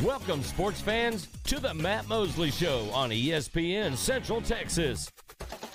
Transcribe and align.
Welcome, 0.00 0.42
sports 0.42 0.80
fans, 0.80 1.28
to 1.44 1.60
the 1.60 1.74
Matt 1.74 2.08
Mosley 2.08 2.50
Show 2.50 2.88
on 2.94 3.10
ESPN 3.10 3.94
Central 3.94 4.40
Texas. 4.40 5.12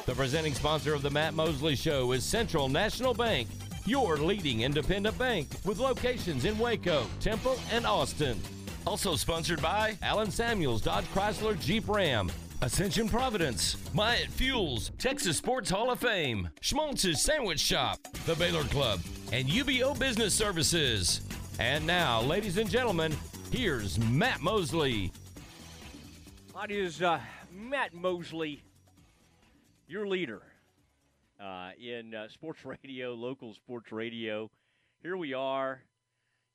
The 0.08 0.16
presenting 0.16 0.56
sponsor 0.56 0.96
of 0.96 1.04
the 1.04 1.10
Matt 1.12 1.36
Mosley 1.36 1.76
Show 1.76 2.14
is 2.14 2.24
Central 2.24 2.68
National 2.68 3.14
Bank, 3.14 3.48
your 3.86 4.18
leading 4.18 4.62
independent 4.62 5.16
bank 5.20 5.50
with 5.66 5.78
locations 5.78 6.46
in 6.46 6.58
Waco, 6.58 7.06
Temple, 7.20 7.60
and 7.72 7.86
Austin. 7.86 8.42
Also 8.88 9.16
sponsored 9.16 9.62
by 9.62 9.96
Allen 10.02 10.32
Samuels 10.32 10.82
Dodge 10.82 11.06
Chrysler 11.14 11.58
Jeep 11.60 11.88
Ram, 11.88 12.32
Ascension 12.64 13.08
Providence, 13.08 13.78
Myatt 13.94 14.32
Fuels, 14.32 14.90
Texas 14.98 15.38
Sports 15.38 15.70
Hall 15.70 15.92
of 15.92 16.00
Fame, 16.00 16.50
Schmaltz's 16.62 17.22
Sandwich 17.22 17.60
Shop, 17.60 18.00
the 18.26 18.36
Baylor 18.36 18.64
Club, 18.64 19.00
and 19.32 19.48
UBO 19.48 19.98
Business 19.98 20.34
Services. 20.34 21.22
And 21.60 21.86
now, 21.86 22.22
ladies 22.22 22.58
and 22.58 22.70
gentlemen, 22.70 23.16
here's 23.52 24.00
Matt 24.00 24.42
Mosley. 24.42 25.12
That 26.54 26.72
is 26.72 27.02
uh, 27.02 27.20
Matt 27.52 27.94
Mosley, 27.94 28.64
your 29.88 30.08
leader 30.08 30.42
uh, 31.42 31.72
in 31.80 32.14
uh, 32.14 32.28
sports 32.30 32.66
radio, 32.66 33.14
local 33.14 33.54
sports 33.54 33.92
radio. 33.92 34.50
Here 35.02 35.16
we 35.16 35.34
are, 35.34 35.84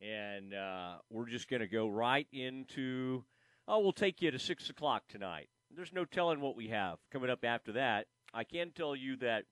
and 0.00 0.52
uh, 0.52 0.96
we're 1.08 1.28
just 1.28 1.48
going 1.48 1.60
to 1.60 1.68
go 1.68 1.88
right 1.88 2.26
into. 2.32 3.24
Oh, 3.68 3.78
we'll 3.78 3.92
take 3.92 4.20
you 4.20 4.30
to 4.30 4.38
six 4.38 4.68
o'clock 4.68 5.04
tonight. 5.08 5.48
There's 5.74 5.92
no 5.92 6.04
telling 6.04 6.40
what 6.40 6.56
we 6.56 6.68
have 6.68 6.98
coming 7.12 7.30
up 7.30 7.44
after 7.44 7.72
that. 7.72 8.06
I 8.34 8.44
can 8.44 8.72
tell 8.72 8.96
you 8.96 9.16
that 9.18 9.44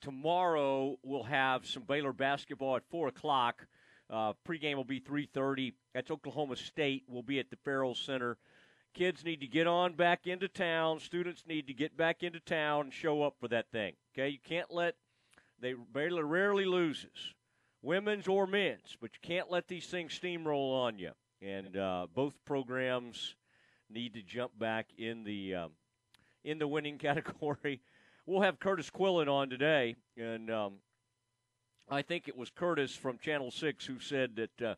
tomorrow 0.00 0.96
we'll 1.02 1.24
have 1.24 1.66
some 1.66 1.84
Baylor 1.84 2.12
basketball 2.12 2.76
at 2.76 2.82
four 2.90 3.08
o'clock. 3.08 3.66
Uh, 4.10 4.32
pregame 4.46 4.76
will 4.76 4.84
be 4.84 5.00
3:30. 5.00 5.74
That's 5.94 6.10
Oklahoma 6.10 6.56
State. 6.56 7.04
We'll 7.08 7.22
be 7.22 7.38
at 7.38 7.50
the 7.50 7.56
Ferrell 7.56 7.94
Center. 7.94 8.38
Kids 8.94 9.24
need 9.24 9.40
to 9.40 9.46
get 9.46 9.66
on 9.66 9.92
back 9.94 10.26
into 10.26 10.48
town. 10.48 10.98
Students 10.98 11.44
need 11.46 11.66
to 11.66 11.74
get 11.74 11.96
back 11.96 12.22
into 12.22 12.40
town 12.40 12.86
and 12.86 12.92
show 12.92 13.22
up 13.22 13.36
for 13.38 13.48
that 13.48 13.70
thing. 13.70 13.94
Okay, 14.12 14.30
you 14.30 14.38
can't 14.42 14.70
let 14.70 14.96
they 15.60 15.74
Baylor 15.74 16.24
rarely 16.24 16.64
loses, 16.64 17.34
women's 17.82 18.28
or 18.28 18.46
men's, 18.46 18.96
but 19.00 19.10
you 19.14 19.20
can't 19.22 19.50
let 19.50 19.68
these 19.68 19.86
things 19.86 20.18
steamroll 20.18 20.72
on 20.74 20.98
you. 20.98 21.12
And 21.42 21.76
uh, 21.76 22.06
both 22.14 22.34
programs 22.44 23.34
need 23.90 24.14
to 24.14 24.22
jump 24.22 24.58
back 24.58 24.86
in 24.96 25.24
the 25.24 25.54
um, 25.54 25.70
in 26.44 26.58
the 26.58 26.66
winning 26.68 26.98
category. 26.98 27.80
We'll 28.26 28.42
have 28.42 28.58
Curtis 28.58 28.90
Quillen 28.90 29.28
on 29.28 29.48
today, 29.48 29.96
and 30.16 30.50
um, 30.50 30.74
I 31.90 32.02
think 32.02 32.28
it 32.28 32.36
was 32.36 32.50
Curtis 32.50 32.94
from 32.94 33.18
Channel 33.18 33.50
Six 33.50 33.86
who 33.86 33.98
said 33.98 34.36
that 34.36 34.66
uh, 34.66 34.74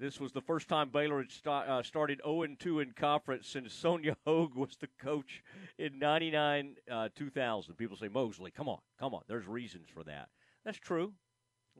this 0.00 0.20
was 0.20 0.32
the 0.32 0.40
first 0.40 0.68
time 0.68 0.90
Baylor 0.90 1.18
had 1.18 1.30
st- 1.30 1.68
uh, 1.68 1.82
started 1.82 2.20
0 2.24 2.46
2 2.58 2.80
in 2.80 2.92
conference 2.92 3.48
since 3.48 3.72
Sonja 3.82 4.16
Hogg 4.26 4.54
was 4.54 4.76
the 4.80 4.88
coach 5.00 5.42
in 5.78 5.98
99 5.98 6.76
uh, 6.90 7.08
2000. 7.14 7.74
People 7.74 7.96
say, 7.96 8.08
Mosley, 8.08 8.50
come 8.50 8.68
on, 8.68 8.78
come 8.98 9.14
on. 9.14 9.22
There's 9.28 9.46
reasons 9.46 9.88
for 9.92 10.02
that. 10.04 10.28
That's 10.64 10.78
true. 10.78 11.12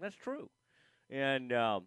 That's 0.01 0.17
true. 0.17 0.49
And 1.11 1.53
um, 1.53 1.85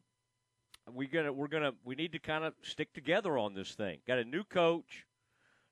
we 0.93 1.07
gonna 1.07 1.31
we're 1.31 1.47
gonna 1.47 1.73
we 1.85 1.95
need 1.95 2.11
to 2.11 2.19
kind 2.19 2.43
of 2.43 2.53
stick 2.61 2.91
together 2.93 3.37
on 3.37 3.53
this 3.53 3.71
thing. 3.73 3.99
Got 4.07 4.17
a 4.17 4.25
new 4.25 4.43
coach, 4.43 5.05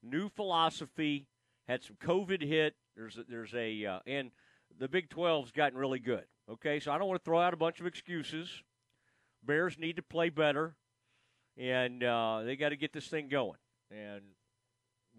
new 0.04 0.30
philosophy. 0.30 1.28
Had 1.68 1.84
some 1.84 1.98
COVID 2.02 2.42
hit. 2.42 2.76
There's 2.96 3.18
a, 3.18 3.24
there's 3.28 3.54
a 3.54 3.86
uh, 3.86 4.00
and 4.08 4.32
the 4.80 4.88
Big 4.88 5.10
12's 5.10 5.52
gotten 5.52 5.78
really 5.78 6.00
good. 6.00 6.26
Okay, 6.52 6.80
so 6.80 6.92
I 6.92 6.98
don't 6.98 7.08
want 7.08 7.22
to 7.22 7.26
throw 7.26 7.40
out 7.40 7.54
a 7.54 7.58
bunch 7.58 7.80
of 7.80 7.86
excuses. 7.86 8.50
Bears 9.46 9.78
need 9.78 9.98
to 9.98 10.02
play 10.02 10.30
better, 10.30 10.74
and 11.56 12.04
uh, 12.04 12.42
they 12.44 12.56
got 12.56 12.70
to 12.70 12.76
get 12.76 12.92
this 12.92 13.08
thing 13.08 13.30
going. 13.30 13.60
And 13.92 14.22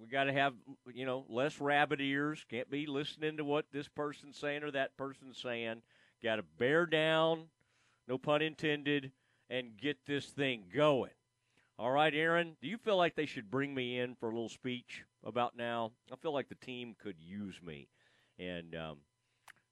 we 0.00 0.08
got 0.08 0.24
to 0.24 0.32
have 0.32 0.54
you 0.92 1.06
know 1.06 1.24
less 1.28 1.60
rabbit 1.60 2.00
ears. 2.00 2.44
Can't 2.50 2.68
be 2.68 2.86
listening 2.86 3.36
to 3.36 3.44
what 3.44 3.66
this 3.72 3.86
person's 3.86 4.38
saying 4.38 4.64
or 4.64 4.72
that 4.72 4.96
person's 4.96 5.38
saying. 5.38 5.82
Got 6.22 6.36
to 6.36 6.44
bear 6.58 6.84
down, 6.84 7.44
no 8.08 8.18
pun 8.18 8.42
intended, 8.42 9.12
and 9.48 9.76
get 9.80 9.98
this 10.06 10.26
thing 10.26 10.64
going. 10.74 11.12
All 11.78 11.92
right, 11.92 12.12
Aaron, 12.12 12.56
do 12.60 12.68
you 12.68 12.76
feel 12.76 12.96
like 12.96 13.14
they 13.14 13.24
should 13.24 13.50
bring 13.50 13.72
me 13.72 14.00
in 14.00 14.16
for 14.16 14.26
a 14.28 14.32
little 14.32 14.48
speech 14.48 15.04
about 15.24 15.56
now? 15.56 15.92
I 16.12 16.16
feel 16.16 16.34
like 16.34 16.48
the 16.48 16.56
team 16.56 16.96
could 17.00 17.16
use 17.20 17.58
me, 17.62 17.88
and 18.38 18.74
um, 18.74 18.96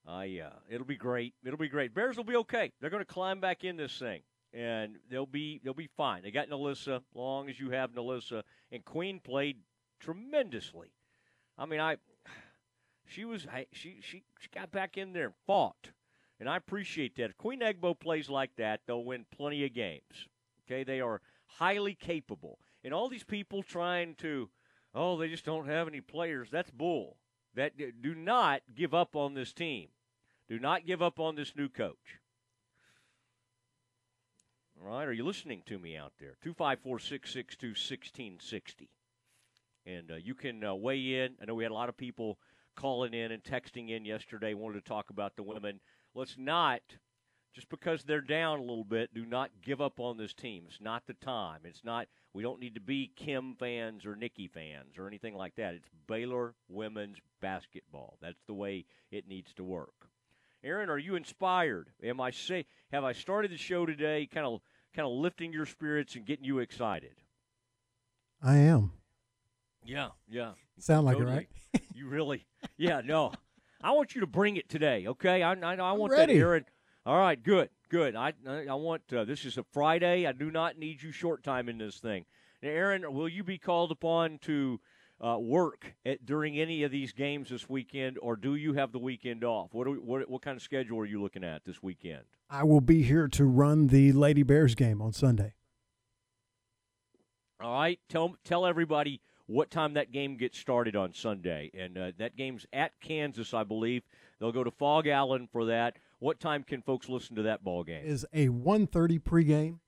I 0.09 0.41
uh, 0.47 0.57
it'll 0.71 0.87
be 0.87 0.97
great. 0.97 1.35
It'll 1.45 1.59
be 1.59 1.69
great. 1.69 1.95
Bears 1.95 2.17
will 2.17 2.25
be 2.25 2.37
okay. 2.37 2.73
They're 2.81 2.91
going 2.91 3.05
to 3.05 3.13
climb 3.13 3.41
back 3.41 3.63
in 3.63 3.77
this 3.77 3.99
thing, 3.99 4.23
and 4.55 4.97
they'll 5.11 5.27
be 5.27 5.61
they'll 5.63 5.75
be 5.75 5.91
fine. 5.97 6.23
They 6.23 6.31
got 6.31 6.49
NaLyssa, 6.49 7.03
long 7.15 7.51
as 7.51 7.61
you 7.61 7.71
have 7.71 7.93
NaLyssa, 7.93 8.43
and 8.73 8.85
Queen 8.85 9.21
played 9.21 9.59
tremendously. 10.01 10.93
I 11.59 11.67
mean, 11.67 11.81
I 11.81 11.99
she 13.07 13.27
was 13.27 13.47
I, 13.47 13.67
she 13.73 13.99
she 14.01 14.23
she 14.39 14.49
got 14.55 14.71
back 14.71 14.97
in 14.97 15.13
there 15.13 15.27
and 15.27 15.35
fought, 15.47 15.91
and 16.41 16.49
I 16.49 16.57
appreciate 16.57 17.15
that. 17.17 17.31
If 17.31 17.37
Queen 17.37 17.61
Egbo 17.61 17.99
plays 17.99 18.31
like 18.31 18.57
that, 18.57 18.81
they'll 18.87 19.05
win 19.05 19.27
plenty 19.31 19.65
of 19.67 19.75
games. 19.75 20.27
Okay, 20.67 20.85
they 20.85 21.03
are 21.03 21.21
highly 21.47 21.95
capable, 21.95 22.59
and 22.83 22.95
all 22.95 23.11
these 23.11 23.25
people 23.25 23.63
trying 23.63 24.15
to, 24.17 24.49
oh, 24.95 25.19
they 25.19 25.29
just 25.29 25.45
don't 25.45 25.69
have 25.69 25.87
any 25.87 26.01
players. 26.01 26.49
That's 26.51 26.71
bull. 26.71 27.19
That 27.55 27.73
do 27.77 28.15
not 28.15 28.63
give 28.75 28.95
up 28.95 29.15
on 29.15 29.35
this 29.35 29.53
team. 29.53 29.89
Do 30.49 30.59
not 30.59 30.87
give 30.87 31.03
up 31.03 31.21
on 31.21 31.37
this 31.37 31.55
new 31.55 31.69
coach. 31.69 32.19
All 34.81 34.89
right, 34.89 35.07
are 35.07 35.13
you 35.13 35.25
listening 35.25 35.63
to 35.67 35.79
me 35.79 35.97
out 35.97 36.13
there? 36.19 36.37
254 36.43 36.99
662 37.01 37.69
1660. 37.69 38.89
And 39.85 40.11
uh, 40.11 40.15
you 40.17 40.35
can 40.35 40.65
uh, 40.65 40.75
weigh 40.75 41.25
in. 41.25 41.35
I 41.41 41.47
know 41.47 41.55
we 41.55 41.65
had 41.65 41.73
a 41.73 41.75
lot 41.75 41.89
of 41.89 41.97
people 41.97 42.39
calling 42.77 43.13
in 43.13 43.33
and 43.33 43.43
texting 43.43 43.91
in 43.91 44.05
yesterday, 44.05 44.55
wanted 44.55 44.85
to 44.85 44.89
talk 44.89 45.11
about 45.11 45.35
the 45.37 45.43
women. 45.43 45.81
Let's 46.15 46.37
not, 46.39 46.81
just 47.55 47.69
because 47.69 48.05
they're 48.05 48.21
down 48.21 48.59
a 48.59 48.63
little 48.63 48.85
bit, 48.85 49.13
do 49.13 49.27
not 49.27 49.51
give 49.63 49.81
up 49.81 49.99
on 49.99 50.17
this 50.17 50.33
team. 50.33 50.65
It's 50.69 50.81
not 50.81 51.07
the 51.07 51.15
time. 51.15 51.61
It's 51.65 51.85
not, 51.85 52.07
we 52.33 52.43
don't 52.43 52.61
need 52.61 52.77
to 52.77 52.81
be 52.81 53.11
Kim 53.17 53.57
fans 53.59 54.07
or 54.07 54.15
Nikki 54.15 54.47
fans 54.47 54.97
or 54.97 55.09
anything 55.09 55.35
like 55.35 55.57
that. 55.57 55.75
It's 55.75 55.89
Baylor 56.07 56.55
women's 56.69 57.19
basketball. 57.41 58.17
That's 58.23 58.43
the 58.47 58.55
way 58.55 58.85
it 59.11 59.27
needs 59.27 59.53
to 59.55 59.65
work. 59.65 59.98
Aaron, 60.65 60.91
are 60.91 60.99
you 60.99 61.15
inspired? 61.15 61.91
Am 62.03 62.21
I 62.21 62.31
say 62.31 62.67
have 62.93 63.05
I 63.05 63.13
started 63.13 63.51
the 63.51 63.57
show 63.57 63.87
today 63.87 64.29
kind 64.33 64.47
of 64.47 64.61
kind 64.95 65.07
of 65.07 65.13
lifting 65.13 65.53
your 65.53 65.67
spirits 65.67 66.17
and 66.17 66.27
getting 66.27 66.45
you 66.45 66.59
excited? 66.59 67.15
I 68.43 68.57
am. 68.57 68.93
Yeah, 69.85 70.09
yeah. 70.29 70.53
Sound 70.79 71.07
like 71.07 71.17
totally. 71.17 71.33
it, 71.33 71.49
right? 71.75 71.83
you 71.95 72.09
really? 72.09 72.47
Yeah, 72.77 73.01
no. 73.05 73.33
I 73.81 73.93
want 73.93 74.15
you 74.15 74.21
to 74.23 74.27
bring 74.27 74.57
it 74.57 74.69
today, 74.69 75.07
okay? 75.07 75.43
I 75.43 75.53
I, 75.53 75.75
I 75.77 75.93
want 75.93 76.13
ready. 76.13 76.35
that, 76.35 76.41
Aaron. 76.41 76.65
All 77.07 77.19
right, 77.19 77.41
good, 77.41 77.71
good. 77.89 78.17
I 78.17 78.33
I 78.47 78.75
want 78.75 79.03
uh, 79.13 79.25
this 79.25 79.45
is 79.45 79.59
a 79.59 79.65
Friday. 79.73 80.27
I 80.27 80.33
do 80.33 80.51
not 80.51 80.79
need 80.79 81.03
you 81.03 81.13
short 81.13 81.43
time 81.45 81.69
in 81.69 81.79
this 81.79 81.99
thing. 81.99 82.25
Now, 82.63 82.71
Aaron, 82.71 83.15
will 83.15 83.29
you 83.29 83.45
be 83.45 83.59
called 83.59 83.93
upon 83.93 84.39
to 84.43 84.81
uh, 85.25 85.39
work 85.39 85.95
at, 86.07 86.25
during 86.25 86.59
any 86.59 86.83
of 86.83 86.91
these 86.91 87.13
games 87.13 87.51
this 87.51 87.69
weekend, 87.69 88.19
or 88.21 88.37
do 88.37 88.55
you 88.55 88.75
have 88.75 88.93
the 88.93 88.99
weekend 88.99 89.45
off? 89.45 89.69
What, 89.73 89.89
we, 89.89 89.99
what 89.99 90.29
what 90.29 90.43
kind 90.43 90.57
of 90.57 90.63
schedule 90.63 90.99
are 90.99 91.07
you 91.07 91.21
looking 91.21 91.45
at 91.45 91.65
this 91.65 91.83
weekend? 91.83 92.23
I 92.51 92.65
will 92.65 92.81
be 92.81 93.03
here 93.03 93.29
to 93.29 93.45
run 93.45 93.89
the 93.89 94.13
Lady 94.13 94.43
Bears 94.43 94.75
game 94.75 95.03
on 95.03 95.13
Sunday. 95.13 95.55
All 97.61 97.81
right, 97.81 97.99
tell 98.09 98.37
tell 98.45 98.65
everybody 98.65 99.21
what 99.47 99.71
time 99.71 99.95
that 99.95 100.13
game 100.13 100.37
gets 100.37 100.59
started 100.59 100.95
on 100.95 101.13
Sunday, 101.13 101.71
and 101.75 101.99
uh, 101.99 102.13
that 102.19 102.37
game's 102.37 102.67
at 102.73 102.93
Kansas, 103.01 103.53
I 103.53 103.65
believe. 103.65 104.03
They'll 104.39 104.53
go 104.53 104.63
to 104.63 104.71
Phog 104.71 105.09
Allen 105.09 105.49
for 105.51 105.65
that. 105.65 105.97
What 106.21 106.39
time 106.39 106.63
can 106.63 106.83
folks 106.83 107.09
listen 107.09 107.35
to 107.37 107.43
that 107.43 107.65
ball 107.65 107.83
game? 107.83 108.05
Is 108.05 108.27
a 108.33 108.49
1.30 108.49 109.21
pregame 109.21 109.79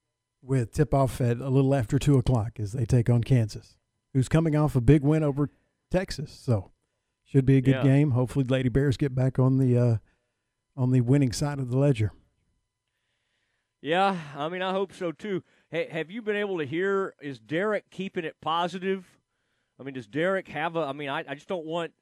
with 0.42 0.72
tip 0.72 0.94
off 0.94 1.20
at 1.20 1.38
a 1.38 1.48
little 1.48 1.74
after 1.74 1.98
two 1.98 2.18
o'clock 2.18 2.58
as 2.58 2.72
they 2.72 2.84
take 2.84 3.10
on 3.10 3.22
Kansas, 3.22 3.76
who's 4.14 4.28
coming 4.28 4.56
off 4.56 4.76
a 4.76 4.80
big 4.80 5.02
win 5.02 5.22
over 5.22 5.50
Texas. 5.90 6.30
So 6.32 6.70
should 7.24 7.46
be 7.46 7.56
a 7.56 7.60
good 7.60 7.76
Yeah. 7.76 7.82
game. 7.82 8.10
Hopefully, 8.12 8.44
Lady 8.44 8.68
Bears 8.68 8.96
get 8.96 9.14
back 9.14 9.38
on 9.38 9.58
the 9.58 9.76
uh, 9.78 9.96
on 10.76 10.90
the 10.90 11.00
winning 11.00 11.32
side 11.32 11.58
of 11.58 11.70
the 11.70 11.78
ledger. 11.78 12.12
Yeah, 13.82 14.16
I 14.36 14.48
mean, 14.48 14.62
I 14.62 14.72
hope 14.72 14.92
so 14.92 15.10
too. 15.10 15.42
Hey, 15.70 15.88
have 15.90 16.10
you 16.10 16.20
been 16.22 16.36
able 16.36 16.58
to 16.58 16.66
hear? 16.66 17.14
Is 17.22 17.38
Derek 17.38 17.90
keeping 17.90 18.24
it 18.24 18.36
positive? 18.40 19.06
I 19.78 19.82
mean, 19.82 19.94
does 19.94 20.06
Derek 20.06 20.48
have 20.48 20.76
a? 20.76 20.80
I 20.80 20.92
mean, 20.92 21.08
I, 21.08 21.24
I 21.26 21.34
just 21.34 21.48
don't 21.48 21.64
want. 21.66 21.92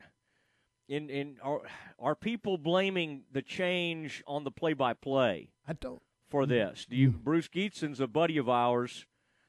In 0.89 1.11
in 1.11 1.37
are 1.43 1.61
are 1.99 2.15
people 2.15 2.57
blaming 2.57 3.25
the 3.31 3.43
change 3.43 4.23
on 4.27 4.43
the 4.45 4.51
play 4.51 4.73
by 4.73 4.95
play 4.95 5.51
I 5.67 5.75
don't. 5.75 6.01
for 6.31 6.47
this? 6.47 6.87
Do 6.89 6.97
you? 6.97 7.11
Bruce 7.11 7.47
Geetson's 7.49 8.01
a 8.01 8.07
buddy 8.07 8.39
of 8.39 8.49
ours. 8.49 9.05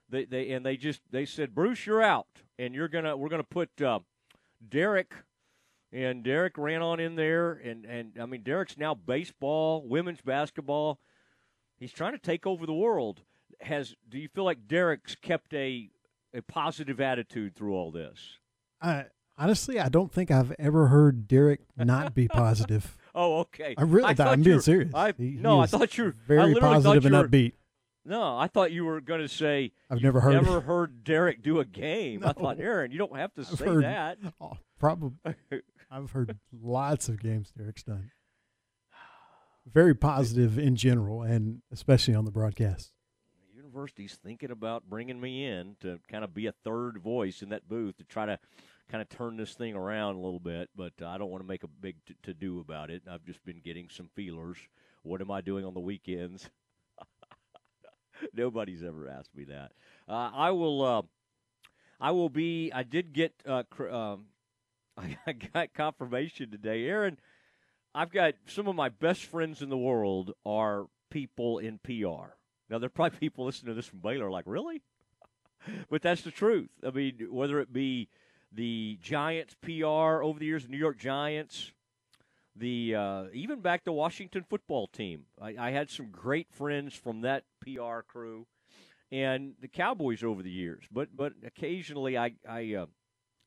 They 0.09 0.25
they 0.25 0.51
and 0.51 0.65
they 0.65 0.75
just 0.77 1.01
they 1.11 1.25
said 1.25 1.53
Bruce, 1.55 1.85
you're 1.85 2.01
out, 2.01 2.27
and 2.57 2.73
you're 2.73 2.87
gonna 2.87 3.15
we're 3.15 3.29
gonna 3.29 3.43
put 3.43 3.69
uh, 3.81 3.99
Derek. 4.67 5.13
And 5.91 6.23
Derek 6.23 6.55
ran 6.59 6.83
on 6.83 6.99
in 6.99 7.15
there, 7.15 7.53
and, 7.53 7.83
and 7.83 8.11
I 8.21 8.27
mean 8.27 8.43
Derek's 8.43 8.77
now 8.77 8.93
baseball, 8.93 9.83
women's 9.87 10.21
basketball. 10.21 10.99
He's 11.79 11.91
trying 11.91 12.11
to 12.11 12.19
take 12.19 12.45
over 12.45 12.67
the 12.67 12.73
world. 12.73 13.21
Has 13.61 13.95
do 14.07 14.19
you 14.19 14.27
feel 14.29 14.43
like 14.43 14.67
Derek's 14.67 15.15
kept 15.15 15.51
a 15.55 15.89
a 16.33 16.41
positive 16.43 17.01
attitude 17.01 17.55
through 17.55 17.73
all 17.73 17.91
this? 17.91 18.37
I 18.79 19.05
honestly, 19.35 19.79
I 19.79 19.89
don't 19.89 20.11
think 20.11 20.29
I've 20.29 20.53
ever 20.59 20.87
heard 20.89 21.27
Derek 21.27 21.61
not 21.75 22.13
be 22.13 22.27
positive. 22.29 22.95
oh, 23.15 23.39
okay. 23.39 23.73
I 23.75 23.81
really, 23.81 24.09
I 24.09 24.13
thought, 24.13 24.27
I'm 24.27 24.43
being 24.43 24.59
serious. 24.61 24.93
I- 24.93 25.13
He- 25.17 25.31
he 25.31 25.35
no, 25.37 25.59
I 25.59 25.65
thought 25.65 25.97
you 25.97 26.03
were- 26.05 26.15
very 26.27 26.53
positive 26.55 27.05
and 27.07 27.15
upbeat. 27.15 27.53
No, 28.05 28.37
I 28.37 28.47
thought 28.47 28.71
you 28.71 28.85
were 28.85 29.01
going 29.01 29.21
to 29.21 29.27
say 29.27 29.71
I've 29.89 30.01
never 30.01 30.19
heard. 30.21 30.33
never 30.33 30.61
heard 30.61 31.03
Derek 31.03 31.43
do 31.43 31.59
a 31.59 31.65
game. 31.65 32.23
I 32.25 32.33
thought, 32.33 32.59
Aaron, 32.59 32.91
you 32.91 32.97
don't 32.97 33.15
have 33.17 33.33
to 33.35 33.41
I've 33.41 33.47
say 33.59 33.65
heard- 33.65 33.83
that. 33.83 34.17
Oh, 34.41 34.53
probably. 34.79 35.11
I've 35.91 36.11
heard 36.11 36.37
lots 36.51 37.09
of 37.09 37.19
games 37.19 37.51
Derek's 37.57 37.83
done. 37.83 38.11
Very 39.71 39.93
positive 39.93 40.57
in 40.57 40.75
general, 40.75 41.21
and 41.23 41.61
especially 41.71 42.15
on 42.15 42.25
the 42.25 42.31
broadcast. 42.31 42.91
University's 43.55 44.15
thinking 44.23 44.49
about 44.51 44.89
bringing 44.89 45.19
me 45.19 45.45
in 45.45 45.75
to 45.81 45.99
kind 46.09 46.23
of 46.23 46.33
be 46.33 46.47
a 46.47 46.51
third 46.63 46.97
voice 46.99 47.41
in 47.43 47.49
that 47.49 47.67
booth 47.67 47.97
to 47.97 48.03
try 48.03 48.25
to 48.25 48.39
kind 48.89 49.01
of 49.01 49.09
turn 49.09 49.37
this 49.37 49.53
thing 49.53 49.75
around 49.75 50.15
a 50.15 50.19
little 50.19 50.39
bit, 50.39 50.69
but 50.75 50.93
I 51.05 51.17
don't 51.19 51.29
want 51.29 51.43
to 51.43 51.47
make 51.47 51.63
a 51.63 51.67
big 51.67 51.97
to 52.23 52.33
do 52.33 52.59
about 52.61 52.89
it. 52.89 53.03
I've 53.09 53.25
just 53.25 53.43
been 53.45 53.59
getting 53.63 53.89
some 53.91 54.09
feelers. 54.15 54.57
What 55.03 55.21
am 55.21 55.29
I 55.29 55.41
doing 55.41 55.65
on 55.65 55.73
the 55.75 55.79
weekends? 55.79 56.49
Nobody's 58.33 58.83
ever 58.83 59.09
asked 59.09 59.35
me 59.35 59.45
that. 59.45 59.71
Uh, 60.07 60.31
I 60.33 60.51
will. 60.51 60.81
Uh, 60.81 61.01
I 61.99 62.11
will 62.11 62.29
be. 62.29 62.71
I 62.73 62.83
did 62.83 63.13
get. 63.13 63.33
Uh, 63.45 63.63
cr- 63.69 63.89
um, 63.89 64.25
I 65.27 65.33
got 65.33 65.73
confirmation 65.73 66.51
today, 66.51 66.85
Aaron. 66.85 67.19
I've 67.93 68.11
got 68.11 68.35
some 68.45 68.67
of 68.67 68.75
my 68.75 68.89
best 68.89 69.23
friends 69.23 69.61
in 69.61 69.69
the 69.69 69.77
world 69.77 70.33
are 70.45 70.87
people 71.09 71.57
in 71.57 71.79
PR. 71.79 72.35
Now 72.69 72.77
there 72.77 72.85
are 72.85 72.89
probably 72.89 73.17
people 73.17 73.45
listening 73.45 73.71
to 73.71 73.73
this 73.73 73.87
from 73.87 73.99
Baylor 73.99 74.29
like, 74.29 74.45
really? 74.47 74.81
but 75.89 76.01
that's 76.01 76.21
the 76.21 76.31
truth. 76.31 76.69
I 76.85 76.91
mean, 76.91 77.27
whether 77.31 77.59
it 77.59 77.73
be 77.73 78.09
the 78.51 78.99
Giants 79.01 79.55
PR 79.61 80.21
over 80.23 80.39
the 80.39 80.45
years, 80.45 80.63
the 80.63 80.69
New 80.69 80.77
York 80.77 80.99
Giants, 80.99 81.71
the 82.59 82.95
uh, 82.95 83.23
even 83.33 83.61
back 83.61 83.83
the 83.83 83.91
Washington 83.91 84.45
football 84.47 84.87
team. 84.87 85.23
I, 85.41 85.55
I 85.57 85.71
had 85.71 85.89
some 85.89 86.09
great 86.11 86.47
friends 86.51 86.93
from 86.93 87.21
that 87.21 87.43
PR 87.61 88.01
crew, 88.07 88.45
and 89.11 89.53
the 89.61 89.67
Cowboys 89.67 90.23
over 90.23 90.43
the 90.43 90.51
years. 90.51 90.83
But 90.91 91.15
but 91.15 91.33
occasionally 91.45 92.17
I 92.17 92.33
I 92.47 92.75
uh, 92.75 92.85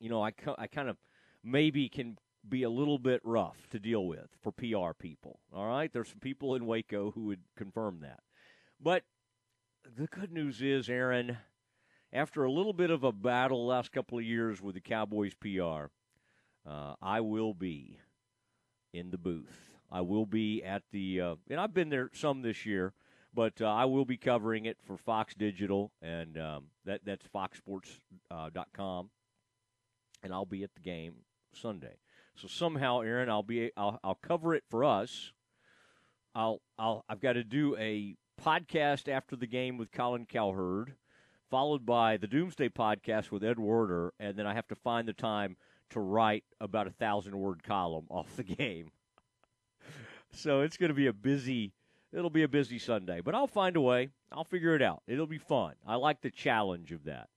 you 0.01 0.09
know 0.09 0.23
I 0.23 0.33
I 0.59 0.67
kind 0.67 0.89
of 0.89 0.97
maybe 1.45 1.89
can 1.89 2.19
be 2.49 2.65
a 2.65 2.71
little 2.71 2.99
bit 2.99 3.21
rough 3.25 3.69
to 3.71 3.79
deal 3.79 4.07
with 4.07 4.29
for 4.41 4.51
PR 4.51 4.93
people. 4.99 5.39
All 5.55 5.67
right, 5.67 5.93
there's 5.93 6.09
some 6.09 6.19
people 6.19 6.55
in 6.55 6.67
Waco 6.67 7.13
who 7.13 7.27
would 7.27 7.43
confirm 7.57 8.01
that. 8.01 8.21
But 8.81 9.05
the 9.97 10.09
good 10.09 10.33
news 10.33 10.61
is, 10.61 10.89
Aaron, 10.89 11.39
after 12.13 12.45
a 12.45 12.51
little 12.51 12.73
bit 12.73 12.91
of 12.91 13.05
a 13.05 13.13
battle 13.13 13.67
last 13.67 13.93
couple 13.93 14.19
of 14.19 14.25
years 14.25 14.61
with 14.61 14.75
the 14.75 14.81
Cowboys 14.81 15.35
PR, 15.35 15.87
uh, 16.69 16.95
I 17.01 17.21
will 17.21 17.55
be 17.55 17.99
in 18.93 19.11
the 19.11 19.19
booth. 19.19 19.71
I 19.91 20.01
will 20.01 20.27
be 20.27 20.63
at 20.63 20.83
the, 20.91 21.21
uh, 21.21 21.35
and 21.51 21.61
I've 21.61 21.75
been 21.75 21.91
there 21.91 22.11
some 22.15 22.43
this 22.43 22.65
year, 22.65 22.95
but 23.35 23.61
uh, 23.61 23.67
I 23.67 23.85
will 23.85 24.05
be 24.05 24.17
covering 24.17 24.65
it 24.65 24.79
for 24.85 24.97
Fox 24.97 25.35
Digital, 25.35 25.93
and 26.01 26.39
um, 26.39 26.65
that 26.85 27.01
that's 27.05 27.27
foxsports.com, 27.35 29.11
and 30.23 30.33
I'll 30.33 30.47
be 30.47 30.63
at 30.63 30.75
the 30.75 30.81
game 30.81 31.15
Sunday. 31.53 31.97
So 32.37 32.49
somehow, 32.49 33.01
Aaron, 33.01 33.29
I'll 33.29 33.43
be 33.43 33.71
I'll, 33.77 34.01
I'll 34.03 34.19
cover 34.23 34.55
it 34.55 34.65
for 34.69 34.85
us. 34.85 35.33
I'll 36.35 36.63
I'll 36.79 37.05
I've 37.09 37.21
got 37.21 37.35
to 37.35 37.45
do 37.45 37.77
a 37.77 38.17
podcast 38.43 39.09
after 39.09 39.37
the 39.37 39.47
game 39.47 39.77
with 39.77 39.93
Colin 39.93 40.27
Cowherd, 40.27 40.95
followed 41.51 41.85
by 41.85 42.17
the 42.17 42.27
Doomsday 42.27 42.71
podcast 42.71 43.31
with 43.31 43.45
Ed 43.45 43.59
Werder, 43.59 44.15
and 44.19 44.37
then 44.37 44.47
I 44.47 44.55
have 44.55 44.69
to 44.69 44.75
find 44.75 45.07
the 45.07 45.13
time 45.13 45.57
to 45.93 46.01
write 46.01 46.45
about 46.61 46.87
a 46.87 46.91
thousand 46.91 47.39
word 47.39 47.63
column 47.63 48.07
off 48.09 48.37
the 48.37 48.43
game. 48.43 48.91
so 50.33 50.61
it's 50.63 50.77
going 50.77 50.91
to 50.91 50.95
be 50.95 51.07
a 51.07 51.13
busy. 51.13 51.73
It'll 52.13 52.31
be 52.31 52.43
a 52.43 52.49
busy 52.49 52.79
Sunday, 52.79 53.21
but 53.25 53.35
I'll 53.35 53.47
find 53.47 53.77
a 53.77 53.81
way. 53.81 54.11
I'll 54.31 54.45
figure 54.45 54.75
it 54.75 54.83
out. 54.83 55.03
It'll 55.07 55.27
be 55.27 55.39
fun. 55.39 55.75
I 55.87 55.95
like 55.97 56.21
the 56.21 56.31
challenge 56.31 56.93
of 56.93 57.05
that. 57.05 57.29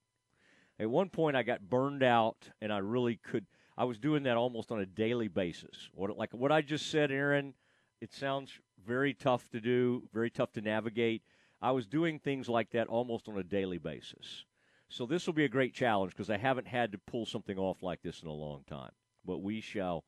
At 0.80 0.90
one 0.90 1.10
point, 1.10 1.38
I 1.38 1.44
got 1.44 1.62
burned 1.62 2.04
out, 2.04 2.50
and 2.62 2.74
I 2.74 2.80
really 2.80 3.16
could. 3.16 3.46
I 3.78 3.86
was 3.86 3.98
doing 3.98 4.24
that 4.24 4.36
almost 4.36 4.72
on 4.72 4.82
a 4.82 4.86
daily 4.86 5.30
basis. 5.30 5.90
What 5.94 6.18
like 6.18 6.34
what 6.34 6.52
I 6.52 6.62
just 6.62 6.92
said, 6.92 7.12
Aaron. 7.12 7.54
It 8.02 8.14
sounds 8.14 8.52
very 8.86 9.14
tough 9.14 9.50
to 9.52 9.62
do, 9.62 10.04
very 10.14 10.30
tough 10.30 10.52
to 10.54 10.62
navigate. 10.62 11.24
I 11.62 11.72
was 11.72 11.88
doing 11.88 12.20
things 12.20 12.50
like 12.50 12.72
that 12.72 12.88
almost 12.88 13.28
on 13.30 13.38
a 13.38 13.44
daily 13.44 13.78
basis. 13.78 14.44
So 14.90 15.06
this 15.06 15.26
will 15.26 15.34
be 15.34 15.46
a 15.46 15.50
great 15.50 15.74
challenge 15.74 16.12
because 16.12 16.30
I 16.30 16.38
haven't 16.38 16.68
had 16.68 16.92
to 16.92 16.98
pull 16.98 17.26
something 17.26 17.58
off 17.58 17.82
like 17.82 18.02
this 18.02 18.22
in 18.22 18.28
a 18.28 18.34
long 18.34 18.64
time. 18.68 18.92
But 19.26 19.40
we 19.40 19.62
shall 19.62 20.04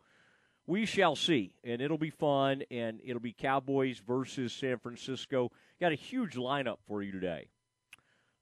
we 0.67 0.85
shall 0.85 1.15
see. 1.15 1.53
And 1.63 1.81
it'll 1.81 1.97
be 1.97 2.09
fun 2.09 2.63
and 2.69 2.99
it'll 3.03 3.21
be 3.21 3.33
Cowboys 3.33 3.99
versus 4.05 4.53
San 4.53 4.77
Francisco. 4.77 5.51
Got 5.79 5.93
a 5.93 5.95
huge 5.95 6.35
lineup 6.35 6.77
for 6.85 7.01
you 7.01 7.11
today. 7.11 7.47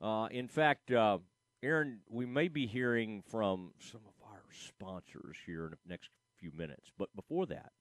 Uh, 0.01 0.27
in 0.31 0.47
fact, 0.47 0.91
uh, 0.91 1.19
Aaron, 1.63 1.99
we 2.09 2.25
may 2.25 2.47
be 2.47 2.67
hearing 2.67 3.23
from 3.29 3.71
some 3.79 4.01
of 4.07 4.27
our 4.29 4.41
sponsors 4.51 5.37
here 5.45 5.65
in 5.65 5.71
the 5.71 5.77
next 5.87 6.09
few 6.37 6.51
minutes. 6.51 6.91
But 6.97 7.15
before 7.15 7.45
that, 7.47 7.71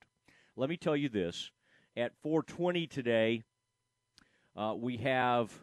let 0.55 0.69
me 0.69 0.77
tell 0.77 0.95
you 0.95 1.09
this. 1.09 1.51
At 1.97 2.13
420 2.21 2.87
today, 2.87 3.43
uh, 4.55 4.73
we 4.77 4.97
have 4.97 5.53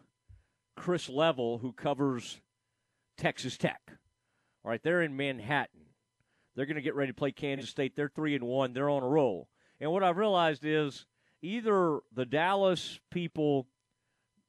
Chris 0.75 1.09
Level, 1.09 1.57
who 1.59 1.71
covers 1.71 2.39
Texas 3.17 3.57
Tech. 3.57 3.81
All 4.63 4.71
right, 4.71 4.81
they're 4.81 5.01
in 5.01 5.15
Manhattan. 5.15 5.81
They're 6.55 6.65
going 6.65 6.75
to 6.75 6.81
get 6.81 6.95
ready 6.95 7.11
to 7.11 7.17
play 7.17 7.31
Kansas 7.31 7.69
State. 7.69 7.95
They're 7.95 8.09
three 8.09 8.35
and 8.35 8.45
one. 8.45 8.73
They're 8.73 8.89
on 8.89 9.03
a 9.03 9.07
roll. 9.07 9.49
And 9.79 9.91
what 9.91 10.03
I've 10.03 10.17
realized 10.17 10.63
is 10.63 11.05
either 11.41 11.99
the 12.13 12.25
Dallas 12.25 12.99
people, 13.09 13.67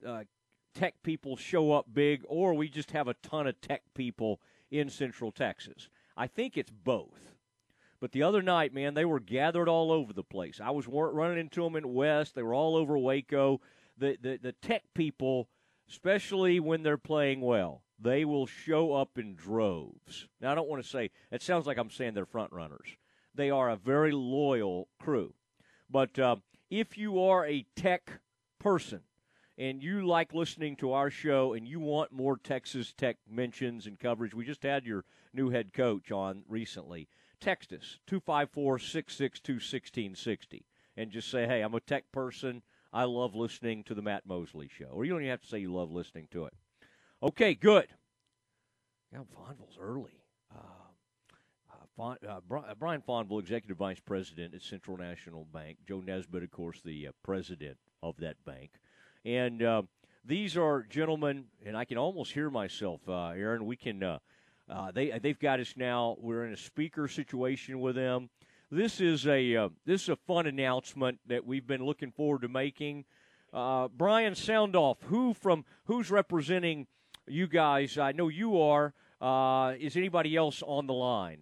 uh, 0.07 0.25
Tech 0.75 1.03
people, 1.03 1.37
show 1.37 1.73
up 1.73 1.87
big, 1.93 2.23
or 2.29 2.55
we 2.55 2.69
just 2.69 2.91
have 2.91 3.09
a 3.09 3.15
ton 3.15 3.47
of 3.47 3.61
Tech 3.61 3.83
people 3.95 4.41
in 4.71 4.89
Central 4.91 5.33
Texas. 5.33 5.89
I 6.17 6.27
think 6.27 6.57
it's 6.57 6.71
both. 6.71 7.35
But 8.01 8.13
the 8.13 8.23
other 8.23 8.43
night, 8.43 8.75
man, 8.75 8.95
they 8.95 9.05
were 9.05 9.21
gathered 9.21 9.69
all 9.69 9.91
over 9.91 10.13
the 10.13 10.23
place. 10.23 10.61
I 10.63 10.71
was 10.71 10.87
running 10.87 11.39
into 11.39 11.63
them 11.63 11.77
in 11.77 11.95
West. 11.95 12.35
They 12.35 12.43
were 12.43 12.53
all 12.55 12.77
over 12.77 12.99
Waco. 12.99 13.61
The 13.97 14.19
the, 14.21 14.37
the 14.37 14.53
Tech 14.53 14.83
people, 14.95 15.49
especially 15.89 16.61
when 16.61 16.83
they're 16.83 16.99
playing 16.99 17.41
well, 17.41 17.83
they 17.99 18.25
will 18.25 18.47
show 18.47 18.93
up 18.93 19.19
in 19.19 19.35
droves. 19.35 20.27
Now, 20.41 20.53
I 20.53 20.55
don't 20.55 20.69
want 20.69 20.83
to 20.83 20.89
say 20.89 21.11
it 21.31 21.43
sounds 21.43 21.67
like 21.67 21.79
I'm 21.79 21.91
saying 21.91 22.15
they're 22.15 22.27
front 22.27 22.53
runners. 22.53 22.89
They 23.35 23.51
are 23.51 23.71
a 23.71 23.77
very 23.77 24.13
loyal 24.13 24.89
crew. 25.01 25.35
But 25.91 26.19
uh, 26.19 26.37
if 26.71 26.97
you 26.97 27.23
are 27.23 27.47
a 27.47 27.67
Tech 27.77 28.21
person 28.59 29.01
and 29.57 29.83
you 29.83 30.07
like 30.07 30.35
listening 30.35 30.77
to 30.77 30.93
our 30.93 31.11
show 31.11 31.53
and 31.53 31.67
you 31.69 31.81
want 31.81 32.13
more 32.13 32.37
Texas 32.37 32.93
Tech 32.97 33.17
mentions 33.29 33.87
and 33.87 33.99
coverage, 33.99 34.35
we 34.35 34.45
just 34.45 34.63
had 34.63 34.87
your 34.87 35.05
new 35.33 35.51
head 35.51 35.73
coach 35.73 36.11
on 36.11 36.45
recently 36.49 37.09
text 37.45 37.73
us 37.73 37.99
254 38.07 38.79
662 38.79 39.53
1660 39.55 40.65
and 40.97 41.11
just 41.11 41.31
say, 41.31 41.47
hey, 41.47 41.61
I'm 41.61 41.75
a 41.75 41.81
tech 41.81 42.11
person. 42.11 42.63
I 42.93 43.05
love 43.05 43.35
listening 43.35 43.85
to 43.85 43.95
the 43.95 44.03
Matt 44.03 44.25
Mosley 44.25 44.69
show. 44.69 44.87
Or 44.87 45.05
you 45.05 45.13
don't 45.13 45.21
even 45.21 45.31
have 45.31 45.43
to 45.43 45.49
say 45.49 45.59
you 45.59 45.75
love 45.75 45.91
listening 45.91 46.29
to 46.31 46.47
it. 46.47 46.55
Okay, 47.25 47.55
good. 47.55 47.87
Yeah, 49.11 49.21
Fonville's 49.21 49.79
early. 49.81 50.13
Uh, 50.55 50.59
uh, 51.73 51.77
Fon, 51.97 52.19
uh, 52.29 52.41
Brian 52.79 53.01
Fonville, 53.01 53.41
Executive 53.41 53.79
Vice 53.79 53.99
President 53.99 54.53
at 54.53 54.61
Central 54.61 54.99
National 54.99 55.47
Bank. 55.47 55.79
Joe 55.89 56.01
Nesbitt, 56.01 56.43
of 56.43 56.51
course, 56.51 56.83
the 56.85 57.09
uh, 57.09 57.13
president 57.23 57.79
of 58.03 58.15
that 58.19 58.37
bank. 58.45 58.73
And 59.25 59.63
uh, 59.63 59.83
these 60.23 60.59
are 60.59 60.83
gentlemen, 60.83 61.47
and 61.65 61.79
I 61.79 61.87
can 61.87 61.97
almost 61.97 62.31
hear 62.33 62.51
myself, 62.51 63.01
uh, 63.09 63.29
Aaron. 63.29 63.65
We 63.65 63.77
can 63.77 64.03
uh, 64.03 64.19
they 64.93 65.19
they've 65.19 65.39
got 65.39 65.61
us 65.61 65.73
now. 65.79 66.19
We're 66.21 66.45
in 66.45 66.53
a 66.53 66.59
speaker 66.59 67.09
situation 67.09 67.81
with 67.81 67.95
them. 67.95 68.29
This 68.71 69.01
is 69.01 69.27
a 69.27 69.57
uh, 69.57 69.69
this 69.87 70.03
is 70.03 70.09
a 70.11 70.17
fun 70.17 70.47
announcement 70.47 71.21
that 71.27 71.47
we've 71.47 71.67
been 71.67 71.87
looking 71.87 72.13
forward 72.13 72.43
to 72.43 72.49
making. 72.49 73.07
Uh, 73.51 73.89
Brian 73.89 74.35
Soundoff, 74.35 74.97
who 75.05 75.33
from 75.33 75.65
who's 75.87 76.11
representing 76.11 76.87
you 77.27 77.47
guys? 77.47 77.99
I 77.99 78.13
know 78.13 78.29
you 78.29 78.61
are. 78.61 78.93
Uh, 79.21 79.75
is 79.79 79.97
anybody 79.97 80.37
else 80.37 80.63
on 80.67 80.87
the 80.87 80.93
line? 80.93 81.41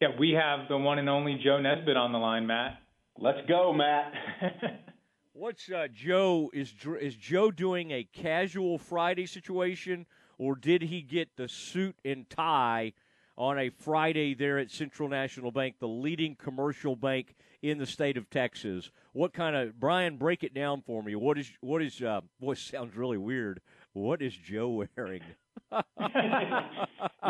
Yeah, 0.00 0.08
we 0.18 0.32
have 0.32 0.68
the 0.68 0.78
one 0.78 0.98
and 0.98 1.08
only 1.08 1.40
Joe 1.42 1.60
Nesbitt 1.60 1.96
on 1.96 2.12
the 2.12 2.18
line, 2.18 2.46
Matt. 2.46 2.78
Let's 3.18 3.40
go, 3.48 3.72
Matt. 3.72 4.12
What's 5.32 5.70
uh, 5.70 5.88
Joe 5.92 6.50
is 6.52 6.74
is 7.00 7.14
Joe 7.14 7.50
doing 7.50 7.90
a 7.90 8.04
casual 8.04 8.78
Friday 8.78 9.26
situation? 9.26 10.06
or 10.38 10.54
did 10.54 10.82
he 10.82 11.02
get 11.02 11.36
the 11.36 11.48
suit 11.48 11.96
and 12.04 12.30
tie 12.30 12.92
on 13.36 13.58
a 13.58 13.70
Friday 13.70 14.34
there 14.34 14.58
at 14.58 14.70
Central 14.70 15.08
National 15.08 15.50
Bank, 15.50 15.76
the 15.78 15.88
leading 15.88 16.36
commercial 16.36 16.96
bank 16.96 17.34
in 17.60 17.78
the 17.78 17.86
state 17.86 18.16
of 18.16 18.30
Texas? 18.30 18.90
What 19.12 19.32
kind 19.32 19.54
of 19.54 19.78
Brian? 19.78 20.16
Break 20.16 20.44
it 20.44 20.54
down 20.54 20.82
for 20.82 21.02
me. 21.02 21.14
What 21.16 21.38
is 21.38 21.50
what 21.60 21.82
is? 21.82 22.00
Uh, 22.00 22.20
boy, 22.40 22.54
sounds 22.54 22.96
really 22.96 23.18
weird. 23.18 23.60
What 23.92 24.22
is 24.22 24.34
Joe 24.34 24.86
wearing? 24.96 25.22
you 25.70 25.78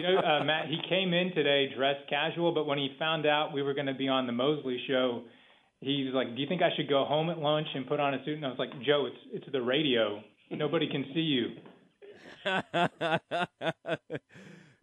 know, 0.03 0.19
uh, 0.19 0.45
Matt, 0.45 0.67
he 0.67 0.79
came 0.88 1.12
in 1.12 1.33
today 1.35 1.73
dressed 1.75 2.09
casual, 2.09 2.53
but 2.53 2.67
when 2.67 2.79
he 2.79 2.95
found 2.99 3.27
out 3.27 3.53
we 3.53 3.62
were 3.62 3.75
going 3.75 3.87
to 3.87 3.95
be 3.95 4.09
on 4.09 4.27
the 4.27 4.33
Mosley 4.33 4.81
show, 4.87 5.23
he 5.81 6.05
was 6.05 6.15
like, 6.15 6.35
"Do 6.35 6.41
you 6.41 6.49
think 6.49 6.62
I 6.62 6.71
should 6.77 6.88
go 6.88 7.05
home 7.05 7.31
at 7.31 7.38
lunch 7.38 7.69
and 7.75 7.87
put 7.87 8.00
on 8.00 8.15
a 8.15 8.25
suit?" 8.25 8.37
And 8.37 8.45
I 8.45 8.49
was 8.49 8.59
like, 8.59 8.71
"Joe, 8.83 9.07
it's 9.07 9.17
it's 9.33 9.53
the 9.53 9.62
radio. 9.62 10.21
Nobody 10.50 10.88
can 10.88 11.05
see 11.15 11.21
you." 11.21 11.57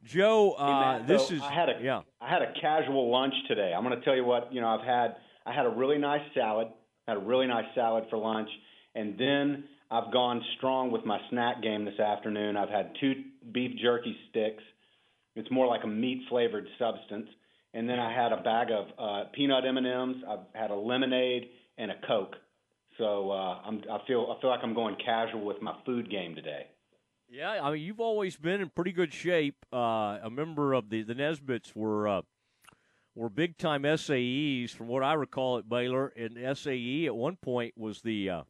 Joe, 0.03 0.55
uh, 0.57 0.67
Matt, 0.67 1.07
this 1.07 1.27
so 1.27 1.35
is 1.35 1.41
I 1.41 1.51
had 1.53 1.69
a 1.69 1.79
yeah. 1.81 2.01
I 2.21 2.29
had 2.29 2.41
a 2.41 2.53
casual 2.59 3.11
lunch 3.11 3.33
today. 3.47 3.73
I'm 3.75 3.83
going 3.83 3.97
to 3.97 4.05
tell 4.05 4.15
you 4.15 4.25
what 4.25 4.53
you 4.53 4.61
know. 4.61 4.67
I've 4.67 4.85
had 4.85 5.15
I 5.45 5.53
had 5.53 5.65
a 5.65 5.69
really 5.69 5.97
nice 5.97 6.21
salad. 6.33 6.67
Had 7.07 7.17
a 7.17 7.21
really 7.21 7.47
nice 7.47 7.65
salad 7.75 8.05
for 8.09 8.17
lunch, 8.17 8.49
and 8.95 9.17
then 9.17 9.65
I've 9.91 10.11
gone 10.11 10.41
strong 10.57 10.91
with 10.91 11.05
my 11.05 11.19
snack 11.29 11.61
game 11.61 11.85
this 11.85 11.99
afternoon. 11.99 12.57
I've 12.57 12.69
had 12.69 12.91
two 12.99 13.13
beef 13.51 13.71
jerky 13.81 14.15
sticks. 14.29 14.63
It's 15.35 15.51
more 15.51 15.67
like 15.67 15.83
a 15.83 15.87
meat 15.87 16.23
flavored 16.29 16.67
substance, 16.79 17.27
and 17.73 17.87
then 17.87 17.99
I 17.99 18.11
had 18.11 18.31
a 18.31 18.41
bag 18.41 18.67
of 18.71 18.85
uh, 18.97 19.29
peanut 19.33 19.65
M 19.65 19.77
and 19.77 19.85
M's. 19.85 20.23
I've 20.27 20.45
had 20.53 20.71
a 20.71 20.75
lemonade 20.75 21.49
and 21.77 21.91
a 21.91 21.95
Coke. 22.07 22.35
So 22.97 23.31
uh, 23.31 23.59
I'm 23.65 23.81
I 23.91 23.99
feel 24.07 24.33
I 24.35 24.41
feel 24.41 24.49
like 24.49 24.61
I'm 24.63 24.73
going 24.73 24.95
casual 25.03 25.45
with 25.45 25.61
my 25.61 25.75
food 25.85 26.09
game 26.09 26.35
today. 26.35 26.67
Yeah, 27.29 27.59
I 27.61 27.71
mean, 27.71 27.81
you've 27.81 27.99
always 27.99 28.37
been 28.37 28.61
in 28.61 28.69
pretty 28.69 28.91
good 28.91 29.11
shape. 29.11 29.65
Uh, 29.73 30.19
a 30.23 30.29
member 30.31 30.73
of 30.73 30.89
the 30.89 31.03
the 31.03 31.15
Nesbitts 31.15 31.75
were 31.75 32.07
uh, 32.07 32.21
were 33.13 33.29
big 33.29 33.57
time 33.57 33.83
SAEs, 33.83 34.71
from 34.71 34.87
what 34.87 35.03
I 35.03 35.13
recall 35.13 35.57
at 35.57 35.67
Baylor. 35.67 36.07
And 36.07 36.37
SAE 36.57 37.05
at 37.07 37.15
one 37.15 37.35
point 37.35 37.73
was 37.77 38.01
the 38.01 38.29
uh, 38.29 38.41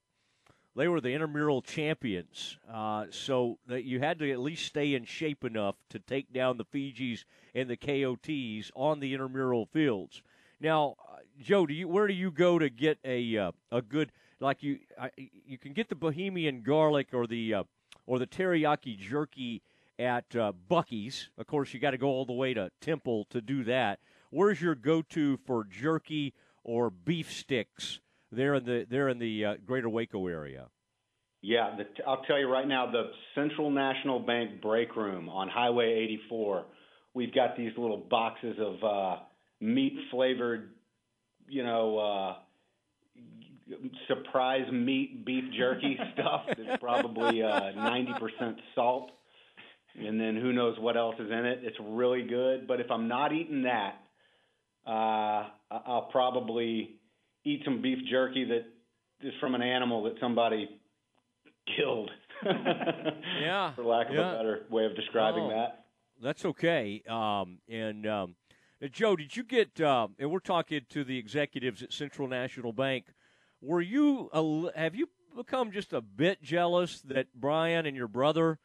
they 0.75 0.87
were 0.87 0.99
the 0.99 1.13
intramural 1.13 1.61
champions. 1.61 2.57
Uh, 2.71 3.05
so 3.09 3.57
that 3.67 3.85
you 3.85 3.99
had 3.99 4.19
to 4.19 4.31
at 4.31 4.39
least 4.39 4.65
stay 4.65 4.93
in 4.93 5.05
shape 5.05 5.43
enough 5.43 5.75
to 5.89 5.99
take 5.99 6.33
down 6.33 6.57
the 6.57 6.65
Fijis 6.65 7.23
and 7.53 7.69
the 7.69 7.77
KOTs 7.77 8.71
on 8.75 8.99
the 8.99 9.13
intramural 9.13 9.65
fields. 9.65 10.21
Now, 10.59 10.95
uh, 11.11 11.17
Joe, 11.41 11.65
do 11.65 11.73
you 11.73 11.87
where 11.87 12.07
do 12.07 12.13
you 12.13 12.31
go 12.31 12.59
to 12.59 12.69
get 12.69 12.99
a 13.05 13.37
uh, 13.37 13.51
a 13.71 13.81
good 13.81 14.11
like 14.39 14.63
you 14.63 14.79
I, 14.99 15.11
you 15.17 15.57
can 15.57 15.73
get 15.73 15.89
the 15.89 15.95
Bohemian 15.95 16.61
garlic 16.61 17.09
or 17.13 17.27
the 17.27 17.53
uh, 17.53 17.63
or 18.05 18.19
the 18.19 18.27
teriyaki 18.27 18.97
jerky 18.97 19.61
at 19.97 20.35
uh, 20.35 20.51
Buc-ee's. 20.69 21.29
Of 21.37 21.47
course, 21.47 21.73
you 21.73 21.79
got 21.79 21.91
to 21.91 21.97
go 21.97 22.07
all 22.07 22.25
the 22.25 22.33
way 22.33 22.53
to 22.53 22.69
Temple 22.81 23.25
to 23.29 23.41
do 23.41 23.63
that. 23.63 23.99
Where's 24.29 24.61
your 24.61 24.75
go-to 24.75 25.37
for 25.45 25.63
jerky 25.63 26.33
or 26.63 26.89
beef 26.89 27.31
sticks 27.31 27.99
there 28.35 28.55
in 28.55 28.65
the 28.65 28.85
there 28.89 29.09
in 29.09 29.19
the 29.19 29.45
uh, 29.45 29.53
Greater 29.65 29.89
Waco 29.89 30.27
area? 30.27 30.67
Yeah, 31.41 31.75
the, 31.77 32.03
I'll 32.07 32.23
tell 32.23 32.39
you 32.39 32.51
right 32.51 32.67
now, 32.67 32.89
the 32.91 33.11
Central 33.35 33.69
National 33.69 34.19
Bank 34.19 34.61
break 34.61 34.95
room 34.95 35.29
on 35.29 35.47
Highway 35.47 35.93
84. 36.05 36.65
We've 37.13 37.33
got 37.33 37.55
these 37.55 37.71
little 37.77 38.03
boxes 38.09 38.57
of 38.59 38.83
uh, 38.83 39.19
meat 39.61 39.93
flavored, 40.09 40.71
you 41.47 41.63
know, 41.63 41.97
uh, 41.99 42.35
surprise 44.07 44.65
meat 44.71 45.25
beef 45.25 45.43
jerky 45.57 45.97
stuff 46.13 46.45
that's 46.47 46.79
probably 46.79 47.43
uh, 47.43 47.71
90% 47.77 48.55
salt. 48.73 49.11
And 49.97 50.19
then 50.19 50.35
who 50.35 50.51
knows 50.51 50.77
what 50.79 50.97
else 50.97 51.15
is 51.19 51.31
in 51.31 51.45
it. 51.45 51.59
It's 51.61 51.77
really 51.79 52.23
good. 52.23 52.67
But 52.67 52.81
if 52.81 52.91
I'm 52.91 53.07
not 53.07 53.31
eating 53.31 53.63
that, 53.63 53.95
uh, 54.85 55.47
I'll 55.71 56.09
probably 56.11 56.99
eat 57.45 57.61
some 57.63 57.81
beef 57.81 57.99
jerky 58.09 58.43
that 58.45 58.65
is 59.25 59.33
from 59.39 59.55
an 59.55 59.61
animal 59.61 60.03
that 60.03 60.13
somebody 60.19 60.69
killed. 61.77 62.11
yeah. 63.41 63.73
For 63.73 63.83
lack 63.83 64.09
of 64.09 64.15
yeah. 64.15 64.33
a 64.33 64.37
better 64.37 64.65
way 64.69 64.85
of 64.85 64.95
describing 64.95 65.43
oh, 65.43 65.49
that. 65.49 65.85
That's 66.21 66.45
okay. 66.45 67.03
Um, 67.07 67.59
and 67.69 68.07
um, 68.07 68.35
Joe, 68.91 69.15
did 69.15 69.35
you 69.35 69.43
get? 69.43 69.79
Uh, 69.79 70.07
and 70.19 70.31
we're 70.31 70.39
talking 70.39 70.81
to 70.89 71.03
the 71.03 71.17
executives 71.17 71.81
at 71.81 71.93
Central 71.93 72.27
National 72.27 72.73
Bank. 72.73 73.05
Were 73.61 73.81
you? 73.81 74.29
A, 74.33 74.79
have 74.79 74.95
you 74.95 75.09
become 75.35 75.71
just 75.71 75.93
a 75.93 76.01
bit 76.01 76.41
jealous 76.41 77.01
that 77.01 77.27
Brian 77.35 77.85
and 77.85 77.95
your 77.95 78.07
brother 78.07 78.59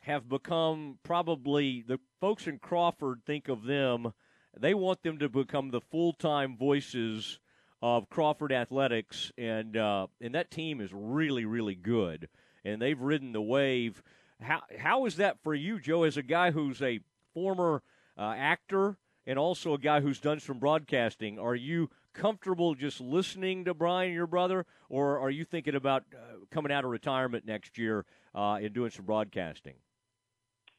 have 0.00 0.28
become 0.28 0.98
probably 1.02 1.84
the 1.86 1.98
folks 2.20 2.46
in 2.46 2.58
Crawford 2.58 3.22
think 3.26 3.48
of 3.48 3.64
them? 3.64 4.12
They 4.58 4.74
want 4.74 5.02
them 5.02 5.18
to 5.18 5.28
become 5.28 5.70
the 5.70 5.80
full 5.80 6.12
time 6.12 6.56
voices 6.56 7.38
of 7.82 8.08
Crawford 8.10 8.52
athletics, 8.52 9.32
and 9.38 9.76
uh, 9.76 10.06
and 10.20 10.34
that 10.34 10.50
team 10.50 10.80
is 10.80 10.90
really 10.92 11.44
really 11.44 11.74
good, 11.74 12.28
and 12.64 12.80
they've 12.80 13.00
ridden 13.00 13.32
the 13.32 13.42
wave. 13.42 14.02
How 14.40 14.62
how 14.78 15.06
is 15.06 15.16
that 15.16 15.42
for 15.42 15.54
you, 15.54 15.80
Joe, 15.80 16.04
as 16.04 16.16
a 16.16 16.22
guy 16.22 16.50
who's 16.50 16.82
a 16.82 17.00
former 17.32 17.82
uh, 18.18 18.34
actor 18.36 18.96
and 19.26 19.38
also 19.38 19.74
a 19.74 19.78
guy 19.78 20.00
who's 20.00 20.20
done 20.20 20.40
some 20.40 20.58
broadcasting? 20.58 21.38
Are 21.38 21.54
you 21.54 21.90
comfortable 22.12 22.74
just 22.74 23.00
listening 23.00 23.64
to 23.64 23.74
Brian, 23.74 24.12
your 24.12 24.26
brother, 24.26 24.66
or 24.88 25.18
are 25.18 25.30
you 25.30 25.44
thinking 25.44 25.74
about 25.74 26.04
uh, 26.12 26.36
coming 26.50 26.72
out 26.72 26.84
of 26.84 26.90
retirement 26.90 27.46
next 27.46 27.78
year 27.78 28.04
uh, 28.34 28.54
and 28.54 28.72
doing 28.74 28.90
some 28.90 29.04
broadcasting? 29.04 29.74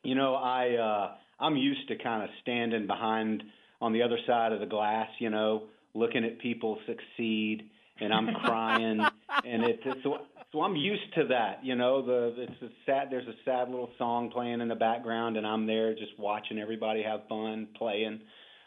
You 0.03 0.15
know, 0.15 0.35
I 0.35 0.75
uh, 0.75 1.15
I'm 1.39 1.55
used 1.55 1.87
to 1.87 1.97
kind 1.97 2.23
of 2.23 2.29
standing 2.41 2.87
behind 2.87 3.43
on 3.79 3.93
the 3.93 4.03
other 4.03 4.17
side 4.27 4.51
of 4.51 4.59
the 4.59 4.65
glass, 4.67 5.09
you 5.19 5.29
know, 5.29 5.63
looking 5.93 6.23
at 6.23 6.39
people 6.39 6.77
succeed, 6.85 7.69
and 7.99 8.13
I'm 8.13 8.33
crying, 8.33 8.99
and 9.45 9.63
it's, 9.63 9.81
it's 9.85 10.03
so, 10.03 10.17
so 10.51 10.61
I'm 10.61 10.75
used 10.75 11.13
to 11.15 11.27
that, 11.29 11.63
you 11.63 11.75
know. 11.75 12.05
The 12.05 12.43
it's 12.43 12.61
a 12.61 12.69
sad. 12.85 13.07
There's 13.09 13.27
a 13.27 13.35
sad 13.45 13.69
little 13.69 13.89
song 13.97 14.31
playing 14.31 14.61
in 14.61 14.67
the 14.67 14.75
background, 14.75 15.37
and 15.37 15.47
I'm 15.47 15.65
there 15.65 15.93
just 15.93 16.17
watching 16.19 16.59
everybody 16.59 17.03
have 17.03 17.21
fun 17.29 17.69
playing. 17.77 18.19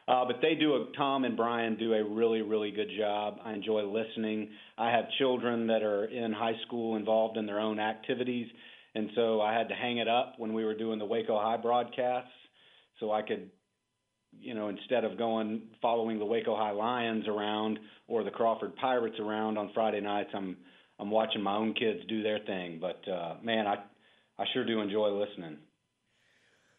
Uh, 0.07 0.25
but 0.27 0.37
they 0.43 0.55
do 0.55 0.75
a 0.75 0.87
Tom 0.97 1.25
and 1.25 1.37
Brian 1.37 1.77
do 1.77 1.95
a 1.95 2.05
really 2.05 2.43
really 2.43 2.71
good 2.71 2.91
job. 2.99 3.39
I 3.45 3.53
enjoy 3.53 3.83
listening. 3.83 4.51
I 4.79 4.91
have 4.91 5.05
children 5.19 5.67
that 5.67 5.83
are 5.83 6.07
in 6.07 6.33
high 6.33 6.57
school 6.67 6.97
involved 6.97 7.37
in 7.37 7.47
their 7.47 7.61
own 7.61 7.79
activities, 7.79 8.47
and 8.95 9.11
so 9.15 9.41
I 9.41 9.53
had 9.53 9.69
to 9.69 9.75
hang 9.75 9.99
it 9.99 10.09
up 10.09 10.35
when 10.39 10.53
we 10.55 10.65
were 10.65 10.75
doing 10.75 10.99
the 10.99 11.07
Waco 11.07 11.39
High 11.39 11.57
broadcasts, 11.57 12.31
so 13.01 13.13
I 13.13 13.23
could 13.23 13.51
you 14.41 14.55
know, 14.55 14.69
instead 14.69 15.05
of 15.05 15.19
going 15.19 15.63
following 15.81 16.19
the 16.19 16.25
Waco 16.25 16.57
High 16.57 16.73
Lions 16.73 17.27
around 17.29 17.79
or 18.09 18.25
the 18.25 18.31
Crawford 18.31 18.77
Pirates 18.77 19.17
around 19.19 19.59
on 19.59 19.71
Friday 19.75 20.01
nights, 20.01 20.31
I'm 20.35 20.57
I'm 20.99 21.11
watching 21.11 21.43
my 21.43 21.57
own 21.57 21.75
kids 21.75 22.01
do 22.09 22.23
their 22.23 22.39
thing. 22.41 22.79
But 22.81 23.07
uh, 23.11 23.37
man, 23.43 23.67
I 23.67 23.77
I 24.39 24.45
sure 24.53 24.65
do 24.65 24.81
enjoy 24.81 25.09
listening. 25.09 25.59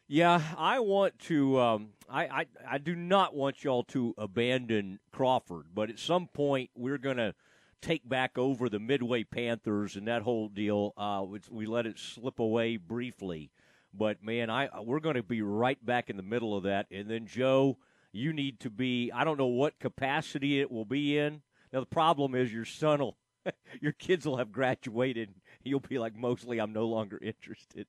Yeah, 0.07 0.41
I 0.57 0.79
want 0.79 1.17
to. 1.19 1.59
Um, 1.59 1.89
I, 2.09 2.25
I 2.25 2.45
I 2.69 2.77
do 2.77 2.95
not 2.95 3.35
want 3.35 3.63
y'all 3.63 3.83
to 3.85 4.13
abandon 4.17 4.99
Crawford, 5.11 5.67
but 5.73 5.89
at 5.89 5.99
some 5.99 6.27
point 6.27 6.69
we're 6.75 6.99
to 7.17 7.33
take 7.81 8.07
back 8.07 8.37
over 8.37 8.69
the 8.69 8.79
Midway 8.79 9.23
Panthers 9.23 9.95
and 9.95 10.07
that 10.07 10.21
whole 10.21 10.47
deal. 10.47 10.93
Uh, 10.97 11.25
we 11.49 11.65
let 11.65 11.85
it 11.85 11.99
slip 11.99 12.39
away 12.39 12.77
briefly. 12.77 13.51
But 13.97 14.23
man, 14.23 14.49
I 14.49 14.69
we're 14.81 14.99
going 14.99 15.15
to 15.15 15.23
be 15.23 15.41
right 15.41 15.83
back 15.83 16.09
in 16.09 16.17
the 16.17 16.23
middle 16.23 16.55
of 16.55 16.63
that. 16.63 16.87
And 16.91 17.09
then 17.09 17.27
Joe, 17.27 17.77
you 18.11 18.33
need 18.33 18.59
to 18.61 18.69
be. 18.69 19.11
I 19.11 19.23
don't 19.23 19.37
know 19.37 19.45
what 19.47 19.79
capacity 19.79 20.59
it 20.59 20.71
will 20.71 20.85
be 20.85 21.17
in. 21.17 21.41
Now 21.71 21.79
the 21.81 21.85
problem 21.85 22.35
is 22.35 22.53
your 22.53 22.65
son 22.65 22.99
will, 22.99 23.17
your 23.81 23.91
kids 23.91 24.25
will 24.25 24.37
have 24.37 24.51
graduated. 24.51 25.33
You'll 25.63 25.79
be 25.79 25.99
like 25.99 26.15
mostly, 26.15 26.59
I'm 26.59 26.73
no 26.73 26.85
longer 26.85 27.19
interested. 27.21 27.87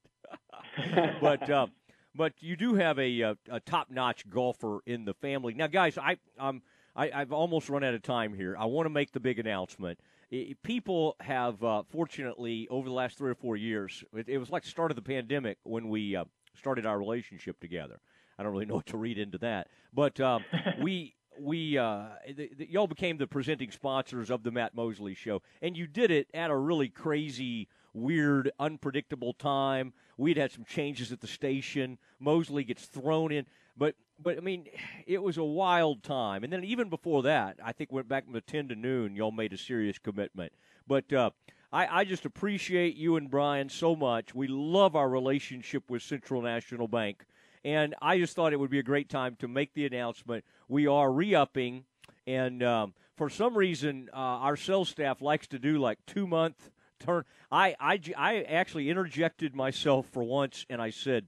but 1.21 1.49
uh, 1.49 1.67
but 2.15 2.33
you 2.41 2.57
do 2.57 2.75
have 2.75 2.99
a, 2.99 3.21
a, 3.21 3.37
a 3.51 3.61
top 3.61 3.91
notch 3.91 4.29
golfer 4.29 4.81
in 4.87 5.05
the 5.05 5.15
family. 5.15 5.55
Now, 5.55 5.67
guys, 5.67 5.99
I 5.99 6.17
um 6.39 6.63
I, 6.95 7.11
I've 7.13 7.33
almost 7.33 7.69
run 7.69 7.85
out 7.85 7.95
of 7.95 8.03
time 8.03 8.35
here. 8.35 8.57
I 8.59 8.65
want 8.65 8.87
to 8.87 8.91
make 8.91 9.13
the 9.13 9.21
big 9.21 9.39
announcement 9.39 10.01
it, 10.31 10.63
people 10.63 11.17
have, 11.21 11.63
uh, 11.63 11.83
fortunately, 11.91 12.67
over 12.69 12.89
the 12.89 12.95
last 12.95 13.19
three 13.19 13.31
or 13.31 13.35
four 13.35 13.57
years, 13.57 14.05
it, 14.13 14.29
it 14.29 14.39
was 14.39 14.51
like 14.51 14.65
the 14.65 14.69
start 14.69 14.91
of 14.91 14.97
the 14.97 15.03
pandemic 15.03 15.59
when 15.63 15.89
we 15.89 16.17
uh, 16.17 16.25
started 16.55 16.87
our 16.87 16.99
relationship 16.99 17.61
together. 17.61 18.01
I 18.39 18.43
don't 18.43 18.53
really 18.53 18.67
know 18.67 18.77
what 18.77 18.87
to 18.87 18.97
read 18.97 19.19
into 19.19 19.39
that, 19.39 19.69
but 19.93 20.21
um, 20.21 20.45
we 20.81 21.15
we 21.39 21.77
uh, 21.79 22.07
the, 22.35 22.51
the, 22.57 22.71
y'all 22.71 22.87
became 22.87 23.19
the 23.19 23.27
presenting 23.27 23.71
sponsors 23.71 24.31
of 24.31 24.43
the 24.43 24.51
Matt 24.51 24.75
Mosley 24.75 25.15
Show, 25.15 25.43
and 25.63 25.77
you 25.77 25.87
did 25.87 26.11
it 26.11 26.29
at 26.35 26.51
a 26.51 26.57
really 26.57 26.89
crazy, 26.89 27.69
weird, 27.93 28.51
unpredictable 28.59 29.35
time. 29.35 29.93
We'd 30.17 30.39
had 30.39 30.51
some 30.51 30.65
changes 30.65 31.13
at 31.13 31.21
the 31.21 31.27
station. 31.27 31.99
Mosley 32.19 32.65
gets 32.65 32.87
thrown 32.87 33.33
in, 33.33 33.47
but 33.77 33.95
but 34.23 34.37
I 34.37 34.41
mean, 34.41 34.67
it 35.07 35.23
was 35.23 35.37
a 35.37 35.45
wild 35.45 36.03
time. 36.03 36.45
And 36.45 36.53
then 36.53 36.65
even 36.65 36.89
before 36.89 37.23
that, 37.25 37.59
I 37.63 37.73
think 37.73 37.93
went 37.93 38.09
back 38.09 38.25
from 38.25 38.33
the 38.33 38.41
ten 38.41 38.69
to 38.69 38.75
noon. 38.75 39.17
Y'all 39.17 39.33
made 39.33 39.53
a 39.53 39.59
serious 39.59 39.99
commitment. 39.99 40.53
But 40.87 41.13
uh, 41.13 41.31
I, 41.73 42.01
I 42.01 42.05
just 42.05 42.25
appreciate 42.25 42.97
you 42.97 43.17
and 43.17 43.31
Brian 43.31 43.69
so 43.69 43.97
much. 43.97 44.35
We 44.35 44.49
love 44.49 44.97
our 44.97 45.09
relationship 45.09 45.91
with 45.91 46.03
Central 46.03 46.43
National 46.43 46.89
Bank, 46.89 47.25
and 47.65 47.95
I 48.01 48.19
just 48.19 48.37
thought 48.37 48.53
it 48.53 48.61
would 48.61 48.71
be 48.71 48.79
a 48.79 48.85
great 48.85 49.09
time 49.09 49.37
to 49.41 49.49
make 49.49 49.75
the 49.75 49.87
announcement. 49.87 50.45
We 50.69 50.87
are 50.87 51.13
re-upping, 51.13 51.85
and 52.27 52.63
um, 52.63 52.95
for 53.17 53.29
some 53.29 53.57
reason, 53.57 54.09
uh, 54.13 54.17
our 54.17 54.57
sales 54.57 54.89
staff 54.89 55.21
likes 55.21 55.49
to 55.49 55.59
do 55.59 55.79
like 55.79 55.99
two 56.07 56.27
month 56.27 56.71
turn. 57.01 57.25
I, 57.51 57.75
I 57.81 58.01
I 58.17 58.43
actually 58.43 58.89
interjected 58.89 59.55
myself 59.55 60.07
for 60.13 60.23
once, 60.23 60.65
and 60.71 60.81
I 60.81 60.91
said 60.91 61.27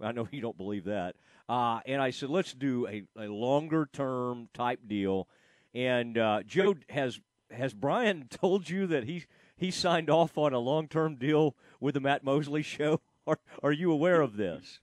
I 0.00 0.12
know 0.12 0.28
you 0.30 0.40
don't 0.40 0.56
believe 0.56 0.84
that. 0.84 1.16
Uh, 1.48 1.80
and 1.86 2.02
I 2.02 2.10
said, 2.10 2.28
let's 2.28 2.52
do 2.52 2.86
a, 2.86 3.04
a 3.18 3.26
longer 3.28 3.88
term 3.92 4.48
type 4.52 4.80
deal. 4.86 5.28
And 5.74 6.18
uh, 6.18 6.42
Joe 6.46 6.74
has 6.90 7.20
has 7.50 7.72
Brian 7.72 8.26
told 8.30 8.68
you 8.68 8.86
that 8.88 9.04
he 9.04 9.24
he 9.56 9.70
signed 9.70 10.10
off 10.10 10.36
on 10.36 10.52
a 10.52 10.58
long 10.58 10.88
term 10.88 11.16
deal 11.16 11.56
with 11.80 11.94
the 11.94 12.00
Matt 12.00 12.24
Mosley 12.24 12.62
show? 12.62 13.00
Are, 13.26 13.38
are 13.62 13.72
you 13.72 13.92
aware 13.92 14.22
of 14.22 14.38
this? 14.38 14.80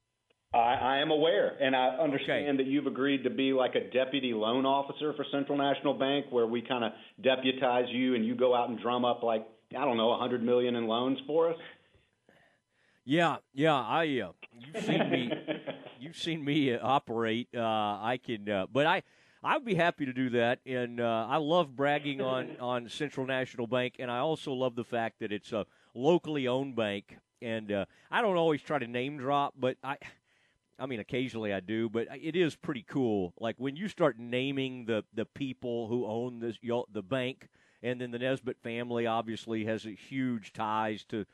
I, 0.53 0.75
I 0.75 0.97
am 0.99 1.09
aware, 1.09 1.57
and 1.59 1.75
I 1.75 1.87
understand 1.97 2.47
okay. 2.47 2.57
that 2.57 2.67
you've 2.67 2.85
agreed 2.85 3.23
to 3.23 3.31
be 3.31 3.53
like 3.53 3.73
a 3.73 3.89
deputy 3.89 4.35
loan 4.35 4.67
officer 4.67 5.13
for 5.13 5.25
Central 5.31 5.57
National 5.57 5.95
Bank, 5.95 6.27
where 6.29 6.45
we 6.45 6.61
kind 6.61 6.83
of 6.83 6.91
deputize 7.23 7.85
you 7.89 8.13
and 8.13 8.23
you 8.23 8.35
go 8.35 8.53
out 8.55 8.69
and 8.69 8.79
drum 8.79 9.03
up 9.03 9.23
like 9.23 9.47
I 9.75 9.83
don't 9.83 9.97
know, 9.97 10.11
a 10.11 10.17
hundred 10.17 10.43
million 10.43 10.75
in 10.75 10.85
loans 10.85 11.17
for 11.25 11.49
us. 11.49 11.57
Yeah, 13.03 13.37
yeah. 13.53 13.75
I 13.75 14.03
uh, 14.19 14.31
you've 14.53 14.83
seen 14.83 15.09
me, 15.09 15.31
you've 16.05 16.17
seen 16.17 16.45
me 16.45 16.77
operate. 16.77 17.49
Uh, 17.53 17.61
I 17.61 18.19
can, 18.23 18.49
uh, 18.49 18.67
but 18.71 18.85
I. 18.85 19.03
I 19.43 19.57
would 19.57 19.65
be 19.65 19.75
happy 19.75 20.07
to 20.07 20.13
do 20.13 20.31
that, 20.31 20.57
and 20.65 20.99
uh, 20.99 21.27
I 21.29 21.37
love 21.37 21.75
bragging 21.75 22.19
on, 22.19 22.57
on 22.59 22.89
Central 22.89 23.27
National 23.27 23.67
Bank, 23.67 23.97
and 23.99 24.09
I 24.09 24.17
also 24.17 24.53
love 24.53 24.75
the 24.75 24.83
fact 24.83 25.19
that 25.19 25.31
it's 25.31 25.51
a 25.51 25.67
locally 25.93 26.47
owned 26.47 26.75
bank. 26.75 27.19
And 27.43 27.71
uh, 27.71 27.85
I 28.09 28.23
don't 28.23 28.37
always 28.37 28.63
try 28.63 28.79
to 28.79 28.87
name 28.87 29.19
drop, 29.19 29.53
but 29.55 29.77
I, 29.83 29.97
I 30.79 30.87
mean, 30.87 30.99
occasionally 30.99 31.53
I 31.53 31.59
do, 31.59 31.89
but 31.89 32.07
it 32.19 32.35
is 32.35 32.55
pretty 32.55 32.83
cool. 32.87 33.35
Like 33.39 33.57
when 33.59 33.75
you 33.75 33.87
start 33.87 34.17
naming 34.17 34.85
the 34.85 35.03
the 35.13 35.25
people 35.25 35.89
who 35.89 36.07
own 36.07 36.39
this 36.39 36.57
the 36.91 37.03
bank, 37.03 37.47
and 37.83 38.01
then 38.01 38.09
the 38.09 38.17
Nesbitt 38.17 38.57
family 38.63 39.05
obviously 39.05 39.65
has 39.65 39.85
a 39.85 39.91
huge 39.91 40.53
ties 40.53 41.03
to 41.09 41.27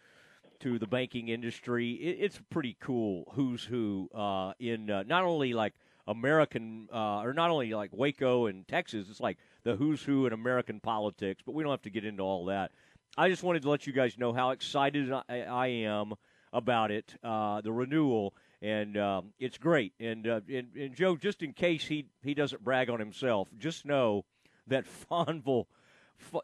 to 0.61 0.79
the 0.79 0.87
banking 0.87 1.27
industry. 1.27 1.91
It, 1.91 2.17
it's 2.19 2.39
pretty 2.49 2.77
cool 2.79 3.25
who's 3.33 3.63
who 3.63 4.09
uh, 4.13 4.53
in 4.59 4.89
uh, 4.89 5.03
not 5.05 5.23
only 5.23 5.53
like 5.53 5.73
American 6.07 6.89
uh, 6.93 7.21
or 7.21 7.33
not 7.33 7.49
only 7.49 7.73
like 7.73 7.91
Waco 7.93 8.47
and 8.47 8.67
Texas. 8.67 9.07
It's 9.09 9.19
like 9.19 9.37
the 9.63 9.75
who's 9.75 10.01
who 10.01 10.25
in 10.25 10.33
American 10.33 10.79
politics. 10.79 11.41
But 11.45 11.53
we 11.53 11.63
don't 11.63 11.71
have 11.71 11.81
to 11.83 11.89
get 11.89 12.05
into 12.05 12.23
all 12.23 12.45
that. 12.45 12.71
I 13.17 13.29
just 13.29 13.43
wanted 13.43 13.63
to 13.63 13.69
let 13.69 13.85
you 13.85 13.93
guys 13.93 14.17
know 14.17 14.33
how 14.33 14.51
excited 14.51 15.11
I, 15.11 15.41
I 15.41 15.67
am 15.67 16.13
about 16.53 16.91
it, 16.91 17.15
uh, 17.23 17.61
the 17.61 17.71
renewal 17.71 18.33
and 18.61 18.97
um, 18.97 19.33
it's 19.39 19.57
great. 19.57 19.93
And, 19.99 20.27
uh, 20.27 20.41
and, 20.47 20.67
and 20.75 20.95
Joe, 20.95 21.15
just 21.15 21.41
in 21.41 21.53
case 21.53 21.85
he 21.85 22.05
he 22.23 22.33
doesn't 22.33 22.63
brag 22.63 22.89
on 22.89 22.99
himself, 22.99 23.47
just 23.57 23.85
know 23.85 24.25
that 24.67 24.85
Fonville, 25.11 25.65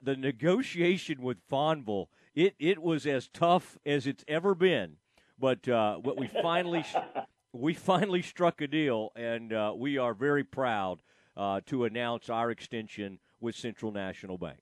the 0.01 0.15
negotiation 0.15 1.21
with 1.21 1.37
Fonville, 1.49 2.07
it 2.37 2.53
it 2.59 2.81
was 2.81 3.07
as 3.07 3.27
tough 3.27 3.77
as 3.85 4.05
it's 4.05 4.23
ever 4.27 4.53
been. 4.53 4.97
But 5.39 5.67
uh, 5.67 5.95
what 5.95 6.17
we 6.17 6.27
finally 6.27 6.85
we 7.53 7.73
finally 7.73 8.21
struck 8.21 8.61
a 8.61 8.67
deal, 8.67 9.11
and 9.15 9.51
uh, 9.51 9.73
we 9.75 9.97
are 9.97 10.13
very 10.13 10.43
proud 10.43 11.01
uh, 11.35 11.61
to 11.65 11.85
announce 11.85 12.29
our 12.29 12.51
extension 12.51 13.19
with 13.41 13.55
Central 13.55 13.91
National 13.91 14.37
Bank. 14.37 14.59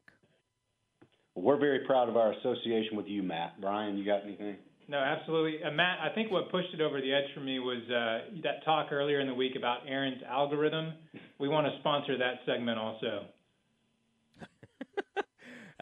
We're 1.35 1.59
very 1.59 1.79
proud 1.79 2.07
of 2.07 2.15
our 2.15 2.31
association 2.31 2.95
with 2.95 3.07
you, 3.07 3.21
Matt. 3.21 3.59
Brian, 3.59 3.97
you 3.97 4.05
got 4.05 4.23
anything? 4.23 4.55
No, 4.87 4.99
absolutely. 4.99 5.61
Uh, 5.61 5.71
Matt, 5.71 5.99
I 5.99 6.13
think 6.15 6.31
what 6.31 6.49
pushed 6.51 6.73
it 6.73 6.79
over 6.79 7.01
the 7.01 7.11
edge 7.11 7.33
for 7.33 7.41
me 7.41 7.59
was 7.59 7.81
uh, 7.89 8.39
that 8.43 8.63
talk 8.63 8.93
earlier 8.93 9.19
in 9.19 9.27
the 9.27 9.33
week 9.33 9.57
about 9.57 9.79
Aaron's 9.85 10.21
algorithm. 10.29 10.93
We 11.39 11.49
want 11.49 11.67
to 11.67 11.77
sponsor 11.79 12.17
that 12.17 12.35
segment 12.45 12.79
also. 12.79 13.25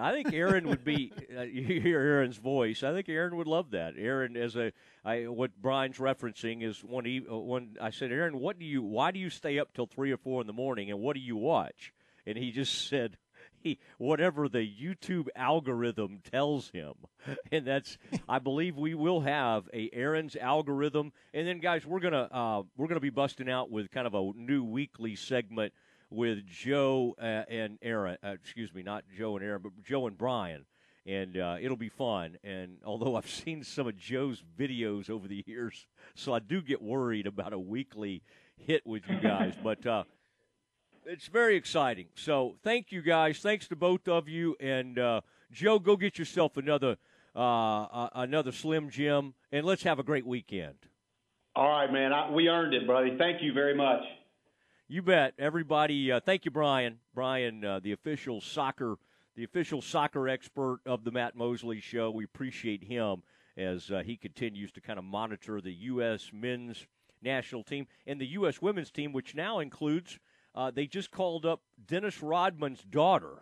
I 0.04 0.12
think 0.12 0.34
Aaron 0.34 0.68
would 0.68 0.84
be. 0.84 1.12
Uh, 1.36 1.42
you 1.42 1.82
hear 1.82 2.00
Aaron's 2.00 2.38
voice. 2.38 2.84
I 2.84 2.94
think 2.94 3.10
Aaron 3.10 3.36
would 3.38 3.48
love 3.48 3.72
that. 3.72 3.96
Aaron, 3.98 4.38
as 4.38 4.56
a, 4.56 4.72
I, 5.04 5.24
what 5.24 5.60
Brian's 5.60 5.98
referencing 5.98 6.62
is 6.62 6.84
one. 6.84 7.08
uh, 7.08 7.36
when 7.36 7.76
I 7.82 7.90
said, 7.90 8.12
Aaron, 8.12 8.40
what 8.40 8.60
do 8.60 8.66
you, 8.66 8.84
why 8.84 9.10
do 9.10 9.18
you 9.20 9.32
stay 9.32 9.58
up 9.58 9.74
till 9.74 9.88
three 9.88 10.12
or 10.12 10.18
four 10.18 10.42
in 10.42 10.46
the 10.46 10.54
morning, 10.54 10.92
and 10.92 11.00
what 11.00 11.16
do 11.16 11.22
you 11.22 11.36
watch? 11.36 11.92
And 12.28 12.38
he 12.38 12.52
just 12.52 12.88
said, 12.90 13.18
he, 13.64 13.80
whatever 13.98 14.48
the 14.48 14.60
YouTube 14.60 15.28
algorithm 15.36 16.20
tells 16.32 16.70
him. 16.70 16.94
And 17.52 17.66
that's, 17.66 17.98
I 18.28 18.40
believe 18.40 18.76
we 18.76 18.96
will 18.96 19.22
have 19.22 19.70
a 19.74 19.90
Aaron's 19.94 20.36
algorithm. 20.36 21.14
And 21.34 21.48
then, 21.48 21.60
guys, 21.60 21.86
we're 21.86 22.02
gonna 22.02 22.28
uh, 22.30 22.64
we're 22.76 22.88
gonna 22.88 23.00
be 23.00 23.12
busting 23.12 23.50
out 23.50 23.72
with 23.72 23.92
kind 23.92 24.06
of 24.06 24.14
a 24.14 24.32
new 24.36 24.62
weekly 24.64 25.16
segment 25.16 25.72
with 26.14 26.46
Joe 26.46 27.16
uh, 27.20 27.44
and 27.50 27.78
Aaron. 27.82 28.18
Uh, 28.24 28.30
excuse 28.30 28.74
me, 28.74 28.84
not 28.84 29.04
Joe 29.18 29.36
and 29.36 29.46
Aaron, 29.46 29.62
but 29.64 29.72
Joe 29.84 30.08
and 30.08 30.18
Brian. 30.18 30.66
And 31.06 31.38
uh, 31.38 31.58
it'll 31.60 31.76
be 31.76 31.90
fun. 31.90 32.38
And 32.44 32.78
although 32.86 33.16
I've 33.18 33.30
seen 33.30 33.64
some 33.64 33.88
of 33.88 33.98
Joe's 33.98 34.44
videos 34.58 35.10
over 35.10 35.28
the 35.28 35.44
years, 35.46 35.88
so 36.16 36.34
I 36.34 36.40
do 36.40 36.62
get 36.62 36.82
worried 36.82 37.28
about 37.28 37.54
a 37.54 37.60
weekly 37.60 38.22
hit 38.58 38.86
with 38.86 39.04
you 39.10 39.20
guys. 39.20 39.56
but 39.64 39.86
uh, 39.86 40.04
it's 41.06 41.28
very 41.28 41.56
exciting. 41.56 42.08
So 42.16 42.56
thank 42.64 42.92
you 42.92 43.02
guys. 43.02 43.40
Thanks 43.40 43.68
to 43.70 43.76
both 43.76 44.08
of 44.08 44.30
you. 44.30 44.56
And 44.60 45.00
uh, 45.00 45.22
Joe, 45.52 45.80
go 45.80 45.98
get 45.98 46.18
yourself 46.18 46.58
another 46.58 46.98
uh, 47.36 47.40
uh, 47.40 48.10
another 48.14 48.52
Slim 48.52 48.92
Jim, 48.92 49.34
and 49.52 49.66
let's 49.66 49.82
have 49.82 49.98
a 49.98 50.04
great 50.04 50.26
weekend. 50.26 50.76
All 51.56 51.68
right, 51.68 51.92
man. 51.92 52.14
I, 52.14 52.30
we 52.30 52.48
earned 52.48 52.76
it, 52.76 52.86
buddy. 52.88 53.16
Thank 53.18 53.42
you 53.42 53.54
very 53.54 53.76
much. 53.76 54.02
You 54.94 55.02
bet. 55.02 55.34
Everybody, 55.40 56.12
uh, 56.12 56.20
thank 56.20 56.46
you, 56.46 56.52
Brian. 56.52 57.00
Brian, 57.16 57.66
uh, 57.66 57.80
the 57.80 57.94
official 57.94 58.40
soccer, 58.42 59.00
the 59.36 59.44
official 59.44 59.82
soccer 59.82 60.30
expert 60.30 60.82
of 60.86 61.04
the 61.04 61.10
Matt 61.10 61.36
Mosley 61.36 61.80
Show. 61.80 62.12
We 62.12 62.26
appreciate 62.26 62.84
him 62.84 63.24
as 63.58 63.90
uh, 63.90 64.04
he 64.06 64.16
continues 64.16 64.72
to 64.74 64.82
kind 64.82 65.00
of 65.00 65.04
monitor 65.04 65.60
the 65.62 65.74
U.S. 65.74 66.30
men's 66.32 66.86
national 67.24 67.64
team 67.64 67.88
and 68.06 68.22
the 68.22 68.28
U.S. 68.34 68.62
women's 68.62 68.92
team, 68.92 69.14
which 69.14 69.34
now 69.34 69.58
includes– 69.58 70.20
uh, 70.54 70.70
they 70.70 70.86
just 70.86 71.10
called 71.10 71.44
up 71.44 71.62
Dennis 71.88 72.22
Rodman's 72.22 72.84
daughter. 72.84 73.42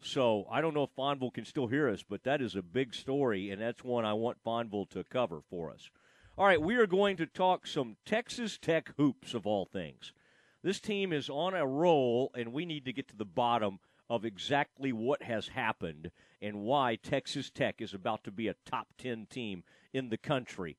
So 0.00 0.46
I 0.48 0.60
don't 0.60 0.74
know 0.74 0.84
if 0.84 0.94
Fonville 0.96 1.34
can 1.34 1.46
still 1.46 1.66
hear 1.66 1.88
us, 1.88 2.04
but 2.08 2.22
that 2.22 2.40
is 2.40 2.54
a 2.54 2.62
big 2.62 2.94
story, 2.94 3.50
and 3.50 3.60
that's 3.60 3.82
one 3.82 4.04
I 4.04 4.12
want 4.12 4.44
Fonville 4.46 4.88
to 4.90 5.02
cover 5.02 5.40
for 5.50 5.72
us. 5.72 5.90
All 6.38 6.46
right, 6.46 6.62
we 6.62 6.76
are 6.76 6.86
going 6.86 7.16
to 7.16 7.26
talk 7.26 7.66
some 7.66 7.96
Texas 8.06 8.56
Tech 8.56 8.92
hoops 8.96 9.34
of 9.34 9.48
all 9.48 9.64
things. 9.64 10.12
This 10.62 10.80
team 10.80 11.12
is 11.12 11.30
on 11.30 11.54
a 11.54 11.66
roll, 11.66 12.30
and 12.34 12.52
we 12.52 12.66
need 12.66 12.84
to 12.84 12.92
get 12.92 13.08
to 13.08 13.16
the 13.16 13.24
bottom 13.24 13.78
of 14.10 14.24
exactly 14.24 14.92
what 14.92 15.22
has 15.22 15.48
happened 15.48 16.10
and 16.42 16.62
why 16.62 16.96
Texas 16.96 17.50
Tech 17.50 17.80
is 17.80 17.94
about 17.94 18.24
to 18.24 18.30
be 18.30 18.48
a 18.48 18.56
top 18.66 18.88
10 18.98 19.26
team 19.30 19.62
in 19.92 20.10
the 20.10 20.18
country. 20.18 20.76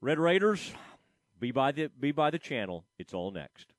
Red 0.00 0.18
Raiders, 0.18 0.72
be 1.38 1.50
by 1.50 1.72
the 1.72 1.88
be 1.88 2.12
by 2.12 2.30
the 2.30 2.38
channel. 2.38 2.84
It's 2.98 3.12
all 3.12 3.30
next. 3.30 3.74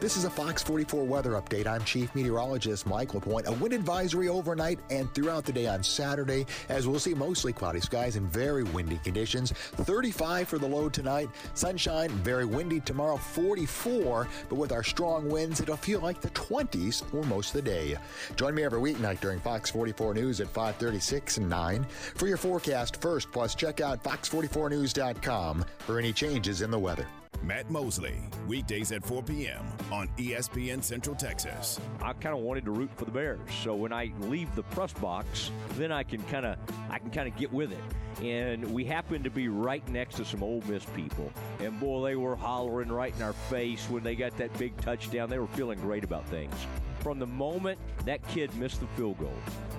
This 0.00 0.16
is 0.16 0.24
a 0.24 0.30
Fox 0.30 0.62
44 0.62 1.04
weather 1.04 1.32
update. 1.32 1.66
I'm 1.66 1.84
Chief 1.84 2.14
Meteorologist 2.14 2.86
Mike 2.86 3.12
LaPointe. 3.12 3.46
A 3.46 3.52
wind 3.52 3.74
advisory 3.74 4.28
overnight 4.28 4.78
and 4.88 5.12
throughout 5.14 5.44
the 5.44 5.52
day 5.52 5.66
on 5.66 5.82
Saturday, 5.82 6.46
as 6.70 6.88
we'll 6.88 6.98
see 6.98 7.12
mostly 7.12 7.52
cloudy 7.52 7.80
skies 7.80 8.16
and 8.16 8.26
very 8.26 8.62
windy 8.62 8.96
conditions. 9.04 9.52
35 9.52 10.48
for 10.48 10.56
the 10.56 10.66
low 10.66 10.88
tonight. 10.88 11.28
Sunshine, 11.52 12.08
very 12.08 12.46
windy 12.46 12.80
tomorrow, 12.80 13.18
44. 13.18 14.26
But 14.48 14.56
with 14.56 14.72
our 14.72 14.82
strong 14.82 15.28
winds, 15.28 15.60
it'll 15.60 15.76
feel 15.76 16.00
like 16.00 16.22
the 16.22 16.30
20s 16.30 17.04
for 17.10 17.22
most 17.24 17.54
of 17.54 17.62
the 17.62 17.70
day. 17.70 17.98
Join 18.36 18.54
me 18.54 18.62
every 18.62 18.80
weeknight 18.80 19.20
during 19.20 19.38
Fox 19.38 19.68
44 19.68 20.14
News 20.14 20.40
at 20.40 20.48
536 20.48 21.36
and 21.36 21.50
9 21.50 21.84
for 22.14 22.26
your 22.26 22.38
forecast 22.38 23.02
first. 23.02 23.30
Plus, 23.32 23.54
check 23.54 23.82
out 23.82 24.02
fox44news.com 24.02 25.62
for 25.80 25.98
any 25.98 26.14
changes 26.14 26.62
in 26.62 26.70
the 26.70 26.78
weather. 26.78 27.06
Matt 27.42 27.70
Mosley, 27.70 28.14
weekdays 28.46 28.92
at 28.92 29.04
4 29.04 29.22
p.m. 29.22 29.64
on 29.90 30.08
ESPN 30.18 30.82
Central 30.84 31.16
Texas. 31.16 31.80
I 32.02 32.12
kind 32.12 32.36
of 32.36 32.42
wanted 32.42 32.64
to 32.66 32.70
root 32.70 32.90
for 32.96 33.06
the 33.06 33.10
Bears, 33.10 33.40
so 33.62 33.74
when 33.74 33.92
I 33.92 34.12
leave 34.20 34.54
the 34.54 34.62
press 34.62 34.92
box, 34.92 35.50
then 35.70 35.90
I 35.90 36.02
can 36.02 36.22
kind 36.24 36.44
of 36.44 36.58
I 36.90 36.98
can 36.98 37.10
kind 37.10 37.26
of 37.26 37.36
get 37.36 37.52
with 37.52 37.72
it. 37.72 38.22
And 38.22 38.72
we 38.72 38.84
happened 38.84 39.24
to 39.24 39.30
be 39.30 39.48
right 39.48 39.86
next 39.88 40.16
to 40.16 40.24
some 40.24 40.42
Ole 40.42 40.62
Miss 40.68 40.84
people, 40.84 41.32
and 41.60 41.80
boy, 41.80 42.04
they 42.04 42.14
were 42.14 42.36
hollering 42.36 42.92
right 42.92 43.14
in 43.16 43.22
our 43.22 43.32
face 43.32 43.88
when 43.88 44.04
they 44.04 44.14
got 44.14 44.36
that 44.36 44.56
big 44.58 44.76
touchdown. 44.82 45.30
They 45.30 45.38
were 45.38 45.46
feeling 45.48 45.80
great 45.80 46.04
about 46.04 46.26
things. 46.26 46.54
From 47.00 47.18
the 47.18 47.26
moment 47.26 47.78
that 48.04 48.26
kid 48.28 48.54
missed 48.56 48.80
the 48.80 48.86
field 48.88 49.18
goal, 49.18 49.32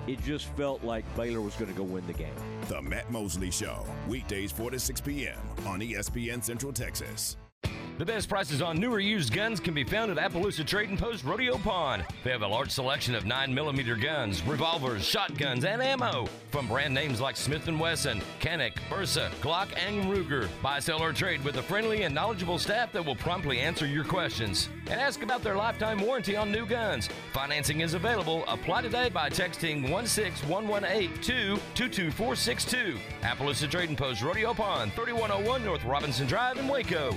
it 0.08 0.20
just 0.24 0.46
felt 0.56 0.82
like 0.82 1.04
Baylor 1.14 1.40
was 1.40 1.54
going 1.54 1.70
to 1.70 1.76
go 1.78 1.84
win 1.84 2.04
the 2.08 2.12
game. 2.12 2.34
The 2.68 2.82
Matt 2.82 3.10
Mosley 3.12 3.52
Show, 3.52 3.86
weekdays 4.08 4.50
4 4.50 4.72
to 4.72 4.80
6 4.80 5.00
p.m. 5.00 5.38
on 5.64 5.80
ESPN 5.80 6.42
Central 6.42 6.72
Texas. 6.72 7.36
The 7.98 8.06
best 8.06 8.28
prices 8.28 8.62
on 8.62 8.80
newer 8.80 9.00
used 9.00 9.34
guns 9.34 9.60
can 9.60 9.74
be 9.74 9.84
found 9.84 10.10
at 10.10 10.16
Appaloosa 10.16 10.66
Trading 10.66 10.96
Post 10.96 11.24
Rodeo 11.24 11.58
Pond. 11.58 12.04
They 12.24 12.30
have 12.30 12.40
a 12.40 12.48
large 12.48 12.70
selection 12.70 13.14
of 13.14 13.24
9mm 13.24 14.02
guns, 14.02 14.42
revolvers, 14.44 15.04
shotguns, 15.04 15.66
and 15.66 15.82
ammo 15.82 16.26
from 16.50 16.66
brand 16.66 16.94
names 16.94 17.20
like 17.20 17.36
Smith 17.36 17.68
& 17.72 17.78
Wesson, 17.78 18.22
Canik, 18.40 18.78
Bersa, 18.88 19.30
Glock, 19.42 19.68
and 19.76 20.06
Ruger. 20.06 20.48
Buy, 20.62 20.78
sell, 20.80 21.02
or 21.02 21.12
trade 21.12 21.44
with 21.44 21.58
a 21.58 21.62
friendly 21.62 22.02
and 22.02 22.14
knowledgeable 22.14 22.58
staff 22.58 22.92
that 22.92 23.04
will 23.04 23.14
promptly 23.14 23.58
answer 23.58 23.86
your 23.86 24.04
questions. 24.04 24.70
And 24.90 24.98
ask 24.98 25.22
about 25.22 25.42
their 25.42 25.56
lifetime 25.56 26.00
warranty 26.00 26.34
on 26.34 26.50
new 26.50 26.64
guns. 26.64 27.10
Financing 27.34 27.82
is 27.82 27.92
available. 27.92 28.44
Apply 28.48 28.80
today 28.80 29.10
by 29.10 29.28
texting 29.28 29.82
16118 29.90 31.12
to 31.20 31.56
22462. 31.74 32.98
Appaloosa 33.20 33.70
Trading 33.70 33.96
Post 33.96 34.22
Rodeo 34.22 34.54
Pond, 34.54 34.92
3101 34.94 35.62
North 35.62 35.84
Robinson 35.84 36.26
Drive 36.26 36.56
in 36.56 36.66
Waco. 36.66 37.14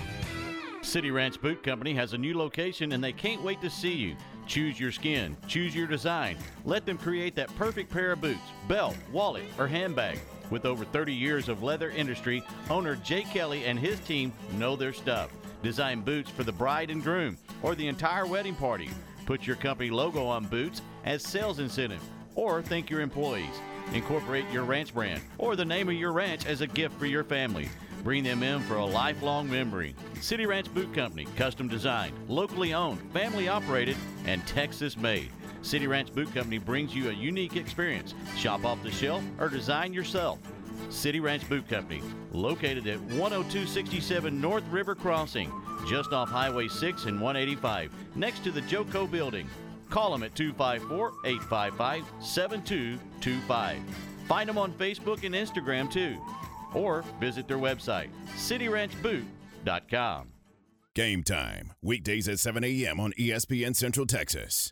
City 0.86 1.10
Ranch 1.12 1.42
Boot 1.42 1.64
Company 1.64 1.94
has 1.96 2.14
a 2.14 2.18
new 2.18 2.38
location 2.38 2.92
and 2.92 3.04
they 3.04 3.12
can't 3.12 3.42
wait 3.42 3.60
to 3.62 3.70
see 3.70 3.94
you. 3.94 4.16
Choose 4.46 4.80
your 4.80 4.92
skin, 4.92 5.36
choose 5.48 5.76
your 5.76 5.88
design. 5.88 6.38
Let 6.64 6.86
them 6.86 6.98
create 6.98 7.36
that 7.36 7.54
perfect 7.56 7.92
pair 7.92 8.12
of 8.12 8.22
boots, 8.22 8.40
belt, 8.68 8.96
wallet, 9.12 9.46
or 9.58 9.68
handbag. 9.68 10.20
With 10.52 10.66
over 10.66 10.86
30 10.86 11.12
years 11.12 11.50
of 11.50 11.64
leather 11.64 11.90
industry, 11.90 12.44
owner 12.70 12.96
Jay 12.96 13.24
Kelly 13.24 13.66
and 13.66 13.80
his 13.80 14.00
team 14.02 14.32
know 14.58 14.76
their 14.76 14.94
stuff. 14.94 15.32
Design 15.64 16.02
boots 16.02 16.30
for 16.30 16.44
the 16.44 16.52
bride 16.52 16.92
and 16.92 17.02
groom 17.02 17.38
or 17.64 17.74
the 17.74 17.88
entire 17.88 18.28
wedding 18.28 18.56
party. 18.56 18.90
Put 19.26 19.48
your 19.48 19.56
company 19.56 19.90
logo 19.90 20.26
on 20.28 20.46
boots 20.46 20.84
as 21.04 21.24
sales 21.24 21.60
incentive 21.60 22.04
or 22.36 22.62
thank 22.62 22.92
your 22.92 23.02
employees. 23.02 23.60
Incorporate 23.94 24.50
your 24.52 24.64
ranch 24.64 24.94
brand 24.94 25.22
or 25.40 25.56
the 25.56 25.66
name 25.66 25.90
of 25.90 25.96
your 25.96 26.12
ranch 26.12 26.46
as 26.46 26.62
a 26.62 26.68
gift 26.68 26.98
for 27.00 27.08
your 27.08 27.24
family. 27.24 27.70
Bring 28.06 28.24
them 28.24 28.44
in 28.44 28.62
for 28.62 28.76
a 28.76 28.86
lifelong 28.86 29.50
memory. 29.50 29.96
City 30.22 30.46
Ranch 30.46 30.72
Boot 30.72 30.94
Company, 30.94 31.26
custom 31.36 31.68
designed, 31.68 32.14
locally 32.28 32.72
owned, 32.72 33.02
family 33.12 33.48
operated, 33.48 33.98
and 34.26 34.46
Texas 34.46 34.96
made. 34.96 35.32
City 35.64 35.88
Ranch 35.88 36.14
Boot 36.14 36.32
Company 36.32 36.60
brings 36.60 36.94
you 36.94 37.10
a 37.10 37.14
unique 37.14 37.56
experience. 37.56 38.14
Shop 38.38 38.64
off 38.64 38.84
the 38.84 38.92
shelf 38.92 39.24
or 39.40 39.50
design 39.50 39.92
yourself. 39.92 40.38
City 40.90 41.20
Ranch 41.20 41.50
Boot 41.50 41.68
Company, 41.68 42.04
located 42.32 42.86
at 42.86 43.00
10267 43.10 44.40
North 44.40 44.68
River 44.70 44.94
Crossing, 44.94 45.52
just 45.88 46.14
off 46.14 46.30
Highway 46.30 46.68
6 46.68 47.06
and 47.06 47.20
185, 47.20 47.92
next 48.16 48.44
to 48.44 48.52
the 48.52 48.62
Joco 48.62 49.10
Building. 49.10 49.50
Call 49.90 50.12
them 50.12 50.22
at 50.22 50.36
254 50.36 51.12
855 51.26 52.06
7225. 52.20 53.80
Find 54.28 54.48
them 54.48 54.60
on 54.60 54.74
Facebook 54.74 55.24
and 55.24 55.34
Instagram 55.34 55.92
too 55.92 56.20
or 56.76 57.04
visit 57.20 57.48
their 57.48 57.58
website, 57.58 58.10
cityranchboot.com. 58.36 60.28
Game 60.94 61.24
time, 61.24 61.74
weekdays 61.82 62.28
at 62.30 62.40
7 62.40 62.64
a.m. 62.64 63.00
on 63.00 63.12
ESPN 63.14 63.76
Central 63.76 64.06
Texas. 64.06 64.72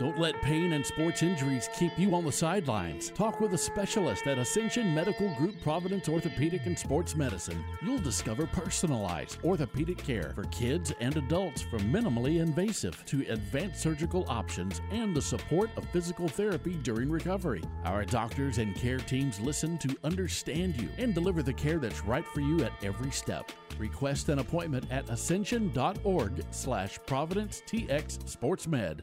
Don't 0.00 0.18
let 0.18 0.40
pain 0.40 0.72
and 0.72 0.86
sports 0.86 1.22
injuries 1.22 1.68
keep 1.74 1.98
you 1.98 2.14
on 2.14 2.24
the 2.24 2.32
sidelines. 2.32 3.10
Talk 3.10 3.38
with 3.38 3.52
a 3.52 3.58
specialist 3.58 4.26
at 4.26 4.38
Ascension 4.38 4.94
Medical 4.94 5.28
Group 5.34 5.60
Providence 5.62 6.08
Orthopedic 6.08 6.64
and 6.64 6.78
Sports 6.78 7.14
Medicine. 7.14 7.62
You'll 7.82 7.98
discover 7.98 8.46
personalized 8.46 9.36
orthopedic 9.44 9.98
care 9.98 10.32
for 10.34 10.44
kids 10.44 10.94
and 11.00 11.14
adults 11.18 11.60
from 11.60 11.80
minimally 11.92 12.40
invasive 12.40 13.04
to 13.08 13.26
advanced 13.28 13.82
surgical 13.82 14.24
options 14.26 14.80
and 14.90 15.14
the 15.14 15.20
support 15.20 15.68
of 15.76 15.84
physical 15.90 16.28
therapy 16.28 16.76
during 16.82 17.10
recovery. 17.10 17.62
Our 17.84 18.06
doctors 18.06 18.56
and 18.56 18.74
care 18.74 19.00
teams 19.00 19.38
listen 19.38 19.76
to 19.76 19.94
understand 20.02 20.80
you 20.80 20.88
and 20.96 21.12
deliver 21.12 21.42
the 21.42 21.52
care 21.52 21.78
that's 21.78 22.06
right 22.06 22.26
for 22.28 22.40
you 22.40 22.64
at 22.64 22.72
every 22.82 23.10
step. 23.10 23.52
Request 23.78 24.30
an 24.30 24.38
appointment 24.38 24.90
at 24.90 25.10
ascension.org 25.10 26.42
slash 26.52 26.98
providence 27.06 27.62
tx 27.66 28.16
sportsmed. 28.24 29.02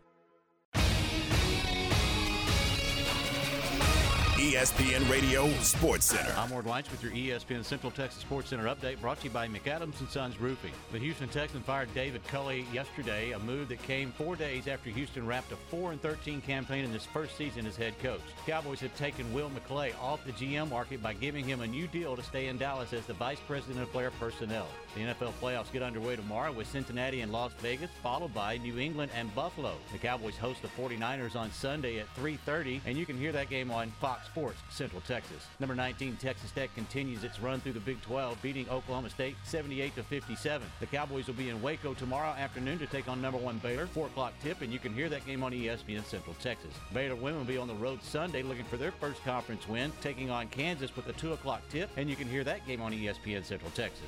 ESPN 4.47 5.09
Radio 5.11 5.49
Sports 5.59 6.05
Center. 6.05 6.33
I'm 6.37 6.49
Ward 6.49 6.63
Weitz 6.63 6.89
with 6.89 7.03
your 7.03 7.11
ESPN 7.11 7.65
Central 7.65 7.91
Texas 7.91 8.21
Sports 8.21 8.49
Center 8.49 8.73
update 8.73 9.01
brought 9.01 9.17
to 9.17 9.25
you 9.25 9.29
by 9.29 9.45
McAdams 9.45 9.99
and 9.99 10.07
Sons 10.07 10.39
Roofing. 10.39 10.71
The 10.93 10.99
Houston 10.99 11.27
Texans 11.27 11.65
fired 11.65 11.93
David 11.93 12.25
Culley 12.27 12.65
yesterday, 12.71 13.31
a 13.31 13.39
move 13.39 13.67
that 13.67 13.83
came 13.83 14.13
four 14.13 14.37
days 14.37 14.69
after 14.69 14.89
Houston 14.89 15.27
wrapped 15.27 15.51
a 15.51 15.57
4 15.57 15.91
and 15.91 16.01
13 16.01 16.39
campaign 16.39 16.85
in 16.85 16.93
his 16.93 17.03
first 17.03 17.35
season 17.35 17.67
as 17.67 17.75
head 17.75 17.99
coach. 18.01 18.21
Cowboys 18.45 18.79
have 18.79 18.95
taken 18.95 19.33
Will 19.33 19.49
McClay 19.49 19.91
off 20.01 20.23
the 20.23 20.31
GM 20.31 20.69
market 20.69 21.03
by 21.03 21.11
giving 21.11 21.43
him 21.43 21.59
a 21.59 21.67
new 21.67 21.85
deal 21.87 22.15
to 22.15 22.23
stay 22.23 22.47
in 22.47 22.57
Dallas 22.57 22.93
as 22.93 23.05
the 23.05 23.13
vice 23.15 23.41
president 23.47 23.81
of 23.81 23.91
player 23.91 24.11
personnel. 24.17 24.67
The 24.95 25.01
NFL 25.01 25.33
playoffs 25.41 25.73
get 25.73 25.83
underway 25.83 26.15
tomorrow 26.15 26.53
with 26.53 26.67
Cincinnati 26.71 27.19
and 27.19 27.33
Las 27.33 27.51
Vegas, 27.59 27.91
followed 28.01 28.33
by 28.33 28.57
New 28.59 28.79
England 28.79 29.11
and 29.13 29.33
Buffalo. 29.35 29.73
The 29.91 29.97
Cowboys 29.97 30.37
host 30.37 30.61
the 30.61 30.69
49ers 30.69 31.35
on 31.35 31.51
Sunday 31.51 31.99
at 31.99 32.07
3:30, 32.15 32.79
and 32.85 32.97
you 32.97 33.05
can 33.05 33.17
hear 33.17 33.33
that 33.33 33.49
game 33.49 33.71
on 33.71 33.91
Fox 33.99 34.29
Sports 34.37 34.59
Central 34.69 35.01
Texas. 35.01 35.47
Number 35.59 35.73
19 35.73 36.15
Texas 36.17 36.51
Tech 36.51 36.69
continues 36.75 37.23
its 37.23 37.39
run 37.39 37.59
through 37.59 37.73
the 37.73 37.79
Big 37.79 37.99
12, 38.03 38.39
beating 38.43 38.69
Oklahoma 38.69 39.09
State 39.09 39.35
78 39.43 39.95
to 39.95 40.03
57. 40.03 40.67
The 40.79 40.85
Cowboys 40.85 41.25
will 41.25 41.33
be 41.33 41.49
in 41.49 41.59
Waco 41.59 41.95
tomorrow 41.95 42.29
afternoon 42.29 42.77
to 42.77 42.85
take 42.85 43.07
on 43.07 43.19
number 43.19 43.39
one 43.39 43.57
Baylor. 43.57 43.87
4 43.87 44.05
o'clock 44.05 44.33
tip, 44.43 44.61
and 44.61 44.71
you 44.71 44.77
can 44.77 44.93
hear 44.93 45.09
that 45.09 45.25
game 45.25 45.43
on 45.43 45.53
ESPN 45.53 46.05
Central 46.05 46.35
Texas. 46.39 46.71
Baylor 46.93 47.15
women 47.15 47.39
will 47.39 47.47
be 47.47 47.57
on 47.57 47.67
the 47.67 47.73
road 47.73 48.03
Sunday 48.03 48.43
looking 48.43 48.65
for 48.65 48.77
their 48.77 48.91
first 48.91 49.23
conference 49.23 49.67
win, 49.67 49.91
taking 50.01 50.29
on 50.29 50.47
Kansas 50.49 50.95
with 50.95 51.07
a 51.07 51.13
2 51.13 51.33
o'clock 51.33 51.63
tip, 51.71 51.89
and 51.97 52.07
you 52.07 52.15
can 52.15 52.27
hear 52.27 52.43
that 52.43 52.65
game 52.67 52.79
on 52.79 52.91
ESPN 52.91 53.43
Central 53.43 53.71
Texas. 53.71 54.05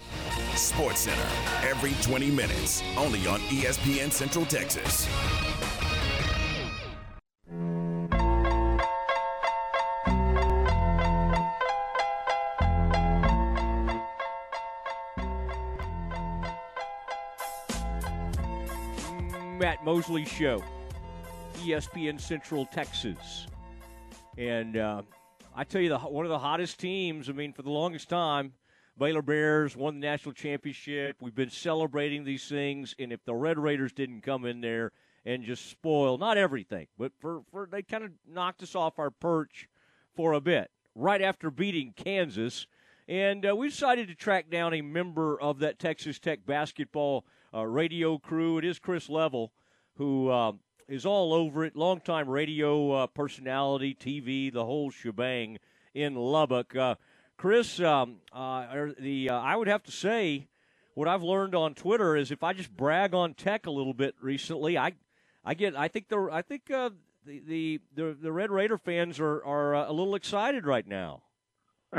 Sports 0.53 0.99
Center, 0.99 1.27
every 1.67 1.93
20 2.03 2.29
minutes, 2.29 2.83
only 2.97 3.25
on 3.25 3.39
ESPN 3.49 4.11
Central 4.11 4.45
Texas. 4.45 5.07
Matt 19.59 19.83
Mosley 19.83 20.23
Show, 20.23 20.63
ESPN 21.55 22.17
Central 22.17 22.65
Texas. 22.65 23.45
And 24.37 24.77
uh, 24.77 25.01
I 25.53 25.65
tell 25.65 25.81
you, 25.81 25.89
the 25.89 25.99
one 25.99 26.23
of 26.23 26.29
the 26.29 26.39
hottest 26.39 26.79
teams, 26.79 27.27
I 27.27 27.33
mean, 27.33 27.51
for 27.51 27.63
the 27.63 27.69
longest 27.69 28.07
time, 28.07 28.53
Baylor 28.97 29.21
Bears 29.21 29.75
won 29.75 29.99
the 29.99 30.07
national 30.07 30.31
championship. 30.31 31.17
We've 31.19 31.35
been 31.35 31.49
celebrating 31.49 32.23
these 32.23 32.47
things, 32.47 32.95
and 32.99 33.11
if 33.11 33.25
the 33.25 33.35
Red 33.35 33.59
Raiders 33.59 33.91
didn't 33.91 34.21
come 34.21 34.45
in 34.45 34.61
there 34.61 34.93
and 35.25 35.43
just 35.43 35.69
spoil 35.69 36.17
not 36.17 36.37
everything, 36.37 36.87
but 36.97 37.11
for, 37.19 37.41
for 37.51 37.67
they 37.69 37.81
kind 37.81 38.05
of 38.05 38.11
knocked 38.25 38.63
us 38.63 38.75
off 38.75 38.97
our 38.97 39.11
perch 39.11 39.67
for 40.15 40.31
a 40.31 40.39
bit 40.39 40.71
right 40.95 41.21
after 41.21 41.51
beating 41.51 41.93
Kansas. 41.97 42.65
And 43.09 43.45
uh, 43.45 43.53
we 43.57 43.67
decided 43.67 44.07
to 44.07 44.15
track 44.15 44.49
down 44.49 44.73
a 44.73 44.81
member 44.81 45.37
of 45.41 45.59
that 45.59 45.79
Texas 45.79 46.17
Tech 46.17 46.45
basketball 46.45 47.25
uh, 47.53 47.65
radio 47.65 48.17
crew. 48.17 48.57
It 48.57 48.65
is 48.65 48.79
Chris 48.79 49.09
Level, 49.09 49.51
who 49.97 50.29
uh, 50.29 50.53
is 50.87 51.05
all 51.05 51.33
over 51.33 51.65
it, 51.65 51.75
longtime 51.75 52.29
radio 52.29 52.91
uh, 52.91 53.07
personality, 53.07 53.95
TV, 53.95 54.51
the 54.51 54.65
whole 54.65 54.89
shebang 54.89 55.59
in 55.93 56.15
Lubbock. 56.15 56.75
Uh, 56.75 56.95
Chris, 57.37 57.79
um, 57.79 58.17
uh, 58.33 58.87
the 58.99 59.29
uh, 59.29 59.39
I 59.39 59.55
would 59.55 59.67
have 59.67 59.83
to 59.83 59.91
say 59.91 60.47
what 60.93 61.07
I've 61.07 61.23
learned 61.23 61.55
on 61.55 61.75
Twitter 61.75 62.15
is 62.15 62.31
if 62.31 62.43
I 62.43 62.53
just 62.53 62.75
brag 62.75 63.13
on 63.13 63.33
Tech 63.33 63.65
a 63.65 63.71
little 63.71 63.93
bit 63.93 64.15
recently, 64.21 64.77
I 64.77 64.93
I 65.45 65.53
get 65.53 65.75
I 65.75 65.87
think 65.87 66.09
the 66.09 66.29
I 66.31 66.41
think 66.41 66.65
the, 66.67 66.93
the 67.25 67.79
the 67.95 68.17
the 68.21 68.31
Red 68.31 68.51
Raider 68.51 68.77
fans 68.77 69.19
are 69.19 69.43
are 69.43 69.73
a 69.73 69.91
little 69.91 70.15
excited 70.15 70.65
right 70.65 70.87
now. 70.87 71.23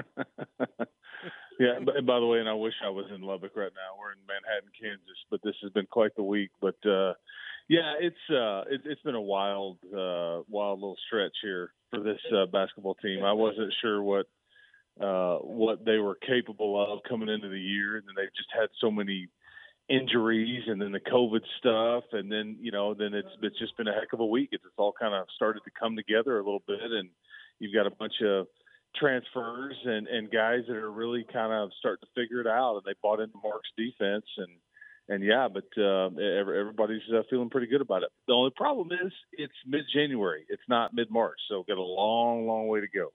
yeah, 1.60 1.76
and 1.76 2.06
by 2.06 2.18
the 2.18 2.26
way, 2.26 2.40
and 2.40 2.48
I 2.48 2.54
wish 2.54 2.72
I 2.82 2.88
was 2.88 3.04
in 3.14 3.20
Lubbock 3.20 3.52
right 3.54 3.72
now. 3.76 4.00
We're 4.00 4.12
in 4.12 4.24
Manhattan, 4.26 4.70
Kansas, 4.80 5.20
but 5.30 5.40
this 5.44 5.54
has 5.62 5.70
been 5.72 5.84
quite 5.84 6.16
the 6.16 6.22
week. 6.22 6.50
But 6.58 6.76
uh, 6.88 7.12
yeah, 7.68 8.00
it's 8.00 8.24
uh, 8.30 8.64
it, 8.72 8.80
it's 8.86 9.02
been 9.02 9.14
a 9.14 9.20
wild, 9.20 9.76
uh, 9.92 10.40
wild 10.48 10.80
little 10.80 10.96
stretch 11.06 11.36
here 11.42 11.74
for 11.90 12.00
this 12.00 12.18
uh, 12.34 12.46
basketball 12.46 12.94
team. 12.94 13.24
I 13.24 13.34
wasn't 13.34 13.74
sure 13.82 14.02
what 14.02 14.24
uh, 14.98 15.36
what 15.36 15.84
they 15.84 15.98
were 15.98 16.16
capable 16.26 16.80
of 16.82 17.00
coming 17.06 17.28
into 17.28 17.50
the 17.50 17.60
year, 17.60 17.98
and 17.98 18.08
then 18.08 18.14
they've 18.16 18.34
just 18.34 18.48
had 18.58 18.70
so 18.80 18.90
many 18.90 19.28
injuries, 19.90 20.62
and 20.66 20.80
then 20.80 20.92
the 20.92 21.00
COVID 21.00 21.42
stuff, 21.58 22.04
and 22.12 22.32
then 22.32 22.56
you 22.58 22.72
know, 22.72 22.94
then 22.94 23.12
it's 23.12 23.28
it's 23.42 23.58
just 23.58 23.76
been 23.76 23.86
a 23.86 23.92
heck 23.92 24.14
of 24.14 24.20
a 24.20 24.26
week. 24.26 24.48
It's, 24.52 24.64
it's 24.64 24.74
all 24.78 24.94
kind 24.98 25.12
of 25.12 25.26
started 25.36 25.60
to 25.64 25.70
come 25.78 25.94
together 25.94 26.38
a 26.38 26.42
little 26.42 26.62
bit, 26.66 26.80
and 26.80 27.10
you've 27.58 27.74
got 27.74 27.86
a 27.86 27.94
bunch 27.94 28.14
of 28.24 28.46
transfers 28.96 29.76
and 29.84 30.06
and 30.08 30.30
guys 30.30 30.60
that 30.68 30.76
are 30.76 30.90
really 30.90 31.24
kind 31.32 31.52
of 31.52 31.70
starting 31.78 32.06
to 32.06 32.20
figure 32.20 32.40
it 32.40 32.46
out, 32.46 32.76
and 32.76 32.82
they 32.84 32.96
bought 33.02 33.20
into 33.20 33.38
Mark's 33.42 33.68
defense, 33.76 34.26
and 34.38 34.50
and 35.08 35.24
yeah, 35.24 35.48
but 35.52 35.66
uh, 35.76 36.06
everybody's 36.20 37.02
uh, 37.12 37.22
feeling 37.28 37.50
pretty 37.50 37.66
good 37.66 37.80
about 37.80 38.02
it. 38.02 38.10
The 38.28 38.32
only 38.32 38.52
problem 38.56 38.90
is 38.92 39.12
it's 39.32 39.52
mid 39.66 39.82
January, 39.92 40.44
it's 40.48 40.62
not 40.68 40.94
mid 40.94 41.10
March, 41.10 41.38
so 41.48 41.64
got 41.66 41.78
a 41.78 41.82
long, 41.82 42.46
long 42.46 42.68
way 42.68 42.80
to 42.80 42.88
go. 42.88 43.12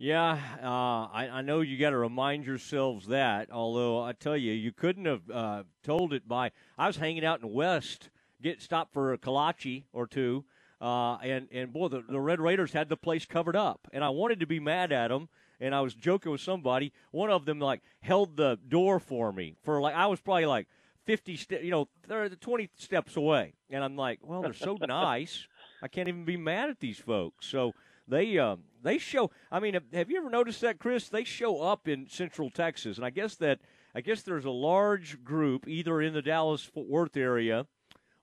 Yeah, 0.00 0.38
uh, 0.62 1.10
I, 1.12 1.28
I, 1.32 1.42
know 1.42 1.60
you 1.60 1.76
got 1.76 1.90
to 1.90 1.98
remind 1.98 2.46
yourselves 2.46 3.08
that. 3.08 3.50
Although 3.50 4.00
I 4.00 4.12
tell 4.12 4.36
you, 4.36 4.52
you 4.52 4.70
couldn't 4.70 5.06
have 5.06 5.28
uh, 5.28 5.62
told 5.82 6.12
it 6.12 6.28
by. 6.28 6.52
I 6.78 6.86
was 6.86 6.98
hanging 6.98 7.24
out 7.24 7.42
in 7.42 7.52
West, 7.52 8.08
get 8.40 8.62
stopped 8.62 8.92
for 8.92 9.12
a 9.12 9.18
kolache 9.18 9.82
or 9.92 10.06
two, 10.06 10.44
uh, 10.80 11.16
and 11.16 11.48
and 11.50 11.72
boy, 11.72 11.88
the, 11.88 12.02
the 12.08 12.20
Red 12.20 12.40
Raiders 12.40 12.72
had 12.72 12.88
the 12.88 12.96
place 12.96 13.24
covered 13.24 13.56
up, 13.56 13.88
and 13.92 14.04
I 14.04 14.10
wanted 14.10 14.40
to 14.40 14.46
be 14.46 14.60
mad 14.60 14.92
at 14.92 15.08
them. 15.08 15.28
And 15.60 15.74
I 15.74 15.80
was 15.80 15.92
joking 15.92 16.30
with 16.30 16.40
somebody. 16.40 16.92
One 17.10 17.30
of 17.30 17.44
them 17.44 17.58
like 17.58 17.82
held 18.00 18.36
the 18.36 18.60
door 18.68 19.00
for 19.00 19.32
me 19.32 19.56
for 19.64 19.80
like 19.80 19.94
I 19.94 20.06
was 20.06 20.20
probably 20.20 20.46
like 20.46 20.68
fifty, 21.04 21.36
ste- 21.36 21.62
you 21.62 21.70
know, 21.72 21.88
they're 22.06 22.28
twenty 22.28 22.70
steps 22.76 23.16
away, 23.16 23.54
and 23.68 23.82
I'm 23.82 23.96
like, 23.96 24.20
well, 24.22 24.40
they're 24.42 24.52
so 24.52 24.76
nice. 24.86 25.48
I 25.82 25.88
can't 25.88 26.08
even 26.08 26.24
be 26.24 26.36
mad 26.36 26.70
at 26.70 26.78
these 26.78 26.98
folks. 26.98 27.46
So 27.46 27.72
they 28.06 28.38
um, 28.38 28.60
they 28.82 28.98
show. 28.98 29.30
I 29.50 29.58
mean, 29.58 29.78
have 29.92 30.10
you 30.10 30.18
ever 30.18 30.30
noticed 30.30 30.60
that, 30.60 30.78
Chris? 30.78 31.08
They 31.08 31.24
show 31.24 31.60
up 31.60 31.88
in 31.88 32.08
Central 32.08 32.50
Texas, 32.50 32.96
and 32.96 33.04
I 33.04 33.10
guess 33.10 33.34
that 33.36 33.58
I 33.94 34.00
guess 34.00 34.22
there's 34.22 34.44
a 34.44 34.50
large 34.50 35.24
group 35.24 35.66
either 35.66 36.00
in 36.00 36.14
the 36.14 36.22
Dallas 36.22 36.62
Fort 36.62 36.88
Worth 36.88 37.16
area 37.16 37.66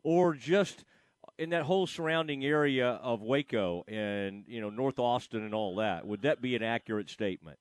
or 0.04 0.34
just 0.34 0.86
in 1.38 1.50
that 1.50 1.64
whole 1.64 1.88
surrounding 1.88 2.46
area 2.46 2.88
of 2.88 3.22
Waco 3.22 3.84
and 3.88 4.44
you 4.48 4.62
know 4.62 4.70
North 4.70 5.00
Austin 5.00 5.44
and 5.44 5.54
all 5.54 5.76
that. 5.78 6.06
Would 6.06 6.24
that 6.24 6.42
be 6.42 6.56
an 6.56 6.64
accurate 6.64 7.10
statement? 7.10 7.60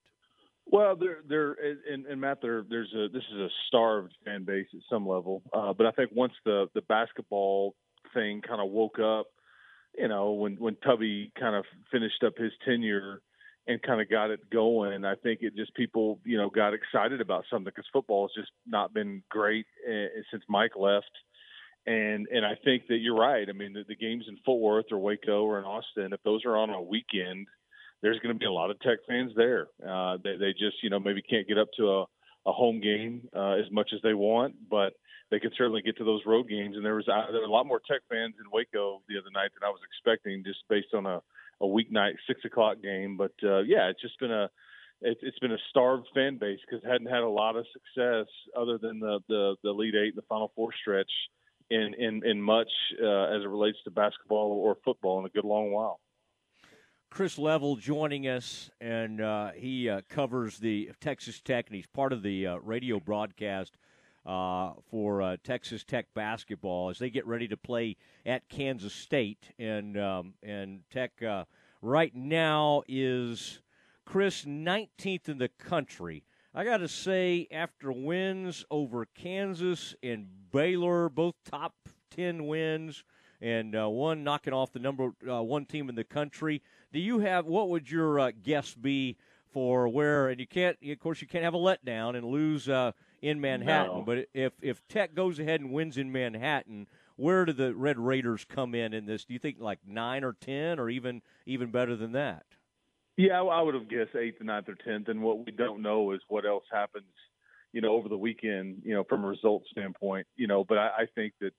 Well, 0.66 0.96
there, 0.96 1.18
there, 1.28 1.56
and, 1.90 2.06
and 2.06 2.20
Matt, 2.20 2.38
there, 2.40 2.64
there's 2.68 2.92
a 2.94 3.08
this 3.12 3.22
is 3.32 3.38
a 3.38 3.48
starved 3.68 4.14
fan 4.24 4.44
base 4.44 4.66
at 4.72 4.80
some 4.88 5.06
level, 5.06 5.42
uh, 5.52 5.72
but 5.72 5.86
I 5.86 5.90
think 5.90 6.10
once 6.14 6.32
the 6.44 6.66
the 6.74 6.82
basketball 6.82 7.74
thing 8.14 8.40
kind 8.40 8.60
of 8.60 8.70
woke 8.70 8.98
up 8.98 9.26
you 9.96 10.08
know, 10.08 10.32
when 10.32 10.56
when 10.56 10.76
Tubby 10.76 11.32
kind 11.38 11.54
of 11.54 11.64
finished 11.90 12.22
up 12.24 12.36
his 12.36 12.52
tenure 12.64 13.22
and 13.66 13.80
kind 13.82 14.00
of 14.00 14.10
got 14.10 14.30
it 14.30 14.50
going, 14.50 15.04
I 15.04 15.14
think 15.14 15.40
it 15.42 15.56
just 15.56 15.74
people, 15.74 16.20
you 16.24 16.36
know, 16.36 16.50
got 16.50 16.74
excited 16.74 17.20
about 17.20 17.44
something 17.50 17.64
because 17.64 17.86
football 17.92 18.28
has 18.28 18.42
just 18.42 18.52
not 18.66 18.92
been 18.92 19.22
great 19.30 19.66
uh, 19.88 20.20
since 20.30 20.42
Mike 20.48 20.72
left. 20.76 21.10
And 21.86 22.26
and 22.28 22.46
I 22.46 22.54
think 22.64 22.86
that 22.88 22.98
you're 22.98 23.16
right. 23.16 23.46
I 23.48 23.52
mean, 23.52 23.74
the, 23.74 23.84
the 23.86 23.96
games 23.96 24.24
in 24.28 24.38
Fort 24.44 24.60
Worth 24.60 24.86
or 24.90 24.98
Waco 24.98 25.44
or 25.44 25.58
in 25.58 25.64
Austin, 25.64 26.12
if 26.12 26.22
those 26.22 26.44
are 26.46 26.56
on 26.56 26.70
a 26.70 26.80
weekend, 26.80 27.46
there's 28.00 28.18
going 28.20 28.34
to 28.34 28.38
be 28.38 28.46
a 28.46 28.52
lot 28.52 28.70
of 28.70 28.80
Tech 28.80 28.98
fans 29.06 29.32
there. 29.36 29.68
Uh, 29.86 30.16
they 30.24 30.36
they 30.36 30.52
just 30.52 30.82
you 30.82 30.88
know 30.88 30.98
maybe 30.98 31.20
can't 31.20 31.46
get 31.46 31.58
up 31.58 31.68
to 31.76 31.90
a 31.90 32.04
a 32.46 32.52
home 32.52 32.80
game 32.80 33.28
uh, 33.34 33.52
as 33.52 33.70
much 33.70 33.90
as 33.94 34.00
they 34.02 34.14
want, 34.14 34.54
but 34.70 34.94
they 35.30 35.40
could 35.40 35.52
certainly 35.56 35.82
get 35.82 35.96
to 35.96 36.04
those 36.04 36.20
road 36.26 36.48
games. 36.48 36.76
And 36.76 36.84
there 36.84 36.94
was 36.94 37.08
uh, 37.08 37.30
there 37.30 37.40
were 37.40 37.46
a 37.46 37.50
lot 37.50 37.66
more 37.66 37.80
Tech 37.80 38.02
fans 38.10 38.34
in 38.38 38.50
Waco 38.50 39.02
the 39.08 39.18
other 39.18 39.30
night 39.32 39.50
than 39.54 39.66
I 39.66 39.70
was 39.70 39.80
expecting, 39.84 40.44
just 40.44 40.60
based 40.68 40.94
on 40.94 41.06
a 41.06 41.20
a 41.60 41.66
weeknight 41.66 42.14
six 42.26 42.44
o'clock 42.44 42.78
game. 42.82 43.16
But 43.16 43.32
uh, 43.42 43.60
yeah, 43.60 43.88
it's 43.88 44.00
just 44.00 44.18
been 44.20 44.32
a 44.32 44.50
it, 45.00 45.18
it's 45.22 45.38
been 45.38 45.52
a 45.52 45.64
starved 45.70 46.06
fan 46.14 46.38
base 46.38 46.60
because 46.64 46.84
hadn't 46.84 47.10
had 47.10 47.22
a 47.22 47.28
lot 47.28 47.56
of 47.56 47.66
success 47.72 48.26
other 48.56 48.78
than 48.78 49.00
the 49.00 49.20
the 49.28 49.56
the 49.62 49.70
Elite 49.70 49.94
Eight 49.94 50.14
and 50.14 50.16
the 50.16 50.28
Final 50.28 50.52
Four 50.54 50.70
stretch 50.80 51.10
in 51.74 51.94
in 51.94 52.24
in 52.24 52.40
much 52.40 52.70
uh, 53.02 53.24
as 53.34 53.42
it 53.42 53.48
relates 53.48 53.78
to 53.84 53.90
basketball 53.90 54.52
or 54.52 54.76
football 54.84 55.18
in 55.20 55.26
a 55.26 55.28
good 55.28 55.44
long 55.44 55.72
while. 55.72 56.00
Chris 57.10 57.38
Level 57.38 57.76
joining 57.76 58.26
us, 58.26 58.70
and 58.80 59.20
uh, 59.20 59.52
he 59.52 59.88
uh, 59.88 60.00
covers 60.08 60.58
the 60.58 60.90
Texas 61.00 61.40
Tech, 61.40 61.66
and 61.68 61.76
he's 61.76 61.86
part 61.86 62.12
of 62.12 62.22
the 62.22 62.46
uh, 62.46 62.56
radio 62.56 62.98
broadcast 62.98 63.76
uh, 64.26 64.72
for 64.90 65.22
uh, 65.22 65.36
Texas 65.44 65.84
Tech 65.84 66.06
basketball 66.14 66.90
as 66.90 66.98
they 66.98 67.10
get 67.10 67.26
ready 67.26 67.46
to 67.46 67.56
play 67.56 67.96
at 68.26 68.48
Kansas 68.48 68.92
State. 68.92 69.52
And 69.58 69.98
um, 69.98 70.34
and 70.42 70.80
Tech 70.90 71.12
right 71.80 72.14
now 72.14 72.82
is 72.88 73.60
Chris 74.04 74.44
19th 74.44 75.28
in 75.28 75.38
the 75.38 75.48
country. 75.48 76.24
I 76.56 76.62
got 76.62 76.76
to 76.78 76.88
say, 76.88 77.48
after 77.50 77.90
wins 77.90 78.64
over 78.70 79.06
Kansas 79.06 79.96
and 80.04 80.28
Baylor, 80.52 81.08
both 81.08 81.34
top 81.44 81.74
10 82.12 82.46
wins, 82.46 83.02
and 83.40 83.74
uh, 83.74 83.88
one 83.88 84.22
knocking 84.22 84.52
off 84.52 84.72
the 84.72 84.78
number 84.78 85.10
uh, 85.28 85.42
one 85.42 85.66
team 85.66 85.88
in 85.88 85.96
the 85.96 86.04
country. 86.04 86.62
Do 86.92 87.00
you 87.00 87.18
have 87.18 87.46
what 87.46 87.70
would 87.70 87.90
your 87.90 88.20
uh, 88.20 88.30
guess 88.40 88.72
be 88.72 89.16
for 89.52 89.88
where? 89.88 90.28
And 90.28 90.38
you 90.38 90.46
can't, 90.46 90.78
of 90.88 91.00
course, 91.00 91.20
you 91.20 91.26
can't 91.26 91.42
have 91.42 91.54
a 91.54 91.58
letdown 91.58 92.16
and 92.16 92.24
lose 92.24 92.68
uh, 92.68 92.92
in 93.20 93.40
Manhattan. 93.40 93.98
No. 93.98 94.02
But 94.02 94.28
if 94.32 94.52
if 94.62 94.86
Tech 94.86 95.12
goes 95.12 95.40
ahead 95.40 95.60
and 95.60 95.72
wins 95.72 95.98
in 95.98 96.12
Manhattan, 96.12 96.86
where 97.16 97.44
do 97.44 97.52
the 97.52 97.74
Red 97.74 97.98
Raiders 97.98 98.44
come 98.44 98.76
in 98.76 98.94
in 98.94 99.06
this? 99.06 99.24
Do 99.24 99.32
you 99.32 99.40
think 99.40 99.56
like 99.58 99.80
nine 99.84 100.22
or 100.22 100.34
ten, 100.34 100.78
or 100.78 100.88
even 100.88 101.20
even 101.46 101.72
better 101.72 101.96
than 101.96 102.12
that? 102.12 102.44
Yeah, 103.16 103.40
I 103.42 103.62
would 103.62 103.74
have 103.74 103.88
guessed 103.88 104.16
eighth, 104.16 104.42
ninth, 104.42 104.68
or 104.68 104.74
tenth. 104.74 105.08
And 105.08 105.22
what 105.22 105.44
we 105.44 105.52
don't 105.52 105.82
know 105.82 106.12
is 106.12 106.20
what 106.28 106.44
else 106.44 106.64
happens, 106.72 107.12
you 107.72 107.80
know, 107.80 107.92
over 107.92 108.08
the 108.08 108.18
weekend, 108.18 108.82
you 108.84 108.94
know, 108.94 109.04
from 109.04 109.24
a 109.24 109.28
result 109.28 109.62
standpoint, 109.70 110.26
you 110.36 110.46
know. 110.46 110.64
But 110.64 110.78
I, 110.78 110.88
I 110.98 111.06
think 111.14 111.34
that, 111.40 111.52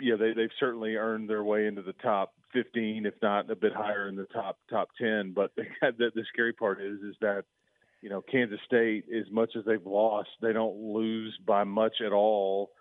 yeah, 0.00 0.16
they 0.16 0.32
they've 0.34 0.50
certainly 0.60 0.96
earned 0.96 1.30
their 1.30 1.44
way 1.44 1.66
into 1.66 1.82
the 1.82 1.94
top 1.94 2.34
fifteen, 2.52 3.06
if 3.06 3.14
not 3.22 3.50
a 3.50 3.56
bit 3.56 3.72
higher 3.74 4.08
in 4.08 4.16
the 4.16 4.26
top 4.26 4.58
top 4.68 4.88
ten. 5.00 5.32
But 5.34 5.52
the, 5.56 6.10
the 6.14 6.24
scary 6.32 6.52
part 6.52 6.82
is 6.82 7.00
is 7.00 7.16
that 7.22 7.44
you 8.02 8.08
know, 8.08 8.20
Kansas 8.20 8.58
State, 8.66 9.04
as 9.16 9.30
much 9.32 9.52
as 9.56 9.64
they've 9.64 9.86
lost, 9.86 10.28
they 10.42 10.52
don't 10.52 10.76
lose 10.76 11.38
by 11.46 11.62
much 11.64 12.00
at 12.04 12.12
all. 12.12 12.72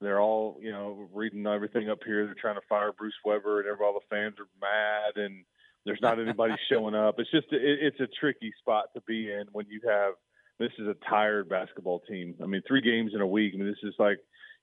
They're 0.00 0.20
all, 0.20 0.58
you 0.62 0.72
know, 0.72 1.08
reading 1.12 1.46
everything 1.46 1.90
up 1.90 1.98
here. 2.04 2.24
They're 2.24 2.34
trying 2.34 2.54
to 2.54 2.66
fire 2.66 2.90
Bruce 2.90 3.12
Weber, 3.22 3.60
and 3.60 3.78
all 3.80 3.92
the 3.92 4.00
fans 4.08 4.36
are 4.40 4.48
mad, 4.58 5.22
and 5.22 5.44
there's 5.84 6.00
not 6.02 6.20
anybody 6.20 6.54
showing 6.70 6.94
up. 6.94 7.16
It's 7.18 7.30
just, 7.30 7.46
it, 7.52 7.78
it's 7.80 8.00
a 8.00 8.08
tricky 8.18 8.52
spot 8.58 8.86
to 8.94 9.02
be 9.06 9.30
in 9.30 9.44
when 9.52 9.66
you 9.68 9.80
have. 9.88 10.14
This 10.58 10.72
is 10.78 10.86
a 10.88 10.96
tired 11.08 11.48
basketball 11.48 12.00
team. 12.00 12.34
I 12.42 12.46
mean, 12.46 12.60
three 12.68 12.82
games 12.82 13.12
in 13.14 13.22
a 13.22 13.26
week. 13.26 13.52
I 13.54 13.58
mean, 13.58 13.66
this 13.66 13.82
is 13.82 13.94
like 13.98 14.18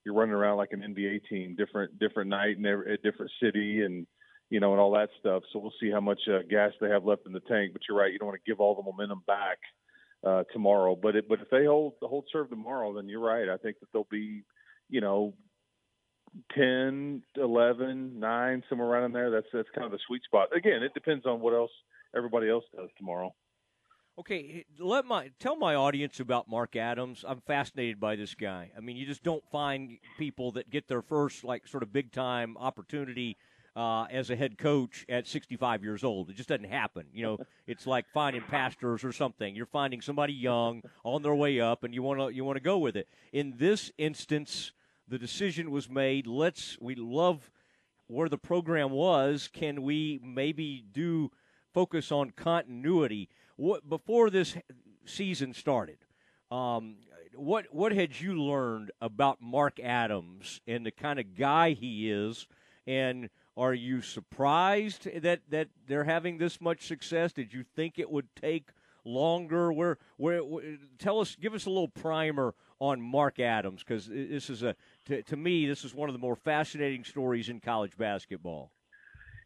you're 0.05 0.13
running 0.13 0.35
around 0.35 0.57
like 0.57 0.71
an 0.71 0.81
NBA 0.81 1.21
team, 1.27 1.55
different 1.57 1.97
different 1.97 2.29
night 2.29 2.57
and 2.57 2.65
every, 2.67 2.93
a 2.93 2.97
different 2.97 3.31
city, 3.41 3.81
and 3.81 4.05
you 4.49 4.59
know, 4.59 4.71
and 4.71 4.79
all 4.79 4.91
that 4.91 5.09
stuff. 5.19 5.43
So 5.51 5.59
we'll 5.59 5.73
see 5.81 5.91
how 5.91 5.99
much 5.99 6.21
uh, 6.27 6.43
gas 6.49 6.71
they 6.79 6.89
have 6.89 7.03
left 7.03 7.25
in 7.25 7.33
the 7.33 7.39
tank. 7.41 7.73
But 7.73 7.81
you're 7.89 7.97
right, 7.97 8.13
you 8.13 8.19
don't 8.19 8.27
want 8.27 8.39
to 8.39 8.49
give 8.49 8.59
all 8.59 8.75
the 8.75 8.83
momentum 8.83 9.23
back 9.25 9.57
uh, 10.25 10.43
tomorrow. 10.53 10.95
But 10.95 11.15
it, 11.15 11.27
but 11.27 11.41
if 11.41 11.49
they 11.49 11.65
hold 11.65 11.93
the 11.99 12.07
hold 12.07 12.25
serve 12.31 12.49
tomorrow, 12.49 12.93
then 12.93 13.09
you're 13.09 13.19
right. 13.19 13.49
I 13.49 13.57
think 13.57 13.79
that 13.79 13.87
they'll 13.91 14.07
be, 14.09 14.43
you 14.89 15.01
know, 15.01 15.33
10, 16.55 17.23
11, 17.35 18.19
9, 18.19 18.63
somewhere 18.69 18.87
around 18.87 19.05
in 19.05 19.11
there. 19.11 19.29
That's 19.29 19.47
that's 19.53 19.69
kind 19.73 19.85
of 19.85 19.91
the 19.91 19.99
sweet 20.07 20.23
spot. 20.23 20.49
Again, 20.55 20.83
it 20.83 20.93
depends 20.93 21.25
on 21.25 21.39
what 21.39 21.53
else 21.53 21.71
everybody 22.15 22.49
else 22.49 22.65
does 22.75 22.89
tomorrow. 22.97 23.33
Okay, 24.19 24.65
let 24.79 25.05
my 25.05 25.29
tell 25.39 25.55
my 25.55 25.75
audience 25.75 26.19
about 26.19 26.49
Mark 26.49 26.75
Adams. 26.75 27.23
I'm 27.27 27.41
fascinated 27.41 27.99
by 27.99 28.15
this 28.15 28.33
guy. 28.33 28.71
I 28.75 28.79
mean, 28.79 28.97
you 28.97 29.05
just 29.05 29.21
don't 29.21 29.43
find 29.51 29.99
people 30.17 30.51
that 30.53 30.71
get 30.71 30.87
their 30.87 31.03
first 31.03 31.43
like 31.43 31.67
sort 31.67 31.83
of 31.83 31.93
big 31.93 32.11
time 32.11 32.57
opportunity 32.57 33.37
uh, 33.75 34.05
as 34.05 34.31
a 34.31 34.35
head 34.35 34.57
coach 34.57 35.05
at 35.07 35.27
65 35.27 35.83
years 35.83 36.03
old. 36.03 36.31
It 36.31 36.35
just 36.35 36.49
doesn't 36.49 36.67
happen. 36.67 37.05
You 37.13 37.23
know, 37.23 37.37
it's 37.67 37.85
like 37.85 38.05
finding 38.11 38.41
pastors 38.41 39.03
or 39.03 39.11
something. 39.11 39.55
You're 39.55 39.67
finding 39.67 40.01
somebody 40.01 40.33
young 40.33 40.81
on 41.03 41.21
their 41.21 41.35
way 41.35 41.61
up, 41.61 41.83
and 41.83 41.93
you 41.93 42.01
want 42.01 42.19
to 42.19 42.29
you 42.33 42.43
want 42.43 42.55
to 42.55 42.63
go 42.63 42.79
with 42.79 42.97
it. 42.97 43.07
In 43.31 43.53
this 43.57 43.91
instance, 43.99 44.71
the 45.07 45.17
decision 45.17 45.71
was 45.71 45.89
made. 45.89 46.27
Let's 46.27 46.77
we 46.79 46.95
love 46.95 47.49
where 48.07 48.29
the 48.29 48.37
program 48.37 48.91
was. 48.91 49.49
Can 49.51 49.81
we 49.81 50.19
maybe 50.23 50.83
do 50.91 51.31
focus 51.73 52.11
on 52.11 52.31
continuity? 52.31 53.29
What 53.55 53.87
before 53.87 54.29
this 54.29 54.57
season 55.05 55.53
started? 55.53 55.97
Um, 56.51 56.97
what 57.35 57.65
what 57.71 57.91
had 57.91 58.19
you 58.19 58.41
learned 58.41 58.91
about 59.01 59.41
Mark 59.41 59.79
Adams 59.79 60.61
and 60.67 60.85
the 60.85 60.91
kind 60.91 61.19
of 61.19 61.35
guy 61.35 61.71
he 61.71 62.11
is, 62.11 62.47
and 62.85 63.29
are 63.55 63.73
you 63.73 64.01
surprised 64.01 65.07
that 65.21 65.41
that 65.49 65.69
they're 65.87 66.03
having 66.03 66.37
this 66.37 66.61
much 66.61 66.87
success? 66.87 67.33
Did 67.33 67.53
you 67.53 67.63
think 67.75 67.99
it 67.99 68.09
would 68.09 68.27
take 68.35 68.69
longer? 69.03 69.71
Where 69.71 69.97
where, 70.17 70.43
where 70.43 70.77
tell 70.99 71.19
us, 71.19 71.35
give 71.35 71.53
us 71.53 71.65
a 71.65 71.69
little 71.69 71.87
primer 71.87 72.53
on 72.79 73.01
Mark 73.01 73.39
Adams 73.39 73.83
because 73.83 74.07
this 74.07 74.49
is 74.49 74.63
a 74.63 74.75
to, 75.07 75.23
to 75.23 75.37
me 75.37 75.65
this 75.65 75.83
is 75.83 75.93
one 75.93 76.09
of 76.09 76.13
the 76.13 76.19
more 76.19 76.35
fascinating 76.35 77.03
stories 77.03 77.49
in 77.49 77.59
college 77.59 77.97
basketball. 77.97 78.71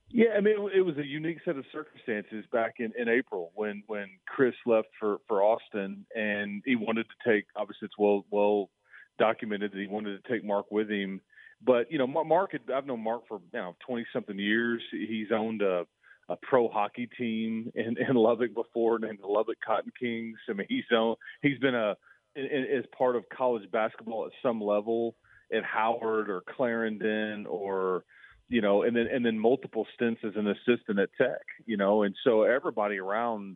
Yeah, 0.09 0.31
I 0.37 0.41
mean 0.41 0.55
it 0.75 0.81
was 0.81 0.97
a 0.97 1.05
unique 1.05 1.37
set 1.45 1.57
of 1.57 1.65
circumstances 1.71 2.45
back 2.51 2.75
in, 2.79 2.91
in 2.97 3.07
April 3.07 3.51
when 3.55 3.83
when 3.87 4.07
Chris 4.27 4.55
left 4.65 4.89
for 4.99 5.17
for 5.27 5.41
Austin 5.41 6.05
and 6.15 6.61
he 6.65 6.75
wanted 6.75 7.05
to 7.05 7.29
take 7.31 7.45
obviously 7.55 7.85
it's 7.85 7.97
well 7.97 8.25
well 8.29 8.69
documented 9.17 9.71
that 9.71 9.79
he 9.79 9.87
wanted 9.87 10.21
to 10.21 10.31
take 10.31 10.43
Mark 10.43 10.65
with 10.71 10.89
him, 10.89 11.21
but 11.63 11.91
you 11.91 11.97
know 11.97 12.07
Mark 12.07 12.51
had, 12.51 12.61
I've 12.73 12.85
known 12.85 13.03
Mark 13.03 13.21
for 13.27 13.39
know 13.53 13.75
twenty 13.85 14.05
something 14.11 14.37
years. 14.37 14.81
He's 14.91 15.31
owned 15.33 15.61
a 15.61 15.85
a 16.29 16.35
pro 16.41 16.69
hockey 16.69 17.09
team 17.17 17.71
in, 17.75 17.97
in 17.97 18.15
Lubbock 18.15 18.53
before 18.53 18.99
named 18.99 19.19
the 19.21 19.27
Lubbock 19.27 19.57
Cotton 19.65 19.91
Kings. 19.97 20.37
I 20.49 20.53
mean 20.53 20.67
he's 20.67 20.83
owned 20.93 21.17
he's 21.41 21.59
been 21.59 21.75
a 21.75 21.95
as 22.35 22.85
part 22.97 23.15
of 23.15 23.23
college 23.29 23.69
basketball 23.71 24.25
at 24.25 24.31
some 24.41 24.61
level 24.61 25.15
at 25.53 25.63
Howard 25.63 26.29
or 26.29 26.41
Clarendon 26.55 27.45
or 27.45 28.03
you 28.51 28.61
know, 28.61 28.83
and 28.83 28.95
then 28.95 29.07
and 29.07 29.25
then 29.25 29.39
multiple 29.39 29.87
stints 29.95 30.21
as 30.25 30.33
an 30.35 30.47
assistant 30.47 30.99
at 30.99 31.09
Tech, 31.17 31.41
you 31.65 31.77
know, 31.77 32.03
and 32.03 32.13
so 32.23 32.43
everybody 32.43 32.97
around 32.97 33.55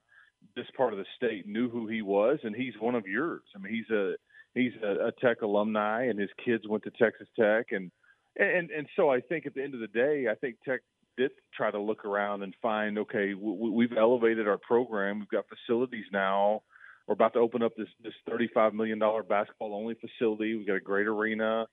this 0.55 0.67
part 0.77 0.93
of 0.93 0.99
the 0.99 1.05
state 1.17 1.45
knew 1.45 1.69
who 1.69 1.85
he 1.87 2.01
was, 2.01 2.39
and 2.43 2.55
he's 2.55 2.73
one 2.79 2.95
of 2.95 3.05
yours. 3.05 3.41
I 3.53 3.59
mean, 3.59 3.73
he's 3.73 3.89
a 3.89 4.13
he's 4.53 4.71
a, 4.81 5.07
a 5.07 5.11
Tech 5.19 5.41
alumni, 5.41 6.05
and 6.05 6.17
his 6.17 6.29
kids 6.43 6.63
went 6.67 6.83
to 6.83 6.91
Texas 6.91 7.27
Tech, 7.37 7.67
and 7.71 7.91
and 8.37 8.71
and 8.71 8.87
so 8.95 9.09
I 9.09 9.19
think 9.19 9.45
at 9.45 9.53
the 9.53 9.63
end 9.63 9.73
of 9.73 9.81
the 9.81 9.87
day, 9.87 10.27
I 10.31 10.35
think 10.35 10.55
Tech 10.65 10.79
did 11.17 11.31
try 11.53 11.71
to 11.71 11.79
look 11.79 12.05
around 12.05 12.43
and 12.43 12.53
find, 12.61 12.97
okay, 12.99 13.33
we, 13.33 13.69
we've 13.69 13.97
elevated 13.97 14.47
our 14.47 14.57
program, 14.57 15.19
we've 15.19 15.27
got 15.27 15.45
facilities 15.47 16.05
now. 16.11 16.61
We're 17.07 17.13
about 17.13 17.33
to 17.33 17.39
open 17.39 17.61
up 17.61 17.73
this 17.77 17.87
this 18.01 18.13
$35 18.29 18.73
million 18.73 18.99
basketball 19.29 19.75
only 19.75 19.95
facility. 19.95 20.55
We've 20.55 20.67
got 20.67 20.75
a 20.75 20.79
great 20.79 21.07
arena, 21.07 21.67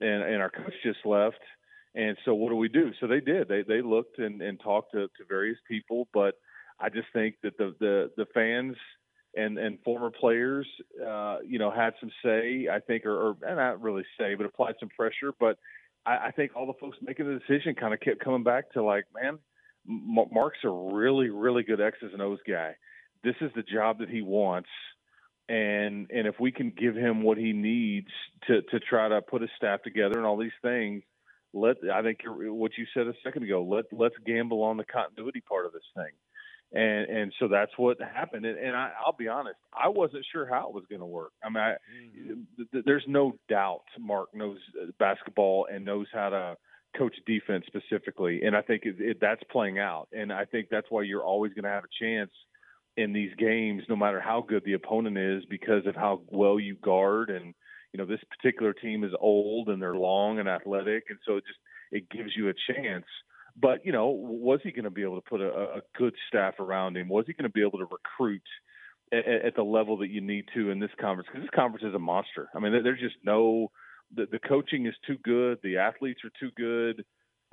and 0.00 0.22
and 0.22 0.42
our 0.42 0.50
coach 0.50 0.74
just 0.82 1.04
left 1.04 1.40
and 1.94 2.16
so 2.24 2.34
what 2.34 2.50
do 2.50 2.56
we 2.56 2.68
do? 2.68 2.90
So 3.00 3.06
they 3.06 3.20
did. 3.20 3.48
They 3.48 3.62
they 3.62 3.80
looked 3.80 4.18
and, 4.18 4.42
and 4.42 4.58
talked 4.60 4.92
to, 4.92 5.02
to 5.02 5.24
various 5.28 5.58
people, 5.68 6.08
but 6.12 6.34
I 6.80 6.88
just 6.88 7.06
think 7.12 7.36
that 7.42 7.56
the 7.56 7.74
the, 7.78 8.10
the 8.16 8.26
fans 8.34 8.76
and 9.36 9.58
and 9.58 9.78
former 9.84 10.10
players, 10.10 10.66
uh, 11.06 11.38
you 11.46 11.58
know, 11.58 11.70
had 11.70 11.94
some 12.00 12.10
say. 12.24 12.68
I 12.70 12.80
think, 12.80 13.06
or, 13.06 13.30
or 13.30 13.36
not 13.42 13.80
really 13.80 14.04
say, 14.18 14.34
but 14.34 14.46
applied 14.46 14.74
some 14.80 14.88
pressure. 14.88 15.32
But 15.38 15.56
I, 16.04 16.26
I 16.26 16.30
think 16.32 16.52
all 16.56 16.66
the 16.66 16.78
folks 16.80 16.98
making 17.00 17.26
the 17.26 17.38
decision 17.38 17.76
kind 17.76 17.94
of 17.94 18.00
kept 18.00 18.24
coming 18.24 18.42
back 18.42 18.72
to 18.72 18.82
like, 18.82 19.04
man, 19.14 19.38
Mark's 19.86 20.58
a 20.64 20.68
really 20.68 21.30
really 21.30 21.62
good 21.62 21.80
X's 21.80 22.10
and 22.12 22.22
O's 22.22 22.40
guy. 22.48 22.74
This 23.22 23.36
is 23.40 23.52
the 23.54 23.62
job 23.62 24.00
that 24.00 24.10
he 24.10 24.20
wants 24.20 24.68
and 25.48 26.10
and 26.10 26.26
if 26.26 26.40
we 26.40 26.50
can 26.52 26.70
give 26.70 26.94
him 26.94 27.22
what 27.22 27.38
he 27.38 27.52
needs 27.52 28.08
to 28.46 28.62
to 28.62 28.80
try 28.80 29.08
to 29.08 29.20
put 29.22 29.42
his 29.42 29.50
staff 29.56 29.82
together 29.82 30.16
and 30.16 30.26
all 30.26 30.36
these 30.36 30.52
things 30.62 31.02
let 31.54 31.76
I 31.92 32.02
think 32.02 32.18
what 32.26 32.72
you 32.76 32.84
said 32.92 33.06
a 33.06 33.14
second 33.22 33.44
ago. 33.44 33.62
Let 33.62 33.84
let's 33.92 34.16
gamble 34.26 34.62
on 34.62 34.76
the 34.76 34.84
continuity 34.84 35.40
part 35.40 35.66
of 35.66 35.72
this 35.72 35.82
thing, 35.94 36.10
and 36.72 37.08
and 37.08 37.32
so 37.38 37.48
that's 37.48 37.70
what 37.76 37.98
happened. 38.00 38.44
And, 38.44 38.58
and 38.58 38.76
I, 38.76 38.90
I'll 39.04 39.16
be 39.16 39.28
honest, 39.28 39.56
I 39.72 39.88
wasn't 39.88 40.26
sure 40.32 40.46
how 40.46 40.68
it 40.68 40.74
was 40.74 40.84
going 40.90 41.00
to 41.00 41.06
work. 41.06 41.32
I 41.42 41.48
mean, 41.48 41.62
I, 41.62 41.70
mm-hmm. 41.70 42.62
th- 42.72 42.84
there's 42.84 43.04
no 43.06 43.38
doubt 43.48 43.84
Mark 43.98 44.34
knows 44.34 44.58
uh, 44.80 44.86
basketball 44.98 45.68
and 45.72 45.84
knows 45.84 46.06
how 46.12 46.30
to 46.30 46.56
coach 46.98 47.14
defense 47.26 47.64
specifically, 47.66 48.42
and 48.42 48.56
I 48.56 48.62
think 48.62 48.82
it, 48.84 48.96
it, 48.98 49.18
that's 49.20 49.42
playing 49.50 49.78
out. 49.78 50.08
And 50.12 50.32
I 50.32 50.44
think 50.44 50.68
that's 50.70 50.86
why 50.90 51.02
you're 51.02 51.24
always 51.24 51.52
going 51.54 51.64
to 51.64 51.70
have 51.70 51.84
a 51.84 52.04
chance 52.04 52.30
in 52.96 53.12
these 53.12 53.34
games, 53.36 53.82
no 53.88 53.96
matter 53.96 54.20
how 54.20 54.44
good 54.46 54.62
the 54.64 54.74
opponent 54.74 55.18
is, 55.18 55.44
because 55.48 55.86
of 55.86 55.94
how 55.94 56.22
well 56.28 56.60
you 56.60 56.76
guard 56.76 57.30
and 57.30 57.54
you 57.92 57.98
know 57.98 58.06
this 58.06 58.20
particular 58.36 58.72
team 58.72 59.04
is 59.04 59.12
old 59.20 59.68
and 59.68 59.80
they're 59.80 59.96
long 59.96 60.38
and 60.38 60.48
athletic, 60.48 61.04
and 61.10 61.18
so 61.26 61.36
it 61.36 61.44
just 61.46 61.58
it 61.92 62.10
gives 62.10 62.30
you 62.36 62.48
a 62.48 62.72
chance. 62.72 63.06
But 63.56 63.84
you 63.84 63.92
know, 63.92 64.08
was 64.08 64.60
he 64.62 64.72
going 64.72 64.84
to 64.84 64.90
be 64.90 65.02
able 65.02 65.20
to 65.20 65.28
put 65.28 65.40
a, 65.40 65.48
a 65.48 65.80
good 65.96 66.14
staff 66.28 66.54
around 66.58 66.96
him? 66.96 67.08
Was 67.08 67.24
he 67.26 67.32
going 67.34 67.44
to 67.44 67.52
be 67.52 67.62
able 67.62 67.78
to 67.78 67.86
recruit 67.86 68.42
at, 69.12 69.26
at 69.26 69.56
the 69.56 69.62
level 69.62 69.98
that 69.98 70.10
you 70.10 70.20
need 70.20 70.46
to 70.54 70.70
in 70.70 70.80
this 70.80 70.90
conference? 71.00 71.28
Because 71.30 71.46
this 71.46 71.54
conference 71.54 71.84
is 71.84 71.94
a 71.94 72.00
monster. 72.00 72.48
I 72.54 72.58
mean, 72.58 72.72
there's 72.82 73.00
just 73.00 73.16
no 73.24 73.70
the, 74.14 74.26
the 74.30 74.38
coaching 74.38 74.86
is 74.86 74.94
too 75.06 75.16
good, 75.22 75.58
the 75.62 75.78
athletes 75.78 76.20
are 76.24 76.32
too 76.38 76.50
good. 76.56 77.04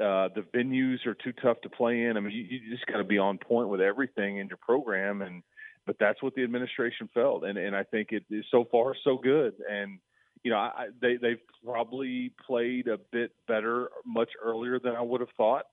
Uh, 0.01 0.29
the 0.33 0.41
venues 0.55 1.05
are 1.05 1.13
too 1.13 1.33
tough 1.43 1.61
to 1.61 1.69
play 1.69 2.03
in. 2.05 2.17
I 2.17 2.19
mean, 2.19 2.31
you, 2.31 2.43
you 2.43 2.71
just 2.71 2.85
got 2.87 2.97
to 2.97 3.03
be 3.03 3.17
on 3.17 3.37
point 3.37 3.69
with 3.69 3.81
everything 3.81 4.37
in 4.37 4.47
your 4.47 4.57
program, 4.57 5.21
and 5.21 5.43
but 5.85 5.97
that's 5.99 6.21
what 6.23 6.33
the 6.35 6.43
administration 6.43 7.09
felt, 7.13 7.43
and 7.43 7.57
and 7.57 7.75
I 7.75 7.83
think 7.83 8.11
it 8.11 8.23
is 8.29 8.45
so 8.49 8.65
far 8.71 8.95
so 9.03 9.17
good. 9.17 9.53
And 9.69 9.99
you 10.43 10.51
know, 10.51 10.57
I, 10.57 10.87
they 11.01 11.17
they've 11.17 11.41
probably 11.63 12.33
played 12.45 12.87
a 12.87 12.97
bit 12.97 13.31
better 13.47 13.89
much 14.05 14.29
earlier 14.43 14.79
than 14.79 14.95
I 14.95 15.01
would 15.01 15.21
have 15.21 15.29
thought, 15.37 15.65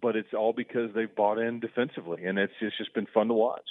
but 0.00 0.16
it's 0.16 0.34
all 0.34 0.52
because 0.52 0.90
they've 0.94 1.14
bought 1.14 1.38
in 1.38 1.60
defensively, 1.60 2.24
and 2.24 2.38
it's 2.38 2.52
it's 2.60 2.76
just 2.76 2.94
been 2.94 3.06
fun 3.12 3.28
to 3.28 3.34
watch. 3.34 3.68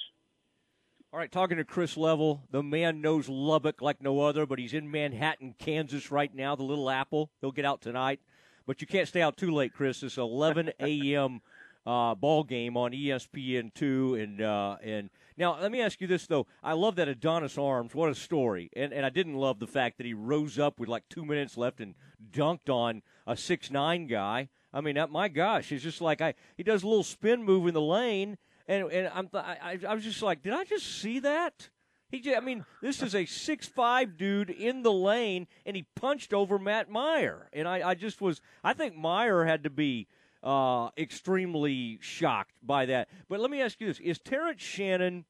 All 1.13 1.19
right, 1.19 1.31
talking 1.31 1.57
to 1.57 1.63
Chris 1.63 1.95
Level, 1.95 2.43
the 2.51 2.61
man 2.61 2.99
knows 2.99 3.29
Lubbock 3.29 3.81
like 3.81 4.01
no 4.01 4.19
other, 4.21 4.45
but 4.45 4.59
he's 4.59 4.73
in 4.73 4.91
Manhattan, 4.91 5.55
Kansas 5.57 6.11
right 6.11 6.33
now. 6.33 6.55
The 6.55 6.63
Little 6.63 6.89
Apple. 6.89 7.31
He'll 7.39 7.53
get 7.53 7.63
out 7.63 7.81
tonight, 7.81 8.19
but 8.67 8.81
you 8.81 8.85
can't 8.85 9.07
stay 9.07 9.21
out 9.21 9.37
too 9.37 9.49
late, 9.49 9.73
Chris. 9.73 10.03
It's 10.03 10.17
11 10.17 10.73
a.m. 10.79 11.41
Uh, 11.85 12.13
ball 12.13 12.43
game 12.43 12.77
on 12.77 12.91
ESPN 12.91 13.73
two, 13.73 14.15
and 14.15 14.41
uh, 14.41 14.75
and 14.83 15.09
now, 15.37 15.59
let 15.61 15.71
me 15.71 15.81
ask 15.81 16.01
you 16.01 16.07
this, 16.07 16.25
though. 16.25 16.47
I 16.63 16.73
love 16.73 16.95
that 16.95 17.07
Adonis 17.07 17.59
Arms. 17.59 17.93
What 17.93 18.09
a 18.09 18.15
story. 18.15 18.71
And, 18.75 18.91
and 18.91 19.05
I 19.05 19.09
didn't 19.09 19.35
love 19.35 19.59
the 19.59 19.67
fact 19.67 19.97
that 19.97 20.05
he 20.05 20.15
rose 20.15 20.57
up 20.57 20.79
with 20.79 20.89
like 20.89 21.07
two 21.09 21.23
minutes 21.23 21.57
left 21.57 21.79
and 21.79 21.93
dunked 22.31 22.69
on 22.69 23.03
a 23.27 23.37
six 23.37 23.69
nine 23.69 24.07
guy. 24.07 24.49
I 24.73 24.81
mean, 24.81 24.95
that, 24.95 25.11
my 25.11 25.27
gosh, 25.27 25.71
it's 25.71 25.83
just 25.83 26.01
like 26.01 26.21
I 26.21 26.33
he 26.55 26.63
does 26.63 26.83
a 26.83 26.87
little 26.87 27.03
spin 27.03 27.43
move 27.43 27.67
in 27.67 27.75
the 27.75 27.81
lane, 27.81 28.37
and 28.67 28.91
and 28.91 29.11
I'm 29.13 29.29
I, 29.33 29.79
I 29.87 29.93
was 29.93 30.03
just 30.03 30.23
like, 30.23 30.41
did 30.41 30.53
I 30.53 30.63
just 30.63 31.01
see 31.01 31.19
that? 31.19 31.69
He, 32.09 32.21
just, 32.21 32.37
I 32.37 32.39
mean, 32.39 32.65
this 32.81 33.01
is 33.01 33.13
a 33.13 33.25
six 33.25 33.67
five 33.67 34.17
dude 34.17 34.49
in 34.49 34.81
the 34.81 34.91
lane, 34.91 35.47
and 35.65 35.75
he 35.75 35.85
punched 35.95 36.33
over 36.33 36.57
Matt 36.57 36.89
Mayer, 36.89 37.49
and 37.51 37.67
I, 37.67 37.89
I 37.89 37.95
just 37.95 38.21
was. 38.21 38.41
I 38.63 38.73
think 38.73 38.97
Mayer 38.97 39.43
had 39.43 39.63
to 39.65 39.69
be 39.69 40.07
uh, 40.41 40.89
extremely 40.97 41.99
shocked 42.01 42.55
by 42.63 42.85
that. 42.85 43.09
But 43.27 43.41
let 43.41 43.51
me 43.51 43.61
ask 43.61 43.81
you 43.81 43.87
this: 43.87 43.99
Is 43.99 44.19
Terrence 44.19 44.61
Shannon, 44.61 45.25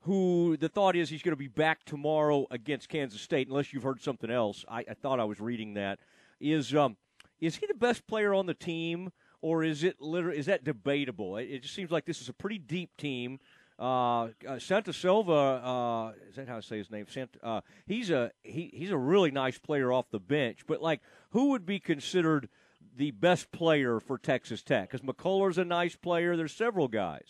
who 0.00 0.56
the 0.56 0.68
thought 0.68 0.96
is 0.96 1.10
he's 1.10 1.22
going 1.22 1.32
to 1.32 1.36
be 1.36 1.48
back 1.48 1.84
tomorrow 1.84 2.46
against 2.50 2.88
Kansas 2.88 3.20
State, 3.20 3.46
unless 3.46 3.72
you've 3.72 3.84
heard 3.84 4.02
something 4.02 4.30
else? 4.30 4.64
I, 4.68 4.80
I 4.80 4.94
thought 4.94 5.20
I 5.20 5.24
was 5.24 5.40
reading 5.40 5.74
that. 5.74 6.00
Is 6.40 6.74
um, 6.74 6.96
is 7.40 7.56
he 7.56 7.66
the 7.68 7.74
best 7.74 8.08
player 8.08 8.34
on 8.34 8.46
the 8.46 8.54
team, 8.54 9.12
or 9.42 9.62
is 9.62 9.84
it 9.84 10.00
literally 10.00 10.38
is 10.38 10.46
that 10.46 10.64
debatable? 10.64 11.36
It, 11.36 11.44
it 11.44 11.62
just 11.62 11.74
seems 11.74 11.92
like 11.92 12.04
this 12.04 12.20
is 12.20 12.28
a 12.28 12.34
pretty 12.34 12.58
deep 12.58 12.96
team. 12.96 13.38
Uh, 13.80 14.28
uh, 14.46 14.58
Santa 14.58 14.92
Silva, 14.92 15.32
uh, 15.32 16.12
is 16.28 16.36
that 16.36 16.46
how 16.46 16.58
I 16.58 16.60
say 16.60 16.76
his 16.76 16.90
name? 16.90 17.06
Santa, 17.08 17.38
uh, 17.42 17.60
he's 17.86 18.10
a 18.10 18.30
he, 18.42 18.70
he's 18.74 18.90
a 18.90 18.98
really 18.98 19.30
nice 19.30 19.56
player 19.56 19.90
off 19.90 20.10
the 20.10 20.20
bench. 20.20 20.66
But 20.66 20.82
like, 20.82 21.00
who 21.30 21.48
would 21.50 21.64
be 21.64 21.80
considered 21.80 22.50
the 22.94 23.10
best 23.12 23.50
player 23.52 23.98
for 23.98 24.18
Texas 24.18 24.62
Tech? 24.62 24.90
Because 24.90 25.00
McCullar's 25.00 25.56
a 25.56 25.64
nice 25.64 25.96
player. 25.96 26.36
There's 26.36 26.52
several 26.52 26.88
guys. 26.88 27.24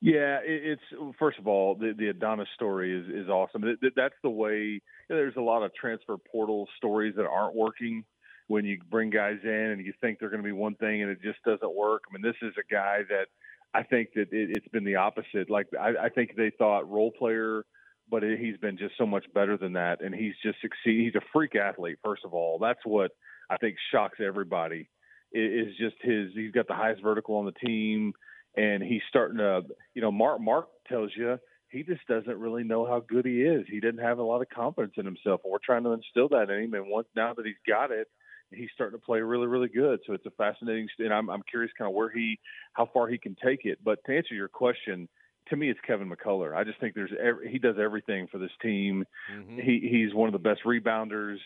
Yeah, 0.00 0.40
it's 0.42 0.82
first 1.20 1.38
of 1.38 1.46
all 1.46 1.76
the, 1.76 1.94
the 1.96 2.08
Adonis 2.08 2.48
story 2.56 2.96
is 2.96 3.24
is 3.24 3.28
awesome. 3.28 3.62
That's 3.62 4.14
the 4.24 4.30
way. 4.30 4.56
You 4.58 4.80
know, 5.08 5.16
there's 5.16 5.36
a 5.36 5.40
lot 5.40 5.62
of 5.62 5.72
transfer 5.72 6.16
portal 6.16 6.68
stories 6.76 7.14
that 7.16 7.26
aren't 7.26 7.54
working 7.54 8.04
when 8.48 8.64
you 8.64 8.80
bring 8.90 9.10
guys 9.10 9.38
in 9.44 9.50
and 9.50 9.84
you 9.84 9.92
think 10.00 10.18
they're 10.18 10.30
going 10.30 10.42
to 10.42 10.46
be 10.46 10.52
one 10.52 10.74
thing 10.76 11.02
and 11.02 11.10
it 11.10 11.22
just 11.22 11.42
doesn't 11.44 11.76
work. 11.76 12.02
I 12.08 12.12
mean, 12.12 12.22
this 12.22 12.36
is 12.42 12.54
a 12.58 12.72
guy 12.72 13.00
that 13.08 13.26
I 13.74 13.82
think 13.82 14.10
that 14.14 14.28
it, 14.32 14.48
has 14.48 14.72
been 14.72 14.84
the 14.84 14.96
opposite. 14.96 15.50
Like 15.50 15.66
I, 15.78 16.06
I 16.06 16.08
think 16.08 16.34
they 16.36 16.50
thought 16.58 16.90
role 16.90 17.12
player, 17.12 17.64
but 18.10 18.24
it, 18.24 18.38
he's 18.38 18.56
been 18.56 18.78
just 18.78 18.94
so 18.96 19.06
much 19.06 19.24
better 19.34 19.56
than 19.56 19.74
that, 19.74 20.00
and 20.00 20.14
he's 20.14 20.34
just 20.42 20.60
succeed. 20.60 21.04
He's 21.04 21.14
a 21.14 21.24
freak 21.32 21.54
athlete. 21.54 21.98
First 22.02 22.24
of 22.24 22.34
all, 22.34 22.58
that's 22.58 22.80
what 22.84 23.12
I 23.50 23.56
think 23.56 23.76
shocks 23.92 24.18
everybody 24.24 24.88
is 25.32 25.76
just 25.78 25.96
his. 26.00 26.30
He's 26.34 26.52
got 26.52 26.66
the 26.68 26.74
highest 26.74 27.02
vertical 27.02 27.36
on 27.36 27.44
the 27.44 27.66
team, 27.66 28.12
and 28.56 28.82
he's 28.82 29.02
starting 29.08 29.38
to. 29.38 29.62
You 29.94 30.02
know, 30.02 30.12
Mark 30.12 30.40
Mark 30.40 30.68
tells 30.88 31.10
you 31.16 31.38
he 31.70 31.82
just 31.82 32.06
doesn't 32.08 32.38
really 32.38 32.64
know 32.64 32.86
how 32.86 33.00
good 33.06 33.26
he 33.26 33.42
is. 33.42 33.66
He 33.68 33.80
didn't 33.80 34.02
have 34.02 34.18
a 34.18 34.22
lot 34.22 34.40
of 34.40 34.48
confidence 34.48 34.94
in 34.96 35.04
himself, 35.04 35.42
and 35.44 35.52
we're 35.52 35.58
trying 35.64 35.84
to 35.84 35.92
instill 35.92 36.28
that 36.30 36.50
in 36.50 36.64
him. 36.64 36.74
And 36.74 36.88
once 36.88 37.08
now 37.14 37.34
that 37.34 37.44
he's 37.44 37.54
got 37.66 37.90
it, 37.90 38.08
he's 38.50 38.70
starting 38.74 38.98
to 38.98 39.04
play 39.04 39.20
really, 39.20 39.46
really 39.46 39.68
good. 39.68 40.00
So 40.06 40.12
it's 40.12 40.26
a 40.26 40.30
fascinating. 40.30 40.88
And 40.98 41.12
I'm 41.12 41.28
I'm 41.28 41.42
curious 41.48 41.72
kind 41.76 41.88
of 41.88 41.94
where 41.94 42.10
he, 42.10 42.38
how 42.72 42.88
far 42.92 43.08
he 43.08 43.18
can 43.18 43.36
take 43.42 43.64
it. 43.64 43.78
But 43.84 43.98
to 44.06 44.16
answer 44.16 44.34
your 44.34 44.48
question, 44.48 45.08
to 45.50 45.56
me, 45.56 45.70
it's 45.70 45.80
Kevin 45.86 46.10
McCullar. 46.10 46.54
I 46.54 46.64
just 46.64 46.80
think 46.80 46.94
there's 46.94 47.12
every, 47.20 47.50
he 47.50 47.58
does 47.58 47.76
everything 47.80 48.28
for 48.30 48.38
this 48.38 48.50
team. 48.62 49.04
Mm-hmm. 49.34 49.58
He 49.58 49.88
he's 49.90 50.14
one 50.14 50.28
of 50.28 50.32
the 50.32 50.38
best 50.38 50.60
rebounders. 50.64 51.38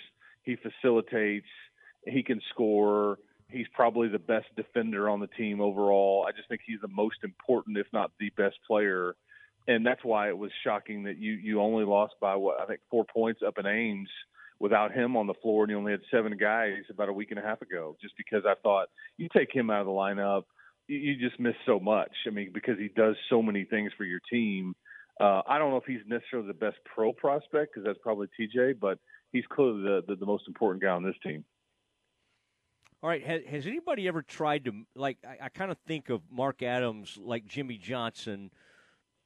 He 0.43 0.57
facilitates. 0.57 1.47
He 2.07 2.23
can 2.23 2.41
score. 2.51 3.19
He's 3.49 3.67
probably 3.75 4.09
the 4.09 4.19
best 4.19 4.47
defender 4.57 5.11
on 5.11 5.21
the 5.21 5.27
team 5.27 5.61
overall. 5.61 6.27
I 6.27 6.33
just 6.33 6.49
think 6.49 6.63
he's 6.67 6.81
the 6.81 6.89
most 6.89 7.19
important, 7.23 7.77
if 7.77 7.87
not 7.93 8.11
the 8.19 8.31
best 8.31 8.57
player. 8.67 9.15
And 9.69 9.87
that's 9.87 10.03
why 10.03 10.29
it 10.29 10.37
was 10.37 10.51
shocking 10.65 11.05
that 11.05 11.19
you 11.19 11.33
you 11.33 11.61
only 11.61 11.85
lost 11.85 12.15
by 12.21 12.35
what 12.35 12.61
I 12.61 12.67
think 12.67 12.81
four 12.91 13.05
points 13.05 13.43
up 13.47 13.59
in 13.59 13.67
Ames 13.67 14.09
without 14.63 14.93
him 14.93 15.17
on 15.17 15.27
the 15.27 15.35
floor, 15.43 15.65
and 15.65 15.71
you 15.73 15.77
only 15.77 15.91
had 15.91 16.01
seven 16.09 16.37
guys 16.37 16.85
about 16.89 17.09
a 17.09 17.13
week 17.13 17.33
and 17.33 17.39
a 17.39 17.43
half 17.43 17.61
ago. 17.61 17.97
Just 18.01 18.15
because 18.17 18.45
I 18.47 18.55
thought 18.63 18.87
you 19.19 19.29
take 19.37 19.53
him 19.53 19.71
out 19.71 19.81
of 19.81 19.87
the 19.87 19.93
lineup, 19.93 20.45
you, 20.87 21.17
just 21.17 21.41
miss 21.41 21.57
so 21.67 21.81
much. 21.81 22.13
I 22.29 22.31
mean, 22.31 22.53
because 22.55 22.79
he 22.79 22.89
does 22.95 23.17
so 23.29 23.43
many 23.43 23.65
things 23.65 23.91
for 23.99 24.05
your 24.05 24.21
team. 24.31 24.75
Uh, 25.21 25.43
I 25.49 25.59
don't 25.59 25.71
know 25.71 25.79
if 25.79 25.85
he's 25.85 26.01
necessarily 26.07 26.47
the 26.47 26.55
best 26.55 26.77
pro 26.95 27.13
prospect 27.13 27.75
because 27.75 27.85
that's 27.85 27.99
probably 28.03 28.29
TJ, 28.39 28.79
but 28.81 28.99
he's 29.33 29.45
clearly 29.51 29.83
the, 29.83 30.03
the, 30.07 30.15
the 30.15 30.27
most 30.27 30.45
important 30.47 30.81
guy 30.81 30.91
on 30.91 31.03
this 31.03 31.17
team. 31.25 31.45
All 33.03 33.11
right. 33.11 33.25
Has, 33.27 33.43
has 33.49 33.67
anybody 33.67 34.07
ever 34.07 34.23
tried 34.23 34.67
to 34.67 34.73
like? 34.95 35.19
I, 35.27 35.47
I 35.47 35.49
kind 35.49 35.73
of 35.73 35.79
think 35.89 36.09
of 36.09 36.23
Mark 36.31 36.63
Adams 36.63 37.19
like 37.21 37.47
Jimmy 37.47 37.79
Johnson 37.79 38.53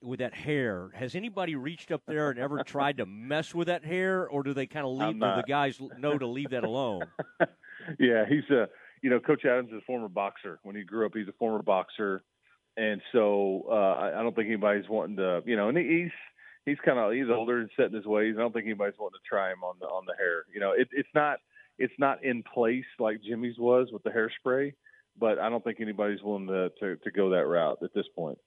with 0.07 0.21
that 0.21 0.35
hair. 0.35 0.91
Has 0.95 1.15
anybody 1.15 1.55
reached 1.55 1.91
up 1.91 2.03
there 2.07 2.31
and 2.31 2.39
ever 2.39 2.63
tried 2.65 2.99
to 2.99 3.07
mess 3.07 3.55
with 3.55 3.67
that 3.69 3.85
hair, 3.85 4.27
or 4.29 4.43
do 4.43 4.55
they 4.55 4.67
kind 4.67 4.87
of 4.87 4.93
leave? 4.93 5.15
Do 5.15 5.21
the 5.21 5.45
guys 5.47 5.81
know 5.99 6.17
to 6.17 6.27
leave 6.27 6.51
that 6.51 6.65
alone? 6.65 7.03
yeah, 7.99 8.25
he's 8.29 8.49
a 8.51 8.69
you 9.03 9.11
know 9.11 9.21
Coach 9.21 9.45
Adams 9.45 9.71
is 9.73 9.79
a 9.79 9.85
former 9.87 10.09
boxer. 10.09 10.59
When 10.63 10.77
he 10.77 10.83
grew 10.83 11.07
up, 11.07 11.13
he's 11.15 11.29
a 11.29 11.33
former 11.39 11.63
boxer, 11.63 12.23
and 12.77 13.03
so 13.13 13.67
uh, 13.69 13.75
I, 13.75 14.21
I 14.21 14.23
don't 14.23 14.35
think 14.35 14.47
anybody's 14.47 14.89
wanting 14.89 15.17
to 15.17 15.43
you 15.45 15.57
know. 15.57 15.69
And 15.69 15.77
he's 15.77 16.13
he's 16.65 16.79
kind 16.85 16.99
of 16.99 17.13
he's 17.13 17.31
older 17.31 17.61
and 17.61 17.71
set 17.77 17.87
in 17.87 17.95
his 17.95 18.07
ways. 18.07 18.35
I 18.37 18.41
don't 18.41 18.53
think 18.53 18.67
anybody's 18.67 18.99
wanting 18.99 19.19
to 19.23 19.29
try 19.29 19.53
him 19.53 19.65
on 19.65 19.77
the 19.81 19.87
on 19.87 20.05
the 20.07 20.15
hair. 20.17 20.45
You 20.55 20.61
know, 20.61 20.73
it, 20.73 20.89
it's 20.93 21.09
not 21.15 21.39
it's 21.79 21.95
not 21.99 22.25
in 22.25 22.43
place 22.43 22.85
like 22.99 23.23
Jimmy's 23.23 23.59
was 23.59 23.89
with 23.93 24.03
the 24.03 24.11
hairspray, 24.11 24.73
but 25.19 25.39
I 25.39 25.49
don't 25.49 25.63
think 25.63 25.81
anybody's 25.81 26.23
willing 26.23 26.47
to, 26.49 26.71
to, 26.81 26.97
to 26.97 27.11
go 27.11 27.31
that 27.31 27.47
route 27.47 27.79
at 27.83 27.95
this 27.95 28.07
point. 28.15 28.39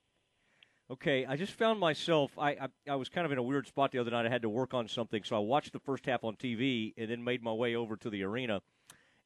Okay, 0.92 1.24
I 1.24 1.36
just 1.36 1.54
found 1.54 1.80
myself. 1.80 2.32
I, 2.38 2.52
I, 2.52 2.68
I 2.90 2.96
was 2.96 3.10
kind 3.10 3.26
of 3.26 3.32
in 3.32 3.38
a 3.38 3.44
weird 3.44 3.68
spot 3.68 3.92
the 3.92 4.00
other 4.00 4.10
night. 4.10 4.26
I 4.26 4.30
had 4.30 4.42
to 4.42 4.50
work 4.50 4.74
on 4.74 4.88
something, 4.88 5.24
so 5.24 5.36
I 5.36 5.40
watched 5.40 5.72
the 5.72 5.80
first 5.80 6.08
half 6.08 6.24
on 6.24 6.36
TV 6.36 6.94
and 6.98 7.12
then 7.12 7.24
made 7.24 7.44
my 7.44 7.54
way 7.54 7.76
over 7.76 7.96
to 7.98 8.10
the 8.10 8.24
arena, 8.24 8.62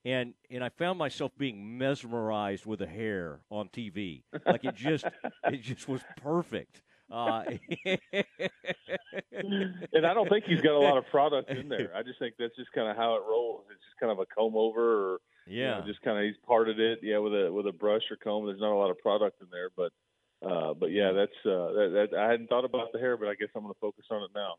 and 0.03 0.33
and 0.51 0.61
I 0.61 0.69
found 0.69 0.99
myself 0.99 1.31
being 1.37 1.77
mesmerized 1.77 2.65
with 2.65 2.79
the 2.79 2.87
hair 2.87 3.39
on 3.49 3.69
TV. 3.69 4.23
Like 4.45 4.65
it 4.65 4.75
just 4.75 5.05
it 5.45 5.61
just 5.61 5.87
was 5.87 6.01
perfect. 6.17 6.81
Uh, 7.09 7.43
and 7.85 8.25
I 10.05 10.13
don't 10.13 10.27
think 10.27 10.45
he's 10.45 10.61
got 10.61 10.73
a 10.73 10.79
lot 10.79 10.97
of 10.97 11.07
product 11.07 11.49
in 11.49 11.69
there. 11.69 11.91
I 11.95 12.03
just 12.03 12.19
think 12.19 12.35
that's 12.39 12.55
just 12.57 12.73
kind 12.73 12.89
of 12.89 12.97
how 12.97 13.15
it 13.15 13.21
rolls. 13.29 13.63
It's 13.69 13.79
just 13.79 13.99
kind 14.01 14.11
of 14.11 14.19
a 14.19 14.25
comb 14.25 14.57
over, 14.57 15.13
or 15.13 15.19
yeah, 15.47 15.75
you 15.75 15.81
know, 15.81 15.87
just 15.87 16.01
kind 16.01 16.17
of 16.17 16.25
he's 16.25 16.35
parted 16.45 16.81
it, 16.81 16.99
yeah, 17.03 17.19
with 17.19 17.33
a 17.33 17.49
with 17.53 17.67
a 17.67 17.71
brush 17.71 18.03
or 18.11 18.17
comb. 18.17 18.47
There's 18.47 18.59
not 18.59 18.73
a 18.73 18.75
lot 18.75 18.89
of 18.89 18.99
product 18.99 19.41
in 19.41 19.47
there, 19.49 19.69
but 19.77 19.93
uh, 20.45 20.73
but 20.73 20.91
yeah, 20.91 21.11
that's 21.11 21.31
uh, 21.45 21.71
that, 21.73 22.09
that 22.11 22.19
I 22.19 22.31
hadn't 22.31 22.47
thought 22.47 22.65
about 22.65 22.91
the 22.91 22.99
hair, 22.99 23.17
but 23.17 23.27
I 23.27 23.35
guess 23.35 23.49
I'm 23.55 23.61
going 23.63 23.73
to 23.73 23.79
focus 23.79 24.05
on 24.11 24.23
it 24.23 24.31
now. 24.35 24.55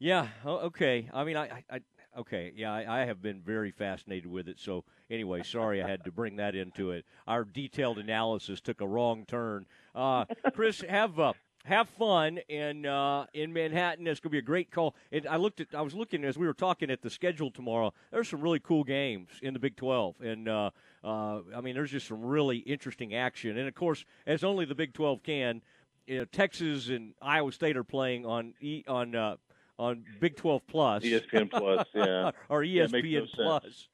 Yeah. 0.00 0.28
Okay. 0.44 1.10
I 1.12 1.24
mean, 1.24 1.36
I, 1.36 1.62
I, 1.70 1.80
okay. 2.18 2.52
Yeah, 2.56 2.72
I, 2.72 3.02
I, 3.02 3.04
have 3.04 3.20
been 3.20 3.42
very 3.42 3.70
fascinated 3.70 4.26
with 4.26 4.48
it. 4.48 4.58
So 4.58 4.84
anyway, 5.10 5.42
sorry 5.42 5.82
I 5.82 5.88
had 5.88 6.04
to 6.04 6.10
bring 6.10 6.36
that 6.36 6.54
into 6.54 6.90
it. 6.90 7.04
Our 7.28 7.44
detailed 7.44 7.98
analysis 7.98 8.62
took 8.62 8.80
a 8.80 8.88
wrong 8.88 9.26
turn. 9.26 9.66
Uh, 9.94 10.24
Chris, 10.54 10.80
have 10.88 11.20
uh, 11.20 11.34
have 11.64 11.88
fun 11.90 12.38
in 12.48 12.86
uh, 12.86 13.26
in 13.34 13.52
Manhattan. 13.52 14.06
It's 14.06 14.20
going 14.20 14.30
to 14.30 14.34
be 14.34 14.38
a 14.38 14.42
great 14.42 14.70
call. 14.70 14.94
And 15.12 15.26
I 15.26 15.36
looked 15.36 15.60
at, 15.60 15.74
I 15.74 15.82
was 15.82 15.94
looking 15.94 16.24
as 16.24 16.38
we 16.38 16.46
were 16.46 16.54
talking 16.54 16.90
at 16.90 17.02
the 17.02 17.10
schedule 17.10 17.50
tomorrow. 17.50 17.92
There's 18.10 18.28
some 18.28 18.40
really 18.40 18.60
cool 18.60 18.84
games 18.84 19.28
in 19.42 19.52
the 19.52 19.60
Big 19.60 19.76
12, 19.76 20.20
and 20.22 20.48
uh, 20.48 20.70
uh, 21.02 21.40
I 21.56 21.60
mean, 21.60 21.74
there's 21.74 21.90
just 21.90 22.08
some 22.08 22.22
really 22.22 22.58
interesting 22.58 23.14
action. 23.14 23.56
And 23.56 23.66
of 23.66 23.74
course, 23.74 24.04
as 24.26 24.44
only 24.44 24.64
the 24.64 24.74
Big 24.74 24.92
12 24.92 25.22
can, 25.22 25.62
you 26.06 26.18
know, 26.18 26.24
Texas 26.26 26.88
and 26.88 27.14
Iowa 27.22 27.52
State 27.52 27.76
are 27.76 27.84
playing 27.84 28.26
on 28.26 28.54
e, 28.60 28.82
on 28.86 29.14
uh, 29.14 29.36
on 29.78 30.04
Big 30.20 30.36
12 30.36 30.66
Plus, 30.66 31.02
ESPN 31.02 31.50
Plus, 31.50 31.86
yeah, 31.94 32.30
or 32.48 32.62
ESPN 32.62 33.28
no 33.38 33.60
Plus. 33.62 33.88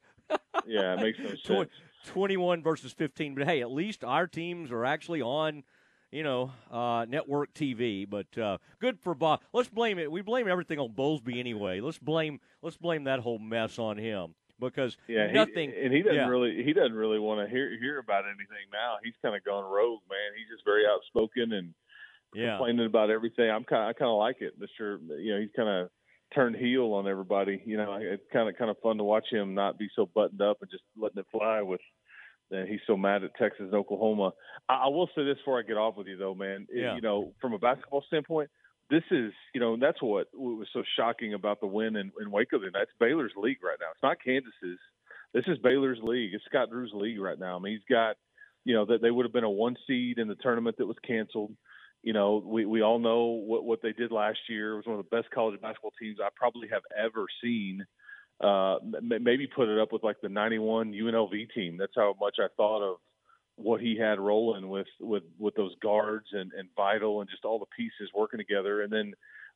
yeah, 0.65 0.95
it 0.95 1.01
makes 1.01 1.19
no 1.19 1.35
sense. 1.61 1.71
21 2.07 2.63
versus 2.63 2.93
15, 2.93 3.35
but 3.35 3.47
hey, 3.47 3.61
at 3.61 3.71
least 3.71 4.03
our 4.03 4.27
teams 4.27 4.71
are 4.71 4.85
actually 4.85 5.21
on 5.21 5.63
you 6.09 6.23
know, 6.23 6.51
uh, 6.71 7.05
network 7.07 7.53
TV. 7.53 8.09
But 8.09 8.37
uh, 8.37 8.59
good 8.79 8.97
for 8.97 9.13
Bob. 9.13 9.41
Let's 9.51 9.67
blame 9.67 9.99
it. 9.99 10.09
We 10.09 10.21
blame 10.21 10.47
everything 10.47 10.79
on 10.79 10.93
Bowlesby 10.93 11.37
anyway. 11.37 11.81
Let's 11.81 11.99
blame 11.99 12.39
let's 12.61 12.77
blame 12.77 13.03
that 13.05 13.19
whole 13.19 13.39
mess 13.39 13.77
on 13.77 13.97
him 13.97 14.33
because 14.59 14.95
yeah, 15.07 15.31
nothing. 15.31 15.71
He, 15.71 15.85
and 15.85 15.93
he 15.93 16.01
doesn't 16.01 16.15
yeah. 16.15 16.27
really 16.27 16.63
he 16.63 16.73
doesn't 16.73 16.95
really 16.95 17.19
want 17.19 17.45
to 17.45 17.53
hear 17.53 17.77
hear 17.79 17.99
about 17.99 18.25
anything 18.25 18.67
now. 18.71 18.95
He's 19.03 19.13
kind 19.21 19.35
of 19.35 19.43
gone 19.43 19.63
rogue, 19.63 20.01
man. 20.09 20.37
He's 20.37 20.49
just 20.53 20.65
very 20.65 20.83
outspoken 20.85 21.53
and 21.53 21.73
yeah. 22.33 22.57
complaining 22.57 22.85
about 22.85 23.09
everything. 23.09 23.49
I'm 23.49 23.63
kind 23.63 23.83
I 23.83 23.93
kind 23.93 24.11
of 24.11 24.17
like 24.17 24.37
it, 24.41 24.53
Mister. 24.59 24.99
You 25.19 25.35
know, 25.35 25.41
he's 25.41 25.55
kind 25.55 25.69
of 25.69 25.89
turned 26.33 26.55
heel 26.55 26.93
on 26.93 27.07
everybody. 27.07 27.61
You 27.65 27.77
know, 27.77 27.97
it's 27.99 28.23
kind 28.33 28.49
of 28.49 28.57
kind 28.57 28.71
of 28.71 28.77
fun 28.83 28.97
to 28.97 29.03
watch 29.03 29.25
him 29.31 29.53
not 29.53 29.77
be 29.77 29.89
so 29.95 30.09
buttoned 30.13 30.41
up 30.41 30.57
and 30.61 30.71
just 30.71 30.83
letting 30.97 31.19
it 31.19 31.27
fly 31.31 31.61
with 31.61 31.81
and 32.51 32.67
he's 32.67 32.79
so 32.87 32.95
mad 32.95 33.23
at 33.23 33.35
Texas 33.35 33.61
and 33.61 33.73
Oklahoma. 33.73 34.31
I, 34.69 34.85
I 34.85 34.87
will 34.87 35.09
say 35.15 35.23
this 35.23 35.37
before 35.37 35.59
I 35.59 35.63
get 35.63 35.77
off 35.77 35.97
with 35.97 36.07
you, 36.07 36.17
though, 36.17 36.35
man. 36.35 36.67
Yeah. 36.71 36.95
You 36.95 37.01
know, 37.01 37.33
from 37.41 37.53
a 37.53 37.59
basketball 37.59 38.03
standpoint, 38.07 38.49
this 38.89 39.03
is, 39.11 39.33
you 39.53 39.59
know, 39.59 39.77
that's 39.79 40.01
what 40.01 40.27
was 40.33 40.67
so 40.73 40.83
shocking 40.97 41.33
about 41.33 41.59
the 41.59 41.67
win 41.67 41.95
in, 41.95 42.11
in 42.21 42.31
Waco. 42.31 42.59
That's 42.59 42.91
Baylor's 42.99 43.33
league 43.35 43.63
right 43.63 43.77
now. 43.79 43.87
It's 43.91 44.03
not 44.03 44.17
Kansas's. 44.23 44.79
This 45.33 45.43
is 45.47 45.57
Baylor's 45.59 45.99
league. 46.01 46.33
It's 46.33 46.45
Scott 46.45 46.69
Drew's 46.69 46.91
league 46.93 47.19
right 47.19 47.37
now. 47.37 47.57
I 47.57 47.59
mean, 47.59 47.73
he's 47.73 47.95
got, 47.95 48.15
you 48.63 48.73
know, 48.73 48.85
that 48.85 49.01
they 49.01 49.11
would 49.11 49.25
have 49.25 49.33
been 49.33 49.43
a 49.43 49.49
one 49.49 49.75
seed 49.85 50.19
in 50.19 50.27
the 50.27 50.35
tournament 50.35 50.77
that 50.77 50.87
was 50.87 50.97
canceled. 51.05 51.53
You 52.01 52.13
know, 52.13 52.41
we, 52.45 52.65
we 52.65 52.81
all 52.81 52.99
know 52.99 53.25
what, 53.25 53.65
what 53.65 53.81
they 53.81 53.91
did 53.91 54.11
last 54.11 54.39
year. 54.47 54.73
It 54.73 54.77
was 54.77 54.85
one 54.85 54.99
of 54.99 55.05
the 55.09 55.15
best 55.15 55.29
college 55.31 55.59
basketball 55.59 55.93
teams 55.99 56.19
I 56.23 56.29
probably 56.35 56.69
have 56.69 56.83
ever 56.97 57.25
seen 57.43 57.85
uh, 58.41 58.77
maybe 59.01 59.47
put 59.47 59.67
it 59.67 59.79
up 59.79 59.91
with 59.91 60.03
like 60.03 60.21
the 60.21 60.29
91 60.29 60.93
UNLV 60.93 61.53
team. 61.53 61.77
That's 61.77 61.93
how 61.95 62.15
much 62.19 62.35
I 62.39 62.47
thought 62.55 62.83
of 62.83 62.97
what 63.57 63.81
he 63.81 63.97
had 63.97 64.19
rolling 64.19 64.69
with, 64.69 64.87
with, 64.99 65.23
with 65.37 65.55
those 65.55 65.75
guards 65.81 66.27
and, 66.31 66.51
and 66.57 66.69
Vital 66.75 67.19
and 67.21 67.29
just 67.29 67.43
all 67.43 67.59
the 67.59 67.65
pieces 67.75 68.09
working 68.15 68.39
together. 68.39 68.81
And 68.81 68.91
then 68.91 69.13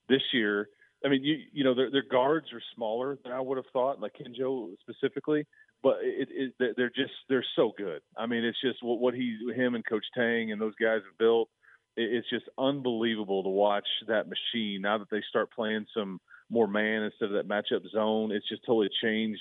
this 0.09 0.21
year, 0.33 0.67
I 1.05 1.09
mean, 1.09 1.23
you, 1.23 1.37
you 1.53 1.63
know, 1.63 1.73
their, 1.73 1.89
their 1.89 2.05
guards 2.09 2.47
are 2.53 2.61
smaller 2.75 3.17
than 3.23 3.31
I 3.31 3.39
would 3.39 3.57
have 3.57 3.71
thought, 3.71 4.01
like 4.01 4.13
Kenjo 4.13 4.73
specifically, 4.81 5.47
but 5.81 5.97
it, 6.01 6.53
it, 6.59 6.73
they're 6.77 6.89
just, 6.89 7.13
they're 7.29 7.45
so 7.55 7.71
good. 7.77 8.01
I 8.17 8.25
mean, 8.25 8.43
it's 8.43 8.61
just 8.61 8.83
what, 8.83 8.99
what 8.99 9.13
he, 9.13 9.37
him 9.55 9.75
and 9.75 9.85
coach 9.85 10.05
Tang 10.15 10.51
and 10.51 10.59
those 10.59 10.75
guys 10.75 11.01
have 11.05 11.17
built. 11.17 11.49
It's 11.97 12.29
just 12.29 12.45
unbelievable 12.57 13.43
to 13.43 13.49
watch 13.49 13.87
that 14.07 14.27
machine 14.27 14.81
now 14.81 14.97
that 14.97 15.09
they 15.09 15.21
start 15.29 15.51
playing 15.51 15.85
some, 15.93 16.19
more 16.51 16.67
man 16.67 17.03
instead 17.03 17.31
of 17.31 17.31
that 17.31 17.47
matchup 17.47 17.89
zone. 17.91 18.31
It's 18.31 18.47
just 18.47 18.65
totally 18.65 18.89
changed 19.01 19.39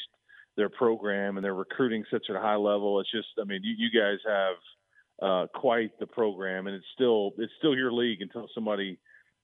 their 0.56 0.68
program 0.68 1.36
and 1.36 1.44
they're 1.44 1.54
recruiting 1.54 2.04
such 2.10 2.26
at 2.28 2.36
a 2.36 2.40
high 2.40 2.56
level. 2.56 3.00
It's 3.00 3.10
just, 3.10 3.28
I 3.40 3.44
mean, 3.44 3.60
you, 3.62 3.74
you 3.78 4.00
guys 4.00 4.18
have 4.26 4.56
uh, 5.22 5.46
quite 5.54 5.98
the 5.98 6.06
program, 6.06 6.66
and 6.66 6.76
it's 6.76 6.86
still 6.94 7.32
it's 7.38 7.52
still 7.58 7.74
your 7.74 7.92
league 7.92 8.22
until 8.22 8.48
somebody 8.54 8.98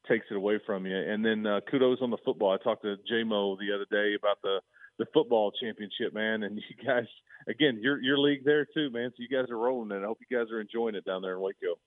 takes 0.09 0.27
it 0.31 0.37
away 0.37 0.61
from 0.65 0.87
you. 0.87 0.97
And 0.97 1.25
then 1.25 1.47
uh, 1.47 1.61
kudos 1.71 1.99
on 2.01 2.11
the 2.11 2.19
football. 2.25 2.53
I 2.53 2.63
talked 2.63 2.83
to 2.83 2.97
JMO 3.11 3.59
the 3.59 3.75
other 3.75 3.87
day 3.91 4.15
about 4.15 4.39
the 4.43 4.61
the 4.99 5.07
football 5.13 5.53
championship, 5.61 6.15
man. 6.15 6.43
And 6.43 6.57
you 6.69 6.87
guys, 6.87 7.07
again, 7.49 7.79
your 7.81 8.01
your 8.01 8.19
league 8.19 8.45
there 8.45 8.67
too, 8.67 8.91
man. 8.91 9.11
So 9.11 9.23
you 9.23 9.29
guys 9.29 9.51
are 9.51 9.59
rolling 9.59 9.97
it. 9.97 10.03
I 10.03 10.07
hope 10.07 10.19
you 10.29 10.37
guys 10.37 10.51
are 10.51 10.61
enjoying 10.61 10.95
it 10.95 11.05
down 11.05 11.23
there 11.23 11.35
in 11.35 11.41
Waco. 11.41 11.79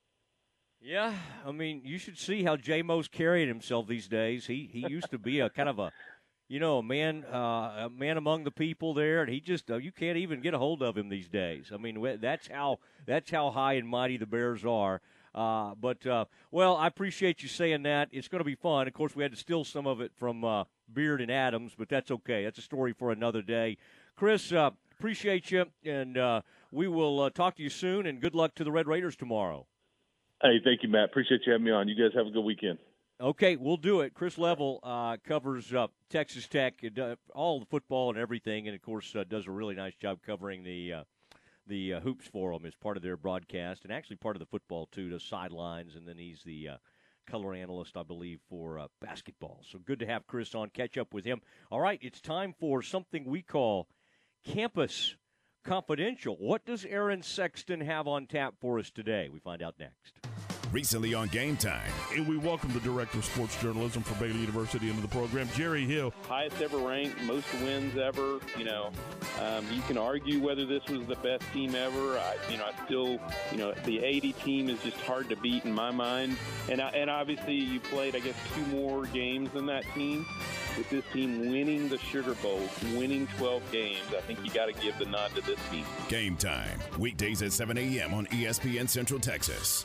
Yeah, 0.81 1.13
I 1.45 1.51
mean, 1.51 1.81
you 1.83 1.97
should 1.97 2.17
see 2.17 2.43
how 2.43 2.55
J 2.55 2.83
Mo's 2.83 3.09
carrying 3.09 3.49
himself 3.49 3.87
these 3.87 4.07
days. 4.07 4.47
He 4.47 4.69
he 4.71 4.87
used 4.87 5.11
to 5.11 5.17
be 5.17 5.41
a 5.41 5.49
kind 5.49 5.67
of 5.67 5.77
a, 5.77 5.91
you 6.49 6.59
know, 6.59 6.79
a 6.79 6.83
man 6.83 7.23
uh, 7.31 7.85
a 7.85 7.91
man 7.95 8.17
among 8.17 8.43
the 8.43 8.51
people 8.51 8.95
there, 8.95 9.21
and 9.21 9.31
he 9.31 9.39
just 9.39 9.69
uh, 9.69 9.77
you 9.77 9.91
can't 9.91 10.17
even 10.17 10.41
get 10.41 10.55
a 10.55 10.57
hold 10.57 10.81
of 10.81 10.97
him 10.97 11.07
these 11.07 11.29
days. 11.29 11.71
I 11.71 11.77
mean, 11.77 12.17
that's 12.19 12.47
how 12.47 12.79
that's 13.05 13.29
how 13.29 13.51
high 13.51 13.73
and 13.73 13.87
mighty 13.87 14.17
the 14.17 14.25
Bears 14.25 14.65
are. 14.65 14.99
Uh, 15.33 15.75
but 15.79 16.05
uh, 16.07 16.25
well, 16.49 16.75
I 16.75 16.87
appreciate 16.87 17.43
you 17.43 17.49
saying 17.49 17.83
that. 17.83 18.09
It's 18.11 18.27
going 18.27 18.39
to 18.39 18.45
be 18.45 18.55
fun. 18.55 18.87
Of 18.87 18.93
course, 18.95 19.15
we 19.15 19.21
had 19.21 19.31
to 19.31 19.37
steal 19.37 19.63
some 19.63 19.85
of 19.85 20.01
it 20.01 20.11
from 20.17 20.43
uh, 20.43 20.63
Beard 20.91 21.21
and 21.21 21.31
Adams, 21.31 21.73
but 21.77 21.87
that's 21.87 22.09
okay. 22.09 22.43
That's 22.43 22.57
a 22.57 22.63
story 22.63 22.93
for 22.93 23.11
another 23.11 23.43
day. 23.43 23.77
Chris, 24.15 24.51
uh, 24.51 24.71
appreciate 24.97 25.51
you, 25.51 25.67
and 25.85 26.43
we 26.71 26.87
will 26.87 27.29
talk 27.29 27.57
to 27.57 27.63
you 27.63 27.69
soon. 27.69 28.07
And 28.07 28.19
good 28.19 28.33
luck 28.33 28.55
to 28.55 28.63
the 28.63 28.71
Red 28.71 28.87
Raiders 28.87 29.15
tomorrow. 29.15 29.67
Hey, 30.41 30.59
thank 30.63 30.81
you, 30.81 30.89
Matt. 30.89 31.05
Appreciate 31.05 31.41
you 31.45 31.51
having 31.51 31.65
me 31.65 31.71
on. 31.71 31.87
You 31.87 31.95
guys 31.95 32.17
have 32.17 32.25
a 32.25 32.31
good 32.31 32.43
weekend. 32.43 32.79
Okay, 33.21 33.57
we'll 33.57 33.75
do 33.75 33.99
it. 33.99 34.13
Chris 34.13 34.37
Level 34.37 34.79
uh, 34.81 35.17
covers 35.25 35.73
uh, 35.73 35.87
Texas 36.09 36.47
Tech, 36.47 36.81
all 37.35 37.59
the 37.59 37.65
football 37.65 38.09
and 38.09 38.17
everything, 38.17 38.67
and 38.67 38.75
of 38.75 38.81
course 38.81 39.13
uh, 39.13 39.25
does 39.27 39.45
a 39.45 39.51
really 39.51 39.75
nice 39.75 39.95
job 39.95 40.19
covering 40.25 40.63
the 40.63 40.93
uh, 40.93 41.03
the 41.67 41.95
uh, 41.95 41.99
hoops 41.99 42.27
for 42.27 42.53
them 42.53 42.65
as 42.65 42.73
part 42.75 42.95
of 42.95 43.03
their 43.03 43.17
broadcast, 43.17 43.83
and 43.83 43.91
actually 43.91 44.15
part 44.15 44.37
of 44.37 44.39
the 44.39 44.45
football 44.45 44.87
too, 44.89 45.09
the 45.09 45.19
sidelines, 45.19 45.97
and 45.97 46.07
then 46.07 46.17
he's 46.17 46.41
the 46.45 46.69
color 47.27 47.53
analyst, 47.53 47.97
I 47.97 48.03
believe, 48.03 48.39
for 48.49 48.87
basketball. 49.01 49.63
So 49.69 49.79
good 49.79 49.99
to 49.99 50.05
have 50.05 50.25
Chris 50.25 50.55
on, 50.55 50.69
catch 50.69 50.97
up 50.97 51.13
with 51.13 51.25
him. 51.25 51.41
All 51.69 51.81
right, 51.81 51.99
it's 52.01 52.21
time 52.21 52.55
for 52.57 52.81
something 52.81 53.25
we 53.25 53.41
call 53.41 53.89
Campus 54.45 55.15
Confidential. 55.65 56.37
What 56.39 56.65
does 56.65 56.85
Aaron 56.85 57.21
Sexton 57.21 57.81
have 57.81 58.07
on 58.07 58.27
tap 58.27 58.55
for 58.61 58.79
us 58.79 58.89
today? 58.89 59.27
We 59.29 59.39
find 59.39 59.61
out 59.61 59.75
next. 59.77 60.18
Recently 60.71 61.15
on 61.15 61.29
Game 61.29 61.57
Time. 61.57 61.91
And 62.15 62.27
we 62.27 62.37
welcome 62.37 62.71
the 62.73 62.79
Director 62.81 63.17
of 63.17 63.25
Sports 63.25 63.59
Journalism 63.59 64.03
for 64.03 64.13
Baylor 64.23 64.37
University 64.37 64.89
into 64.89 65.01
the 65.01 65.07
program, 65.07 65.49
Jerry 65.55 65.83
Hill. 65.85 66.13
Highest 66.27 66.61
ever 66.61 66.77
ranked, 66.77 67.19
most 67.23 67.51
wins 67.63 67.97
ever. 67.97 68.39
You 68.55 68.65
know, 68.65 68.91
um, 69.41 69.65
you 69.71 69.81
can 69.83 69.97
argue 69.97 70.39
whether 70.39 70.67
this 70.67 70.85
was 70.85 71.07
the 71.07 71.15
best 71.15 71.43
team 71.53 71.73
ever. 71.73 72.19
I, 72.19 72.35
you 72.51 72.57
know, 72.57 72.65
I 72.65 72.85
still, 72.85 73.19
you 73.51 73.57
know, 73.57 73.73
the 73.85 73.99
80 73.99 74.33
team 74.33 74.69
is 74.69 74.79
just 74.83 74.97
hard 75.01 75.27
to 75.29 75.35
beat 75.37 75.65
in 75.65 75.73
my 75.73 75.89
mind. 75.89 76.37
And, 76.69 76.79
and 76.79 77.09
obviously, 77.09 77.55
you 77.55 77.79
played, 77.79 78.15
I 78.15 78.19
guess, 78.19 78.35
two 78.53 78.65
more 78.67 79.07
games 79.07 79.51
than 79.51 79.65
that 79.67 79.85
team. 79.95 80.25
With 80.77 80.89
this 80.91 81.03
team 81.11 81.49
winning 81.49 81.89
the 81.89 81.97
Sugar 81.97 82.35
Bowl, 82.35 82.61
winning 82.95 83.27
12 83.37 83.71
games, 83.71 83.99
I 84.15 84.21
think 84.21 84.45
you 84.45 84.51
got 84.51 84.67
to 84.67 84.73
give 84.73 84.97
the 84.99 85.05
nod 85.05 85.31
to 85.35 85.41
this 85.41 85.59
team. 85.71 85.83
Game 86.07 86.37
Time, 86.37 86.79
weekdays 86.97 87.41
at 87.41 87.51
7 87.51 87.75
a.m. 87.77 88.13
on 88.13 88.27
ESPN 88.27 88.87
Central 88.87 89.19
Texas. 89.19 89.83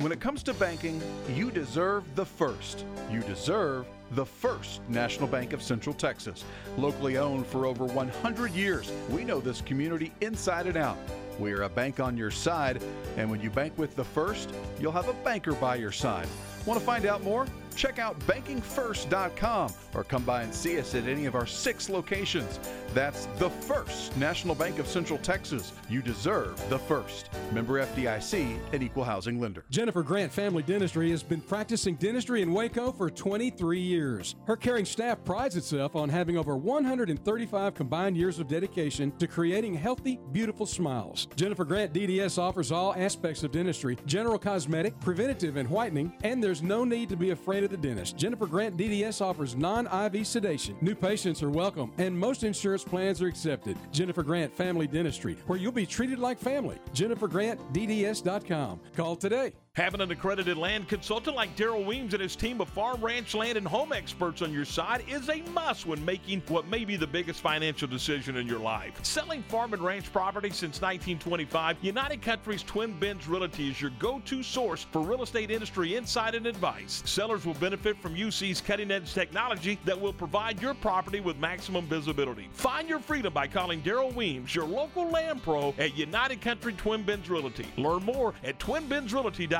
When 0.00 0.12
it 0.12 0.20
comes 0.20 0.42
to 0.44 0.54
banking, 0.54 0.98
you 1.28 1.50
deserve 1.50 2.04
the 2.14 2.24
first. 2.24 2.86
You 3.10 3.20
deserve 3.20 3.84
the 4.12 4.24
first 4.24 4.80
National 4.88 5.28
Bank 5.28 5.52
of 5.52 5.62
Central 5.62 5.94
Texas. 5.94 6.42
Locally 6.78 7.18
owned 7.18 7.46
for 7.46 7.66
over 7.66 7.84
100 7.84 8.52
years, 8.52 8.90
we 9.10 9.24
know 9.24 9.40
this 9.40 9.60
community 9.60 10.10
inside 10.22 10.66
and 10.66 10.78
out. 10.78 10.96
We 11.38 11.52
are 11.52 11.64
a 11.64 11.68
bank 11.68 12.00
on 12.00 12.16
your 12.16 12.30
side, 12.30 12.82
and 13.18 13.30
when 13.30 13.42
you 13.42 13.50
bank 13.50 13.76
with 13.76 13.94
the 13.94 14.04
first, 14.04 14.48
you'll 14.80 14.90
have 14.90 15.08
a 15.08 15.12
banker 15.22 15.52
by 15.52 15.74
your 15.74 15.92
side. 15.92 16.28
Want 16.64 16.80
to 16.80 16.86
find 16.86 17.04
out 17.04 17.22
more? 17.22 17.46
Check 17.80 17.98
out 17.98 18.18
bankingfirst.com 18.26 19.72
or 19.94 20.04
come 20.04 20.22
by 20.22 20.42
and 20.42 20.54
see 20.54 20.78
us 20.78 20.94
at 20.94 21.08
any 21.08 21.24
of 21.24 21.34
our 21.34 21.46
six 21.46 21.88
locations. 21.88 22.60
That's 22.92 23.24
the 23.38 23.48
first 23.48 24.14
National 24.18 24.54
Bank 24.54 24.78
of 24.78 24.86
Central 24.86 25.18
Texas. 25.20 25.72
You 25.88 26.02
deserve 26.02 26.62
the 26.68 26.78
first. 26.78 27.30
Member 27.52 27.82
FDIC 27.82 28.58
and 28.74 28.82
equal 28.82 29.04
housing 29.04 29.40
lender. 29.40 29.64
Jennifer 29.70 30.02
Grant 30.02 30.30
Family 30.30 30.62
Dentistry 30.62 31.10
has 31.10 31.22
been 31.22 31.40
practicing 31.40 31.94
dentistry 31.94 32.42
in 32.42 32.52
Waco 32.52 32.92
for 32.92 33.08
23 33.08 33.80
years. 33.80 34.34
Her 34.44 34.56
caring 34.56 34.84
staff 34.84 35.24
prides 35.24 35.56
itself 35.56 35.96
on 35.96 36.10
having 36.10 36.36
over 36.36 36.58
135 36.58 37.72
combined 37.72 38.14
years 38.14 38.38
of 38.38 38.46
dedication 38.46 39.10
to 39.12 39.26
creating 39.26 39.72
healthy, 39.72 40.20
beautiful 40.32 40.66
smiles. 40.66 41.28
Jennifer 41.34 41.64
Grant 41.64 41.94
DDS 41.94 42.36
offers 42.36 42.72
all 42.72 42.94
aspects 42.94 43.42
of 43.42 43.52
dentistry 43.52 43.96
general 44.04 44.38
cosmetic, 44.38 45.00
preventative, 45.00 45.56
and 45.56 45.70
whitening, 45.70 46.12
and 46.24 46.44
there's 46.44 46.62
no 46.62 46.84
need 46.84 47.08
to 47.08 47.16
be 47.16 47.30
afraid 47.30 47.64
of 47.64 47.69
the 47.70 47.76
dentist. 47.76 48.16
Jennifer 48.16 48.46
Grant 48.46 48.76
DDS 48.76 49.20
offers 49.20 49.56
non 49.56 49.86
IV 49.86 50.26
sedation. 50.26 50.76
New 50.80 50.94
patients 50.94 51.42
are 51.42 51.50
welcome, 51.50 51.92
and 51.98 52.18
most 52.18 52.44
insurance 52.44 52.84
plans 52.84 53.22
are 53.22 53.28
accepted. 53.28 53.76
Jennifer 53.92 54.22
Grant 54.22 54.54
Family 54.54 54.86
Dentistry, 54.86 55.36
where 55.46 55.58
you'll 55.58 55.72
be 55.72 55.86
treated 55.86 56.18
like 56.18 56.38
family. 56.38 56.78
JenniferGrantDDS.com. 56.94 58.80
Call 58.94 59.16
today. 59.16 59.52
Having 59.76 60.00
an 60.00 60.10
accredited 60.10 60.58
land 60.58 60.88
consultant 60.88 61.36
like 61.36 61.54
Daryl 61.54 61.86
Weems 61.86 62.12
and 62.12 62.20
his 62.20 62.34
team 62.34 62.60
of 62.60 62.68
farm, 62.70 63.00
ranch, 63.00 63.36
land, 63.36 63.56
and 63.56 63.68
home 63.68 63.92
experts 63.92 64.42
on 64.42 64.52
your 64.52 64.64
side 64.64 65.04
is 65.08 65.28
a 65.28 65.42
must 65.52 65.86
when 65.86 66.04
making 66.04 66.42
what 66.48 66.66
may 66.66 66.84
be 66.84 66.96
the 66.96 67.06
biggest 67.06 67.40
financial 67.40 67.86
decision 67.86 68.36
in 68.36 68.48
your 68.48 68.58
life. 68.58 68.94
Selling 69.04 69.44
farm 69.44 69.72
and 69.72 69.80
ranch 69.80 70.12
property 70.12 70.48
since 70.48 70.82
1925, 70.82 71.76
United 71.82 72.20
Country's 72.20 72.64
Twin 72.64 72.98
Bends 72.98 73.28
Realty 73.28 73.70
is 73.70 73.80
your 73.80 73.92
go 74.00 74.20
to 74.24 74.42
source 74.42 74.88
for 74.90 75.02
real 75.02 75.22
estate 75.22 75.52
industry 75.52 75.94
insight 75.94 76.34
and 76.34 76.48
advice. 76.48 77.04
Sellers 77.06 77.46
will 77.46 77.54
benefit 77.54 77.96
from 78.02 78.16
UC's 78.16 78.60
cutting 78.60 78.90
edge 78.90 79.14
technology 79.14 79.78
that 79.84 79.98
will 79.98 80.12
provide 80.12 80.60
your 80.60 80.74
property 80.74 81.20
with 81.20 81.38
maximum 81.38 81.86
visibility. 81.86 82.48
Find 82.54 82.88
your 82.88 82.98
freedom 82.98 83.32
by 83.32 83.46
calling 83.46 83.82
Daryl 83.82 84.12
Weems, 84.16 84.52
your 84.52 84.66
local 84.66 85.08
land 85.08 85.44
pro 85.44 85.72
at 85.78 85.96
United 85.96 86.40
Country 86.40 86.72
Twin 86.72 87.04
Bends 87.04 87.30
Realty. 87.30 87.68
Learn 87.76 88.02
more 88.02 88.34
at 88.42 88.58
twinbendsrealty.com. 88.58 89.59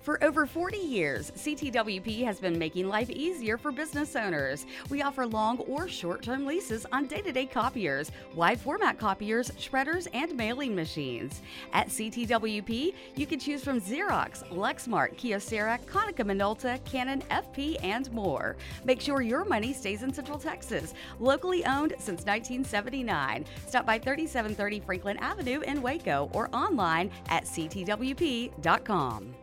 For 0.00 0.22
over 0.24 0.46
40 0.46 0.78
years, 0.78 1.30
CTWP 1.32 2.24
has 2.24 2.40
been 2.40 2.58
making 2.58 2.88
life 2.88 3.10
easier 3.10 3.58
for 3.58 3.70
business 3.70 4.16
owners. 4.16 4.64
We 4.88 5.02
offer 5.02 5.26
long 5.26 5.58
or 5.60 5.88
short 5.88 6.22
term 6.22 6.46
leases 6.46 6.86
on 6.90 7.06
day 7.06 7.20
to 7.20 7.32
day 7.32 7.44
copiers, 7.44 8.10
wide 8.34 8.58
format 8.58 8.98
copiers, 8.98 9.50
shredders, 9.52 10.08
and 10.14 10.34
mailing 10.34 10.74
machines. 10.74 11.42
At 11.74 11.88
CTWP, 11.88 12.94
you 13.14 13.26
can 13.26 13.38
choose 13.38 13.62
from 13.62 13.78
Xerox, 13.78 14.42
Lexmark, 14.48 15.18
Kyocera, 15.18 15.78
Konica 15.84 16.24
Minolta, 16.24 16.82
Canon, 16.86 17.20
FP, 17.30 17.76
and 17.82 18.10
more. 18.10 18.56
Make 18.84 19.02
sure 19.02 19.20
your 19.20 19.44
money 19.44 19.74
stays 19.74 20.02
in 20.02 20.14
Central 20.14 20.38
Texas. 20.38 20.94
Locally 21.18 21.62
owned 21.66 21.92
since 21.98 22.24
1979. 22.24 23.44
Stop 23.66 23.84
by 23.84 23.98
3730 23.98 24.80
Franklin 24.80 25.18
Avenue 25.18 25.60
in 25.60 25.82
Waco 25.82 26.30
or 26.32 26.48
online 26.54 27.10
at 27.28 27.44
ctwp.com. 27.44 29.34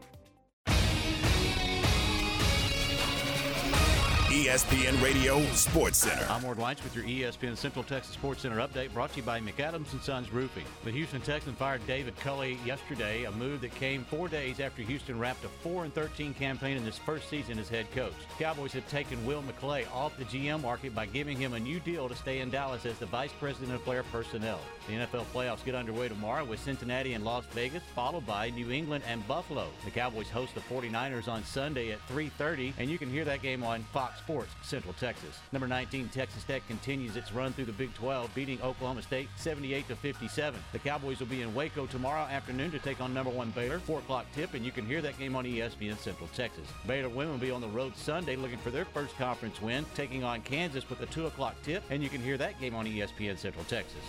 ESPN 4.38 5.02
Radio 5.02 5.42
Sports 5.54 5.98
Center. 5.98 6.24
I'm 6.30 6.44
Ward 6.44 6.60
Weitz 6.60 6.84
with 6.84 6.96
your 6.96 7.06
ESPN 7.06 7.58
Central 7.58 7.84
Texas 7.84 8.14
Sports 8.14 8.44
Center 8.44 8.58
update 8.58 8.94
brought 8.94 9.10
to 9.14 9.18
you 9.18 9.24
by 9.24 9.40
McAdams 9.40 9.92
and 9.94 10.02
Sons 10.04 10.32
Roofing. 10.32 10.64
The 10.86 10.92
Houston 10.92 11.22
Texans 11.22 11.58
fired 11.58 11.82
David 11.88 12.16
Culley 12.18 12.60
yesterday, 12.64 13.24
a 13.24 13.32
move 13.32 13.62
that 13.62 13.74
came 13.74 14.04
four 14.04 14.28
days 14.28 14.60
after 14.60 14.84
Houston 14.84 15.18
wrapped 15.18 15.44
a 15.44 15.48
4 15.48 15.86
and 15.86 15.94
13 15.96 16.36
campaign 16.36 16.78
in 16.78 16.84
his 16.84 17.00
first 17.00 17.32
season 17.32 17.58
as 17.58 17.68
head 17.68 17.92
coach. 17.96 18.14
Cowboys 18.38 18.74
have 18.74 18.88
taken 18.88 19.26
Will 19.26 19.42
McClay 19.42 19.92
off 19.92 20.16
the 20.20 20.26
GM 20.26 20.62
market 20.62 20.94
by 20.94 21.08
giving 21.08 21.36
him 21.36 21.54
a 21.54 21.60
new 21.60 21.80
deal 21.80 22.08
to 22.08 22.16
stay 22.16 22.42
in 22.42 22.52
Dallas 22.52 22.86
as 22.86 23.00
the 23.00 23.08
vice 23.08 23.34
president 23.40 23.74
of 23.74 23.84
player 23.84 24.04
personnel. 24.12 24.60
The 24.88 24.94
NFL 24.94 25.26
playoffs 25.34 25.66
get 25.66 25.74
underway 25.74 26.10
tomorrow 26.10 26.46
with 26.46 26.60
Cincinnati 26.60 27.14
and 27.14 27.26
Las 27.26 27.46
Vegas, 27.54 27.84
followed 27.96 28.28
by 28.28 28.52
New 28.52 28.70
England 28.70 29.04
and 29.08 29.28
Buffalo. 29.28 29.68
The 29.84 29.92
Cowboys 29.92 30.30
host 30.30 30.54
the 30.54 30.62
49ers 30.62 31.28
on 31.28 31.44
Sunday 31.44 31.92
at 31.92 32.00
3:30, 32.08 32.74
and 32.78 32.88
you 32.88 33.00
can 33.00 33.10
hear 33.10 33.26
that 33.26 33.42
game 33.42 33.64
on 33.64 33.82
Fox 33.92 34.22
Sports 34.28 34.52
Central 34.62 34.94
Texas. 35.00 35.40
Number 35.54 35.70
19 35.70 36.10
Texas 36.10 36.44
Tech 36.44 36.62
continues 36.68 37.16
its 37.16 37.32
run 37.32 37.54
through 37.54 37.64
the 37.64 37.72
Big 37.72 37.94
12, 37.94 38.36
beating 38.36 38.62
Oklahoma 38.62 39.02
State 39.02 39.30
78 39.38 39.88
to 39.88 39.96
57. 39.96 40.60
The 40.74 40.80
Cowboys 40.80 41.22
will 41.22 41.28
be 41.28 41.44
in 41.44 41.56
Waco 41.56 41.86
tomorrow 41.86 42.24
afternoon 42.24 42.70
to 42.72 42.80
take 42.80 43.00
on 43.00 43.14
number 43.14 43.32
one 43.32 43.52
Baylor. 43.52 43.80
4 43.80 44.00
o'clock 44.00 44.26
tip, 44.36 44.54
and 44.54 44.66
you 44.66 44.72
can 44.74 44.86
hear 44.86 45.02
that 45.02 45.18
game 45.18 45.38
on 45.38 45.46
ESPN 45.46 45.98
Central 45.98 46.28
Texas. 46.36 46.66
Baylor 46.86 47.08
women 47.08 47.32
will 47.32 47.40
be 47.40 47.52
on 47.52 47.62
the 47.62 47.70
road 47.70 47.96
Sunday 47.96 48.36
looking 48.36 48.58
for 48.58 48.70
their 48.70 48.84
first 48.84 49.16
conference 49.18 49.62
win, 49.62 49.86
taking 49.96 50.26
on 50.26 50.42
Kansas 50.42 50.90
with 50.90 51.00
a 51.00 51.06
2 51.06 51.28
o'clock 51.28 51.56
tip, 51.64 51.82
and 51.90 52.04
you 52.04 52.10
can 52.10 52.20
hear 52.20 52.38
that 52.38 52.60
game 52.60 52.76
on 52.76 52.86
ESPN 52.86 53.38
Central 53.38 53.64
Texas. 53.64 54.02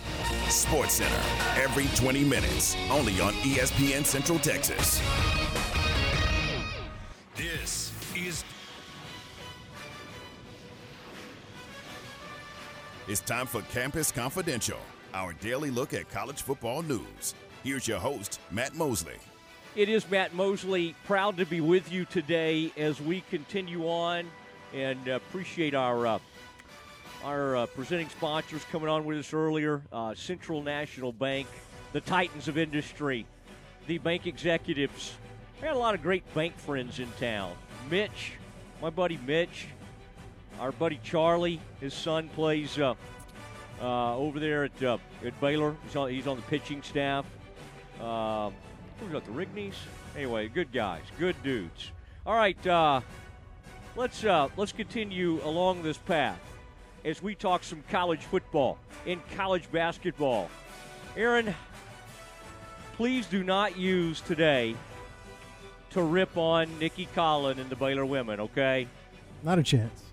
Sports 0.49 0.95
Center 0.95 1.21
every 1.55 1.85
20 1.95 2.25
minutes, 2.25 2.75
only 2.91 3.21
on 3.21 3.31
ESPN 3.35 4.05
Central 4.05 4.39
Texas. 4.39 5.01
This 7.37 7.93
is 8.17 8.43
It's 13.09 13.21
time 13.21 13.47
for 13.47 13.63
Campus 13.73 14.11
Confidential, 14.11 14.77
our 15.15 15.33
daily 15.33 15.71
look 15.71 15.95
at 15.95 16.11
college 16.11 16.43
football 16.43 16.83
news. 16.83 17.33
Here's 17.63 17.87
your 17.87 17.97
host, 17.97 18.39
Matt 18.51 18.75
Mosley. 18.75 19.15
It 19.75 19.89
is 19.89 20.07
Matt 20.11 20.35
Mosley, 20.35 20.93
proud 21.07 21.35
to 21.37 21.45
be 21.47 21.59
with 21.59 21.91
you 21.91 22.05
today 22.05 22.71
as 22.77 23.01
we 23.01 23.21
continue 23.31 23.87
on, 23.89 24.27
and 24.75 25.07
appreciate 25.07 25.73
our 25.73 26.05
uh, 26.05 26.19
our 27.23 27.55
uh, 27.55 27.65
presenting 27.65 28.09
sponsors 28.09 28.63
coming 28.65 28.89
on 28.89 29.05
with 29.05 29.17
us 29.17 29.33
earlier. 29.33 29.81
Uh, 29.91 30.13
Central 30.13 30.61
National 30.61 31.11
Bank, 31.11 31.47
the 31.93 32.01
Titans 32.01 32.47
of 32.47 32.59
industry, 32.59 33.25
the 33.87 33.97
bank 33.97 34.27
executives. 34.27 35.15
I 35.59 35.65
got 35.65 35.75
a 35.75 35.79
lot 35.79 35.95
of 35.95 36.03
great 36.03 36.31
bank 36.35 36.55
friends 36.59 36.99
in 36.99 37.11
town. 37.19 37.55
Mitch, 37.89 38.33
my 38.83 38.91
buddy 38.91 39.17
Mitch, 39.25 39.65
our 40.59 40.71
buddy 40.71 40.99
Charlie, 41.03 41.59
his 41.79 41.93
son 41.93 42.29
plays 42.29 42.77
uh, 42.77 42.93
uh, 43.81 44.17
over 44.17 44.39
there 44.39 44.65
at 44.65 44.83
uh, 44.83 44.97
at 45.25 45.39
Baylor. 45.39 45.75
He's 45.85 45.95
on, 45.95 46.09
he's 46.09 46.27
on 46.27 46.35
the 46.35 46.43
pitching 46.43 46.83
staff. 46.83 47.25
Um, 48.01 48.53
who's 48.99 49.11
got 49.11 49.25
the 49.25 49.31
Rigneys? 49.31 49.75
Anyway, 50.15 50.47
good 50.49 50.71
guys, 50.71 51.03
good 51.17 51.41
dudes. 51.43 51.91
All 52.25 52.35
right, 52.35 52.67
uh, 52.67 53.01
let's 53.95 54.23
uh, 54.23 54.49
let's 54.57 54.71
continue 54.71 55.41
along 55.43 55.83
this 55.83 55.97
path 55.97 56.39
as 57.05 57.21
we 57.23 57.35
talk 57.35 57.63
some 57.63 57.83
college 57.89 58.21
football 58.21 58.77
and 59.07 59.21
college 59.35 59.71
basketball. 59.71 60.49
Aaron, 61.15 61.55
please 62.93 63.25
do 63.25 63.43
not 63.43 63.77
use 63.77 64.21
today 64.21 64.75
to 65.91 66.01
rip 66.01 66.37
on 66.37 66.77
Nicki 66.79 67.07
Collen 67.15 67.57
and 67.57 67.69
the 67.69 67.75
Baylor 67.75 68.05
women, 68.05 68.39
okay? 68.41 68.87
Not 69.43 69.57
a 69.57 69.63
chance. 69.63 70.08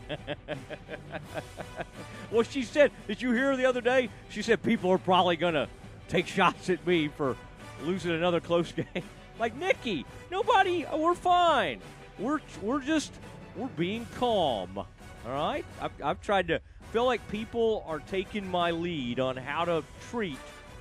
well, 2.30 2.42
she 2.42 2.62
said, 2.62 2.90
did 3.06 3.22
you 3.22 3.32
hear 3.32 3.56
the 3.56 3.66
other 3.66 3.80
day? 3.80 4.08
She 4.30 4.42
said 4.42 4.62
people 4.62 4.90
are 4.90 4.98
probably 4.98 5.36
going 5.36 5.54
to 5.54 5.68
take 6.08 6.26
shots 6.26 6.70
at 6.70 6.86
me 6.86 7.08
for 7.08 7.36
losing 7.82 8.12
another 8.12 8.40
close 8.40 8.72
game. 8.94 9.04
like, 9.38 9.56
Nicki, 9.56 10.04
nobody, 10.30 10.86
we're 10.94 11.14
fine. 11.14 11.80
We're, 12.18 12.40
we're 12.60 12.80
just, 12.80 13.12
we're 13.56 13.68
being 13.68 14.06
calm. 14.16 14.78
All 14.78 14.86
right? 15.26 15.64
I've, 15.80 15.92
I've 16.02 16.20
tried 16.20 16.48
to 16.48 16.60
feel 16.92 17.06
like 17.06 17.26
people 17.28 17.84
are 17.86 18.00
taking 18.00 18.46
my 18.46 18.70
lead 18.70 19.18
on 19.18 19.36
how 19.36 19.64
to 19.64 19.82
treat 20.10 20.38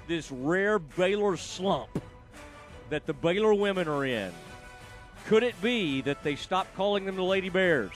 this 0.08 0.30
rare 0.32 0.80
Baylor 0.80 1.38
slump 1.38 2.02
that 2.90 3.06
the 3.06 3.14
Baylor 3.14 3.54
women 3.54 3.88
are 3.88 4.06
in. 4.06 4.32
Could 5.28 5.44
it 5.44 5.60
be 5.62 6.02
that 6.02 6.24
they 6.24 6.36
stopped 6.36 6.76
calling 6.76 7.06
them 7.06 7.16
the 7.16 7.24
Lady 7.24 7.50
Bears? 7.50 7.92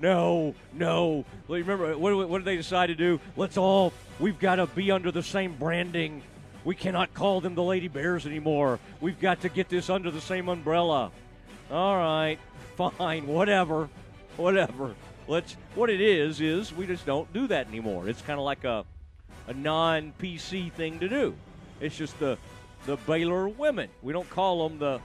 No, 0.00 0.54
no. 0.72 1.24
Remember, 1.48 1.96
what, 1.96 2.28
what 2.28 2.38
did 2.38 2.44
they 2.44 2.56
decide 2.56 2.88
to 2.88 2.94
do? 2.94 3.20
Let's 3.36 3.56
all, 3.56 3.92
we've 4.18 4.38
got 4.38 4.56
to 4.56 4.66
be 4.66 4.90
under 4.90 5.10
the 5.10 5.22
same 5.22 5.54
branding. 5.54 6.22
We 6.64 6.74
cannot 6.74 7.14
call 7.14 7.40
them 7.40 7.54
the 7.54 7.62
Lady 7.62 7.88
Bears 7.88 8.26
anymore. 8.26 8.78
We've 9.00 9.20
got 9.20 9.42
to 9.42 9.48
get 9.48 9.68
this 9.68 9.88
under 9.88 10.10
the 10.10 10.20
same 10.20 10.48
umbrella. 10.48 11.12
All 11.70 11.96
right, 11.96 12.38
fine, 12.76 13.26
whatever, 13.26 13.88
whatever. 14.36 14.94
Let's. 15.28 15.56
What 15.74 15.90
it 15.90 16.00
is 16.00 16.40
is 16.40 16.72
we 16.72 16.86
just 16.86 17.04
don't 17.04 17.32
do 17.32 17.48
that 17.48 17.68
anymore. 17.68 18.08
It's 18.08 18.22
kind 18.22 18.38
of 18.38 18.44
like 18.44 18.64
a 18.64 18.84
a 19.48 19.54
non 19.54 20.12
PC 20.20 20.72
thing 20.72 20.98
to 21.00 21.08
do. 21.08 21.34
It's 21.80 21.96
just 21.96 22.18
the 22.18 22.38
the 22.86 22.96
Baylor 22.98 23.48
women. 23.48 23.88
We 24.02 24.12
don't 24.12 24.28
call 24.30 24.68
them 24.68 24.78
the 24.78 25.00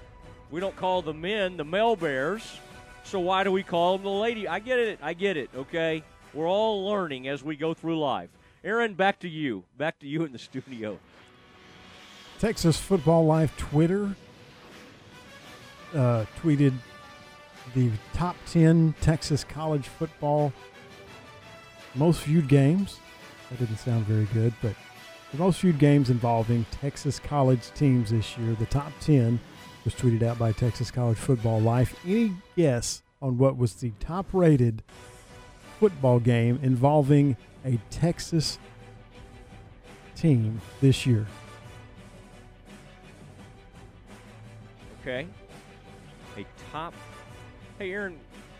we 0.52 0.60
don't 0.60 0.76
call 0.76 1.02
the 1.02 1.14
men 1.14 1.58
the 1.58 1.66
male 1.66 1.96
bears. 1.96 2.60
So 3.04 3.20
why 3.20 3.43
do 3.43 3.52
we 3.52 3.64
call 3.64 3.97
them 3.97 4.04
the 4.04 4.10
lady? 4.10 4.47
I 4.47 4.60
get 4.60 4.80
it. 4.80 4.99
I 5.02 5.14
get 5.14 5.38
it. 5.38 5.49
Okay. 5.56 6.04
We're 6.34 6.47
all 6.47 6.86
learning 6.86 7.28
as 7.28 7.43
we 7.43 7.56
go 7.56 7.74
through 7.74 7.99
life. 7.99 8.30
Aaron, 8.64 8.93
back 8.93 9.20
to 9.20 9.30
you. 9.30 9.64
Back 9.78 9.99
to 9.99 10.08
you 10.08 10.24
in 10.24 10.32
the 10.32 10.39
studio. 10.39 10.99
Texas 12.39 12.78
Football 12.78 13.26
Life 13.26 13.56
Twitter 13.58 14.16
uh, 15.93 16.26
tweeted 16.41 16.74
the 17.76 17.91
top 18.14 18.36
10 18.47 18.95
Texas 19.02 19.43
college 19.43 19.88
football 19.88 20.54
most 21.95 22.24
viewed 22.24 22.47
games. 22.47 22.99
That 23.49 23.60
didn't 23.60 23.78
sound 23.78 24.06
very 24.06 24.26
good, 24.34 24.54
but 24.62 24.76
the 25.32 25.38
most 25.38 25.62
viewed 25.62 25.80
games 25.80 26.10
involving 26.10 26.66
Texas 26.72 27.20
college 27.20 27.72
teams 27.72 28.12
this 28.12 28.38
year, 28.38 28.56
the 28.56 28.66
top 28.66 28.91
10 29.02 29.39
was 29.84 29.95
tweeted 29.95 30.23
out 30.23 30.38
by 30.38 30.51
Texas 30.51 30.91
College 30.91 31.17
Football 31.17 31.59
Life. 31.59 31.95
Any 32.05 32.34
guess 32.55 33.01
on 33.21 33.38
what 33.38 33.57
was 33.57 33.75
the 33.75 33.91
top 33.99 34.27
rated 34.34 34.84
football 35.79 36.19
game 36.19 36.59
involving 36.61 37.36
a 37.65 37.79
Texas 37.89 38.59
team 40.15 40.61
this 40.82 41.05
year? 41.05 41.25
Okay. 45.01 45.27
A 46.38 46.45
top. 46.71 46.93
Hey, 47.79 47.91
Aaron, 47.91 48.19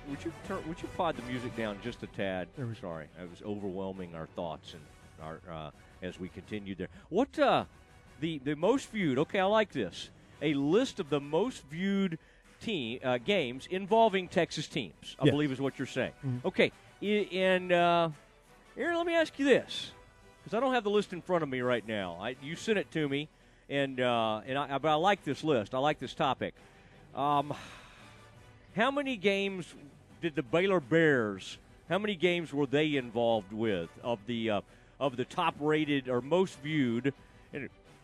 would 0.10 0.24
you 0.26 0.34
turn? 0.48 0.68
Would 0.68 0.82
you 0.82 0.88
pod 0.98 1.16
the 1.16 1.22
music 1.24 1.56
down 1.56 1.78
just 1.84 2.02
a 2.02 2.08
tad? 2.08 2.48
Sorry, 2.80 3.06
I 3.20 3.26
was 3.26 3.44
overwhelming 3.46 4.16
our 4.16 4.26
thoughts 4.26 4.74
and 4.74 4.82
our 5.22 5.40
uh, 5.52 5.72
as 6.02 6.20
we 6.20 6.30
continued 6.30 6.80
there. 6.80 6.90
What 7.10 7.38
uh, 7.38 7.66
the 8.20 8.40
the 8.40 8.56
most 8.56 8.90
viewed? 8.90 9.20
Okay, 9.20 9.40
I 9.40 9.46
like 9.46 9.72
this. 9.72 10.10
A 10.42 10.54
list 10.54 11.00
of 11.00 11.10
the 11.10 11.20
most 11.20 11.64
viewed 11.70 12.18
team 12.62 13.00
uh, 13.04 13.18
games 13.18 13.68
involving 13.70 14.28
Texas 14.28 14.68
teams. 14.68 15.16
I 15.20 15.26
Yes. 15.26 15.32
believe 15.32 15.52
is 15.52 15.62
what 15.62 15.78
you're 15.80 15.86
saying. 15.88 16.14
Mhm. 16.26 16.46
Okay, 16.46 16.72
and 17.02 17.72
uh, 17.72 18.10
Aaron, 18.78 18.98
let 18.98 19.06
me 19.06 19.16
ask 19.16 19.38
you 19.40 19.46
this, 19.46 19.92
because 20.44 20.56
I 20.56 20.60
don't 20.60 20.74
have 20.74 20.84
the 20.84 20.90
list 20.90 21.14
in 21.14 21.22
front 21.22 21.44
of 21.44 21.50
me 21.50 21.62
right 21.62 21.86
now. 21.88 22.18
I, 22.22 22.36
you 22.42 22.56
sent 22.56 22.78
it 22.78 22.92
to 22.92 23.08
me, 23.10 23.30
and 23.70 24.00
uh, 24.00 24.42
and 24.46 24.58
I, 24.58 24.78
but 24.78 24.90
I 24.90 24.96
like 24.96 25.24
this 25.24 25.44
list. 25.44 25.74
I 25.74 25.80
like 25.80 26.00
this 26.00 26.14
topic. 26.14 26.54
Um, 27.16 27.54
how 28.76 28.90
many 28.92 29.18
games 29.18 29.74
did 30.22 30.36
the 30.36 30.44
Baylor 30.44 30.80
Bears? 30.80 31.58
How 31.90 31.98
many 31.98 32.16
games 32.16 32.54
were 32.54 32.68
they 32.68 32.96
involved 32.96 33.52
with 33.52 33.90
of 34.04 34.20
the 34.28 34.50
uh, 34.50 34.62
of 35.00 35.18
the 35.18 35.26
top 35.26 35.56
rated 35.60 36.08
or 36.10 36.22
most 36.22 36.60
viewed? 36.62 37.14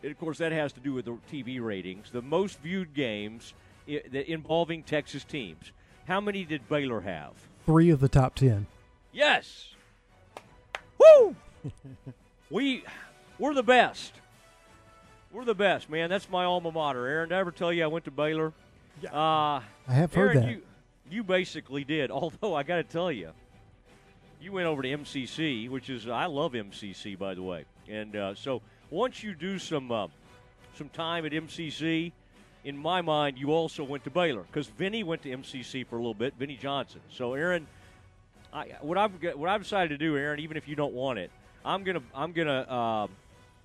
And 0.04 0.12
of 0.12 0.20
course, 0.20 0.38
that 0.38 0.52
has 0.52 0.74
to 0.74 0.80
do 0.80 0.94
with 0.94 1.06
the 1.06 1.18
TV 1.32 1.62
ratings. 1.62 2.12
The 2.12 2.22
most 2.22 2.60
viewed 2.60 2.94
games 2.94 3.54
involving 3.88 4.84
Texas 4.84 5.24
teams. 5.24 5.72
How 6.08 6.22
many 6.22 6.46
did 6.46 6.68
Baylor 6.70 7.02
have? 7.02 7.34
Three 7.66 7.90
of 7.90 8.00
the 8.00 8.10
top 8.10 8.36
10. 8.36 8.68
Yes. 9.12 9.74
Woo! 10.98 11.36
we 12.50 12.84
we're 13.40 13.54
the 13.54 13.64
best. 13.64 14.14
We're 15.32 15.46
the 15.46 15.56
best, 15.56 15.90
man. 15.90 16.10
That's 16.10 16.30
my 16.30 16.46
alma 16.46 16.72
mater. 16.72 17.06
Aaron, 17.06 17.30
did 17.30 17.36
I 17.36 17.40
ever 17.40 17.52
tell 17.52 17.74
you 17.74 17.84
I 17.84 17.88
went 17.88 18.06
to 18.06 18.12
Baylor? 18.12 18.54
Yeah. 19.02 19.10
Uh, 19.12 19.62
I 19.88 19.94
have 19.94 20.14
heard 20.14 20.38
Aaron, 20.38 20.46
that. 20.46 20.52
You, 20.52 20.62
you 21.10 21.24
basically 21.24 21.84
did. 21.84 22.12
Although 22.12 22.56
I 22.56 22.64
got 22.64 22.78
to 22.78 22.84
tell 22.84 23.12
you, 23.12 23.32
you 24.40 24.52
went 24.54 24.68
over 24.68 24.82
to 24.82 24.88
MCC, 24.88 25.70
which 25.70 25.90
is 25.90 26.08
I 26.08 26.26
love 26.26 26.54
MCC 26.54 27.18
by 27.18 27.34
the 27.34 27.44
way. 27.44 27.66
And 27.90 28.16
uh, 28.16 28.36
so 28.36 28.62
once 28.90 29.24
you 29.24 29.34
do 29.36 29.60
some 29.60 29.92
uh, 29.92 30.08
some 30.76 30.90
time 30.90 31.26
at 31.26 31.32
MCC, 31.32 32.12
in 32.64 32.78
my 32.78 33.02
mind, 33.02 33.38
you 33.38 33.52
also 33.52 33.84
went 33.84 34.04
to 34.04 34.10
Baylor 34.10 34.44
because 34.44 34.68
Vinny 34.68 35.04
went 35.04 35.24
to 35.24 35.30
MCC 35.30 35.86
for 35.88 35.96
a 35.96 36.00
little 36.00 36.14
bit. 36.14 36.34
Vinny 36.38 36.58
Johnson. 36.58 37.02
So 37.10 37.34
Aaron, 37.34 37.68
I, 38.54 38.74
what 38.82 38.98
I've 38.98 39.12
what 39.36 39.50
I've 39.50 39.64
decided 39.64 39.90
to 39.90 39.98
do, 39.98 40.18
Aaron, 40.18 40.40
even 40.40 40.58
if 40.58 40.68
you 40.68 40.76
don't 40.76 40.94
want 40.94 41.20
it, 41.20 41.32
I'm 41.64 41.84
gonna 41.84 42.02
I'm 42.14 42.32
gonna 42.32 42.62
uh, 42.62 43.08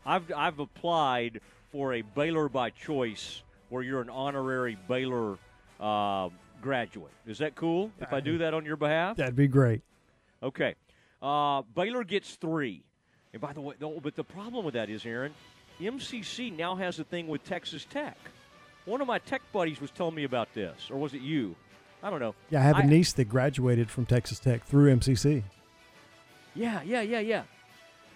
I've 0.06 0.32
I've 0.34 0.58
applied 0.58 1.40
for 1.70 1.94
a 1.94 2.02
Baylor 2.02 2.48
by 2.48 2.70
choice, 2.70 3.42
where 3.70 3.82
you're 3.82 4.02
an 4.02 4.10
honorary 4.10 4.76
Baylor 4.88 5.38
uh, 5.80 6.28
graduate. 6.60 7.12
Is 7.26 7.38
that 7.38 7.54
cool? 7.54 7.90
If 8.00 8.12
I 8.12 8.20
do 8.20 8.38
that 8.38 8.54
on 8.54 8.64
your 8.64 8.76
behalf, 8.76 9.16
That'd 9.16 9.36
be 9.36 9.48
great. 9.48 9.82
Okay. 10.42 10.74
Uh, 11.20 11.62
Baylor 11.74 12.04
gets 12.04 12.34
three. 12.34 12.84
And 13.32 13.40
by 13.40 13.52
the 13.52 13.60
way, 13.60 13.74
no, 13.80 13.98
but 14.00 14.14
the 14.14 14.24
problem 14.24 14.64
with 14.64 14.74
that 14.74 14.90
is, 14.90 15.06
Aaron, 15.06 15.32
MCC 15.80 16.54
now 16.56 16.74
has 16.76 16.98
a 16.98 17.04
thing 17.04 17.28
with 17.28 17.44
Texas 17.44 17.86
Tech. 17.88 18.18
One 18.84 19.00
of 19.00 19.06
my 19.06 19.18
tech 19.20 19.42
buddies 19.52 19.80
was 19.80 19.90
telling 19.90 20.14
me 20.14 20.24
about 20.24 20.52
this, 20.54 20.88
or 20.90 20.98
was 20.98 21.14
it 21.14 21.22
you? 21.22 21.54
I 22.02 22.10
don't 22.10 22.20
know. 22.20 22.34
Yeah, 22.50 22.60
I 22.60 22.62
have 22.64 22.78
a 22.80 22.82
niece 22.82 23.12
that 23.12 23.26
graduated 23.26 23.88
from 23.88 24.06
Texas 24.06 24.40
Tech 24.40 24.64
through 24.64 24.94
MCC. 24.96 25.44
Yeah, 26.54 26.82
yeah, 26.82 27.00
yeah, 27.00 27.20
yeah. 27.20 27.42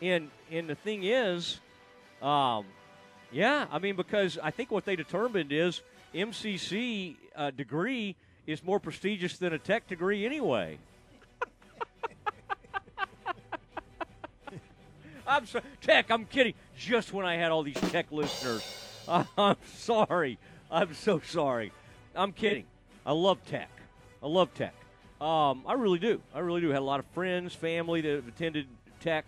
And 0.02 0.30
and 0.50 0.68
the 0.68 0.74
thing 0.74 1.04
is, 1.04 1.60
um, 2.20 2.66
yeah, 3.30 3.66
I 3.70 3.78
mean 3.78 3.94
because 3.96 4.38
I 4.42 4.50
think 4.50 4.72
what 4.72 4.84
they 4.84 4.96
determined 4.96 5.52
is 5.52 5.82
MCC 6.14 7.14
uh, 7.36 7.50
degree 7.52 8.16
is 8.46 8.62
more 8.64 8.80
prestigious 8.80 9.38
than 9.38 9.52
a 9.52 9.58
tech 9.58 9.86
degree 9.86 10.26
anyway. 10.26 10.78
I'm 15.26 15.46
sorry, 15.46 15.64
tech. 15.80 16.10
I'm 16.10 16.24
kidding. 16.24 16.54
Just 16.78 17.12
when 17.12 17.26
I 17.26 17.36
had 17.36 17.50
all 17.50 17.62
these 17.62 17.80
tech 17.90 18.10
listeners, 18.10 18.62
I'm 19.38 19.56
sorry. 19.74 20.38
I'm 20.70 20.94
so 20.94 21.20
sorry. 21.20 21.72
I'm 22.14 22.32
kidding. 22.32 22.64
I 23.04 23.12
love 23.12 23.38
tech. 23.46 23.70
I 24.22 24.26
love 24.26 24.52
tech. 24.54 24.74
Um, 25.20 25.62
I 25.66 25.74
really 25.74 25.98
do. 25.98 26.20
I 26.34 26.40
really 26.40 26.60
do. 26.60 26.68
Had 26.70 26.80
a 26.80 26.84
lot 26.84 27.00
of 27.00 27.06
friends, 27.06 27.54
family 27.54 28.00
that 28.00 28.14
have 28.16 28.28
attended 28.28 28.66
tech. 29.00 29.24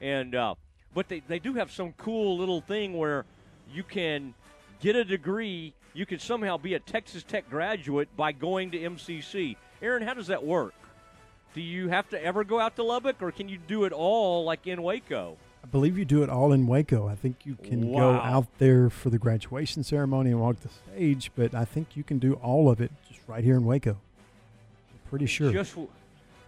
and 0.00 0.34
uh, 0.34 0.54
but 0.94 1.08
they 1.08 1.20
they 1.28 1.38
do 1.38 1.54
have 1.54 1.70
some 1.70 1.92
cool 1.92 2.38
little 2.38 2.60
thing 2.60 2.96
where 2.96 3.24
you 3.72 3.82
can 3.82 4.34
get 4.80 4.96
a 4.96 5.04
degree. 5.04 5.74
You 5.94 6.06
can 6.06 6.18
somehow 6.18 6.58
be 6.58 6.74
a 6.74 6.78
Texas 6.78 7.22
Tech 7.22 7.48
graduate 7.48 8.14
by 8.16 8.32
going 8.32 8.70
to 8.72 8.78
MCC. 8.78 9.56
Aaron, 9.82 10.02
how 10.02 10.14
does 10.14 10.26
that 10.26 10.44
work? 10.44 10.74
Do 11.56 11.62
you 11.62 11.88
have 11.88 12.06
to 12.10 12.22
ever 12.22 12.44
go 12.44 12.60
out 12.60 12.76
to 12.76 12.82
Lubbock, 12.82 13.22
or 13.22 13.32
can 13.32 13.48
you 13.48 13.56
do 13.56 13.84
it 13.84 13.92
all 13.94 14.44
like 14.44 14.66
in 14.66 14.82
Waco? 14.82 15.38
I 15.64 15.66
believe 15.66 15.96
you 15.96 16.04
do 16.04 16.22
it 16.22 16.28
all 16.28 16.52
in 16.52 16.66
Waco. 16.66 17.08
I 17.08 17.14
think 17.14 17.46
you 17.46 17.56
can 17.56 17.94
go 17.94 18.10
out 18.10 18.46
there 18.58 18.90
for 18.90 19.08
the 19.08 19.18
graduation 19.18 19.82
ceremony 19.82 20.32
and 20.32 20.40
walk 20.40 20.60
the 20.60 20.68
stage, 20.68 21.30
but 21.34 21.54
I 21.54 21.64
think 21.64 21.96
you 21.96 22.04
can 22.04 22.18
do 22.18 22.34
all 22.34 22.68
of 22.68 22.82
it 22.82 22.92
just 23.08 23.20
right 23.26 23.42
here 23.42 23.56
in 23.56 23.64
Waco. 23.64 23.92
I'm 23.92 25.08
pretty 25.08 25.24
sure. 25.24 25.50
Just, 25.50 25.78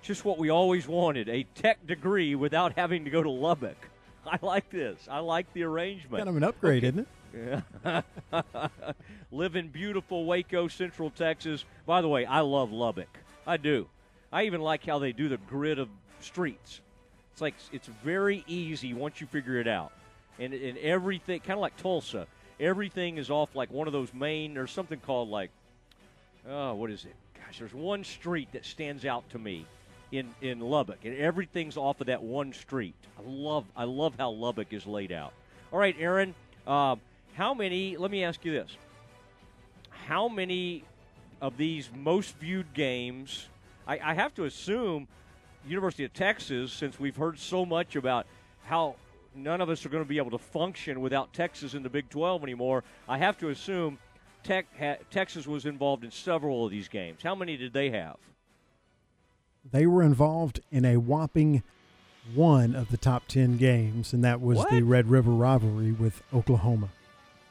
just 0.02 0.26
what 0.26 0.36
we 0.36 0.50
always 0.50 0.86
wanted 0.86 1.30
a 1.30 1.44
tech 1.54 1.86
degree 1.86 2.34
without 2.34 2.74
having 2.76 3.06
to 3.06 3.10
go 3.10 3.22
to 3.22 3.30
Lubbock. 3.30 3.88
I 4.26 4.38
like 4.42 4.68
this. 4.68 5.08
I 5.10 5.20
like 5.20 5.50
the 5.54 5.62
arrangement. 5.62 6.18
kind 6.18 6.28
of 6.28 6.36
an 6.36 6.44
upgrade, 6.44 6.84
isn't 6.84 7.08
it? 7.34 7.62
Yeah. 7.82 8.02
Live 9.32 9.56
in 9.56 9.68
beautiful 9.68 10.26
Waco, 10.26 10.68
Central 10.68 11.08
Texas. 11.08 11.64
By 11.86 12.02
the 12.02 12.08
way, 12.08 12.26
I 12.26 12.40
love 12.40 12.72
Lubbock. 12.72 13.18
I 13.46 13.56
do. 13.56 13.88
I 14.32 14.44
even 14.44 14.60
like 14.60 14.84
how 14.84 14.98
they 14.98 15.12
do 15.12 15.28
the 15.28 15.38
grid 15.38 15.78
of 15.78 15.88
streets. 16.20 16.80
It's 17.32 17.40
like 17.40 17.54
it's 17.72 17.88
very 18.04 18.44
easy 18.46 18.94
once 18.94 19.20
you 19.20 19.26
figure 19.26 19.60
it 19.60 19.68
out. 19.68 19.92
And, 20.38 20.52
and 20.52 20.78
everything, 20.78 21.40
kind 21.40 21.54
of 21.54 21.60
like 21.60 21.76
Tulsa, 21.76 22.26
everything 22.60 23.18
is 23.18 23.30
off 23.30 23.54
like 23.54 23.72
one 23.72 23.86
of 23.86 23.92
those 23.92 24.12
main, 24.14 24.54
there's 24.54 24.70
something 24.70 25.00
called 25.00 25.28
like, 25.28 25.50
oh, 26.48 26.74
what 26.74 26.90
is 26.90 27.04
it? 27.04 27.14
Gosh, 27.34 27.58
there's 27.58 27.74
one 27.74 28.04
street 28.04 28.48
that 28.52 28.64
stands 28.64 29.04
out 29.04 29.28
to 29.30 29.38
me 29.38 29.66
in, 30.12 30.28
in 30.40 30.60
Lubbock, 30.60 30.98
and 31.04 31.16
everything's 31.16 31.76
off 31.76 32.00
of 32.00 32.06
that 32.06 32.22
one 32.22 32.52
street. 32.52 32.94
I 33.18 33.22
love, 33.28 33.64
I 33.76 33.84
love 33.84 34.14
how 34.18 34.30
Lubbock 34.30 34.72
is 34.72 34.86
laid 34.86 35.12
out. 35.12 35.32
All 35.72 35.78
right, 35.78 35.96
Aaron, 35.98 36.34
um, 36.66 37.00
how 37.34 37.54
many, 37.54 37.96
let 37.96 38.10
me 38.10 38.24
ask 38.24 38.44
you 38.44 38.52
this. 38.52 38.70
How 40.06 40.28
many 40.28 40.84
of 41.40 41.56
these 41.56 41.90
most 41.94 42.36
viewed 42.36 42.72
games, 42.74 43.46
I, 43.88 43.98
I 44.10 44.14
have 44.14 44.34
to 44.34 44.44
assume 44.44 45.08
University 45.66 46.04
of 46.04 46.12
Texas, 46.12 46.72
since 46.72 47.00
we've 47.00 47.16
heard 47.16 47.38
so 47.38 47.64
much 47.64 47.96
about 47.96 48.26
how 48.64 48.96
none 49.34 49.60
of 49.60 49.70
us 49.70 49.84
are 49.84 49.88
going 49.88 50.04
to 50.04 50.08
be 50.08 50.18
able 50.18 50.30
to 50.30 50.38
function 50.38 51.00
without 51.00 51.32
Texas 51.32 51.74
in 51.74 51.82
the 51.82 51.88
Big 51.88 52.08
12 52.10 52.42
anymore, 52.42 52.84
I 53.08 53.18
have 53.18 53.38
to 53.38 53.48
assume 53.48 53.98
Tech 54.44 54.66
ha- 54.78 54.98
Texas 55.10 55.46
was 55.46 55.64
involved 55.64 56.04
in 56.04 56.10
several 56.10 56.66
of 56.66 56.70
these 56.70 56.86
games. 56.88 57.20
How 57.22 57.34
many 57.34 57.56
did 57.56 57.72
they 57.72 57.90
have? 57.90 58.16
They 59.70 59.86
were 59.86 60.02
involved 60.02 60.60
in 60.70 60.84
a 60.84 60.96
whopping 60.96 61.62
one 62.34 62.74
of 62.74 62.90
the 62.90 62.96
top 62.98 63.26
10 63.26 63.56
games, 63.56 64.12
and 64.12 64.22
that 64.22 64.40
was 64.40 64.64
the 64.70 64.82
Red 64.82 65.08
River 65.08 65.30
rivalry 65.30 65.92
with 65.92 66.22
Oklahoma. 66.34 66.90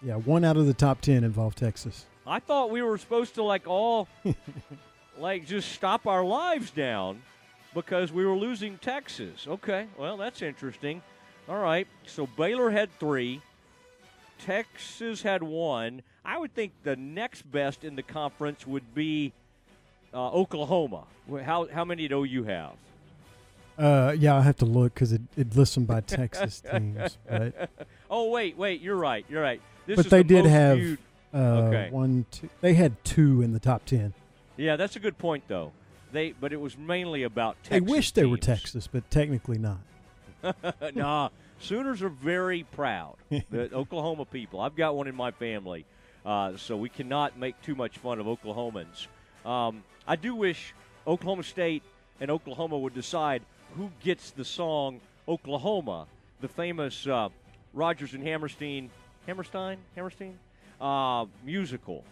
Yeah, 0.03 0.15
one 0.15 0.45
out 0.45 0.55
of 0.55 0.67
the 0.67 0.73
top 0.73 1.01
10 1.01 1.23
involved 1.23 1.57
Texas. 1.57 2.05
I 2.27 2.39
thought 2.39 2.69
we 2.69 2.83
were 2.83 2.97
supposed 2.97 3.33
to 3.35 3.43
like 3.43 3.67
all 3.67 4.07
like 5.19 5.45
just 5.45 5.71
stop 5.71 6.07
our 6.07 6.23
lives 6.23 6.71
down 6.71 7.21
because 7.73 8.11
we 8.11 8.25
were 8.25 8.35
losing 8.35 8.77
Texas. 8.77 9.47
Okay, 9.47 9.87
well 9.97 10.17
that's 10.17 10.41
interesting. 10.41 11.01
All 11.49 11.57
right, 11.59 11.87
so 12.05 12.27
Baylor 12.27 12.69
had 12.69 12.89
three, 12.99 13.41
Texas 14.39 15.21
had 15.21 15.41
one. 15.43 16.01
I 16.25 16.37
would 16.37 16.53
think 16.53 16.73
the 16.83 16.95
next 16.95 17.49
best 17.49 17.83
in 17.83 17.95
the 17.95 18.03
conference 18.03 18.67
would 18.67 18.93
be 18.93 19.31
uh, 20.13 20.29
Oklahoma. 20.31 21.05
How 21.43 21.67
how 21.71 21.85
many 21.85 22.07
do 22.07 22.23
you 22.23 22.43
have? 22.43 22.73
Uh, 23.77 24.15
yeah, 24.17 24.35
I 24.35 24.41
have 24.41 24.57
to 24.57 24.65
look 24.65 24.95
because 24.95 25.13
it, 25.13 25.21
it 25.35 25.55
lists 25.55 25.75
them 25.75 25.85
by 25.85 26.01
Texas 26.01 26.61
teams. 26.71 27.17
But, 27.29 27.69
oh 28.09 28.29
wait, 28.31 28.57
wait, 28.57 28.81
you're 28.81 28.95
right, 28.95 29.23
you're 29.29 29.41
right. 29.41 29.61
This 29.85 29.97
but 29.97 30.09
they 30.09 30.23
the 30.23 30.23
did 30.23 30.45
have 30.45 30.97
uh, 31.33 31.37
Okay. 31.37 31.89
one, 31.91 32.25
two. 32.31 32.49
They 32.61 32.73
had 32.73 33.03
two 33.03 33.41
in 33.41 33.53
the 33.53 33.59
top 33.59 33.85
10. 33.85 34.13
Yeah, 34.57 34.75
that's 34.75 34.95
a 34.95 34.99
good 34.99 35.17
point 35.17 35.43
though. 35.47 35.71
They 36.11 36.31
but 36.31 36.53
it 36.53 36.59
was 36.59 36.77
mainly 36.77 37.23
about 37.23 37.55
Texas. 37.63 37.69
They 37.69 37.79
wish 37.79 38.11
they 38.11 38.25
were. 38.25 38.37
Texas, 38.37 38.87
but 38.87 39.09
technically 39.09 39.57
not. 39.57 39.79
nah, 40.95 41.29
Sooners 41.59 42.01
are 42.01 42.09
very 42.09 42.63
proud. 42.63 43.15
the 43.29 43.73
Oklahoma 43.73 44.25
people. 44.25 44.59
I've 44.59 44.75
got 44.75 44.95
one 44.95 45.07
in 45.07 45.15
my 45.15 45.31
family, 45.31 45.85
uh, 46.25 46.55
so 46.55 46.77
we 46.77 46.89
cannot 46.89 47.37
make 47.37 47.59
too 47.61 47.75
much 47.75 47.97
fun 47.97 48.19
of 48.19 48.25
Oklahomans. 48.25 49.07
Um, 49.45 49.83
I 50.07 50.15
do 50.15 50.35
wish 50.35 50.73
Oklahoma 51.05 51.43
State 51.43 51.83
and 52.19 52.29
Oklahoma 52.29 52.77
would 52.77 52.93
decide 52.93 53.41
who 53.75 53.91
gets 54.03 54.31
the 54.31 54.45
song 54.45 55.01
Oklahoma, 55.27 56.07
the 56.41 56.47
famous 56.47 57.07
uh, 57.07 57.29
Rodgers 57.73 58.13
and 58.13 58.23
Hammerstein, 58.23 58.89
Hammerstein, 59.25 59.77
Hammerstein 59.95 60.37
uh, 60.79 61.25
musical. 61.43 62.03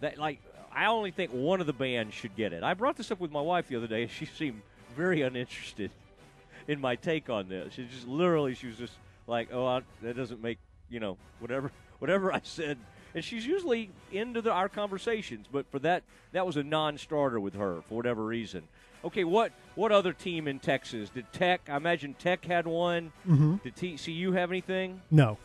That 0.00 0.18
like 0.18 0.40
I 0.76 0.86
only 0.86 1.10
think 1.10 1.30
one 1.32 1.60
of 1.62 1.66
the 1.66 1.72
bands 1.72 2.14
should 2.14 2.36
get 2.36 2.52
it. 2.52 2.62
I 2.62 2.74
brought 2.74 2.96
this 2.96 3.10
up 3.10 3.18
with 3.18 3.30
my 3.32 3.40
wife 3.40 3.68
the 3.68 3.76
other 3.76 3.86
day, 3.86 4.02
and 4.02 4.10
she 4.10 4.26
seemed 4.26 4.60
very 4.94 5.22
uninterested 5.22 5.90
in 6.68 6.80
my 6.80 6.96
take 6.96 7.30
on 7.30 7.48
this. 7.48 7.72
She 7.74 7.86
just 7.86 8.06
literally, 8.06 8.54
she 8.54 8.66
was 8.66 8.76
just 8.76 8.92
like, 9.26 9.48
"Oh, 9.52 9.66
I, 9.66 9.80
that 10.02 10.16
doesn't 10.16 10.42
make 10.42 10.58
you 10.90 11.00
know 11.00 11.16
whatever 11.40 11.72
whatever 11.98 12.32
I 12.32 12.40
said." 12.44 12.76
And 13.14 13.24
she's 13.24 13.46
usually 13.46 13.88
into 14.12 14.42
the, 14.42 14.50
our 14.52 14.68
conversations, 14.68 15.46
but 15.50 15.64
for 15.70 15.78
that, 15.78 16.02
that 16.32 16.46
was 16.46 16.58
a 16.58 16.62
non-starter 16.62 17.40
with 17.40 17.54
her 17.54 17.80
for 17.88 17.94
whatever 17.94 18.22
reason. 18.22 18.62
Okay, 19.02 19.24
what 19.24 19.52
what 19.76 19.92
other 19.92 20.12
team 20.12 20.46
in 20.46 20.58
Texas 20.58 21.08
did 21.08 21.32
Tech? 21.32 21.62
I 21.70 21.76
imagine 21.76 22.12
Tech 22.14 22.44
had 22.44 22.66
one. 22.66 23.12
Mhm. 23.26 23.62
Did 23.62 23.76
TCU 23.76 24.34
have 24.34 24.50
anything? 24.50 25.00
No. 25.10 25.38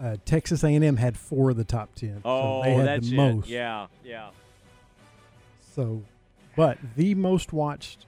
Uh, 0.00 0.16
Texas 0.24 0.62
A&M 0.62 0.96
had 0.96 1.16
four 1.16 1.50
of 1.50 1.56
the 1.56 1.64
top 1.64 1.94
10. 1.96 2.22
Oh, 2.24 2.62
so 2.62 2.64
they 2.64 2.74
had 2.74 2.86
that's 2.86 3.08
the 3.10 3.14
it. 3.14 3.16
most. 3.16 3.48
Yeah, 3.48 3.86
yeah. 4.04 4.30
So, 5.74 6.02
but 6.56 6.78
the 6.96 7.14
most 7.14 7.52
watched 7.52 8.06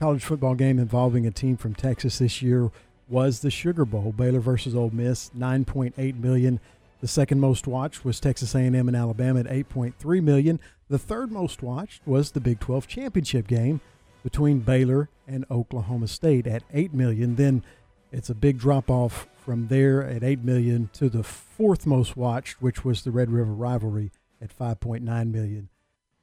college 0.00 0.24
football 0.24 0.54
game 0.54 0.78
involving 0.78 1.26
a 1.26 1.30
team 1.30 1.56
from 1.56 1.74
Texas 1.74 2.18
this 2.18 2.42
year 2.42 2.70
was 3.08 3.40
the 3.40 3.50
Sugar 3.50 3.84
Bowl, 3.84 4.12
Baylor 4.12 4.40
versus 4.40 4.74
Ole 4.74 4.90
Miss, 4.92 5.30
9.8 5.36 6.18
million. 6.18 6.60
The 7.00 7.08
second 7.08 7.40
most 7.40 7.66
watched 7.66 8.04
was 8.04 8.18
Texas 8.18 8.54
A&M 8.54 8.74
and 8.74 8.96
Alabama 8.96 9.40
at 9.40 9.46
8.3 9.46 10.22
million. 10.22 10.58
The 10.88 10.98
third 10.98 11.30
most 11.30 11.62
watched 11.62 12.02
was 12.06 12.32
the 12.32 12.40
Big 12.40 12.58
12 12.60 12.86
championship 12.88 13.46
game 13.46 13.80
between 14.22 14.58
Baylor 14.60 15.08
and 15.28 15.44
Oklahoma 15.50 16.08
State 16.08 16.46
at 16.46 16.62
8 16.72 16.92
million. 16.92 17.36
Then 17.36 17.62
it's 18.10 18.30
a 18.30 18.34
big 18.34 18.58
drop 18.58 18.90
off 18.90 19.28
from 19.46 19.68
there 19.68 20.02
at 20.02 20.24
8 20.24 20.42
million 20.44 20.90
to 20.94 21.08
the 21.08 21.22
fourth 21.22 21.86
most 21.86 22.16
watched, 22.16 22.60
which 22.60 22.84
was 22.84 23.02
the 23.04 23.12
Red 23.12 23.30
River 23.30 23.52
rivalry 23.52 24.10
at 24.42 24.50
5.9 24.56 25.04
million. 25.32 25.68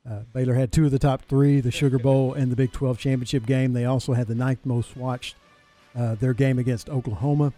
Uh, 0.07 0.19
Baylor 0.33 0.55
had 0.55 0.73
two 0.73 0.83
of 0.83 0.91
the 0.91 0.99
top 0.99 1.21
three, 1.23 1.61
the 1.61 1.71
Sugar 1.71 1.97
Bowl 1.97 2.33
and 2.33 2.51
the 2.51 2.57
Big 2.57 2.73
12 2.73 2.99
championship 2.99 3.45
game. 3.45 3.71
They 3.71 3.85
also 3.85 4.11
had 4.11 4.27
the 4.27 4.35
ninth 4.35 4.65
most 4.65 4.97
watched, 4.97 5.37
uh, 5.95 6.15
their 6.15 6.33
game 6.33 6.59
against 6.59 6.89
Oklahoma. 6.89 7.53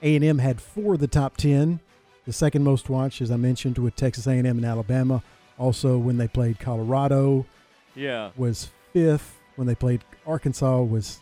A&M 0.00 0.38
had 0.38 0.60
four 0.60 0.94
of 0.94 1.00
the 1.00 1.08
top 1.08 1.36
10. 1.36 1.80
The 2.24 2.32
second 2.32 2.62
most 2.62 2.88
watched, 2.88 3.20
as 3.20 3.32
I 3.32 3.36
mentioned, 3.36 3.78
with 3.78 3.96
Texas 3.96 4.28
A&M 4.28 4.46
and 4.46 4.64
Alabama. 4.64 5.24
Also, 5.58 5.98
when 5.98 6.18
they 6.18 6.28
played 6.28 6.60
Colorado, 6.60 7.44
Yeah. 7.96 8.30
was 8.36 8.70
fifth. 8.92 9.40
When 9.56 9.66
they 9.66 9.74
played 9.74 10.04
Arkansas, 10.24 10.82
was 10.82 11.18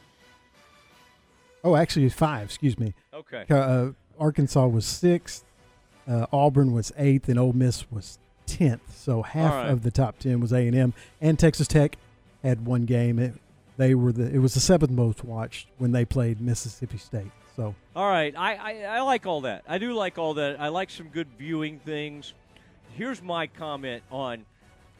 oh, 1.73 1.77
actually 1.77 2.09
five. 2.09 2.47
Excuse 2.47 2.79
me. 2.79 2.95
Okay. 3.13 3.45
Uh, 3.51 3.91
Arkansas 4.19 4.67
was 4.67 4.87
sixth. 4.87 5.45
Uh, 6.09 6.27
Auburn 6.33 6.73
was 6.73 6.93
eighth, 6.97 7.29
and 7.29 7.39
Ole 7.39 7.53
Miss 7.53 7.91
was 7.91 8.19
tenth. 8.47 8.97
So 8.97 9.23
half 9.23 9.53
right. 9.53 9.71
of 9.71 9.83
the 9.83 9.91
top 9.91 10.19
ten 10.19 10.41
was 10.41 10.53
A 10.53 10.67
and 10.67 10.77
M, 10.77 10.95
and 11.21 11.39
Texas 11.39 11.69
Tech 11.69 11.97
had 12.43 12.67
one 12.67 12.85
game. 12.85 13.19
It, 13.19 13.35
they 13.77 13.95
were 13.95 14.13
the 14.13 14.35
it 14.35 14.39
was 14.39 14.55
the 14.55 14.61
seventh 14.61 14.93
most 14.93 15.25
watched 15.25 15.69
when 15.79 15.93
they 15.93 16.05
played 16.05 16.41
Mississippi 16.41 16.99
State. 16.99 17.31
So 17.55 17.75
All 17.97 18.09
right, 18.09 18.35
I, 18.37 18.55
I, 18.55 18.83
I 18.85 19.01
like 19.01 19.27
all 19.27 19.41
that. 19.43 19.65
I 19.67 19.79
do 19.79 19.93
like 19.93 20.17
all 20.17 20.35
that. 20.35 20.61
I 20.61 20.69
like 20.69 20.91
some 20.91 21.09
good 21.09 21.27
viewing 21.39 21.81
things. 21.81 22.33
Here's 22.95 23.21
my 23.21 23.49
comment 23.49 24.03
on 24.11 24.45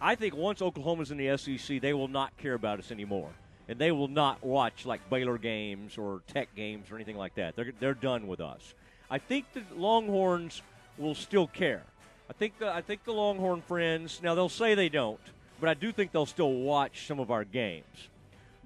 I 0.01 0.15
think 0.15 0.37
once 0.37 0.63
Oklahoma's 0.63 1.11
in 1.11 1.19
the 1.19 1.37
SEC, 1.37 1.81
they 1.81 1.93
will 1.93 2.09
not 2.09 2.37
care 2.37 2.55
about 2.55 2.79
us 2.79 2.91
anymore. 2.91 3.31
And 3.69 3.79
they 3.79 3.93
will 3.93 4.09
not 4.09 4.43
watch 4.43 4.87
like 4.87 5.09
Baylor 5.11 5.39
games 5.39 5.99
or 5.99 6.23
Tech 6.27 6.55
games 6.55 6.91
or 6.91 6.97
anything 6.97 7.17
like 7.17 7.35
that. 7.35 7.55
They're, 7.55 7.73
they're 7.79 7.95
done 7.95 8.27
with 8.27 8.41
us. 8.41 8.75
I 9.11 9.19
think 9.19 9.47
the 9.53 9.63
Longhorns 9.77 10.63
will 10.97 11.15
still 11.15 11.47
care. 11.47 11.83
I 12.31 12.33
think 12.33 12.59
the 12.59 12.71
I 12.71 12.83
think 12.83 13.05
the 13.05 13.13
Longhorn 13.13 13.63
friends 13.63 14.21
now 14.23 14.35
they'll 14.35 14.51
say 14.51 14.75
they 14.75 14.91
don't, 14.91 15.21
but 15.61 15.71
I 15.71 15.75
do 15.75 15.93
think 15.93 16.13
they'll 16.13 16.27
still 16.27 16.53
watch 16.53 17.07
some 17.07 17.21
of 17.21 17.31
our 17.31 17.45
games. 17.45 18.09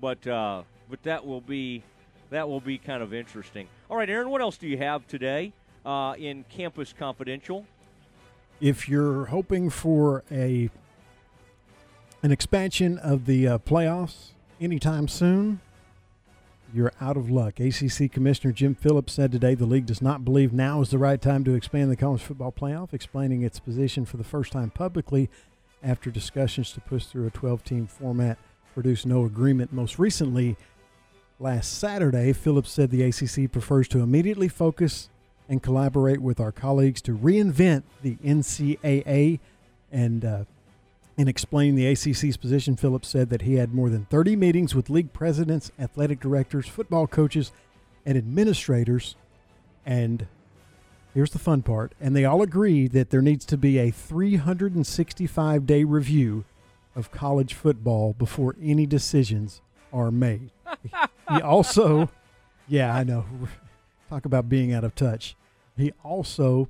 But 0.01 0.27
uh, 0.27 0.63
but 0.91 1.01
that 1.05 1.25
will 1.25 1.41
be 1.41 1.85
that 2.31 2.49
will 2.49 2.61
be 2.61 2.79
kind 2.79 3.05
of 3.05 3.15
interesting. 3.15 3.69
All 3.89 3.97
right, 3.97 4.11
Aaron, 4.11 4.31
what 4.31 4.41
else 4.41 4.57
do 4.57 4.67
you 4.67 4.79
have 4.79 5.07
today 5.07 5.53
uh, 5.87 6.15
in 6.19 6.45
Campus 6.49 6.93
Confidential? 6.93 7.67
if 8.63 8.89
you're 8.89 9.27
hoping 9.27 9.69
for 9.69 10.23
a 10.31 10.71
an 12.23 12.31
expansion 12.31 12.97
of 12.99 13.27
the 13.27 13.49
uh, 13.49 13.59
playoffs 13.59 14.29
anytime 14.63 15.09
soon, 15.09 15.61
you're 16.73 16.93
out 17.01 17.17
of 17.17 17.31
luck. 17.31 17.61
ACC 17.61 18.11
Commissioner 18.11 18.53
Jim 18.53 18.75
Phillips 18.75 19.13
said 19.13 19.33
today 19.33 19.55
the 19.55 19.67
league 19.67 19.87
does 19.87 20.01
not 20.01 20.25
believe 20.25 20.53
now 20.53 20.81
is 20.81 20.91
the 20.91 20.99
right 20.99 21.21
time 21.21 21.45
to 21.45 21.55
expand 21.55 21.91
the 21.91 21.97
college 21.97 22.23
football 22.23 22.53
playoff, 22.53 22.95
explaining 22.95 23.43
its 23.43 23.59
position 23.59 24.05
for 24.05 24.17
the 24.17 24.25
first 24.25 24.53
time 24.53 24.71
publicly 24.71 25.29
after 25.83 26.11
discussions 26.11 26.73
to 26.73 26.81
push 26.81 27.07
through 27.07 27.27
a 27.27 27.31
12 27.31 27.65
team 27.65 27.87
format 27.87 28.39
produced 28.73 29.05
no 29.05 29.25
agreement. 29.25 29.73
Most 29.73 29.99
recently, 29.99 30.57
last 31.39 31.79
Saturday, 31.79 32.33
Phillips 32.33 32.71
said 32.71 32.91
the 32.91 33.03
ACC 33.03 33.51
prefers 33.51 33.89
to 33.89 34.01
immediately 34.01 34.49
focus 34.49 35.11
and 35.49 35.63
collaborate 35.63 36.21
with 36.21 36.41
our 36.41 36.53
colleagues 36.53 37.03
to 37.03 37.17
reinvent 37.17 37.83
the 38.01 38.17
NCAA. 38.25 39.41
And 39.91 40.25
uh, 40.25 40.45
in 41.23 41.29
explaining 41.29 41.77
the 41.77 41.87
ACC's 41.87 42.37
position, 42.37 42.75
Phillips 42.75 43.07
said 43.07 43.31
that 43.31 43.43
he 43.43 43.55
had 43.55 43.73
more 43.73 43.89
than 43.89 44.07
30 44.07 44.35
meetings 44.35 44.75
with 44.75 44.91
league 44.91 45.13
presidents, 45.13 45.71
athletic 45.79 46.19
directors, 46.19 46.67
football 46.67 47.07
coaches, 47.07 47.53
and 48.05 48.19
administrators. 48.19 49.15
And 49.87 50.27
here's 51.15 51.31
the 51.31 51.39
fun 51.39 51.63
part. 51.63 51.93
And 52.01 52.17
they 52.17 52.25
all 52.25 52.43
agreed 52.43 52.91
that 52.91 53.11
there 53.11 53.23
needs 53.23 53.45
to 53.47 53.57
be 53.57 53.79
a 53.79 53.93
365 53.93 55.65
day 55.65 55.85
review 55.85 56.45
of 56.97 57.13
college 57.13 57.55
football 57.55 58.15
before 58.15 58.57
any 58.61 58.85
decisions 58.85 59.61
are 59.93 60.11
made. 60.11 60.51
he 60.83 61.41
also, 61.41 62.11
yeah, 62.67 62.93
I 62.93 63.05
know. 63.05 63.27
Talk 64.11 64.25
about 64.25 64.49
being 64.49 64.73
out 64.73 64.83
of 64.83 64.97
touch. 64.97 65.37
He 65.77 65.93
also 66.03 66.69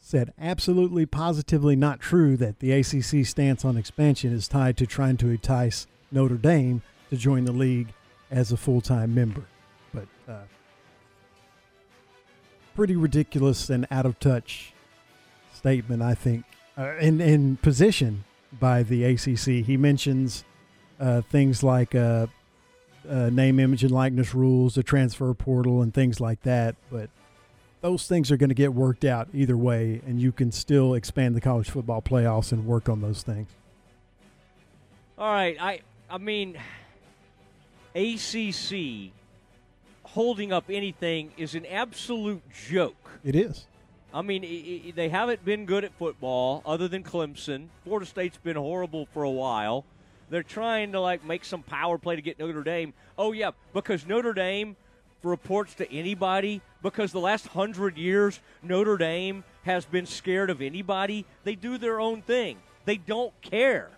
said 0.00 0.32
absolutely 0.40 1.06
positively 1.06 1.76
not 1.76 2.00
true 2.00 2.36
that 2.36 2.58
the 2.58 2.72
ACC 2.72 3.24
stance 3.24 3.64
on 3.64 3.76
expansion 3.76 4.32
is 4.32 4.48
tied 4.48 4.76
to 4.76 4.86
trying 4.86 5.16
to 5.18 5.28
entice 5.28 5.86
Notre 6.10 6.36
Dame 6.36 6.82
to 7.10 7.16
join 7.16 7.44
the 7.44 7.52
league 7.52 7.92
as 8.30 8.50
a 8.50 8.56
full 8.56 8.80
time 8.80 9.14
member. 9.14 9.44
But 9.92 10.06
uh, 10.26 10.42
pretty 12.74 12.96
ridiculous 12.96 13.68
and 13.68 13.86
out 13.90 14.06
of 14.06 14.18
touch 14.18 14.72
statement, 15.52 16.02
I 16.02 16.14
think, 16.14 16.44
uh, 16.78 16.96
in, 16.96 17.20
in 17.20 17.56
position 17.58 18.24
by 18.58 18.82
the 18.82 19.04
ACC. 19.04 19.64
He 19.64 19.76
mentions 19.76 20.44
uh, 20.98 21.20
things 21.22 21.62
like 21.62 21.94
uh, 21.94 22.26
uh, 23.08 23.30
name, 23.30 23.60
image, 23.60 23.82
and 23.82 23.92
likeness 23.92 24.34
rules, 24.34 24.74
the 24.74 24.82
transfer 24.82 25.32
portal, 25.34 25.82
and 25.82 25.92
things 25.92 26.20
like 26.20 26.42
that. 26.42 26.76
But 26.90 27.10
those 27.80 28.06
things 28.06 28.30
are 28.30 28.36
going 28.36 28.50
to 28.50 28.54
get 28.54 28.74
worked 28.74 29.04
out 29.04 29.28
either 29.32 29.56
way, 29.56 30.00
and 30.06 30.20
you 30.20 30.32
can 30.32 30.52
still 30.52 30.94
expand 30.94 31.34
the 31.34 31.40
college 31.40 31.70
football 31.70 32.02
playoffs 32.02 32.52
and 32.52 32.66
work 32.66 32.88
on 32.88 33.00
those 33.00 33.22
things. 33.22 33.48
All 35.18 35.32
right, 35.32 35.56
I 35.60 35.80
I 36.08 36.18
mean, 36.18 36.58
ACC 37.94 39.12
holding 40.02 40.52
up 40.52 40.64
anything 40.68 41.32
is 41.36 41.54
an 41.54 41.64
absolute 41.66 42.42
joke. 42.68 43.18
It 43.24 43.36
is. 43.36 43.66
I 44.12 44.22
mean, 44.22 44.44
i 44.44 44.88
i 44.88 44.90
they 44.90 45.08
haven't 45.08 45.44
been 45.44 45.66
good 45.66 45.84
at 45.84 45.92
football, 45.94 46.62
other 46.66 46.88
than 46.88 47.02
Clemson. 47.04 47.68
Florida 47.84 48.06
State's 48.06 48.38
been 48.38 48.56
horrible 48.56 49.06
for 49.12 49.22
a 49.22 49.30
while. 49.30 49.84
They're 50.30 50.42
trying 50.42 50.92
to 50.92 51.00
like 51.00 51.24
make 51.24 51.44
some 51.44 51.62
power 51.62 51.98
play 51.98 52.16
to 52.16 52.22
get 52.22 52.38
Notre 52.38 52.62
Dame. 52.62 52.92
Oh 53.16 53.32
yeah, 53.32 53.50
because 53.72 54.06
Notre 54.06 54.32
Dame 54.32 54.76
reports 55.22 55.74
to 55.74 55.92
anybody 55.92 56.62
because 56.82 57.12
the 57.12 57.20
last 57.20 57.48
hundred 57.48 57.96
years 57.96 58.40
Notre 58.62 58.96
Dame 58.96 59.44
has 59.64 59.84
been 59.84 60.06
scared 60.06 60.50
of 60.50 60.62
anybody. 60.62 61.26
They 61.44 61.54
do 61.54 61.78
their 61.78 62.00
own 62.00 62.22
thing. 62.22 62.58
They 62.84 62.96
don't 62.96 63.38
care. 63.42 63.90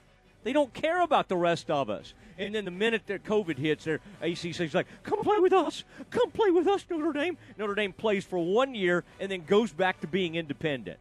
They 0.44 0.52
don't 0.52 0.72
care 0.74 1.02
about 1.02 1.28
the 1.28 1.36
rest 1.36 1.70
of 1.70 1.88
us. 1.88 2.14
And 2.38 2.54
then 2.54 2.64
the 2.64 2.72
minute 2.72 3.02
that 3.06 3.24
COVID 3.24 3.58
hits, 3.58 3.84
their 3.84 4.00
ACC's 4.20 4.74
like, 4.74 4.88
"Come 5.04 5.22
play 5.22 5.38
with 5.38 5.52
us. 5.52 5.84
Come 6.10 6.30
play 6.30 6.50
with 6.50 6.66
us, 6.66 6.84
Notre 6.90 7.12
Dame." 7.12 7.38
Notre 7.56 7.74
Dame 7.74 7.92
plays 7.92 8.24
for 8.24 8.38
one 8.38 8.74
year 8.74 9.04
and 9.20 9.30
then 9.30 9.44
goes 9.44 9.72
back 9.72 10.00
to 10.00 10.06
being 10.06 10.34
independent. 10.34 10.98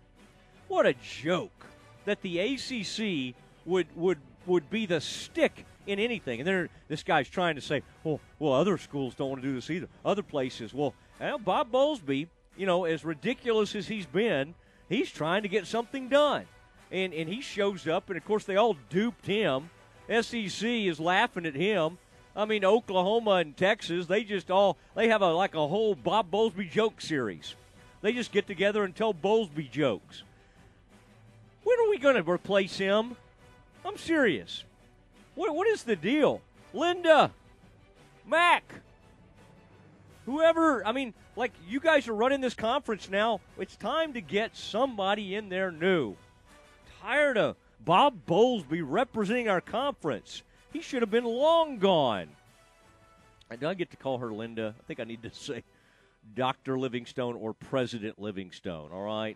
What 0.68 0.86
a 0.86 0.94
joke 0.94 1.66
that 2.06 2.22
the 2.22 2.40
ACC 2.40 3.36
would 3.66 3.88
would 3.96 4.20
would 4.46 4.70
be 4.70 4.86
the 4.86 5.02
stick 5.02 5.66
in 5.88 6.00
anything. 6.00 6.40
And 6.40 6.48
then 6.48 6.70
this 6.88 7.04
guy's 7.04 7.28
trying 7.28 7.56
to 7.56 7.62
say, 7.62 7.84
well, 8.04 8.20
well, 8.40 8.54
other 8.54 8.78
schools 8.78 9.16
don't 9.16 9.30
want 9.30 9.42
to 9.42 9.48
do 9.48 9.56
this 9.56 9.70
either. 9.70 9.88
Other 10.06 10.24
places, 10.24 10.74
well, 10.74 10.94
well, 11.22 11.38
Bob 11.38 11.72
Bowlesby, 11.72 12.28
you 12.58 12.66
know, 12.66 12.86
as 12.86 13.06
ridiculous 13.06 13.76
as 13.76 13.88
he's 13.88 14.06
been, 14.06 14.56
he's 14.90 15.12
trying 15.12 15.44
to 15.44 15.50
get 15.50 15.68
something 15.68 16.10
done. 16.10 16.46
And, 16.92 17.14
and 17.14 17.30
he 17.30 17.42
shows 17.42 17.88
up, 17.88 18.10
and 18.10 18.18
of 18.18 18.26
course, 18.26 18.44
they 18.44 18.58
all 18.58 18.76
duped 18.90 19.26
him. 19.26 19.70
SEC 20.10 20.68
is 20.68 21.00
laughing 21.00 21.46
at 21.46 21.56
him. 21.56 21.98
I 22.36 22.46
mean, 22.46 22.66
Oklahoma 22.66 23.36
and 23.36 23.56
Texas, 23.56 24.08
they 24.08 24.24
just 24.24 24.50
all, 24.50 24.78
they 24.96 25.10
have 25.10 25.22
a 25.22 25.32
like 25.32 25.54
a 25.54 25.68
whole 25.68 25.96
Bob 25.96 26.32
Bowlesby 26.32 26.70
joke 26.70 27.00
series. 27.02 27.56
They 28.02 28.14
just 28.14 28.32
get 28.32 28.48
together 28.48 28.84
and 28.84 28.96
tell 28.96 29.14
Bowlesby 29.14 29.70
jokes. 29.70 30.24
When 31.64 31.80
are 31.80 31.90
we 31.90 31.98
going 31.98 32.22
to 32.22 32.30
replace 32.30 32.78
him? 32.78 33.16
I'm 33.86 33.98
serious. 33.98 34.64
What, 35.36 35.54
what 35.56 35.68
is 35.68 35.84
the 35.84 35.96
deal? 35.96 36.42
Linda, 36.74 37.32
Mac, 38.28 38.64
whoever, 40.32 40.86
I 40.86 40.92
mean, 40.92 41.14
like 41.36 41.52
you 41.68 41.80
guys 41.80 42.08
are 42.08 42.14
running 42.14 42.42
this 42.42 42.54
conference 42.54 43.10
now. 43.10 43.42
It's 43.60 43.76
time 43.76 44.14
to 44.14 44.22
get 44.22 44.56
somebody 44.56 45.36
in 45.36 45.50
there 45.50 45.72
new. 45.72 46.16
Tired 47.02 47.38
of 47.38 47.56
Bob 47.84 48.26
Bowlesby 48.28 48.84
representing 48.86 49.50
our 49.50 49.62
conference. 49.62 50.44
He 50.72 50.82
should 50.82 51.02
have 51.02 51.12
been 51.12 51.26
long 51.26 51.78
gone. 51.78 52.30
I 53.50 53.58
don't 53.58 53.78
get 53.78 53.92
to 53.92 53.98
call 53.98 54.20
her 54.20 54.32
Linda. 54.32 54.74
I 54.80 54.84
think 54.88 55.00
I 55.00 55.04
need 55.04 55.24
to 55.24 55.32
say 55.34 55.64
Dr. 56.36 56.78
Livingstone 56.78 57.36
or 57.36 57.54
President 57.54 58.20
Livingstone, 58.22 58.92
all 58.92 59.04
right? 59.04 59.36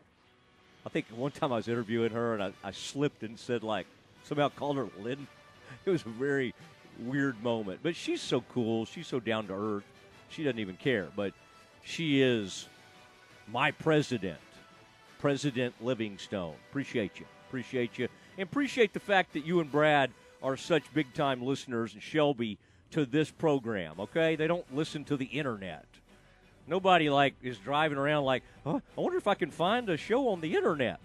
I 0.85 0.89
think 0.89 1.07
one 1.15 1.31
time 1.31 1.51
I 1.51 1.57
was 1.57 1.67
interviewing 1.67 2.11
her 2.11 2.35
and 2.35 2.43
I, 2.43 2.53
I 2.63 2.71
slipped 2.71 3.23
and 3.23 3.37
said, 3.39 3.63
like, 3.63 3.87
somehow 4.23 4.49
called 4.49 4.77
her 4.77 4.87
Lynn. 4.99 5.27
It 5.85 5.91
was 5.91 6.03
a 6.03 6.09
very 6.09 6.51
weird 6.99 7.43
moment. 7.43 7.81
But 7.83 7.95
she's 7.95 8.21
so 8.21 8.41
cool. 8.41 8.85
She's 8.85 9.05
so 9.05 9.19
down 9.19 9.45
to 9.47 9.53
earth. 9.53 9.83
She 10.35 10.43
doesn't 10.43 10.59
even 10.59 10.75
care. 10.75 11.07
But 11.15 11.33
she 11.83 12.21
is 12.21 12.67
my 13.47 13.71
president, 13.71 14.39
President 15.19 15.73
Livingstone. 15.81 16.55
Appreciate 16.69 17.19
you. 17.19 17.25
Appreciate 17.47 17.97
you. 17.97 18.09
And 18.37 18.43
appreciate 18.43 18.93
the 18.93 18.99
fact 18.99 19.33
that 19.33 19.45
you 19.45 19.61
and 19.61 19.71
Brad 19.71 20.11
are 20.43 20.57
such 20.57 20.93
big 20.93 21.13
time 21.13 21.41
listeners 21.41 21.93
and 21.93 22.03
Shelby 22.03 22.57
to 22.91 23.05
this 23.05 23.31
program, 23.31 23.99
okay? 23.99 24.35
They 24.35 24.47
don't 24.47 24.75
listen 24.75 25.05
to 25.05 25.17
the 25.17 25.25
internet. 25.25 25.85
Nobody 26.67 27.09
like 27.09 27.35
is 27.41 27.57
driving 27.57 27.97
around 27.97 28.25
like, 28.25 28.43
oh, 28.65 28.81
I 28.97 29.01
wonder 29.01 29.17
if 29.17 29.27
I 29.27 29.35
can 29.35 29.51
find 29.51 29.89
a 29.89 29.97
show 29.97 30.29
on 30.29 30.41
the 30.41 30.55
internet. 30.55 30.99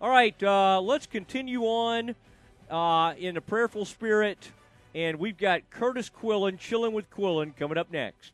All 0.00 0.10
right, 0.10 0.40
uh, 0.42 0.80
let's 0.82 1.06
continue 1.06 1.62
on 1.62 2.14
uh, 2.70 3.14
in 3.16 3.36
a 3.36 3.40
prayerful 3.40 3.86
spirit, 3.86 4.50
and 4.94 5.18
we've 5.18 5.38
got 5.38 5.70
Curtis 5.70 6.10
Quillen 6.10 6.58
chilling 6.58 6.92
with 6.92 7.10
Quillen 7.10 7.56
coming 7.56 7.78
up 7.78 7.90
next. 7.90 8.32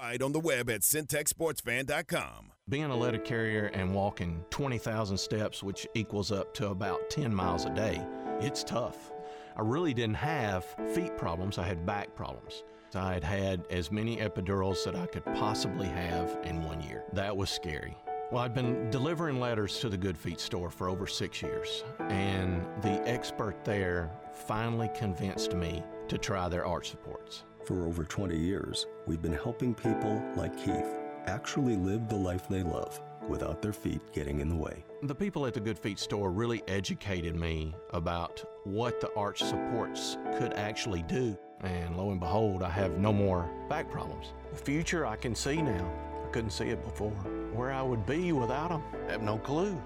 Wide 0.00 0.22
on 0.22 0.30
the 0.30 0.38
web 0.38 0.70
at 0.70 0.82
syntechsportsfan.com. 0.82 2.52
Being 2.68 2.84
a 2.84 2.96
letter 2.96 3.18
carrier 3.18 3.64
and 3.74 3.92
walking 3.92 4.44
20,000 4.50 5.18
steps, 5.18 5.60
which 5.60 5.88
equals 5.94 6.30
up 6.30 6.54
to 6.54 6.68
about 6.68 7.10
10 7.10 7.34
miles 7.34 7.64
a 7.64 7.70
day, 7.70 8.00
it's 8.40 8.62
tough. 8.62 9.10
I 9.56 9.62
really 9.62 9.92
didn't 9.92 10.14
have 10.16 10.64
feet 10.94 11.16
problems, 11.16 11.58
I 11.58 11.64
had 11.64 11.84
back 11.84 12.14
problems. 12.14 12.62
I 12.94 13.12
had 13.12 13.24
had 13.24 13.64
as 13.70 13.90
many 13.90 14.18
epidurals 14.18 14.84
that 14.84 14.94
I 14.94 15.06
could 15.06 15.24
possibly 15.24 15.88
have 15.88 16.38
in 16.44 16.62
one 16.62 16.80
year. 16.80 17.02
That 17.12 17.36
was 17.36 17.50
scary. 17.50 17.96
Well, 18.30 18.44
I'd 18.44 18.54
been 18.54 18.90
delivering 18.90 19.40
letters 19.40 19.80
to 19.80 19.88
the 19.88 19.98
Good 19.98 20.16
Feet 20.16 20.38
store 20.38 20.70
for 20.70 20.88
over 20.88 21.08
six 21.08 21.42
years, 21.42 21.82
and 21.98 22.64
the 22.82 23.02
expert 23.08 23.64
there 23.64 24.12
finally 24.32 24.90
convinced 24.94 25.54
me 25.54 25.82
to 26.06 26.18
try 26.18 26.48
their 26.48 26.64
arch 26.64 26.90
supports. 26.90 27.42
For 27.68 27.86
over 27.86 28.02
20 28.02 28.34
years, 28.34 28.86
we've 29.06 29.20
been 29.20 29.34
helping 29.34 29.74
people 29.74 30.22
like 30.36 30.56
Keith 30.56 30.88
actually 31.26 31.76
live 31.76 32.08
the 32.08 32.16
life 32.16 32.48
they 32.48 32.62
love 32.62 32.98
without 33.28 33.60
their 33.60 33.74
feet 33.74 34.00
getting 34.14 34.40
in 34.40 34.48
the 34.48 34.56
way. 34.56 34.82
The 35.02 35.14
people 35.14 35.44
at 35.44 35.52
the 35.52 35.60
Good 35.60 35.78
Feet 35.78 35.98
store 35.98 36.32
really 36.32 36.62
educated 36.66 37.36
me 37.36 37.74
about 37.90 38.42
what 38.64 39.02
the 39.02 39.12
arch 39.14 39.42
supports 39.42 40.16
could 40.38 40.54
actually 40.54 41.02
do. 41.02 41.36
And 41.60 41.94
lo 41.94 42.10
and 42.10 42.18
behold, 42.18 42.62
I 42.62 42.70
have 42.70 42.96
no 42.96 43.12
more 43.12 43.50
back 43.68 43.90
problems. 43.90 44.32
The 44.50 44.56
future 44.56 45.04
I 45.04 45.16
can 45.16 45.34
see 45.34 45.60
now. 45.60 45.92
I 46.26 46.30
couldn't 46.30 46.52
see 46.52 46.70
it 46.70 46.82
before. 46.82 47.10
Where 47.52 47.70
I 47.70 47.82
would 47.82 48.06
be 48.06 48.32
without 48.32 48.70
them, 48.70 48.82
I 49.08 49.12
have 49.12 49.22
no 49.22 49.36
clue. 49.36 49.78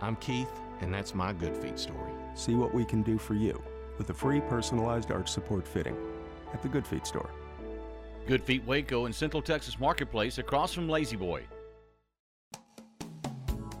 I'm 0.00 0.16
Keith, 0.16 0.58
and 0.80 0.94
that's 0.94 1.14
my 1.14 1.34
Good 1.34 1.54
Feet 1.54 1.78
story. 1.78 2.12
See 2.32 2.54
what 2.54 2.72
we 2.72 2.86
can 2.86 3.02
do 3.02 3.18
for 3.18 3.34
you 3.34 3.62
with 3.98 4.08
a 4.08 4.14
free 4.14 4.40
personalized 4.40 5.10
arch 5.10 5.28
support 5.28 5.68
fitting 5.68 5.98
at 6.52 6.62
the 6.62 6.68
Good 6.68 6.86
Feet 6.86 7.06
store. 7.06 7.30
Good 8.26 8.42
Feet 8.42 8.64
Waco 8.66 9.06
in 9.06 9.12
Central 9.12 9.42
Texas 9.42 9.78
Marketplace 9.78 10.38
across 10.38 10.72
from 10.72 10.88
La-Z-Boy. 10.88 11.42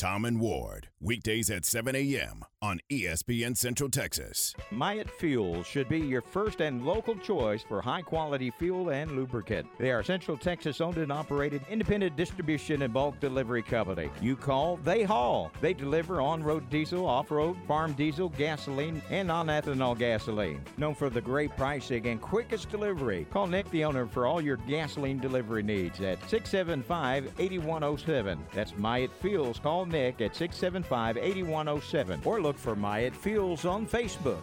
Tom 0.00 0.24
and 0.24 0.40
Ward, 0.40 0.88
weekdays 1.02 1.50
at 1.50 1.64
7 1.64 1.96
a.m. 1.96 2.44
on 2.60 2.78
ESPN 2.90 3.56
Central 3.56 3.88
Texas. 3.88 4.54
Myatt 4.70 5.10
Fuels 5.10 5.66
should 5.66 5.88
be 5.88 5.98
your 5.98 6.20
first 6.20 6.60
and 6.60 6.84
local 6.84 7.16
choice 7.16 7.62
for 7.62 7.80
high 7.80 8.02
quality 8.02 8.50
fuel 8.50 8.90
and 8.90 9.12
lubricant. 9.12 9.66
They 9.78 9.90
are 9.90 10.02
Central 10.02 10.36
Texas 10.36 10.80
owned 10.80 10.98
and 10.98 11.10
operated 11.10 11.62
independent 11.70 12.16
distribution 12.16 12.82
and 12.82 12.92
bulk 12.92 13.18
delivery 13.18 13.62
company. 13.62 14.10
You 14.20 14.36
call, 14.36 14.76
they 14.84 15.02
haul. 15.02 15.50
They 15.62 15.72
deliver 15.72 16.20
on 16.20 16.42
road 16.42 16.68
diesel, 16.68 17.06
off 17.06 17.30
road, 17.30 17.56
farm 17.66 17.94
diesel, 17.94 18.28
gasoline, 18.30 19.00
and 19.10 19.28
non 19.28 19.46
ethanol 19.46 19.98
gasoline. 19.98 20.62
Known 20.76 20.94
for 20.94 21.08
the 21.08 21.20
great 21.20 21.56
pricing 21.56 22.08
and 22.08 22.20
quickest 22.20 22.68
delivery. 22.68 23.26
Call 23.30 23.46
Nick, 23.46 23.70
the 23.70 23.84
owner, 23.84 24.06
for 24.06 24.26
all 24.26 24.40
your 24.40 24.58
gasoline 24.58 25.18
delivery 25.18 25.62
needs 25.62 26.00
at 26.00 26.18
675 26.28 27.32
8107. 27.38 28.38
That's 28.52 28.76
Myatt 28.76 29.10
Fuels. 29.20 29.58
Call 29.58 29.86
Nick 29.86 30.20
at 30.20 30.36
675 30.36 30.89
8107 31.16 32.22
or 32.24 32.40
look 32.40 32.58
for 32.58 32.74
Myatt 32.76 33.14
Fuels 33.14 33.64
on 33.64 33.86
Facebook. 33.86 34.42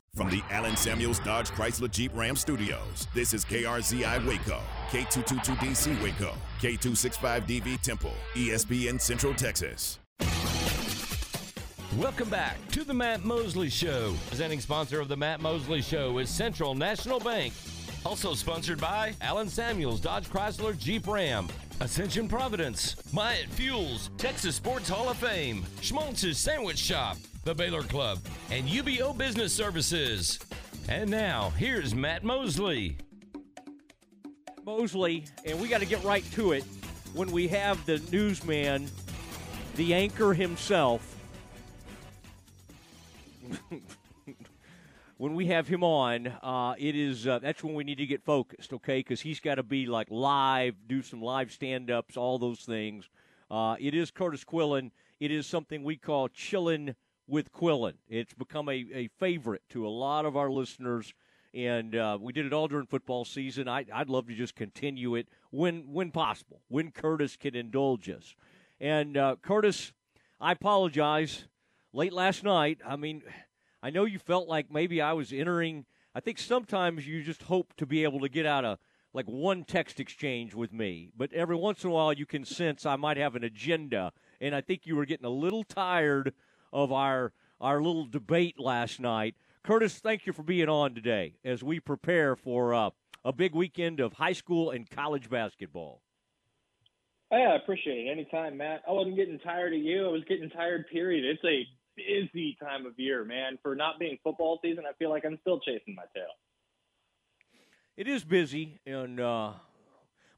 From 0.13 0.29
the 0.29 0.41
Allen 0.51 0.75
Samuels 0.75 1.19
Dodge 1.19 1.51
Chrysler 1.51 1.89
Jeep 1.89 2.11
Ram 2.13 2.35
Studios, 2.35 3.07
this 3.13 3.33
is 3.33 3.45
KRZI 3.45 4.27
Waco, 4.27 4.59
K222DC 4.89 6.03
Waco, 6.03 6.33
K265DV 6.59 7.79
Temple, 7.79 8.11
ESPN 8.33 8.99
Central 8.99 9.33
Texas. 9.33 9.99
Welcome 11.97 12.29
back 12.29 12.57
to 12.71 12.83
the 12.83 12.93
Matt 12.93 13.23
Mosley 13.23 13.69
Show. 13.69 14.13
Presenting 14.27 14.59
sponsor 14.59 14.99
of 14.99 15.07
the 15.07 15.15
Matt 15.15 15.39
Mosley 15.39 15.81
Show 15.81 16.17
is 16.17 16.29
Central 16.29 16.75
National 16.75 17.21
Bank. 17.21 17.53
Also 18.05 18.33
sponsored 18.33 18.81
by 18.81 19.13
Allen 19.21 19.47
Samuels 19.47 20.01
Dodge 20.01 20.27
Chrysler 20.29 20.77
Jeep 20.77 21.07
Ram. 21.07 21.47
Ascension 21.79 22.27
Providence, 22.27 22.95
Myatt 23.13 23.47
Fuels, 23.51 24.11
Texas 24.17 24.57
Sports 24.57 24.89
Hall 24.89 25.09
of 25.09 25.17
Fame, 25.17 25.65
Schmaltz's 25.81 26.37
Sandwich 26.37 26.77
Shop, 26.77 27.17
the 27.43 27.55
Baylor 27.55 27.81
Club, 27.81 28.19
and 28.51 28.67
UBO 28.67 29.17
Business 29.17 29.51
Services. 29.51 30.37
And 30.87 31.09
now, 31.09 31.49
here's 31.57 31.95
Matt 31.95 32.23
Mosley. 32.23 32.97
Mosley, 34.63 35.25
and 35.43 35.59
we 35.59 35.67
got 35.67 35.79
to 35.79 35.87
get 35.87 36.03
right 36.03 36.23
to 36.33 36.51
it 36.51 36.63
when 37.15 37.31
we 37.31 37.47
have 37.47 37.83
the 37.87 37.97
newsman, 38.11 38.87
the 39.75 39.95
anchor 39.95 40.33
himself. 40.35 41.17
when 45.17 45.33
we 45.33 45.47
have 45.47 45.67
him 45.67 45.83
on, 45.83 46.27
uh, 46.27 46.75
it 46.77 46.95
is 46.95 47.25
uh, 47.25 47.39
that's 47.39 47.63
when 47.63 47.73
we 47.73 47.83
need 47.83 47.97
to 47.97 48.05
get 48.05 48.23
focused, 48.23 48.71
okay? 48.71 48.99
Because 48.99 49.19
he's 49.19 49.39
got 49.39 49.55
to 49.55 49.63
be 49.63 49.87
like 49.87 50.07
live, 50.11 50.75
do 50.87 51.01
some 51.01 51.23
live 51.23 51.51
stand-ups, 51.51 52.17
all 52.17 52.37
those 52.37 52.59
things. 52.59 53.09
Uh, 53.49 53.75
it 53.79 53.95
is 53.95 54.11
Curtis 54.11 54.43
Quillen. 54.43 54.91
It 55.19 55.31
is 55.31 55.47
something 55.47 55.83
we 55.83 55.97
call 55.97 56.29
chillin' 56.29 56.93
with 57.31 57.53
Quillen. 57.53 57.93
It's 58.09 58.33
become 58.33 58.67
a, 58.67 58.85
a 58.93 59.07
favorite 59.17 59.61
to 59.69 59.87
a 59.87 59.89
lot 59.89 60.25
of 60.25 60.35
our 60.35 60.51
listeners, 60.51 61.13
and 61.53 61.95
uh, 61.95 62.17
we 62.19 62.33
did 62.33 62.45
it 62.45 62.51
all 62.51 62.67
during 62.67 62.85
football 62.85 63.23
season. 63.23 63.69
I, 63.69 63.85
I'd 63.91 64.09
love 64.09 64.27
to 64.27 64.35
just 64.35 64.53
continue 64.53 65.15
it 65.15 65.27
when 65.49 65.93
when 65.93 66.11
possible, 66.11 66.59
when 66.67 66.91
Curtis 66.91 67.37
can 67.37 67.55
indulge 67.55 68.09
us. 68.09 68.35
And 68.81 69.15
uh, 69.15 69.37
Curtis, 69.41 69.93
I 70.41 70.51
apologize. 70.51 71.45
Late 71.93 72.13
last 72.13 72.43
night, 72.43 72.79
I 72.85 72.97
mean, 72.97 73.21
I 73.81 73.89
know 73.89 74.05
you 74.05 74.19
felt 74.19 74.49
like 74.49 74.69
maybe 74.69 75.01
I 75.01 75.13
was 75.13 75.31
entering. 75.31 75.85
I 76.13 76.19
think 76.19 76.37
sometimes 76.37 77.07
you 77.07 77.23
just 77.23 77.43
hope 77.43 77.73
to 77.77 77.85
be 77.85 78.03
able 78.03 78.19
to 78.19 78.29
get 78.29 78.45
out 78.45 78.65
a 78.65 78.77
like 79.13 79.25
one 79.25 79.63
text 79.63 79.99
exchange 80.01 80.53
with 80.53 80.73
me, 80.73 81.11
but 81.17 81.31
every 81.33 81.55
once 81.55 81.83
in 81.83 81.89
a 81.89 81.93
while 81.93 82.13
you 82.13 82.25
can 82.25 82.43
sense 82.43 82.85
I 82.85 82.97
might 82.97 83.17
have 83.17 83.35
an 83.35 83.43
agenda, 83.43 84.11
and 84.41 84.53
I 84.53 84.59
think 84.59 84.85
you 84.85 84.97
were 84.97 85.05
getting 85.05 85.25
a 85.25 85.29
little 85.29 85.63
tired 85.63 86.33
of 86.73 86.91
our 86.91 87.33
our 87.59 87.81
little 87.81 88.05
debate 88.05 88.59
last 88.59 88.99
night. 88.99 89.35
Curtis, 89.63 89.99
thank 89.99 90.25
you 90.25 90.33
for 90.33 90.41
being 90.41 90.67
on 90.67 90.95
today 90.95 91.35
as 91.45 91.63
we 91.63 91.79
prepare 91.79 92.35
for 92.35 92.73
uh, 92.73 92.89
a 93.23 93.31
big 93.31 93.53
weekend 93.53 93.99
of 93.99 94.13
high 94.13 94.33
school 94.33 94.71
and 94.71 94.89
college 94.89 95.29
basketball. 95.29 96.01
Yeah, 97.31 97.51
I 97.53 97.55
appreciate 97.55 98.07
it. 98.07 98.11
Anytime, 98.11 98.57
Matt. 98.57 98.81
I 98.87 98.91
wasn't 98.91 99.15
getting 99.15 99.39
tired 99.39 99.73
of 99.73 99.79
you. 99.79 100.05
I 100.07 100.11
was 100.11 100.23
getting 100.27 100.49
tired, 100.49 100.85
period. 100.91 101.23
It's 101.23 101.43
a 101.45 101.65
busy 101.95 102.57
time 102.61 102.85
of 102.85 102.93
year, 102.97 103.23
man. 103.23 103.57
For 103.61 103.75
not 103.75 103.99
being 103.99 104.17
football 104.23 104.59
season, 104.61 104.83
I 104.89 104.93
feel 104.97 105.09
like 105.09 105.23
I'm 105.25 105.37
still 105.41 105.59
chasing 105.59 105.95
my 105.95 106.03
tail. 106.13 106.25
It 107.95 108.07
is 108.07 108.23
busy, 108.23 108.79
and 108.85 109.19
uh, 109.19 109.53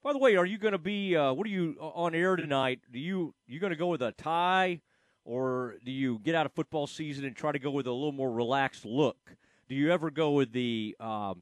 by 0.04 0.12
the 0.12 0.20
way, 0.20 0.36
are 0.36 0.46
you 0.46 0.58
going 0.58 0.74
to 0.74 0.78
be? 0.78 1.16
Uh, 1.16 1.34
what 1.34 1.48
are 1.48 1.52
you 1.52 1.78
on 1.80 2.14
air 2.14 2.36
tonight? 2.36 2.82
Do 2.92 3.00
you 3.00 3.34
you 3.48 3.60
going 3.60 3.72
to 3.72 3.78
go 3.78 3.88
with 3.88 4.02
a 4.02 4.12
tie, 4.12 4.82
or 5.26 5.76
do 5.84 5.92
you 5.92 6.20
get 6.20 6.36
out 6.36 6.46
of 6.46 6.54
football 6.54 6.88
season 6.88 7.26
and 7.26 7.36
try 7.36 7.52
to 7.52 7.60
go 7.60 7.72
with 7.72 7.88
a 7.88 7.92
little 7.92 8.12
more 8.12 8.32
relaxed 8.32 8.86
look? 8.86 9.36
Do 9.70 9.76
you 9.76 9.92
ever 9.92 10.12
go 10.12 10.32
with 10.32 10.52
the? 10.52 10.96
Um, 11.00 11.42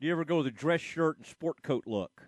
do 0.00 0.06
you 0.06 0.12
ever 0.12 0.24
go 0.24 0.38
with 0.38 0.46
a 0.46 0.50
dress 0.50 0.80
shirt 0.80 1.16
and 1.16 1.26
sport 1.26 1.62
coat 1.62 1.84
look? 1.86 2.22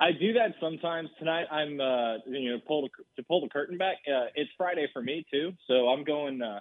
I 0.00 0.12
do 0.12 0.32
that 0.32 0.54
sometimes. 0.60 1.10
Tonight, 1.18 1.46
I'm 1.50 1.80
uh, 1.80 2.16
you 2.26 2.50
know 2.50 2.58
pull 2.66 2.82
the, 2.82 2.88
to 3.16 3.26
pull 3.26 3.42
the 3.42 3.48
curtain 3.48 3.78
back. 3.78 3.98
Uh, 4.08 4.26
it's 4.34 4.50
Friday 4.56 4.88
for 4.92 5.02
me 5.02 5.24
too, 5.30 5.52
so 5.66 5.88
I'm 5.88 6.04
going 6.04 6.40
uh, 6.40 6.60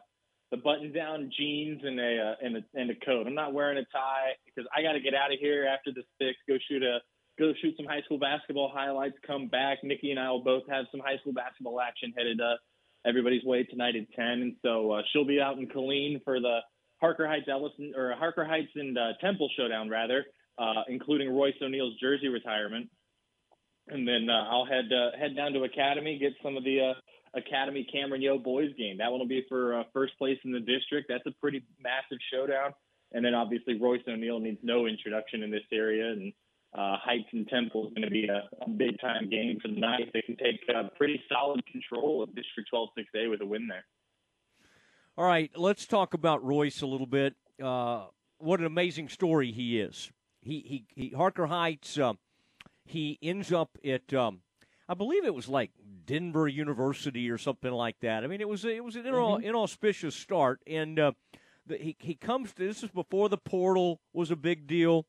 the 0.52 0.58
button-down 0.58 1.32
jeans 1.38 1.82
and 1.84 2.00
a 2.00 2.22
uh, 2.22 2.46
and 2.46 2.58
a 2.58 2.62
and 2.76 2.92
a 2.92 2.96
coat. 3.06 3.28
I'm 3.28 3.36
not 3.36 3.54
wearing 3.54 3.78
a 3.78 3.86
tie 3.92 4.34
because 4.46 4.70
I 4.76 4.82
got 4.82 4.94
to 4.94 5.00
get 5.00 5.14
out 5.14 5.32
of 5.32 5.40
here 5.40 5.66
after 5.66 5.92
the 5.92 6.04
six. 6.22 6.38
Go 6.48 6.58
shoot 6.70 6.84
a 6.84 7.00
go 7.40 7.54
shoot 7.62 7.74
some 7.78 7.86
high 7.86 8.02
school 8.02 8.20
basketball 8.20 8.72
highlights. 8.74 9.16
Come 9.26 9.48
back. 9.48 9.80
Nikki 9.84 10.12
and 10.12 10.20
I 10.20 10.30
will 10.30 10.44
both 10.44 10.64
have 10.70 10.86
some 10.92 11.00
high 11.00 11.18
school 11.22 11.34
basketball 11.34 11.80
action 11.80 12.14
headed 12.16 12.40
uh, 12.42 12.56
everybody's 13.08 13.44
way 13.46 13.64
tonight 13.64 13.96
at 13.96 14.12
10. 14.14 14.26
And 14.26 14.56
so 14.62 14.92
uh, 14.92 15.02
she'll 15.12 15.26
be 15.26 15.40
out 15.40 15.58
in 15.58 15.68
Killeen 15.68 16.22
for 16.24 16.40
the 16.40 16.60
Harker 17.00 17.26
Heights 17.26 17.48
Ellison 17.50 17.94
or 17.96 18.14
Harker 18.20 18.46
Heights 18.46 18.72
and 18.76 18.98
uh, 18.98 19.14
Temple 19.22 19.50
showdown 19.58 19.90
rather, 19.90 20.26
uh, 20.60 20.84
including 20.90 21.34
Royce 21.34 21.56
O'Neale's 21.62 21.98
jersey 22.02 22.28
retirement. 22.28 22.90
And 23.88 24.08
then 24.08 24.28
uh, 24.30 24.46
I'll 24.52 24.66
head 24.66 24.92
uh, 24.94 25.18
head 25.18 25.36
down 25.36 25.54
to 25.54 25.64
Academy, 25.64 26.20
get 26.20 26.34
some 26.44 26.58
of 26.58 26.64
the 26.64 26.94
Academy 27.34 27.88
Cameron 27.92 28.22
Yoe 28.22 28.44
boys 28.44 28.70
game. 28.78 28.98
That 28.98 29.10
one 29.10 29.20
will 29.20 29.28
be 29.28 29.46
for 29.48 29.84
first 29.94 30.18
place 30.20 30.38
in 30.44 30.52
the 30.52 30.60
district. 30.60 31.08
That's 31.10 31.26
a 31.26 31.32
pretty 31.42 31.64
massive 31.82 32.20
showdown. 32.32 32.74
And 33.14 33.26
then 33.26 33.34
obviously 33.34 33.80
Royce 33.80 34.02
O'Neale 34.08 34.40
needs 34.40 34.60
no 34.62 34.86
introduction 34.86 35.42
in 35.42 35.50
this 35.50 35.64
area, 35.72 36.12
and 36.12 36.32
uh, 36.74 36.98
Heights 36.98 37.30
and 37.32 37.48
Temple 37.48 37.88
is 37.88 37.94
going 37.94 38.04
to 38.04 38.12
be 38.12 38.28
a, 38.28 38.48
a 38.64 38.70
big 38.70 39.00
time 39.00 39.30
game 39.30 39.58
for 39.62 39.70
the 39.70 39.80
night. 39.80 40.12
They 40.14 40.22
can 40.22 40.38
take 40.38 40.60
uh, 40.74 40.90
pretty 40.98 41.22
solid 41.32 41.66
control 41.66 42.22
of 42.22 42.36
District 42.36 42.70
12 42.70 42.90
6A 42.98 43.30
with 43.30 43.42
a 43.42 43.46
win 43.46 43.68
there. 43.68 43.86
All 45.18 45.26
right, 45.26 45.52
let's 45.56 45.86
talk 45.86 46.14
about 46.14 46.44
Royce 46.44 46.82
a 46.82 46.88
little 46.88 47.08
bit. 47.08 47.36
Uh, 47.62 48.06
what 48.38 48.60
an 48.60 48.66
amazing 48.66 49.10
story 49.10 49.52
he 49.52 49.80
is. 49.80 50.12
He 50.42 50.86
he, 50.96 51.10
he 51.10 51.10
Harker 51.10 51.48
Heights. 51.48 51.98
Uh, 51.98 52.14
he 52.86 53.20
ends 53.22 53.52
up 53.52 53.78
at 53.84 54.14
um, 54.14 54.42
I 54.88 54.94
believe 54.94 55.26
it 55.26 55.34
was 55.34 55.50
like 55.50 55.72
Denver 56.06 56.48
University 56.48 57.30
or 57.30 57.38
something 57.38 57.72
like 57.72 58.00
that. 58.00 58.24
I 58.24 58.28
mean, 58.28 58.42
it 58.42 58.48
was 58.48 58.64
it 58.64 58.84
was 58.84 58.96
an 58.96 59.04
mm-hmm. 59.04 59.44
inauspicious 59.44 60.16
start, 60.16 60.62
and 60.66 60.98
uh, 60.98 61.12
the, 61.68 61.78
he 61.78 61.96
he 62.00 62.16
comes. 62.16 62.54
To, 62.54 62.66
this 62.68 62.82
is 62.82 62.90
before 62.90 63.28
the 63.30 63.38
portal 63.38 64.00
was 64.14 64.32
a 64.32 64.36
big 64.36 64.68
deal, 64.68 65.06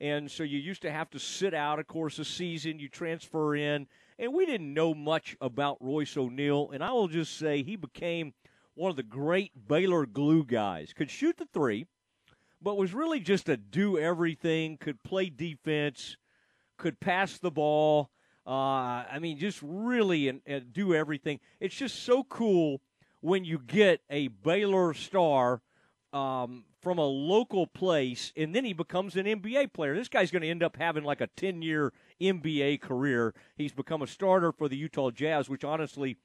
and 0.00 0.30
so 0.30 0.42
you 0.42 0.58
used 0.58 0.82
to 0.82 0.90
have 0.90 1.10
to 1.10 1.18
sit 1.18 1.54
out, 1.54 1.78
of 1.78 1.86
course, 1.86 2.18
a 2.18 2.24
season. 2.24 2.78
You 2.78 2.88
transfer 2.88 3.54
in, 3.54 3.86
and 4.18 4.32
we 4.32 4.46
didn't 4.46 4.72
know 4.72 4.94
much 4.94 5.36
about 5.40 5.78
Royce 5.80 6.16
O'Neale, 6.16 6.70
and 6.72 6.82
I 6.82 6.92
will 6.92 7.08
just 7.08 7.38
say 7.38 7.62
he 7.62 7.76
became 7.76 8.34
one 8.74 8.90
of 8.90 8.96
the 8.96 9.02
great 9.02 9.52
Baylor 9.68 10.06
glue 10.06 10.44
guys. 10.44 10.92
Could 10.92 11.10
shoot 11.10 11.36
the 11.36 11.46
three, 11.46 11.86
but 12.60 12.76
was 12.76 12.92
really 12.92 13.20
just 13.20 13.48
a 13.48 13.56
do 13.56 13.98
everything. 13.98 14.76
Could 14.76 15.02
play 15.02 15.30
defense, 15.30 16.16
could 16.76 17.00
pass 17.00 17.38
the 17.38 17.50
ball. 17.50 18.10
Uh, 18.46 19.04
I 19.10 19.18
mean, 19.20 19.38
just 19.38 19.60
really 19.62 20.28
and, 20.28 20.72
do 20.72 20.94
everything. 20.94 21.40
It's 21.60 21.74
just 21.74 22.02
so 22.02 22.24
cool 22.24 22.82
when 23.20 23.44
you 23.44 23.58
get 23.58 24.00
a 24.10 24.28
Baylor 24.28 24.92
star 24.92 25.62
um, 26.12 26.64
from 26.84 26.98
a 26.98 27.06
local 27.06 27.66
place, 27.66 28.32
and 28.36 28.54
then 28.54 28.64
he 28.64 28.74
becomes 28.74 29.16
an 29.16 29.24
NBA 29.24 29.72
player. 29.72 29.96
This 29.96 30.08
guy's 30.08 30.30
going 30.30 30.42
to 30.42 30.48
end 30.48 30.62
up 30.62 30.76
having 30.76 31.02
like 31.02 31.22
a 31.22 31.28
10 31.28 31.62
year 31.62 31.92
NBA 32.20 32.82
career. 32.82 33.34
He's 33.56 33.72
become 33.72 34.02
a 34.02 34.06
starter 34.06 34.52
for 34.52 34.68
the 34.68 34.76
Utah 34.76 35.10
Jazz, 35.10 35.48
which 35.48 35.64
honestly 35.64 36.18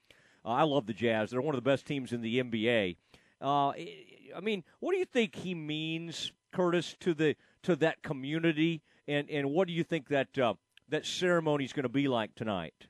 uh, 0.45 0.49
I 0.49 0.63
love 0.63 0.85
the 0.85 0.93
Jazz. 0.93 1.31
They're 1.31 1.41
one 1.41 1.55
of 1.55 1.63
the 1.63 1.69
best 1.69 1.85
teams 1.87 2.11
in 2.11 2.21
the 2.21 2.43
NBA. 2.43 2.97
Uh, 3.41 3.69
I 3.69 4.41
mean, 4.41 4.65
what 4.79 4.91
do 4.91 4.99
you 4.99 5.05
think 5.05 5.33
he 5.33 5.55
means, 5.55 6.33
Curtis, 6.51 6.95
to 6.99 7.13
the 7.13 7.35
to 7.63 7.75
that 7.77 8.03
community, 8.03 8.81
and 9.07 9.29
and 9.29 9.51
what 9.51 9.67
do 9.67 9.73
you 9.73 9.83
think 9.83 10.09
that 10.09 10.37
uh, 10.37 10.55
that 10.89 11.05
ceremony 11.05 11.63
is 11.63 11.73
going 11.73 11.83
to 11.83 11.89
be 11.89 12.09
like 12.09 12.35
tonight? 12.35 12.88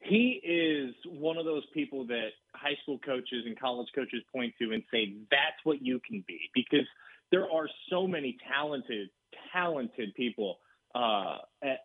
He 0.00 0.40
is 0.44 0.94
one 1.06 1.38
of 1.38 1.44
those 1.44 1.64
people 1.74 2.06
that 2.06 2.28
high 2.54 2.76
school 2.82 2.98
coaches 3.04 3.44
and 3.46 3.58
college 3.58 3.88
coaches 3.94 4.22
point 4.34 4.54
to 4.60 4.72
and 4.72 4.82
say 4.92 5.14
that's 5.30 5.58
what 5.64 5.82
you 5.82 6.00
can 6.06 6.24
be 6.26 6.38
because 6.54 6.86
there 7.30 7.50
are 7.50 7.68
so 7.90 8.06
many 8.06 8.36
talented, 8.50 9.08
talented 9.52 10.14
people. 10.14 10.58
Uh, 10.94 11.38
at, 11.62 11.80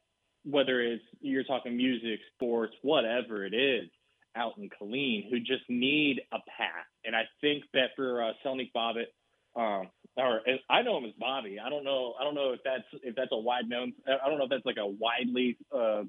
whether 0.46 0.82
it's 0.82 1.04
you're 1.22 1.44
talking 1.44 1.76
music, 1.76 2.20
sports, 2.36 2.74
whatever 2.82 3.46
it 3.46 3.54
is, 3.54 3.90
out 4.36 4.58
in 4.58 4.70
Killeen 4.70 5.30
who 5.30 5.40
just 5.40 5.64
need 5.70 6.22
a 6.32 6.38
path. 6.58 6.86
And 7.06 7.16
I 7.16 7.24
think 7.42 7.64
that 7.74 7.92
for 7.96 8.24
uh, 8.24 8.32
Selnik 8.46 8.72
Bobbitt, 8.76 9.08
um, 9.56 9.88
or 10.18 10.42
I 10.70 10.82
know 10.82 10.98
him 10.98 11.06
as 11.06 11.12
Bobby. 11.20 11.60
I 11.64 11.70
don't 11.70 11.84
know. 11.84 12.14
I 12.20 12.24
don't 12.24 12.36
know 12.36 12.52
if 12.54 12.60
that's 12.64 12.84
if 13.04 13.16
that's 13.16 13.32
a 13.32 13.38
wide 13.38 13.68
known. 13.68 13.94
I 14.08 14.28
don't 14.28 14.38
know 14.38 14.46
if 14.46 14.50
that's 14.50 14.66
like 14.66 14.78
a 14.78 14.88
widely 14.88 15.58
uh, 15.76 16.04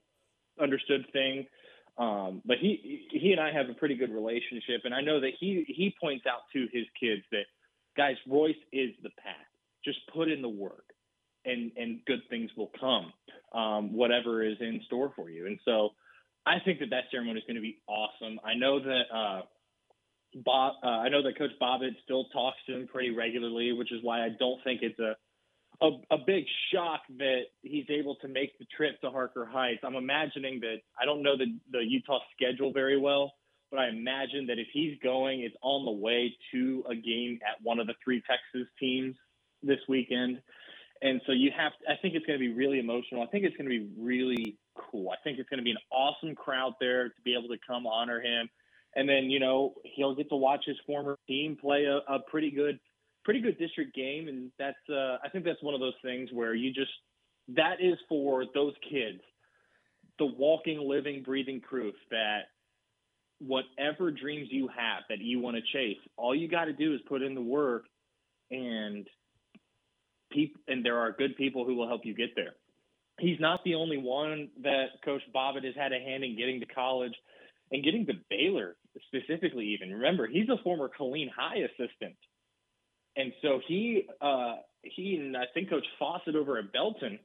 understood 0.60 1.06
thing. 1.12 1.46
Um, 1.96 2.42
but 2.44 2.58
he 2.60 3.06
he 3.10 3.32
and 3.32 3.40
I 3.40 3.52
have 3.52 3.68
a 3.70 3.74
pretty 3.74 3.94
good 3.94 4.12
relationship, 4.12 4.82
and 4.84 4.92
I 4.92 5.00
know 5.00 5.20
that 5.20 5.32
he 5.38 5.64
he 5.68 5.94
points 6.00 6.26
out 6.26 6.40
to 6.52 6.66
his 6.72 6.86
kids 6.98 7.22
that 7.30 7.44
guys, 7.96 8.16
Royce 8.28 8.56
is 8.72 8.90
the 9.02 9.10
path. 9.10 9.46
Just 9.84 9.98
put 10.12 10.28
in 10.28 10.42
the 10.42 10.48
work, 10.48 10.86
and 11.44 11.70
and 11.76 12.00
good 12.06 12.20
things 12.28 12.50
will 12.56 12.72
come. 12.80 13.12
Um, 13.54 13.92
whatever 13.92 14.42
is 14.42 14.56
in 14.60 14.80
store 14.86 15.12
for 15.14 15.30
you, 15.30 15.46
and 15.46 15.58
so 15.64 15.90
I 16.46 16.58
think 16.64 16.80
that 16.80 16.90
that 16.90 17.04
ceremony 17.10 17.38
is 17.38 17.44
going 17.46 17.56
to 17.56 17.62
be 17.62 17.78
awesome. 17.86 18.40
I 18.44 18.54
know 18.54 18.80
that 18.80 19.02
uh, 19.14 19.42
Bob, 20.44 20.74
uh, 20.82 20.86
I 20.88 21.08
know 21.08 21.22
that 21.22 21.38
Coach 21.38 21.52
Bobbitt 21.60 21.94
still 22.04 22.24
talks 22.26 22.58
to 22.66 22.74
him 22.74 22.88
pretty 22.88 23.10
regularly, 23.10 23.72
which 23.72 23.92
is 23.92 24.00
why 24.02 24.24
I 24.24 24.30
don't 24.38 24.62
think 24.64 24.80
it's 24.82 24.98
a, 24.98 25.14
a 25.84 26.14
a 26.14 26.18
big 26.18 26.44
shock 26.72 27.02
that 27.18 27.42
he's 27.62 27.86
able 27.90 28.16
to 28.16 28.28
make 28.28 28.58
the 28.58 28.66
trip 28.76 29.00
to 29.02 29.10
Harker 29.10 29.44
Heights. 29.44 29.80
I'm 29.84 29.96
imagining 29.96 30.60
that 30.60 30.78
I 31.00 31.04
don't 31.04 31.22
know 31.22 31.36
the 31.36 31.46
the 31.70 31.84
Utah 31.84 32.20
schedule 32.34 32.72
very 32.72 32.98
well, 32.98 33.32
but 33.70 33.78
I 33.80 33.88
imagine 33.88 34.46
that 34.48 34.58
if 34.58 34.68
he's 34.72 34.96
going, 35.02 35.40
it's 35.40 35.56
on 35.62 35.84
the 35.84 35.92
way 35.92 36.34
to 36.52 36.84
a 36.88 36.94
game 36.94 37.38
at 37.42 37.62
one 37.62 37.78
of 37.80 37.86
the 37.86 37.94
three 38.02 38.22
Texas 38.28 38.68
teams 38.80 39.14
this 39.62 39.80
weekend. 39.88 40.40
And 41.02 41.20
so 41.26 41.32
you 41.32 41.50
have, 41.56 41.72
I 41.88 41.96
think 42.00 42.14
it's 42.14 42.24
going 42.24 42.38
to 42.38 42.40
be 42.40 42.54
really 42.54 42.78
emotional. 42.78 43.22
I 43.22 43.26
think 43.26 43.44
it's 43.44 43.56
going 43.56 43.68
to 43.68 43.78
be 43.78 43.90
really 43.98 44.56
cool. 44.74 45.10
I 45.10 45.16
think 45.22 45.38
it's 45.38 45.48
going 45.50 45.58
to 45.58 45.64
be 45.64 45.72
an 45.72 45.84
awesome 45.90 46.34
crowd 46.34 46.74
there 46.80 47.08
to 47.08 47.20
be 47.24 47.34
able 47.34 47.48
to 47.48 47.58
come 47.66 47.86
honor 47.86 48.20
him. 48.22 48.48
And 48.96 49.08
then, 49.08 49.28
you 49.28 49.40
know, 49.40 49.74
he'll 49.84 50.14
get 50.14 50.28
to 50.30 50.36
watch 50.36 50.64
his 50.64 50.76
former 50.86 51.18
team 51.26 51.58
play 51.60 51.84
a, 51.84 51.96
a 52.10 52.20
pretty 52.20 52.50
good, 52.50 52.78
pretty 53.24 53.40
good 53.40 53.58
district 53.58 53.94
game. 53.94 54.28
And 54.28 54.50
that's, 54.58 54.76
uh, 54.90 55.18
I 55.24 55.28
think 55.30 55.44
that's 55.44 55.62
one 55.62 55.74
of 55.74 55.80
those 55.80 55.94
things 56.02 56.30
where 56.32 56.54
you 56.54 56.72
just, 56.72 56.90
that 57.48 57.80
is 57.80 57.98
for 58.08 58.44
those 58.54 58.74
kids, 58.88 59.20
the 60.18 60.26
walking, 60.26 60.78
living, 60.78 61.22
breathing 61.22 61.60
proof 61.60 61.94
that 62.10 62.42
whatever 63.40 64.10
dreams 64.10 64.48
you 64.50 64.68
have 64.68 65.02
that 65.08 65.18
you 65.18 65.40
want 65.40 65.56
to 65.56 65.62
chase, 65.72 65.98
all 66.16 66.34
you 66.34 66.48
got 66.48 66.66
to 66.66 66.72
do 66.72 66.94
is 66.94 67.00
put 67.08 67.22
in 67.22 67.34
the 67.34 67.42
work 67.42 67.84
and 68.50 69.06
people, 70.32 70.60
and 70.68 70.84
there 70.84 70.98
are 70.98 71.12
good 71.12 71.36
people 71.36 71.64
who 71.64 71.74
will 71.74 71.88
help 71.88 72.02
you 72.04 72.14
get 72.14 72.30
there 72.36 72.54
he's 73.18 73.40
not 73.40 73.62
the 73.64 73.74
only 73.74 73.98
one 73.98 74.48
that 74.62 74.86
Coach 75.04 75.22
Bobbitt 75.34 75.64
has 75.64 75.74
had 75.76 75.92
a 75.92 75.98
hand 75.98 76.24
in 76.24 76.36
getting 76.36 76.60
to 76.60 76.66
college 76.66 77.14
and 77.70 77.84
getting 77.84 78.06
to 78.06 78.14
Baylor 78.30 78.76
specifically. 79.06 79.66
Even 79.66 79.92
remember, 79.92 80.26
he's 80.26 80.48
a 80.48 80.62
former 80.62 80.90
Killeen 80.98 81.30
High 81.30 81.58
assistant, 81.58 82.16
and 83.16 83.32
so 83.42 83.60
he 83.66 84.06
uh, 84.20 84.56
he 84.82 85.16
and 85.16 85.36
I 85.36 85.44
think 85.52 85.70
Coach 85.70 85.86
Fawcett 85.98 86.36
over 86.36 86.58
at 86.58 86.72
Belton, 86.72 87.18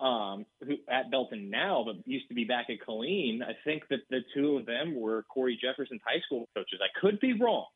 um, 0.00 0.46
who 0.64 0.76
at 0.90 1.10
Belton 1.10 1.50
now, 1.50 1.84
but 1.86 2.06
used 2.06 2.28
to 2.28 2.34
be 2.34 2.44
back 2.44 2.66
at 2.70 2.86
Killeen. 2.86 3.42
I 3.42 3.56
think 3.64 3.84
that 3.90 4.00
the 4.10 4.20
two 4.34 4.56
of 4.56 4.66
them 4.66 4.98
were 4.98 5.24
Corey 5.24 5.58
Jefferson's 5.60 6.00
high 6.04 6.20
school 6.26 6.48
coaches. 6.54 6.80
I 6.82 6.98
could 7.00 7.20
be 7.20 7.32
wrong, 7.34 7.66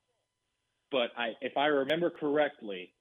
but 0.91 1.11
I, 1.17 1.33
if 1.41 1.57
I 1.57 1.67
remember 1.67 2.11
correctly, 2.11 2.93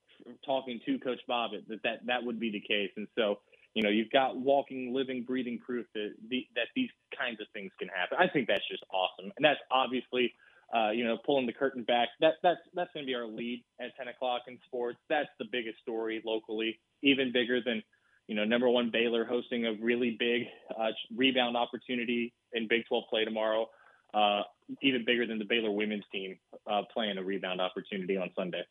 talking 0.46 0.80
to 0.86 1.00
Coach 1.00 1.20
Bobbitt, 1.30 1.68
that 1.68 1.84
that 1.84 2.06
that 2.08 2.24
would 2.24 2.40
be 2.40 2.52
the 2.52 2.62
case, 2.62 2.92
and 2.98 3.08
so 3.18 3.40
you 3.74 3.84
know, 3.84 3.90
you've 3.90 4.10
got 4.10 4.36
walking, 4.36 4.94
living, 4.94 5.24
breathing 5.24 5.60
proof 5.60 5.86
that 5.94 6.14
the, 6.30 6.46
that 6.56 6.68
these 6.76 6.90
kinds 7.18 7.40
of 7.40 7.48
things 7.54 7.72
can 7.80 7.88
happen. 7.88 8.18
I 8.20 8.28
think 8.28 8.48
that's 8.48 8.68
just 8.70 8.84
awesome, 8.92 9.32
and 9.38 9.46
that's 9.46 9.60
obviously, 9.72 10.34
uh, 10.74 10.92
you 10.92 11.04
know, 11.04 11.18
pulling 11.26 11.46
the 11.46 11.54
curtain 11.54 11.84
back. 11.84 12.10
That 12.20 12.34
that's 12.44 12.60
that's 12.74 12.90
going 12.94 13.06
to 13.06 13.08
be 13.10 13.16
our 13.16 13.26
lead 13.26 13.64
at 13.80 13.96
10 13.98 14.08
o'clock 14.08 14.44
in 14.48 14.60
sports. 14.66 14.98
That's 15.10 15.30
the 15.40 15.46
biggest 15.52 15.80
story 15.82 16.22
locally, 16.26 16.80
even 17.02 17.32
bigger 17.32 17.60
than, 17.64 17.82
you 18.28 18.36
know, 18.36 18.46
number 18.46 18.70
one 18.70 18.92
Baylor 18.92 19.26
hosting 19.26 19.66
a 19.66 19.74
really 19.82 20.16
big 20.20 20.44
uh, 20.78 20.92
rebound 21.16 21.58
opportunity 21.58 22.34
in 22.54 22.68
Big 22.68 22.86
12 22.88 23.06
play 23.10 23.26
tomorrow. 23.26 23.68
Uh, 24.14 24.42
even 24.82 25.06
bigger 25.06 25.28
than 25.28 25.38
the 25.38 25.46
Baylor 25.46 25.72
women's 25.72 26.04
team 26.12 26.38
uh, 26.70 26.82
playing 26.92 27.18
a 27.18 27.24
rebound 27.24 27.62
opportunity 27.62 28.18
on 28.18 28.32
Sunday. 28.36 28.64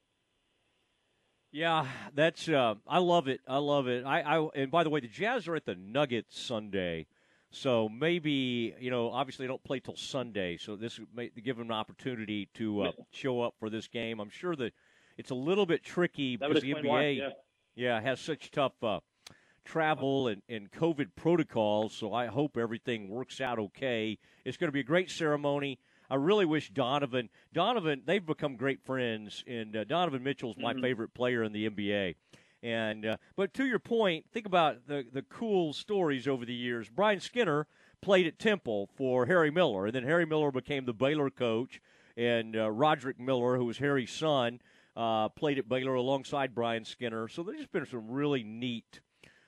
Yeah, 1.51 1.87
that's 2.15 2.49
uh, 2.49 2.75
I 2.87 2.99
love 2.99 3.27
it. 3.29 3.41
I 3.49 3.59
love 3.59 3.89
it. 3.89 4.05
I, 4.05 4.21
I 4.21 4.49
and 4.55 4.71
by 4.71 4.85
the 4.85 4.91
way, 4.91 5.01
the 5.01 5.09
Jazz 5.09 5.49
are 5.49 5.57
at 5.57 5.65
the 5.65 5.75
Nuggets 5.75 6.39
Sunday, 6.39 7.07
so 7.51 7.89
maybe 7.89 8.75
you 8.79 8.91
know 8.91 9.11
obviously 9.11 9.45
they 9.45 9.49
don't 9.49 9.63
play 9.65 9.81
till 9.81 9.97
Sunday, 9.97 10.57
so 10.57 10.77
this 10.77 11.01
may 11.15 11.31
give 11.43 11.57
them 11.57 11.67
an 11.67 11.73
opportunity 11.73 12.49
to 12.55 12.83
uh, 12.83 12.93
show 13.11 13.41
up 13.41 13.55
for 13.59 13.71
this 13.71 13.89
game. 13.89 14.21
I'm 14.21 14.31
sure 14.31 14.55
that 14.57 14.73
it's 15.17 15.31
a 15.31 15.35
little 15.35 15.67
bit 15.67 15.83
tricky 15.83 16.37
that 16.37 16.49
because 16.49 16.63
the 16.63 16.75
NBA, 16.75 16.87
why, 16.87 17.07
yeah. 17.09 17.29
yeah. 17.75 18.01
has 18.01 18.21
such 18.21 18.51
tough 18.51 18.73
uh, 18.83 19.01
travel 19.65 20.29
and, 20.29 20.43
and 20.49 20.71
COVID 20.71 21.09
protocols. 21.17 21.95
So 21.95 22.13
I 22.15 22.27
hope 22.27 22.57
everything 22.57 23.09
works 23.09 23.41
out 23.41 23.59
okay. 23.59 24.19
It's 24.45 24.57
going 24.57 24.69
to 24.69 24.73
be 24.73 24.81
a 24.81 24.85
great 24.85 25.11
ceremony. 25.11 25.79
I 26.11 26.15
really 26.15 26.47
wish 26.47 26.71
Donovan, 26.71 27.29
Donovan, 27.53 28.03
they've 28.07 28.25
become 28.25 28.57
great 28.57 28.83
friends, 28.83 29.45
and 29.47 29.77
uh, 29.77 29.85
Donovan 29.85 30.23
Mitchell's 30.23 30.57
my 30.59 30.73
Mm-hmm. 30.73 30.83
favorite 30.83 31.15
player 31.15 31.43
in 31.43 31.53
the 31.53 31.69
NBA. 31.69 32.15
And 32.63 33.07
uh, 33.07 33.17
but 33.37 33.55
to 33.55 33.67
your 33.67 33.79
point, 33.79 34.27
think 34.33 34.47
about 34.47 34.87
the 34.87 35.05
the 35.13 35.23
cool 35.23 35.73
stories 35.73 36.27
over 36.27 36.45
the 36.45 36.55
years. 36.55 36.89
Brian 36.89 37.21
Skinner 37.21 37.67
played 38.01 38.27
at 38.27 38.39
Temple 38.39 38.89
for 38.97 39.27
Harry 39.27 39.51
Miller, 39.51 39.87
and 39.87 39.95
then 39.95 40.05
Harry 40.05 40.27
Miller 40.27 40.51
became 40.51 40.85
the 40.85 40.93
Baylor 40.93 41.31
coach, 41.31 41.81
and 42.17 42.57
uh, 42.57 42.71
Roderick 42.71 43.21
Miller, 43.21 43.57
who 43.57 43.65
was 43.65 43.79
Harry's 43.79 44.11
son, 44.11 44.61
uh, 44.97 45.29
played 45.29 45.59
at 45.59 45.69
Baylor 45.69 45.95
alongside 45.95 46.55
Brian 46.55 46.85
Skinner. 46.85 47.29
So 47.29 47.43
there's 47.43 47.67
been 47.67 47.87
some 47.87 48.11
really 48.11 48.43
neat 48.43 49.01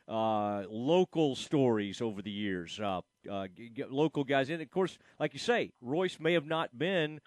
uh, 0.08 0.64
local 0.68 1.36
stories 1.36 2.00
over 2.00 2.22
the 2.22 2.30
years. 2.30 2.78
Uh, 2.80 3.00
uh, 3.30 3.46
local 3.90 4.24
guys, 4.24 4.50
and 4.50 4.62
of 4.62 4.70
course, 4.70 4.98
like 5.18 5.32
you 5.32 5.40
say, 5.40 5.72
Royce 5.80 6.18
may 6.20 6.32
have 6.32 6.46
not 6.46 6.78
been 6.78 7.20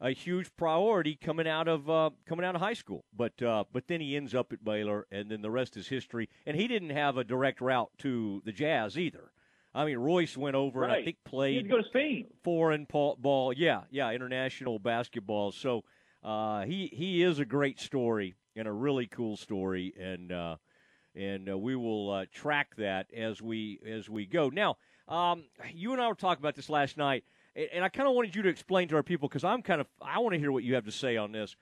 a 0.00 0.10
huge 0.10 0.54
priority 0.56 1.16
coming 1.16 1.48
out 1.48 1.68
of 1.68 1.88
uh, 1.88 2.10
coming 2.26 2.44
out 2.44 2.54
of 2.54 2.60
high 2.60 2.74
school, 2.74 3.04
but 3.16 3.40
uh, 3.42 3.64
but 3.72 3.88
then 3.88 4.00
he 4.00 4.16
ends 4.16 4.34
up 4.34 4.52
at 4.52 4.64
Baylor, 4.64 5.06
and 5.10 5.30
then 5.30 5.42
the 5.42 5.50
rest 5.50 5.76
is 5.76 5.88
history. 5.88 6.28
And 6.46 6.56
he 6.56 6.68
didn't 6.68 6.90
have 6.90 7.16
a 7.16 7.24
direct 7.24 7.60
route 7.60 7.90
to 7.98 8.42
the 8.44 8.52
Jazz 8.52 8.98
either. 8.98 9.30
I 9.74 9.84
mean, 9.84 9.98
Royce 9.98 10.36
went 10.36 10.54
over 10.54 10.80
right. 10.80 10.90
and 10.90 11.00
I 11.00 11.04
think 11.04 11.16
played. 11.24 11.68
Go 11.68 11.78
to 11.78 11.88
Spain. 11.88 12.26
Foreign 12.44 12.86
ball, 12.86 13.52
yeah, 13.52 13.82
yeah, 13.90 14.10
international 14.12 14.78
basketball. 14.78 15.52
So 15.52 15.82
uh, 16.22 16.64
he 16.64 16.88
he 16.92 17.22
is 17.22 17.38
a 17.38 17.44
great 17.44 17.80
story 17.80 18.34
and 18.56 18.68
a 18.68 18.72
really 18.72 19.06
cool 19.06 19.36
story, 19.36 19.92
and 19.98 20.30
uh, 20.30 20.56
and 21.14 21.50
uh, 21.50 21.58
we 21.58 21.74
will 21.76 22.10
uh, 22.10 22.24
track 22.32 22.76
that 22.76 23.12
as 23.12 23.42
we 23.42 23.80
as 23.86 24.08
we 24.08 24.26
go. 24.26 24.48
Now, 24.48 24.76
um, 25.08 25.44
you 25.72 25.92
and 25.92 26.00
I 26.00 26.08
were 26.08 26.14
talking 26.14 26.42
about 26.42 26.54
this 26.54 26.70
last 26.70 26.96
night, 26.96 27.24
and 27.56 27.84
I 27.84 27.88
kind 27.88 28.08
of 28.08 28.14
wanted 28.14 28.34
you 28.34 28.42
to 28.42 28.48
explain 28.48 28.88
to 28.88 28.96
our 28.96 29.02
people 29.02 29.28
because 29.28 29.44
I'm 29.44 29.62
kind 29.62 29.80
of 29.80 29.86
I 30.02 30.18
want 30.18 30.34
to 30.34 30.38
hear 30.38 30.52
what 30.52 30.64
you 30.64 30.74
have 30.74 30.84
to 30.84 30.92
say 30.92 31.16
on 31.16 31.32
this. 31.32 31.56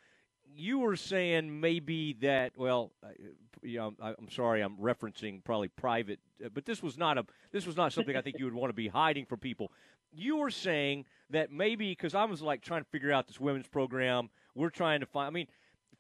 You 0.55 0.81
were 0.81 0.97
saying 0.97 1.61
maybe 1.61 2.15
that 2.21 2.53
well, 2.57 2.93
you 3.63 3.79
know, 3.79 3.95
I'm 4.01 4.31
sorry, 4.31 4.61
I'm 4.63 4.77
referencing 4.77 5.43
probably 5.45 5.69
private, 5.69 6.21
uh, 6.45 6.49
but 6.53 6.67
this 6.67 6.83
was 6.83 6.99
not 6.99 7.19
a 7.19 7.25
this 7.53 7.67
was 7.67 7.77
not 7.77 7.93
something 7.93 8.17
I 8.17 8.23
think 8.23 8.39
you 8.39 8.45
would 8.45 8.55
want 8.55 8.71
to 8.71 8.75
be 8.75 8.89
hiding 8.89 9.27
from 9.27 9.39
people. 9.39 9.71
You 10.15 10.37
were 10.37 10.51
saying 10.51 11.07
that 11.31 11.51
maybe 11.51 11.91
because 11.91 12.15
I 12.15 12.25
was 12.25 12.43
like 12.43 12.63
trying 12.63 12.83
to 12.83 12.89
figure 12.91 13.13
out 13.13 13.27
this 13.27 13.41
women's 13.41 13.69
program, 13.69 14.31
we're 14.55 14.71
trying 14.71 15.01
to 15.01 15.07
find. 15.07 15.27
I 15.27 15.31
mean, 15.31 15.47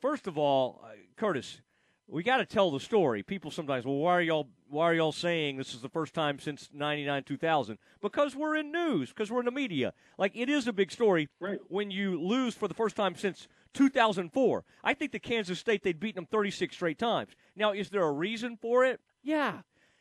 first 0.00 0.26
of 0.26 0.36
all, 0.36 0.82
uh, 0.84 0.88
Curtis, 1.16 1.60
we 2.08 2.22
got 2.22 2.38
to 2.38 2.46
tell 2.46 2.70
the 2.70 2.80
story. 2.80 3.22
People 3.22 3.50
sometimes, 3.50 3.84
well, 3.84 3.96
why 3.96 4.12
are 4.12 4.22
y'all 4.22 4.48
why 4.68 4.84
are 4.86 4.94
y'all 4.94 5.12
saying 5.12 5.58
this 5.58 5.74
is 5.74 5.82
the 5.82 5.88
first 5.88 6.14
time 6.14 6.38
since 6.38 6.70
99 6.72 7.24
2000 7.24 7.78
because 8.00 8.34
we're 8.34 8.56
in 8.56 8.72
news 8.72 9.10
because 9.10 9.30
we're 9.30 9.40
in 9.40 9.44
the 9.44 9.50
media. 9.50 9.92
Like 10.18 10.32
it 10.34 10.48
is 10.48 10.66
a 10.66 10.72
big 10.72 10.90
story 10.90 11.28
right. 11.40 11.58
when 11.68 11.90
you 11.90 12.20
lose 12.20 12.54
for 12.54 12.68
the 12.68 12.74
first 12.74 12.96
time 12.96 13.14
since 13.14 13.48
2004 13.74 14.64
i 14.84 14.92
think 14.92 15.12
the 15.12 15.18
kansas 15.18 15.58
state 15.58 15.82
they'd 15.82 15.98
beaten 15.98 16.16
them 16.16 16.26
36 16.26 16.74
straight 16.74 16.98
times. 16.98 17.32
Now 17.54 17.72
is 17.72 17.90
there 17.90 18.02
a 18.02 18.12
reason 18.12 18.56
for 18.56 18.84
it? 18.84 19.00
Yeah. 19.22 19.60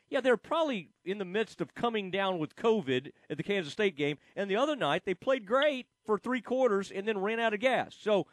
Yeah 0.10 0.22
they're 0.22 0.38
probably 0.38 0.90
in 1.06 1.18
the 1.18 1.26
midst 1.26 1.61
of 1.61 1.76
coming 1.76 2.10
down 2.10 2.40
with 2.40 2.56
covid 2.56 3.11
at 3.30 3.38
the 3.38 3.44
kansas 3.44 3.73
state 3.73 3.98
game 3.98 4.18
and 4.36 4.49
the 4.49 4.56
other 4.56 4.76
night 4.76 5.03
they 5.06 5.14
played 5.14 5.45
great 5.45 5.88
for 6.06 6.18
three 6.18 6.41
quarters 6.41 6.91
and 6.91 7.07
then 7.07 7.18
ran 7.18 7.40
out 7.40 7.53
of 7.53 7.60
gas. 7.60 7.95
So 7.99 8.28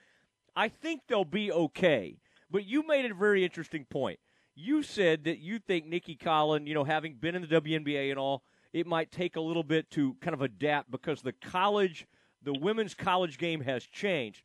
i 0.54 0.68
think 0.68 1.02
they'll 1.08 1.24
be 1.24 1.50
okay 1.50 2.18
but 2.50 2.66
you 2.66 2.86
made 2.86 3.10
a 3.10 3.14
very 3.14 3.44
interesting 3.44 3.84
point 3.84 4.18
you 4.58 4.82
said 4.82 5.24
that 5.24 5.38
you 5.38 5.60
think 5.60 5.86
Nicki 5.86 6.16
Collen, 6.16 6.66
you 6.66 6.74
know, 6.74 6.82
having 6.82 7.14
been 7.14 7.36
in 7.36 7.42
the 7.42 7.48
WNBA 7.48 8.10
and 8.10 8.18
all, 8.18 8.42
it 8.72 8.86
might 8.88 9.12
take 9.12 9.36
a 9.36 9.40
little 9.40 9.62
bit 9.62 9.88
to 9.92 10.14
kind 10.20 10.34
of 10.34 10.42
adapt 10.42 10.90
because 10.90 11.22
the 11.22 11.32
college, 11.32 12.06
the 12.42 12.52
women's 12.52 12.92
college 12.92 13.38
game 13.38 13.60
has 13.60 13.84
changed. 13.84 14.42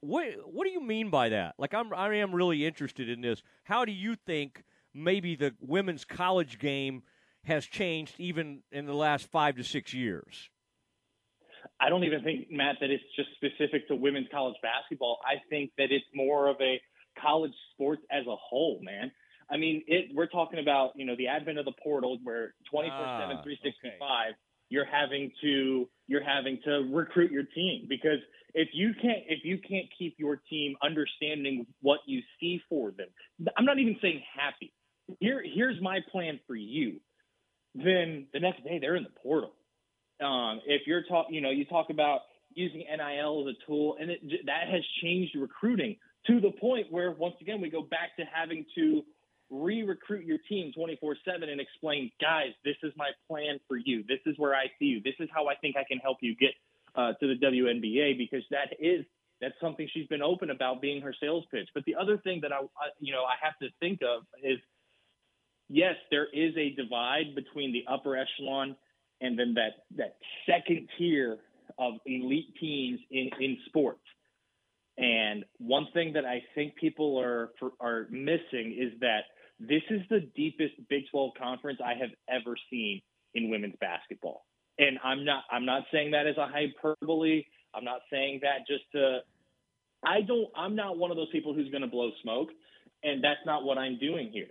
What 0.00 0.26
What 0.44 0.64
do 0.64 0.70
you 0.70 0.82
mean 0.82 1.08
by 1.08 1.28
that? 1.28 1.54
Like, 1.56 1.72
I'm 1.72 1.94
I 1.94 2.12
am 2.16 2.34
really 2.34 2.66
interested 2.66 3.08
in 3.08 3.20
this. 3.20 3.42
How 3.62 3.84
do 3.84 3.92
you 3.92 4.16
think 4.16 4.64
maybe 4.92 5.36
the 5.36 5.54
women's 5.60 6.04
college 6.04 6.58
game 6.58 7.04
has 7.44 7.64
changed 7.64 8.14
even 8.18 8.62
in 8.72 8.86
the 8.86 8.92
last 8.92 9.26
five 9.28 9.56
to 9.56 9.64
six 9.64 9.94
years? 9.94 10.50
I 11.80 11.88
don't 11.88 12.04
even 12.04 12.22
think, 12.22 12.50
Matt, 12.50 12.76
that 12.80 12.90
it's 12.90 13.04
just 13.16 13.28
specific 13.36 13.88
to 13.88 13.94
women's 13.94 14.28
college 14.30 14.56
basketball. 14.62 15.20
I 15.24 15.36
think 15.48 15.70
that 15.78 15.90
it's 15.90 16.04
more 16.12 16.48
of 16.48 16.56
a 16.60 16.80
college 17.20 17.54
sports 17.72 18.02
as 18.10 18.26
a 18.26 18.36
whole, 18.36 18.80
man. 18.82 19.10
I 19.50 19.56
mean, 19.56 19.82
it. 19.86 20.10
We're 20.14 20.26
talking 20.26 20.58
about 20.58 20.92
you 20.96 21.04
know 21.04 21.16
the 21.16 21.28
advent 21.28 21.58
of 21.58 21.64
the 21.64 21.74
portal, 21.82 22.18
where 22.22 22.54
24/7, 22.72 22.90
Ah, 22.90 23.42
365, 23.42 24.34
you're 24.70 24.84
having 24.84 25.30
to 25.42 25.88
you're 26.06 26.24
having 26.24 26.58
to 26.64 26.88
recruit 26.92 27.30
your 27.30 27.44
team 27.44 27.86
because 27.88 28.18
if 28.54 28.68
you 28.72 28.92
can't 28.94 29.22
if 29.28 29.44
you 29.44 29.58
can't 29.58 29.86
keep 29.98 30.16
your 30.18 30.40
team 30.48 30.76
understanding 30.82 31.66
what 31.80 32.00
you 32.06 32.22
see 32.40 32.60
for 32.68 32.90
them, 32.92 33.08
I'm 33.56 33.64
not 33.64 33.78
even 33.78 33.96
saying 34.00 34.22
happy. 34.34 34.72
Here 35.20 35.42
here's 35.44 35.80
my 35.82 36.00
plan 36.10 36.40
for 36.46 36.54
you. 36.54 37.00
Then 37.74 38.28
the 38.32 38.40
next 38.40 38.64
day 38.64 38.78
they're 38.80 38.96
in 38.96 39.04
the 39.04 39.20
portal. 39.22 39.54
Um, 40.24 40.60
if 40.66 40.86
you're 40.86 41.02
talk, 41.02 41.26
you 41.30 41.40
know, 41.40 41.50
you 41.50 41.64
talk 41.64 41.90
about 41.90 42.20
using 42.54 42.80
NIL 42.80 43.48
as 43.48 43.56
a 43.56 43.66
tool, 43.66 43.96
and 44.00 44.10
it, 44.10 44.20
that 44.46 44.68
has 44.70 44.82
changed 45.02 45.34
recruiting 45.36 45.96
to 46.26 46.40
the 46.40 46.50
point 46.50 46.86
where 46.90 47.12
once 47.12 47.34
again 47.40 47.60
we 47.60 47.70
go 47.70 47.82
back 47.82 48.16
to 48.18 48.24
having 48.32 48.64
to 48.74 49.02
re-recruit 49.50 50.24
your 50.24 50.38
team 50.48 50.72
24/7 50.72 51.48
and 51.48 51.60
explain, 51.60 52.10
guys, 52.20 52.52
this 52.64 52.76
is 52.82 52.92
my 52.96 53.10
plan 53.28 53.60
for 53.68 53.76
you. 53.76 54.02
This 54.08 54.20
is 54.26 54.38
where 54.38 54.54
I 54.54 54.66
see 54.78 54.86
you. 54.86 55.00
This 55.02 55.14
is 55.20 55.28
how 55.32 55.48
I 55.48 55.54
think 55.56 55.76
I 55.76 55.84
can 55.84 55.98
help 55.98 56.18
you 56.20 56.34
get 56.36 56.54
uh, 56.94 57.12
to 57.14 57.26
the 57.26 57.34
WNBA 57.34 58.16
because 58.16 58.44
that 58.50 58.74
is 58.78 59.04
that's 59.40 59.54
something 59.60 59.88
she's 59.92 60.06
been 60.06 60.22
open 60.22 60.50
about 60.50 60.80
being 60.80 61.02
her 61.02 61.14
sales 61.20 61.44
pitch. 61.50 61.68
But 61.74 61.84
the 61.84 61.96
other 61.96 62.18
thing 62.18 62.40
that 62.42 62.52
I, 62.52 62.58
I 62.58 62.88
you 62.98 63.12
know 63.12 63.24
I 63.24 63.34
have 63.42 63.58
to 63.58 63.68
think 63.80 64.00
of 64.02 64.24
is 64.42 64.58
yes, 65.68 65.94
there 66.10 66.26
is 66.32 66.56
a 66.56 66.70
divide 66.70 67.34
between 67.34 67.72
the 67.72 67.84
upper 67.90 68.16
echelon 68.16 68.76
and 69.20 69.38
then 69.38 69.54
that 69.54 69.84
that 69.96 70.16
second 70.46 70.88
tier 70.98 71.38
of 71.78 71.94
elite 72.06 72.54
teams 72.60 73.00
in 73.10 73.30
in 73.40 73.58
sports. 73.66 74.02
And 74.96 75.44
one 75.58 75.88
thing 75.92 76.12
that 76.12 76.24
I 76.24 76.42
think 76.54 76.76
people 76.76 77.18
are 77.18 77.50
for, 77.58 77.72
are 77.80 78.06
missing 78.10 78.76
is 78.78 78.98
that 79.00 79.24
this 79.58 79.82
is 79.90 80.02
the 80.08 80.20
deepest 80.36 80.74
Big 80.88 81.04
12 81.10 81.32
conference 81.38 81.80
I 81.84 81.94
have 81.94 82.10
ever 82.28 82.56
seen 82.70 83.00
in 83.34 83.50
women's 83.50 83.74
basketball. 83.80 84.44
And 84.78 84.98
I'm 85.04 85.24
not 85.24 85.44
I'm 85.50 85.64
not 85.64 85.84
saying 85.92 86.12
that 86.12 86.26
as 86.26 86.36
a 86.36 86.46
hyperbole. 86.46 87.44
I'm 87.74 87.84
not 87.84 88.00
saying 88.10 88.40
that 88.42 88.66
just 88.68 88.84
to 88.92 89.20
I 90.04 90.20
don't 90.20 90.48
I'm 90.56 90.76
not 90.76 90.98
one 90.98 91.10
of 91.10 91.16
those 91.16 91.30
people 91.30 91.54
who's 91.54 91.70
going 91.70 91.82
to 91.82 91.88
blow 91.88 92.10
smoke 92.22 92.50
and 93.02 93.22
that's 93.22 93.40
not 93.46 93.64
what 93.64 93.78
I'm 93.78 93.98
doing 93.98 94.30
here. 94.32 94.48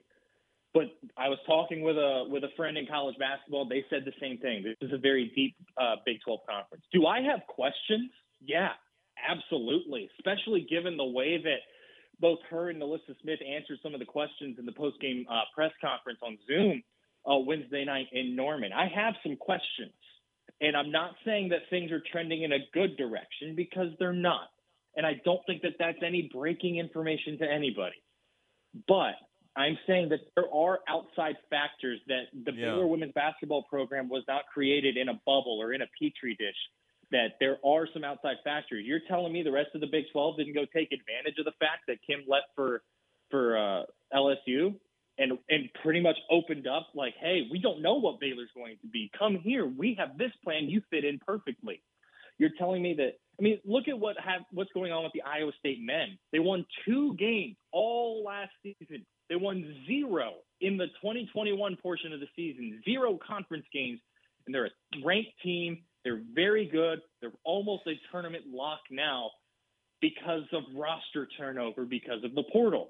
But 0.73 0.85
I 1.17 1.29
was 1.29 1.37
talking 1.45 1.83
with 1.83 1.97
a 1.97 2.25
with 2.29 2.43
a 2.43 2.49
friend 2.55 2.77
in 2.77 2.87
college 2.87 3.15
basketball. 3.19 3.67
They 3.67 3.85
said 3.89 4.03
the 4.05 4.13
same 4.19 4.39
thing. 4.39 4.63
This 4.63 4.75
is 4.81 4.93
a 4.93 4.97
very 4.97 5.31
deep 5.35 5.55
uh, 5.77 5.97
Big 6.05 6.17
12 6.23 6.39
conference. 6.49 6.83
Do 6.91 7.05
I 7.05 7.21
have 7.21 7.41
questions? 7.47 8.09
Yeah, 8.43 8.69
absolutely. 9.27 10.09
Especially 10.19 10.65
given 10.69 10.97
the 10.97 11.05
way 11.05 11.41
that 11.41 11.59
both 12.19 12.39
her 12.49 12.69
and 12.69 12.81
NaLyssa 12.81 13.19
Smith 13.21 13.39
answered 13.47 13.79
some 13.81 13.93
of 13.93 13.99
the 13.99 14.05
questions 14.05 14.57
in 14.59 14.65
the 14.65 14.71
post 14.71 14.99
game 15.01 15.25
uh, 15.29 15.41
press 15.53 15.71
conference 15.81 16.19
on 16.21 16.37
Zoom 16.47 16.83
uh, 17.29 17.37
Wednesday 17.39 17.85
night 17.85 18.07
in 18.11 18.35
Norman. 18.35 18.71
I 18.71 18.87
have 18.93 19.13
some 19.23 19.35
questions, 19.35 19.93
and 20.61 20.75
I'm 20.77 20.91
not 20.91 21.15
saying 21.25 21.49
that 21.49 21.61
things 21.69 21.91
are 21.91 22.01
trending 22.11 22.43
in 22.43 22.51
a 22.53 22.59
good 22.73 22.97
direction 22.97 23.55
because 23.55 23.87
they're 23.99 24.13
not. 24.13 24.49
And 24.95 25.05
I 25.05 25.19
don't 25.25 25.41
think 25.47 25.63
that 25.63 25.73
that's 25.79 25.97
any 26.05 26.29
breaking 26.33 26.77
information 26.77 27.37
to 27.39 27.45
anybody. 27.51 27.95
But 28.87 29.15
I'm 29.55 29.77
saying 29.87 30.09
that 30.09 30.19
there 30.35 30.51
are 30.53 30.79
outside 30.87 31.35
factors 31.49 31.99
that 32.07 32.25
the 32.33 32.53
Yeah. 32.53 32.71
Baylor 32.71 32.87
women's 32.87 33.13
basketball 33.13 33.63
program 33.63 34.09
was 34.09 34.23
not 34.27 34.45
created 34.47 34.97
in 34.97 35.09
a 35.09 35.13
bubble 35.25 35.59
or 35.61 35.73
in 35.73 35.81
a 35.81 35.87
petri 35.99 36.35
dish. 36.35 36.57
That 37.13 37.37
there 37.39 37.57
are 37.63 37.87
some 37.93 38.03
outside 38.03 38.37
factors. 38.43 38.83
You're 38.85 38.99
telling 39.07 39.31
me 39.31 39.43
the 39.43 39.51
rest 39.51 39.69
of 39.73 39.79
the 39.81 39.87
Big 39.87 40.05
12 40.11 40.37
didn't 40.37 40.55
go 40.55 40.65
take 40.65 40.91
advantage 40.91 41.39
of 41.39 41.45
the 41.45 41.53
fact 41.59 41.87
that 41.87 41.99
Kim 42.05 42.25
left 42.27 42.47
for 42.55 42.83
for 43.29 43.57
uh, 43.57 43.83
LSU 44.13 44.75
and 45.17 45.37
and 45.49 45.69
pretty 45.81 46.01
much 46.01 46.17
opened 46.29 46.67
up 46.67 46.89
like, 46.95 47.13
hey, 47.19 47.47
we 47.51 47.59
don't 47.59 47.81
know 47.81 47.95
what 47.95 48.19
Baylor's 48.19 48.49
going 48.55 48.77
to 48.81 48.87
be. 48.87 49.11
Come 49.17 49.39
here, 49.43 49.65
we 49.65 49.95
have 49.99 50.17
this 50.17 50.31
plan. 50.43 50.69
You 50.69 50.81
fit 50.89 51.05
in 51.05 51.19
perfectly. 51.25 51.81
You're 52.37 52.51
telling 52.57 52.81
me 52.81 52.95
that. 52.95 53.13
I 53.39 53.41
mean, 53.41 53.59
look 53.65 53.87
at 53.87 53.97
what 53.97 54.15
have 54.19 54.41
what's 54.51 54.71
going 54.73 54.91
on 54.91 55.03
with 55.03 55.13
the 55.13 55.23
Iowa 55.23 55.51
State 55.59 55.79
men. 55.81 56.17
They 56.31 56.39
won 56.39 56.65
two 56.85 57.15
games 57.15 57.55
all 57.71 58.23
last 58.23 58.51
season. 58.61 59.05
They 59.29 59.35
won 59.35 59.75
zero 59.87 60.33
in 60.61 60.77
the 60.77 60.87
2021 61.01 61.77
portion 61.77 62.13
of 62.13 62.19
the 62.19 62.27
season. 62.35 62.81
Zero 62.85 63.17
conference 63.25 63.65
games, 63.73 63.99
and 64.45 64.53
they're 64.53 64.65
a 64.65 64.69
ranked 65.03 65.31
team. 65.43 65.83
They're 66.03 66.21
very 66.33 66.67
good. 66.67 66.99
They're 67.21 67.31
almost 67.43 67.83
a 67.87 67.93
tournament 68.11 68.45
lock 68.51 68.79
now 68.91 69.31
because 70.01 70.43
of 70.51 70.63
roster 70.75 71.27
turnover 71.37 71.85
because 71.85 72.23
of 72.23 72.35
the 72.35 72.43
portal. 72.51 72.89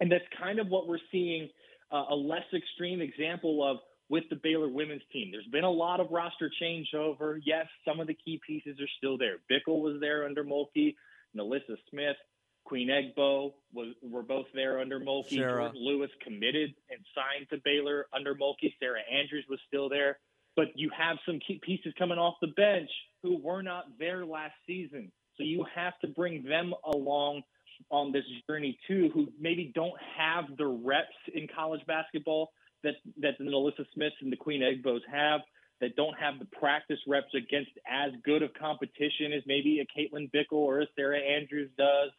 And 0.00 0.10
that's 0.10 0.24
kind 0.38 0.58
of 0.58 0.68
what 0.68 0.88
we're 0.88 0.98
seeing 1.10 1.48
uh, 1.92 2.04
a 2.10 2.14
less 2.14 2.46
extreme 2.54 3.00
example 3.00 3.62
of 3.68 3.78
with 4.08 4.24
the 4.30 4.36
Baylor 4.42 4.68
women's 4.68 5.02
team. 5.12 5.30
There's 5.30 5.46
been 5.46 5.64
a 5.64 5.70
lot 5.70 6.00
of 6.00 6.10
roster 6.10 6.50
changeover. 6.60 7.38
Yes, 7.44 7.66
some 7.86 8.00
of 8.00 8.06
the 8.06 8.14
key 8.14 8.40
pieces 8.46 8.80
are 8.80 8.88
still 8.98 9.16
there. 9.16 9.36
Bickle 9.50 9.80
was 9.80 10.00
there 10.00 10.24
under 10.24 10.44
Mulkey, 10.44 10.94
NaLyssa 11.36 11.76
Smith, 11.90 12.16
Queen 12.64 12.88
Egbo 12.88 13.52
was 13.72 13.88
were 14.02 14.22
both 14.22 14.46
there 14.54 14.80
under 14.80 15.00
Mulkey. 15.00 15.36
Lewis 15.74 16.10
committed 16.22 16.74
and 16.90 17.00
signed 17.14 17.48
to 17.50 17.58
Baylor 17.64 18.06
under 18.14 18.34
Mulkey. 18.34 18.72
Sarah 18.78 19.00
Andrews 19.10 19.44
was 19.48 19.58
still 19.66 19.88
there. 19.88 20.18
But 20.56 20.66
you 20.74 20.90
have 20.96 21.16
some 21.26 21.38
key 21.46 21.60
pieces 21.62 21.92
coming 21.98 22.18
off 22.18 22.34
the 22.40 22.48
bench 22.48 22.90
who 23.22 23.38
were 23.38 23.62
not 23.62 23.84
there 23.98 24.26
last 24.26 24.54
season. 24.66 25.10
So 25.36 25.44
you 25.44 25.64
have 25.74 25.98
to 26.00 26.08
bring 26.08 26.44
them 26.44 26.74
along 26.84 27.42
on 27.90 28.12
this 28.12 28.24
journey 28.48 28.78
too, 28.86 29.10
who 29.14 29.28
maybe 29.40 29.72
don't 29.74 29.98
have 30.16 30.44
the 30.56 30.66
reps 30.66 31.08
in 31.34 31.48
college 31.54 31.80
basketball 31.86 32.52
that 32.82 32.94
that 33.20 33.38
the 33.38 33.44
NaLyssa 33.44 33.84
Smiths 33.94 34.16
and 34.20 34.32
the 34.32 34.36
Queen 34.36 34.60
Egbos 34.60 35.00
have, 35.10 35.40
that 35.80 35.96
don't 35.96 36.16
have 36.18 36.38
the 36.38 36.46
practice 36.46 36.98
reps 37.06 37.34
against 37.34 37.70
as 37.90 38.12
good 38.24 38.42
of 38.42 38.50
competition 38.54 39.32
as 39.36 39.42
maybe 39.46 39.80
a 39.80 39.98
Caitlin 39.98 40.30
Bickle 40.30 40.58
or 40.58 40.80
a 40.80 40.86
Sarah 40.96 41.18
Andrews 41.18 41.70
does. 41.76 42.10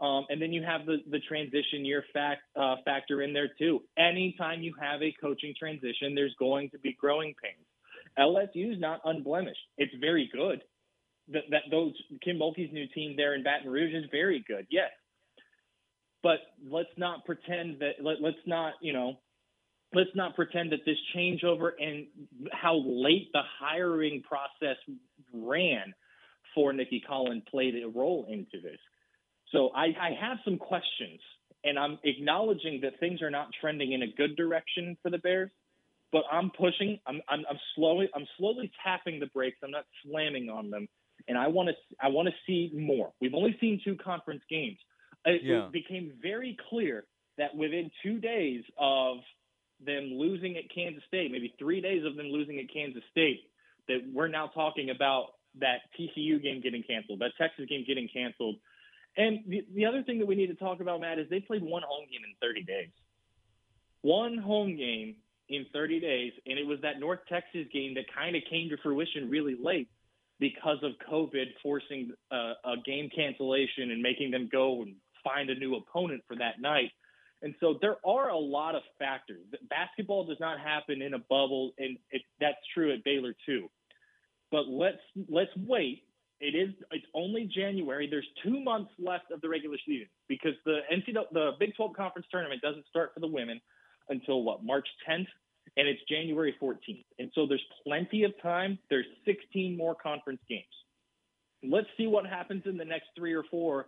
Um, 0.00 0.26
and 0.30 0.42
then 0.42 0.52
you 0.52 0.62
have 0.62 0.86
the, 0.86 0.96
the 1.10 1.20
transition 1.20 1.84
year 1.84 2.04
fact, 2.12 2.42
uh, 2.56 2.76
factor 2.84 3.22
in 3.22 3.32
there 3.32 3.50
too. 3.58 3.82
Anytime 3.96 4.62
you 4.62 4.74
have 4.80 5.00
a 5.02 5.14
coaching 5.20 5.54
transition, 5.56 6.14
there's 6.14 6.34
going 6.38 6.70
to 6.70 6.78
be 6.78 6.96
growing 6.98 7.34
pains. 7.40 7.66
LSU 8.18 8.72
is 8.72 8.80
not 8.80 9.00
unblemished. 9.04 9.58
It's 9.78 9.94
very 10.00 10.30
good. 10.32 10.62
That, 11.28 11.44
that 11.50 11.62
those 11.70 11.92
Kim 12.22 12.38
Mulkey's 12.38 12.72
new 12.72 12.86
team 12.88 13.14
there 13.16 13.34
in 13.34 13.42
Baton 13.44 13.70
Rouge 13.70 13.94
is 13.94 14.04
very 14.10 14.44
good. 14.46 14.66
Yes, 14.70 14.90
but 16.22 16.38
let's 16.68 16.90
not 16.96 17.24
pretend 17.24 17.78
that 17.80 18.02
let, 18.02 18.20
let's 18.20 18.44
not 18.46 18.74
you 18.82 18.92
know 18.92 19.18
let's 19.94 20.10
not 20.14 20.34
pretend 20.34 20.72
that 20.72 20.80
this 20.84 20.96
changeover 21.16 21.70
and 21.78 22.06
how 22.52 22.82
late 22.84 23.28
the 23.32 23.42
hiring 23.60 24.22
process 24.22 24.76
ran 25.32 25.94
for 26.54 26.72
Nicki 26.72 27.02
Collen 27.08 27.44
played 27.46 27.74
a 27.82 27.88
role 27.88 28.26
into 28.28 28.60
this. 28.62 28.78
So 29.52 29.70
I, 29.74 29.86
I 30.00 30.10
have 30.20 30.38
some 30.44 30.58
questions, 30.58 31.20
and 31.64 31.78
I'm 31.78 31.98
acknowledging 32.04 32.80
that 32.82 32.98
things 33.00 33.22
are 33.22 33.30
not 33.30 33.48
trending 33.60 33.92
in 33.92 34.02
a 34.02 34.06
good 34.06 34.36
direction 34.36 34.96
for 35.02 35.10
the 35.10 35.18
Bears. 35.18 35.50
But 36.12 36.24
I'm 36.30 36.50
pushing. 36.50 36.98
I'm, 37.06 37.20
I'm, 37.28 37.44
I'm 37.48 37.58
slowly. 37.74 38.08
I'm 38.14 38.26
slowly 38.38 38.70
tapping 38.84 39.18
the 39.18 39.26
brakes. 39.26 39.56
I'm 39.64 39.70
not 39.70 39.86
slamming 40.04 40.50
on 40.50 40.70
them, 40.70 40.86
and 41.26 41.38
I 41.38 41.48
want 41.48 41.70
to. 41.70 41.74
I 42.00 42.08
want 42.08 42.28
to 42.28 42.34
see 42.46 42.70
more. 42.76 43.12
We've 43.20 43.34
only 43.34 43.56
seen 43.60 43.80
two 43.82 43.96
conference 43.96 44.42
games. 44.50 44.78
Uh, 45.26 45.30
it, 45.30 45.40
Yeah. 45.42 45.66
it 45.66 45.72
became 45.72 46.12
very 46.20 46.56
clear 46.68 47.04
that 47.38 47.56
within 47.56 47.90
two 48.02 48.18
days 48.18 48.62
of 48.78 49.18
them 49.84 50.12
losing 50.14 50.56
at 50.56 50.64
Kansas 50.72 51.02
State, 51.08 51.32
maybe 51.32 51.54
three 51.58 51.80
days 51.80 52.04
of 52.04 52.16
them 52.16 52.26
losing 52.26 52.58
at 52.58 52.72
Kansas 52.72 53.02
State, 53.10 53.40
that 53.88 54.00
we're 54.12 54.28
now 54.28 54.48
talking 54.48 54.90
about 54.90 55.28
that 55.60 55.80
TCU 55.98 56.42
game 56.42 56.60
getting 56.60 56.82
canceled, 56.82 57.20
that 57.20 57.32
Texas 57.38 57.66
game 57.68 57.84
getting 57.86 58.08
canceled. 58.12 58.56
And 59.16 59.40
the, 59.46 59.64
the 59.74 59.86
other 59.86 60.02
thing 60.02 60.18
that 60.20 60.26
we 60.26 60.34
need 60.34 60.48
to 60.48 60.54
talk 60.54 60.80
about, 60.80 61.00
Matt, 61.00 61.18
is 61.18 61.28
they 61.28 61.40
played 61.40 61.62
one 61.62 61.82
home 61.86 62.04
game 62.10 62.20
in 62.24 62.34
30 62.40 62.64
days. 62.64 62.88
One 64.02 64.38
home 64.38 64.76
game 64.76 65.16
in 65.52 65.66
30 65.72 66.00
days, 66.00 66.32
and 66.46 66.58
it 66.58 66.66
was 66.66 66.78
that 66.82 67.00
North 67.00 67.20
Texas 67.28 67.66
game 67.72 67.94
that 67.94 68.04
kind 68.14 68.36
of 68.36 68.42
came 68.48 68.68
to 68.70 68.76
fruition 68.82 69.28
really 69.28 69.56
late 69.62 69.88
because 70.40 70.78
of 70.82 70.92
COVID 71.10 71.46
forcing 71.62 72.10
a, 72.30 72.52
a 72.64 72.74
game 72.84 73.08
cancellation 73.14 73.90
and 73.90 74.02
making 74.02 74.30
them 74.30 74.48
go 74.50 74.82
and 74.82 74.94
find 75.22 75.50
a 75.50 75.54
new 75.54 75.76
opponent 75.76 76.22
for 76.26 76.36
that 76.36 76.60
night. 76.60 76.90
And 77.42 77.54
so 77.60 77.76
there 77.80 77.96
are 78.04 78.30
a 78.30 78.38
lot 78.38 78.74
of 78.74 78.82
factors. 78.98 79.44
Basketball 79.68 80.24
does 80.24 80.38
not 80.40 80.60
happen 80.60 81.02
in 81.02 81.14
a 81.14 81.18
bubble, 81.18 81.72
and 81.78 81.98
it, 82.10 82.22
that's 82.40 82.58
true 82.72 82.92
at 82.92 83.04
Baylor 83.04 83.34
too. 83.46 83.68
But 84.50 84.68
let's 84.68 85.02
let's 85.28 85.50
wait. 85.56 86.04
It 86.40 86.54
is 86.54 86.74
it's 86.90 87.06
only 87.14 87.50
January. 87.52 88.08
There's 88.08 88.26
two 88.44 88.62
months 88.62 88.90
left 88.98 89.30
of 89.32 89.40
the 89.40 89.48
regular 89.48 89.76
season 89.84 90.08
because 90.28 90.52
the 90.64 90.80
NCAA 90.92 91.24
the 91.32 91.50
Big 91.58 91.74
12 91.76 91.94
conference 91.94 92.26
tournament 92.30 92.62
doesn't 92.62 92.86
start 92.86 93.12
for 93.14 93.20
the 93.20 93.26
women 93.26 93.60
until 94.08 94.42
what 94.42 94.64
March 94.64 94.86
10th, 95.08 95.26
and 95.76 95.88
it's 95.88 96.00
January 96.08 96.54
14th. 96.60 97.04
And 97.18 97.30
so 97.34 97.46
there's 97.46 97.64
plenty 97.84 98.24
of 98.24 98.32
time. 98.42 98.78
There's 98.90 99.06
16 99.24 99.76
more 99.76 99.94
conference 99.94 100.40
games. 100.48 100.64
Let's 101.62 101.86
see 101.96 102.06
what 102.06 102.26
happens 102.26 102.64
in 102.66 102.76
the 102.76 102.84
next 102.84 103.06
three 103.16 103.34
or 103.34 103.44
four 103.50 103.86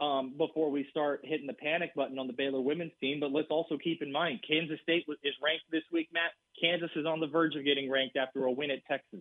um, 0.00 0.34
before 0.36 0.70
we 0.70 0.86
start 0.90 1.20
hitting 1.22 1.46
the 1.46 1.52
panic 1.52 1.94
button 1.94 2.18
on 2.18 2.26
the 2.26 2.32
Baylor 2.32 2.60
women's 2.60 2.92
team. 3.00 3.20
But 3.20 3.32
let's 3.32 3.50
also 3.50 3.78
keep 3.78 4.02
in 4.02 4.10
mind 4.10 4.40
Kansas 4.46 4.78
State 4.82 5.04
is 5.22 5.34
ranked 5.42 5.64
this 5.70 5.84
week, 5.92 6.08
Matt. 6.12 6.32
Kansas 6.60 6.90
is 6.96 7.06
on 7.06 7.20
the 7.20 7.26
verge 7.26 7.54
of 7.54 7.64
getting 7.64 7.90
ranked 7.90 8.16
after 8.16 8.44
a 8.44 8.50
win 8.50 8.70
at 8.70 8.84
Texas, 8.86 9.20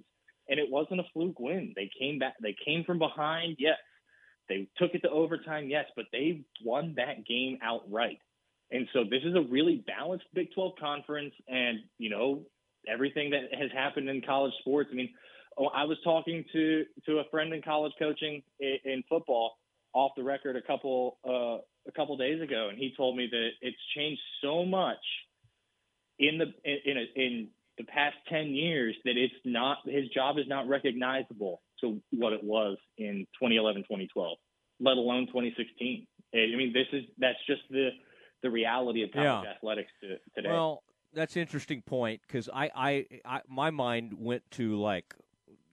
and 0.49 0.60
it 0.60 0.69
wasn't 0.69 0.99
a 0.99 1.06
fluke 1.14 1.40
win. 1.40 1.73
They 1.76 1.90
came 1.99 2.19
back. 2.19 2.36
They 2.41 2.56
came 2.65 2.84
from 2.84 2.99
behind. 2.99 3.57
Yes, 3.60 3.78
they 4.49 4.68
took 4.78 4.95
it 4.95 5.02
to 5.03 5.10
overtime. 5.10 5.69
Yes, 5.69 5.86
but 5.95 6.06
they 6.11 6.41
won 6.64 6.95
that 6.98 7.26
game 7.26 7.60
outright. 7.61 8.19
And 8.72 8.88
so 8.93 9.03
this 9.03 9.22
is 9.23 9.35
a 9.35 9.41
really 9.41 9.84
balanced 9.85 10.26
Big 10.34 10.53
12 10.53 10.73
conference, 10.80 11.34
and 11.48 11.80
you 11.98 12.10
know 12.10 12.43
everything 12.88 13.31
that 13.31 13.53
has 13.57 13.72
happened 13.72 14.10
in 14.10 14.22
college 14.22 14.53
sports. 14.61 14.89
I 14.91 14.95
mean, 14.95 15.10
oh, 15.57 15.68
I 15.68 15.84
was 15.84 15.98
talking 16.03 16.45
to 16.53 16.85
to 17.06 17.19
a 17.19 17.23
friend 17.30 17.53
in 17.53 17.61
college 17.61 17.93
coaching 17.99 18.41
in, 18.60 18.77
in 18.85 19.03
football 19.10 19.57
off 19.93 20.11
the 20.15 20.23
record 20.23 20.56
a 20.56 20.61
couple 20.61 21.18
uh, 21.27 21.61
a 21.88 21.91
couple 21.95 22.15
days 22.18 22.41
ago, 22.41 22.69
and 22.69 22.77
he 22.77 22.93
told 22.95 23.18
me 23.18 23.27
that 23.30 23.49
it's 23.61 23.77
changed 23.95 24.22
so 24.41 24.64
much 24.65 25.03
in 26.19 26.38
the 26.38 26.45
in 26.64 26.98
a, 26.98 27.19
in 27.19 27.48
the 27.77 27.84
past 27.85 28.15
ten 28.30 28.48
years 28.48 28.95
that 29.03 29.18
it's 29.18 29.34
not 29.43 29.80
his 29.85 30.07
job 30.10 30.38
is 30.38 30.45
not 30.48 30.68
recognizable 30.68 31.61
to 31.81 31.99
what 32.11 32.31
it 32.31 32.43
was 32.43 32.77
in 32.98 33.26
2011 33.39 33.81
2012 33.84 34.38
let 34.80 34.98
alone 34.98 35.26
2016 35.27 36.06
i 36.34 36.38
mean 36.56 36.72
this 36.73 36.85
is 36.93 37.06
that's 37.18 37.39
just 37.48 37.61
the 37.72 37.89
the 38.41 38.49
reality 38.49 39.03
of 39.03 39.11
college 39.11 39.45
Yeah. 39.45 39.51
athletics 39.51 39.91
to, 40.01 40.18
today 40.35 40.49
Well, 40.49 40.84
that's 41.13 41.35
an 41.35 41.41
interesting 41.41 41.81
point 41.81 42.22
because 42.26 42.49
I, 42.49 42.72
I, 42.76 43.05
I, 43.26 43.41
my 43.47 43.69
mind 43.69 44.13
went 44.18 44.49
to 44.51 44.80
like, 44.80 45.13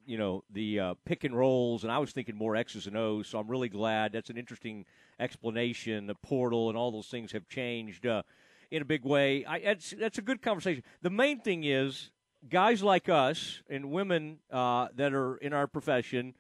you 0.04 0.18
know, 0.18 0.42
the 0.50 0.80
uh, 0.80 0.94
pick 1.04 1.24
and 1.24 1.36
rolls, 1.36 1.84
and 1.84 1.92
I 1.92 1.98
was 1.98 2.12
thinking 2.12 2.34
more 2.34 2.56
X's 2.56 2.86
and 2.86 2.96
O's. 2.96 3.28
So 3.28 3.38
I'm 3.38 3.48
really 3.48 3.68
glad. 3.68 4.12
That's 4.12 4.30
an 4.30 4.38
interesting 4.38 4.86
explanation. 5.20 6.06
The 6.06 6.14
portal 6.14 6.68
and 6.70 6.78
all 6.78 6.90
those 6.90 7.08
things 7.08 7.32
have 7.32 7.46
changed 7.48 8.06
uh, 8.06 8.22
in 8.70 8.80
a 8.82 8.86
big 8.86 9.04
way. 9.04 9.44
I, 9.44 9.60
that's 9.60 9.94
that's 9.98 10.18
a 10.18 10.22
good 10.22 10.40
conversation. 10.40 10.82
The 11.02 11.10
main 11.10 11.40
thing 11.40 11.64
is 11.64 12.10
guys 12.48 12.82
like 12.82 13.08
us 13.08 13.62
and 13.68 13.90
women 13.90 14.38
uh, 14.50 14.88
that 14.96 15.12
are 15.12 15.36
in 15.36 15.52
our 15.52 15.66
profession 15.66 16.34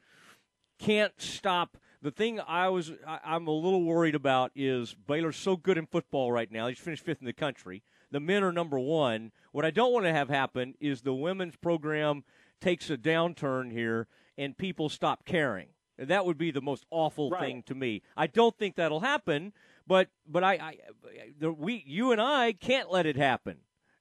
can't 0.78 1.12
stop. 1.18 1.76
The 2.00 2.10
thing 2.10 2.40
I 2.40 2.68
was 2.68 2.92
I, 3.06 3.18
I'm 3.24 3.46
a 3.46 3.52
little 3.52 3.82
worried 3.82 4.14
about 4.14 4.52
is 4.54 4.94
Baylor's 4.94 5.36
so 5.36 5.56
good 5.56 5.78
in 5.78 5.86
football 5.86 6.30
right 6.30 6.50
now. 6.50 6.68
He's 6.68 6.78
finished 6.78 7.04
fifth 7.04 7.20
in 7.20 7.26
the 7.26 7.32
country. 7.32 7.82
The 8.10 8.20
men 8.20 8.44
are 8.44 8.52
number 8.52 8.78
one. 8.78 9.32
What 9.52 9.64
I 9.64 9.70
don't 9.70 9.92
want 9.92 10.06
to 10.06 10.12
have 10.12 10.28
happen 10.28 10.74
is 10.80 11.02
the 11.02 11.14
women's 11.14 11.56
program 11.56 12.24
takes 12.60 12.88
a 12.90 12.96
downturn 12.96 13.72
here 13.72 14.06
and 14.36 14.56
people 14.56 14.88
stop 14.88 15.24
caring. 15.24 15.68
That 15.98 16.24
would 16.24 16.38
be 16.38 16.52
the 16.52 16.60
most 16.60 16.86
awful 16.90 17.30
thing 17.40 17.64
to 17.64 17.74
me. 17.74 18.02
I 18.16 18.28
don't 18.28 18.56
think 18.56 18.76
that'll 18.76 19.00
happen, 19.00 19.52
but 19.86 20.08
but 20.26 20.44
I, 20.44 20.52
I 20.54 20.78
the, 21.40 21.52
we 21.52 21.82
you 21.84 22.12
and 22.12 22.20
I 22.20 22.52
can't 22.52 22.90
let 22.90 23.06
it 23.06 23.16
happen 23.16 23.58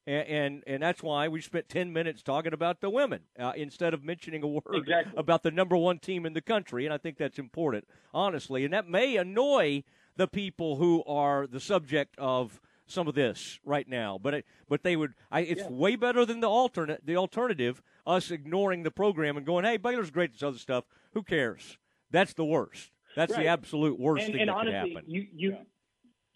and 0.08 0.28
and, 0.28 0.64
and 0.66 0.82
that's 0.84 1.04
why 1.04 1.28
we 1.28 1.42
spent 1.42 1.70
10 1.70 1.92
minutes 1.94 2.24
talking 2.24 2.54
about 2.54 2.82
the 2.82 2.90
women 2.90 3.22
uh, 3.38 3.54
instead 3.56 3.94
of 3.94 4.04
mentioning 4.04 4.42
a 4.42 4.48
word 4.48 4.64
Exactly. 4.74 5.14
about 5.18 5.44
the 5.44 5.52
number 5.52 5.76
one 5.78 6.00
team 6.00 6.26
in 6.26 6.34
the 6.34 6.42
country 6.42 6.86
and 6.86 6.94
i 6.94 6.98
think 6.98 7.18
that's 7.18 7.38
important 7.38 7.86
honestly. 8.14 8.64
And 8.66 8.74
that 8.74 8.88
may 8.88 9.18
annoy 9.18 9.84
the 10.16 10.28
people 10.28 10.78
who 10.78 11.04
are 11.06 11.46
the 11.46 11.60
subject 11.60 12.16
of 12.18 12.60
some 12.88 13.08
of 13.08 13.14
this 13.16 13.60
right 13.66 13.88
now 13.88 14.18
but 14.22 14.34
it, 14.34 14.46
but 14.70 14.82
they 14.82 14.96
would 14.96 15.14
I, 15.30 15.42
it's 15.42 15.62
Yeah. 15.62 15.70
way 15.70 15.96
better 15.98 16.26
than 16.26 16.40
the 16.40 16.50
alternate 16.50 17.06
the 17.06 17.18
alternative 17.18 17.84
us 18.08 18.32
ignoring 18.32 18.84
the 18.84 18.92
program 18.92 19.36
and 19.38 19.46
going 19.46 19.66
hey 19.66 19.78
baylor's 19.78 20.10
great 20.10 20.30
at 20.30 20.34
this 20.34 20.44
other 20.44 20.58
stuff. 20.58 20.86
Who 21.14 21.24
cares? 21.24 21.78
That's 22.12 22.34
the 22.34 22.46
worst. 22.46 22.92
That's 23.16 23.36
the 23.36 23.48
absolute 23.48 24.00
worst 24.00 24.26
and, 24.26 24.34
thing 24.34 24.42
and 24.42 24.50
that 24.50 24.56
honestly, 24.56 24.90
could 24.94 24.96
happen. 24.96 25.12
You 25.12 25.28
you 25.36 25.58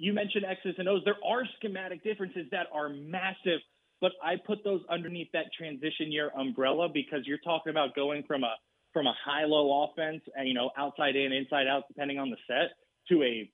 you 0.02 0.14
mentioned 0.14 0.46
X's 0.50 0.74
and 0.80 0.90
O's. 0.90 1.04
There 1.06 1.18
are 1.24 1.44
schematic 1.58 2.04
differences 2.04 2.48
that 2.52 2.66
are 2.74 2.90
massive, 2.90 3.60
but 4.02 4.14
I 4.24 4.34
put 4.36 4.64
those 4.64 4.82
underneath 4.90 5.28
that 5.34 5.54
transition 5.56 6.12
year 6.12 6.32
umbrella 6.36 6.90
because 6.92 7.20
you're 7.28 7.38
talking 7.38 7.70
about 7.70 7.94
going 7.96 8.24
from 8.24 8.44
a 8.44 8.56
from 8.94 9.06
a 9.06 9.14
high 9.24 9.46
low 9.46 9.84
offense 9.84 10.22
and 10.36 10.48
you 10.48 10.56
know 10.56 10.72
outside 10.76 11.16
in, 11.16 11.32
inside 11.32 11.68
out, 11.68 11.84
depending 11.88 12.18
on 12.18 12.32
the 12.32 12.38
set, 12.48 12.72
to 13.10 13.22
a 13.22 13.50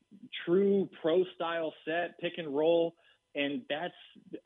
true 0.45 0.89
pro 1.01 1.25
style 1.35 1.73
set, 1.83 2.17
pick 2.21 2.33
and 2.37 2.55
roll. 2.55 2.95
And 3.35 3.63
that's 3.69 3.93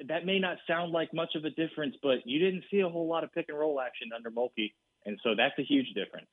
that 0.07 0.25
may 0.25 0.39
not 0.39 0.57
sound 0.67 0.91
like 0.91 1.13
much 1.13 1.35
of 1.35 1.45
a 1.45 1.51
difference, 1.51 1.95
but 2.01 2.25
you 2.25 2.39
didn't 2.39 2.63
see 2.71 2.79
a 2.79 2.89
whole 2.89 3.07
lot 3.07 3.23
of 3.23 3.31
pick 3.31 3.45
and 3.47 3.59
roll 3.59 3.79
action 3.79 4.09
under 4.15 4.31
Mulkey, 4.31 4.73
and 5.05 5.19
so 5.23 5.35
that's 5.37 5.57
a 5.59 5.63
huge 5.63 5.93
difference. 5.93 6.31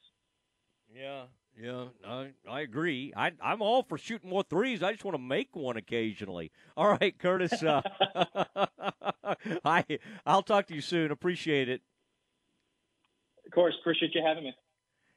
Yeah, 0.90 1.24
yeah, 1.60 1.84
I, 2.06 2.30
I 2.48 2.60
agree. 2.60 3.12
I, 3.16 3.32
I'm 3.42 3.62
all 3.62 3.82
for 3.82 3.98
shooting 3.98 4.30
more 4.30 4.42
threes. 4.42 4.82
I 4.82 4.92
just 4.92 5.04
want 5.04 5.16
to 5.16 5.22
make 5.22 5.56
one 5.56 5.76
occasionally. 5.76 6.52
All 6.76 6.90
right, 6.90 7.18
Curtis. 7.18 7.62
Uh, 7.62 7.82
I 9.64 9.84
I'll 10.24 10.42
talk 10.42 10.66
to 10.68 10.74
you 10.74 10.80
soon. 10.80 11.10
Appreciate 11.10 11.68
it. 11.68 11.82
Of 13.44 13.52
course, 13.52 13.74
appreciate 13.80 14.14
you 14.14 14.22
having 14.24 14.44
me. 14.44 14.54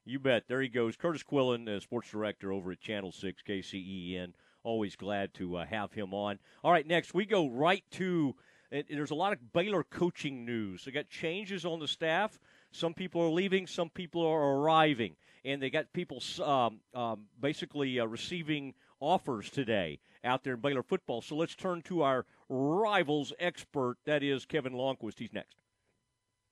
You 0.06 0.20
bet. 0.20 0.44
There 0.48 0.62
he 0.62 0.68
goes, 0.68 0.98
Curtis 0.98 1.24
Quillen, 1.24 1.68
uh, 1.70 1.80
sports 1.80 2.10
director 2.10 2.52
over 2.52 2.72
at 2.72 2.82
Channel 2.82 3.12
Six 3.12 3.44
KCEN. 3.48 4.34
Always 4.64 4.96
glad 4.96 5.34
to 5.36 5.58
uh, 5.58 5.66
have 5.66 5.94
him 5.94 6.14
on. 6.14 6.40
All 6.64 6.72
right, 6.72 6.88
next 6.88 7.14
we 7.14 7.26
go 7.26 7.48
right 7.50 7.84
to 7.92 8.36
it, 8.72 8.88
there's 8.90 9.12
a 9.12 9.16
lot 9.16 9.34
of 9.34 9.52
Baylor 9.52 9.84
coaching 9.84 10.46
news. 10.46 10.86
They 10.86 10.92
got 10.92 11.10
changes 11.10 11.66
on 11.66 11.80
the 11.80 11.88
staff. 11.88 12.40
Some 12.72 12.94
people 12.94 13.22
are 13.22 13.30
leaving. 13.30 13.68
Some 13.68 13.90
people 13.90 14.26
are 14.26 14.56
arriving, 14.56 15.18
and 15.44 15.62
they 15.62 15.70
got 15.70 15.92
people 15.94 16.22
um, 16.44 16.80
um, 16.94 17.26
basically 17.40 18.00
uh, 18.00 18.06
receiving 18.06 18.74
offers 19.00 19.50
today 19.50 20.00
out 20.24 20.44
there 20.44 20.54
in 20.54 20.60
Baylor 20.60 20.84
football. 20.84 21.22
So 21.22 21.36
let's 21.36 21.56
turn 21.56 21.82
to 21.84 22.04
our 22.04 22.26
rivals 22.50 23.34
expert. 23.40 23.98
That 24.06 24.24
is 24.24 24.46
Kevin 24.46 24.74
Lonnquist. 24.74 25.18
He's 25.18 25.34
next. 25.34 25.56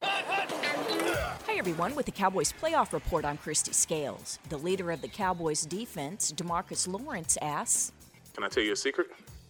Hi, 0.01 1.55
everyone, 1.57 1.93
with 1.95 2.05
the 2.05 2.11
Cowboys 2.11 2.53
playoff 2.53 2.93
report, 2.93 3.25
I'm 3.25 3.37
Christy 3.37 3.73
Scales. 3.73 4.39
The 4.49 4.57
leader 4.57 4.91
of 4.91 5.01
the 5.01 5.07
Cowboys 5.07 5.65
defense, 5.65 6.31
DeMarcus 6.31 6.87
Lawrence, 6.87 7.37
asks 7.41 7.91
Can 8.33 8.43
I 8.43 8.47
tell 8.47 8.63
you 8.63 8.73
a 8.73 8.77
secret? 8.77 9.07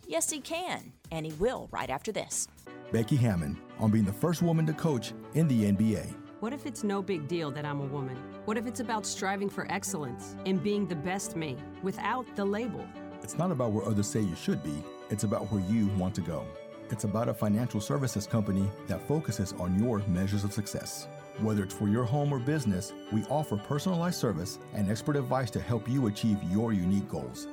Yes, 0.08 0.30
he 0.30 0.40
can, 0.40 0.92
and 1.12 1.26
he 1.26 1.34
will 1.34 1.70
right 1.72 1.90
after 1.90 2.12
this. 2.12 2.48
Becky 2.92 3.16
Hammon 3.16 3.60
on 3.78 3.92
being 3.92 4.06
the 4.06 4.14
first 4.14 4.42
woman 4.42 4.66
to 4.66 4.74
coach 4.74 5.14
in 5.36 5.48
the 5.48 5.72
NBA. 5.72 6.16
What 6.40 6.54
if 6.54 6.66
it's 6.66 6.86
no 6.86 7.02
big 7.02 7.28
deal 7.28 7.52
that 7.52 7.66
I'm 7.66 7.82
a 7.82 7.86
woman? 7.86 8.16
What 8.46 8.58
if 8.58 8.66
it's 8.66 8.80
about 8.80 9.06
striving 9.06 9.50
for 9.50 9.70
excellence 9.70 10.38
and 10.46 10.64
being 10.64 10.88
the 10.88 10.96
best 10.96 11.36
me 11.36 11.58
without 11.84 12.26
the 12.38 12.46
label? 12.46 12.86
It's 13.22 13.38
not 13.38 13.52
about 13.52 13.72
where 13.74 13.86
others 13.86 14.08
say 14.08 14.22
you 14.22 14.38
should 14.38 14.64
be, 14.64 14.82
it's 15.10 15.26
about 15.26 15.52
where 15.52 15.62
you 15.64 15.88
want 15.98 16.16
to 16.16 16.22
go. 16.22 16.46
It's 16.92 17.04
about 17.04 17.28
a 17.28 17.34
financial 17.34 17.82
services 17.82 18.26
company 18.26 18.70
that 18.88 19.06
focuses 19.06 19.52
on 19.60 19.78
your 19.84 20.00
measures 20.08 20.46
of 20.46 20.54
success. 20.54 21.10
Whether 21.40 21.64
it's 21.64 21.74
for 21.74 21.90
your 21.90 22.06
home 22.06 22.32
or 22.32 22.40
business, 22.40 22.94
we 23.12 23.24
offer 23.26 23.58
personalized 23.58 24.18
service 24.18 24.60
and 24.74 24.90
expert 24.90 25.18
advice 25.18 25.52
to 25.52 25.60
help 25.60 25.90
you 25.90 26.08
achieve 26.08 26.42
your 26.44 26.72
unique 26.72 27.10
goals. 27.10 27.48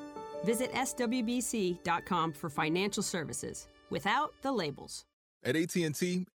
Visit 0.44 0.72
swbc.com 0.72 2.32
for 2.32 2.48
financial 2.48 3.02
services 3.02 3.66
without 3.90 4.32
the 4.42 4.52
labels. 4.52 5.04
At 5.42 5.56
AT&T, 5.56 6.26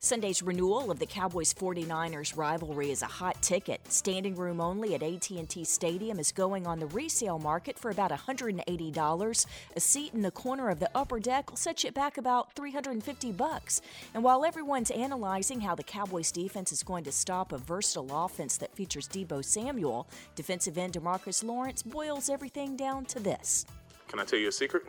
Sunday's 0.00 0.44
renewal 0.44 0.92
of 0.92 1.00
the 1.00 1.06
Cowboys 1.06 1.52
49ers 1.52 2.36
rivalry 2.36 2.92
is 2.92 3.02
a 3.02 3.06
hot 3.06 3.42
ticket. 3.42 3.80
Standing 3.92 4.36
room 4.36 4.60
only 4.60 4.94
at 4.94 5.02
AT&T 5.02 5.64
Stadium 5.64 6.20
is 6.20 6.30
going 6.30 6.68
on 6.68 6.78
the 6.78 6.86
resale 6.86 7.40
market 7.40 7.76
for 7.76 7.90
about 7.90 8.12
$180. 8.12 9.46
A 9.74 9.80
seat 9.80 10.14
in 10.14 10.22
the 10.22 10.30
corner 10.30 10.68
of 10.68 10.78
the 10.78 10.88
upper 10.94 11.18
deck 11.18 11.50
will 11.50 11.56
set 11.56 11.82
you 11.82 11.90
back 11.90 12.16
about 12.16 12.52
350 12.52 13.32
bucks. 13.32 13.80
And 14.14 14.22
while 14.22 14.44
everyone's 14.44 14.92
analyzing 14.92 15.60
how 15.60 15.74
the 15.74 15.82
Cowboys 15.82 16.30
defense 16.30 16.70
is 16.70 16.84
going 16.84 17.02
to 17.02 17.10
stop 17.10 17.50
a 17.50 17.58
versatile 17.58 18.24
offense 18.24 18.56
that 18.58 18.76
features 18.76 19.08
Deebo 19.08 19.44
Samuel, 19.44 20.06
defensive 20.36 20.78
end 20.78 20.92
DeMarcus 20.92 21.42
Lawrence 21.42 21.82
boils 21.82 22.30
everything 22.30 22.76
down 22.76 23.04
to 23.06 23.18
this. 23.18 23.66
Can 24.06 24.20
I 24.20 24.24
tell 24.24 24.38
you 24.38 24.46
a 24.46 24.52
secret? 24.52 24.84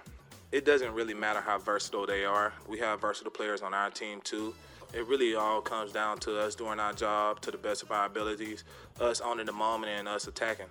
It 0.52 0.66
doesn't 0.66 0.94
really 0.94 1.16
matter 1.16 1.42
how 1.42 1.58
versatile 1.58 2.06
they 2.06 2.26
are. 2.26 2.54
We 2.68 2.78
have 2.78 3.02
versatile 3.02 3.32
players 3.32 3.64
on 3.64 3.74
our 3.74 3.90
team 3.90 4.22
too 4.22 4.54
it 4.94 5.06
really 5.08 5.36
all 5.36 5.62
comes 5.62 5.92
down 5.92 6.20
to 6.20 6.40
us 6.40 6.56
doing 6.56 6.80
our 6.80 6.94
job 6.94 7.42
to 7.42 7.52
the 7.52 7.58
best 7.58 7.84
of 7.84 7.92
our 7.92 8.06
abilities, 8.06 8.64
us 9.00 9.22
owning 9.22 9.46
the 9.46 9.52
moment, 9.52 9.92
and 9.92 10.08
us 10.08 10.28
attacking. 10.28 10.68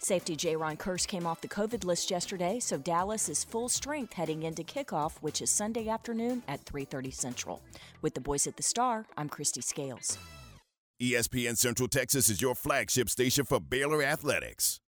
Safety 0.00 0.36
Jayron 0.36 0.78
Kearse 0.78 1.06
came 1.06 1.26
off 1.26 1.40
the 1.40 1.48
COVID 1.48 1.84
list 1.84 2.10
yesterday, 2.10 2.60
so 2.60 2.78
Dallas 2.78 3.28
is 3.28 3.42
full 3.42 3.68
strength 3.68 4.12
heading 4.12 4.44
into 4.44 4.62
kickoff, 4.62 5.18
which 5.20 5.42
is 5.42 5.50
Sunday 5.50 5.88
afternoon 5.88 6.42
at 6.46 6.64
3:30 6.64 7.10
Central. 7.10 7.60
With 8.00 8.14
the 8.14 8.20
boys 8.20 8.46
at 8.46 8.56
the 8.56 8.62
Star, 8.62 9.06
I'm 9.16 9.28
Christy 9.28 9.60
Scales. 9.60 10.18
ESPN 11.00 11.56
Central 11.56 11.88
Texas 11.88 12.28
is 12.28 12.40
your 12.40 12.54
flagship 12.54 13.08
station 13.08 13.44
for 13.44 13.60
Baylor 13.60 14.02
athletics. 14.02 14.80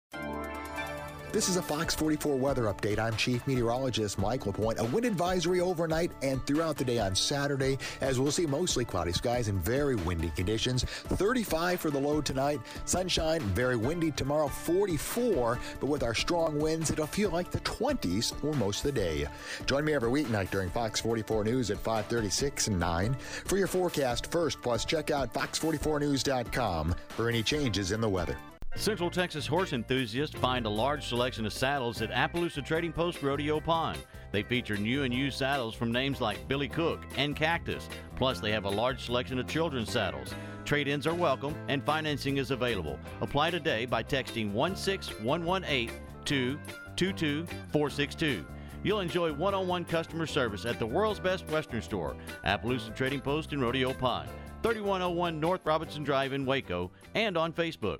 This 1.32 1.48
is 1.48 1.58
a 1.58 1.62
Fox 1.62 1.94
44 1.94 2.38
weather 2.38 2.64
update. 2.64 2.98
I'm 2.98 3.16
Chief 3.16 3.46
Meteorologist 3.46 4.18
Mike 4.18 4.48
LaPointe. 4.48 4.80
A 4.80 4.84
wind 4.86 5.06
advisory 5.06 5.62
overnight 5.62 6.12
and 6.24 6.44
throughout 6.48 6.76
the 6.76 6.84
day 6.84 6.98
on 6.98 7.14
Saturday, 7.14 7.78
as 8.02 8.20
we'll 8.20 8.32
see 8.32 8.48
mostly 8.48 8.84
cloudy 8.84 9.12
skies 9.14 9.48
and 9.48 9.60
very 9.60 9.96
windy 9.96 10.32
conditions. 10.32 10.86
35 10.86 11.80
for 11.80 11.92
the 11.92 12.00
low 12.00 12.20
tonight. 12.20 12.60
Sunshine, 12.86 13.42
very 13.42 13.76
windy 13.76 14.10
tomorrow, 14.10 14.48
44. 14.48 15.60
But 15.80 15.86
with 15.86 16.02
our 16.02 16.16
strong 16.16 16.60
winds, 16.60 16.90
it'll 16.90 17.06
feel 17.06 17.30
like 17.30 17.52
the 17.52 17.60
20s 17.60 18.34
for 18.34 18.54
most 18.54 18.84
of 18.84 18.96
the 18.96 19.00
day. 19.00 19.28
Join 19.68 19.86
me 19.86 19.94
every 19.94 20.10
weeknight 20.10 20.50
during 20.50 20.72
Fox 20.72 21.00
44 21.00 21.44
News 21.44 21.70
at 21.70 21.78
536 21.78 22.70
and 22.70 22.80
9 22.80 23.14
for 23.46 23.58
your 23.58 23.68
forecast 23.68 24.32
first. 24.32 24.64
Plus, 24.64 24.84
check 24.84 25.12
out 25.12 25.32
fox44news.com 25.36 26.96
for 27.10 27.30
any 27.30 27.44
changes 27.44 27.92
in 27.92 28.02
the 28.02 28.10
weather. 28.10 28.36
Central 28.76 29.10
Texas 29.10 29.46
horse 29.46 29.74
enthusiasts 29.74 30.38
find 30.38 30.66
a 30.66 30.70
large 30.70 31.06
selection 31.06 31.46
of 31.46 31.52
saddles 31.52 32.02
at 32.02 32.12
Appaloosa 32.12 32.64
Trading 32.64 32.94
Post 32.94 33.22
Rodeo 33.22 33.60
Pond. 33.60 33.98
They 34.32 34.44
feature 34.44 34.78
new 34.78 35.04
and 35.04 35.14
used 35.14 35.38
saddles 35.38 35.76
from 35.76 35.92
names 35.92 36.22
like 36.22 36.48
Billy 36.48 36.70
Cook 36.70 37.02
and 37.18 37.36
Cactus. 37.36 37.90
Plus, 38.16 38.40
they 38.40 38.52
have 38.52 38.66
a 38.66 38.70
large 38.70 39.04
selection 39.04 39.40
of 39.40 39.48
children's 39.48 39.92
saddles. 39.92 40.34
Trade 40.66 40.88
ins 40.88 41.08
are 41.08 41.16
welcome 41.16 41.56
and 41.68 41.84
financing 41.84 42.38
is 42.38 42.52
available. 42.52 42.98
Apply 43.22 43.50
today 43.50 43.86
by 43.86 44.04
texting 44.04 44.54
16118 44.54 45.92
to 46.26 46.60
22462. 46.96 48.46
You'll 48.84 49.02
enjoy 49.02 49.34
one 49.34 49.56
on 49.56 49.68
one 49.68 49.84
customer 49.84 50.26
service 50.26 50.66
at 50.66 50.80
the 50.80 50.86
world's 50.86 51.20
best 51.20 51.46
Western 51.50 51.82
store, 51.82 52.16
Appaloosa 52.46 52.96
Trading 52.96 53.20
Post 53.20 53.52
in 53.52 53.60
Rodeo 53.60 53.94
Pond, 53.94 54.30
3101 54.64 55.40
North 55.40 55.66
Robinson 55.66 56.04
Drive 56.04 56.34
in 56.34 56.46
Waco, 56.46 56.92
and 57.14 57.36
on 57.36 57.52
Facebook. 57.52 58.00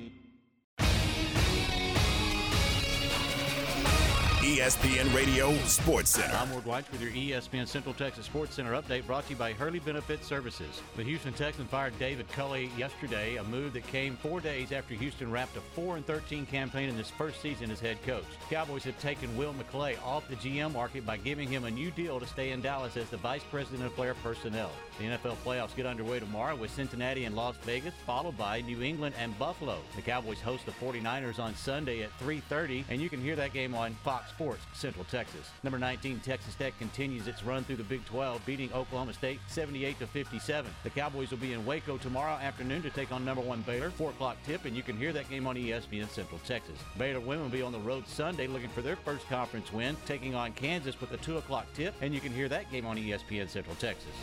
ESPN 4.51 5.15
Radio 5.15 5.55
Sports 5.59 6.09
Center. 6.09 6.35
I'm 6.35 6.51
Ward 6.51 6.65
White 6.65 6.91
with 6.91 6.99
your 7.01 7.11
ESPN 7.11 7.65
Central 7.65 7.93
Texas 7.93 8.25
Sports 8.25 8.55
Center 8.55 8.73
update 8.73 9.07
brought 9.07 9.23
to 9.27 9.29
you 9.29 9.37
by 9.37 9.53
Hurley 9.53 9.79
Benefit 9.79 10.25
Services. 10.25 10.81
The 10.97 11.03
Houston 11.03 11.31
Texans 11.31 11.69
fired 11.69 11.97
David 11.97 12.27
Culley 12.33 12.69
yesterday, 12.77 13.37
a 13.37 13.45
move 13.45 13.71
that 13.71 13.87
came 13.87 14.17
four 14.17 14.41
days 14.41 14.73
after 14.73 14.93
Houston 14.93 15.31
wrapped 15.31 15.55
a 15.55 15.61
4 15.61 16.01
13 16.01 16.45
campaign 16.45 16.89
in 16.89 16.95
his 16.95 17.09
first 17.09 17.41
season 17.41 17.71
as 17.71 17.79
head 17.79 17.97
coach. 18.05 18.25
Cowboys 18.49 18.83
have 18.83 18.99
taken 18.99 19.37
Will 19.37 19.53
McClay 19.53 19.95
off 20.03 20.27
the 20.27 20.35
GM 20.35 20.73
market 20.73 21.05
by 21.05 21.15
giving 21.15 21.47
him 21.47 21.63
a 21.63 21.71
new 21.71 21.89
deal 21.89 22.19
to 22.19 22.27
stay 22.27 22.51
in 22.51 22.59
Dallas 22.59 22.97
as 22.97 23.09
the 23.09 23.15
vice 23.15 23.43
president 23.49 23.85
of 23.85 23.95
player 23.95 24.15
personnel. 24.15 24.71
The 25.01 25.07
NFL 25.07 25.37
playoffs 25.43 25.75
get 25.75 25.87
underway 25.87 26.19
tomorrow 26.19 26.55
with 26.55 26.69
Cincinnati 26.69 27.25
and 27.25 27.35
Las 27.35 27.55
Vegas, 27.63 27.95
followed 28.05 28.37
by 28.37 28.61
New 28.61 28.83
England 28.83 29.15
and 29.17 29.37
Buffalo. 29.39 29.79
The 29.95 30.03
Cowboys 30.03 30.39
host 30.39 30.63
the 30.67 30.73
49ers 30.73 31.39
on 31.39 31.55
Sunday 31.55 32.03
at 32.03 32.11
3:30, 32.19 32.85
and 32.87 33.01
you 33.01 33.09
can 33.09 33.19
hear 33.19 33.35
that 33.35 33.51
game 33.51 33.73
on 33.73 33.95
Fox 34.03 34.29
Sports 34.29 34.61
Central 34.73 35.03
Texas. 35.05 35.49
Number 35.63 35.79
19 35.79 36.19
Texas 36.19 36.53
Tech 36.53 36.77
continues 36.77 37.27
its 37.27 37.43
run 37.43 37.63
through 37.63 37.77
the 37.77 37.83
Big 37.83 38.05
12, 38.05 38.45
beating 38.45 38.71
Oklahoma 38.73 39.13
State 39.13 39.39
78 39.47 39.97
to 39.97 40.05
57. 40.05 40.71
The 40.83 40.91
Cowboys 40.91 41.31
will 41.31 41.39
be 41.39 41.53
in 41.53 41.65
Waco 41.65 41.97
tomorrow 41.97 42.33
afternoon 42.33 42.83
to 42.83 42.91
take 42.91 43.11
on 43.11 43.25
number 43.25 43.41
one 43.41 43.63
Baylor. 43.63 43.89
Four 43.89 44.11
o'clock 44.11 44.37
tip, 44.45 44.65
and 44.65 44.75
you 44.75 44.83
can 44.83 44.97
hear 44.97 45.11
that 45.13 45.27
game 45.31 45.47
on 45.47 45.55
ESPN 45.55 46.09
Central 46.09 46.39
Texas. 46.45 46.77
Baylor 46.99 47.21
women 47.21 47.45
will 47.45 47.49
be 47.49 47.63
on 47.63 47.71
the 47.71 47.79
road 47.79 48.07
Sunday 48.07 48.45
looking 48.45 48.69
for 48.69 48.83
their 48.83 48.97
first 48.97 49.27
conference 49.29 49.73
win, 49.73 49.97
taking 50.05 50.35
on 50.35 50.53
Kansas 50.53 51.01
with 51.01 51.11
a 51.11 51.17
two 51.17 51.37
o'clock 51.37 51.65
tip, 51.73 51.95
and 52.01 52.13
you 52.13 52.19
can 52.19 52.31
hear 52.31 52.47
that 52.49 52.71
game 52.71 52.85
on 52.85 52.97
ESPN 52.97 53.49
Central 53.49 53.75
Texas. 53.77 54.13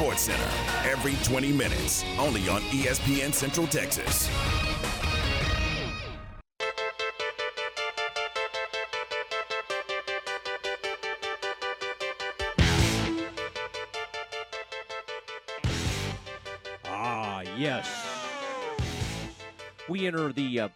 Sports 0.00 0.22
Center 0.22 0.90
every 0.90 1.14
20 1.24 1.52
minutes, 1.52 2.06
only 2.18 2.48
on 2.48 2.62
ESPN 2.70 3.34
Central 3.34 3.66
Texas. 3.66 4.30
Ah, 16.86 17.42
yes. 17.58 17.86
We 19.86 20.06
enter 20.06 20.32
the 20.32 20.60
uh, 20.60 20.68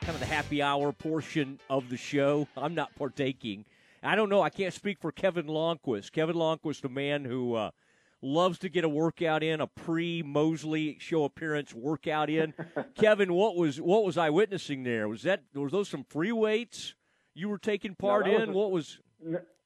kind 0.00 0.14
of 0.14 0.18
the 0.18 0.26
happy 0.26 0.60
hour 0.60 0.90
portion 0.90 1.60
of 1.70 1.88
the 1.88 1.96
show. 1.96 2.48
I'm 2.56 2.74
not 2.74 2.92
partaking. 2.96 3.64
I 4.02 4.16
don't 4.16 4.28
know. 4.28 4.42
I 4.42 4.50
can't 4.50 4.74
speak 4.74 4.98
for 4.98 5.12
Kevin 5.12 5.46
Lonnquist. 5.46 6.10
Kevin 6.10 6.34
Lonnquist, 6.34 6.82
a 6.82 6.88
man 6.88 7.24
who 7.24 7.54
uh, 7.54 7.70
loves 8.22 8.58
to 8.60 8.68
get 8.68 8.84
a 8.84 8.88
workout 8.88 9.42
in, 9.42 9.60
a 9.60 9.66
pre-Mosley 9.66 10.98
show 11.00 11.24
appearance 11.24 11.74
workout 11.74 12.30
in. 12.30 12.54
Kevin, 12.98 13.32
what 13.32 13.56
was 13.56 13.80
what 13.80 14.04
was 14.04 14.18
I 14.18 14.30
witnessing 14.30 14.82
there? 14.82 15.08
Was 15.08 15.22
that 15.22 15.44
was 15.54 15.72
those 15.72 15.88
some 15.88 16.04
free 16.04 16.32
weights 16.32 16.94
you 17.34 17.48
were 17.48 17.58
taking 17.58 17.94
part 17.94 18.26
no, 18.26 18.36
in? 18.36 18.50
A, 18.50 18.52
what 18.52 18.70
was? 18.70 18.98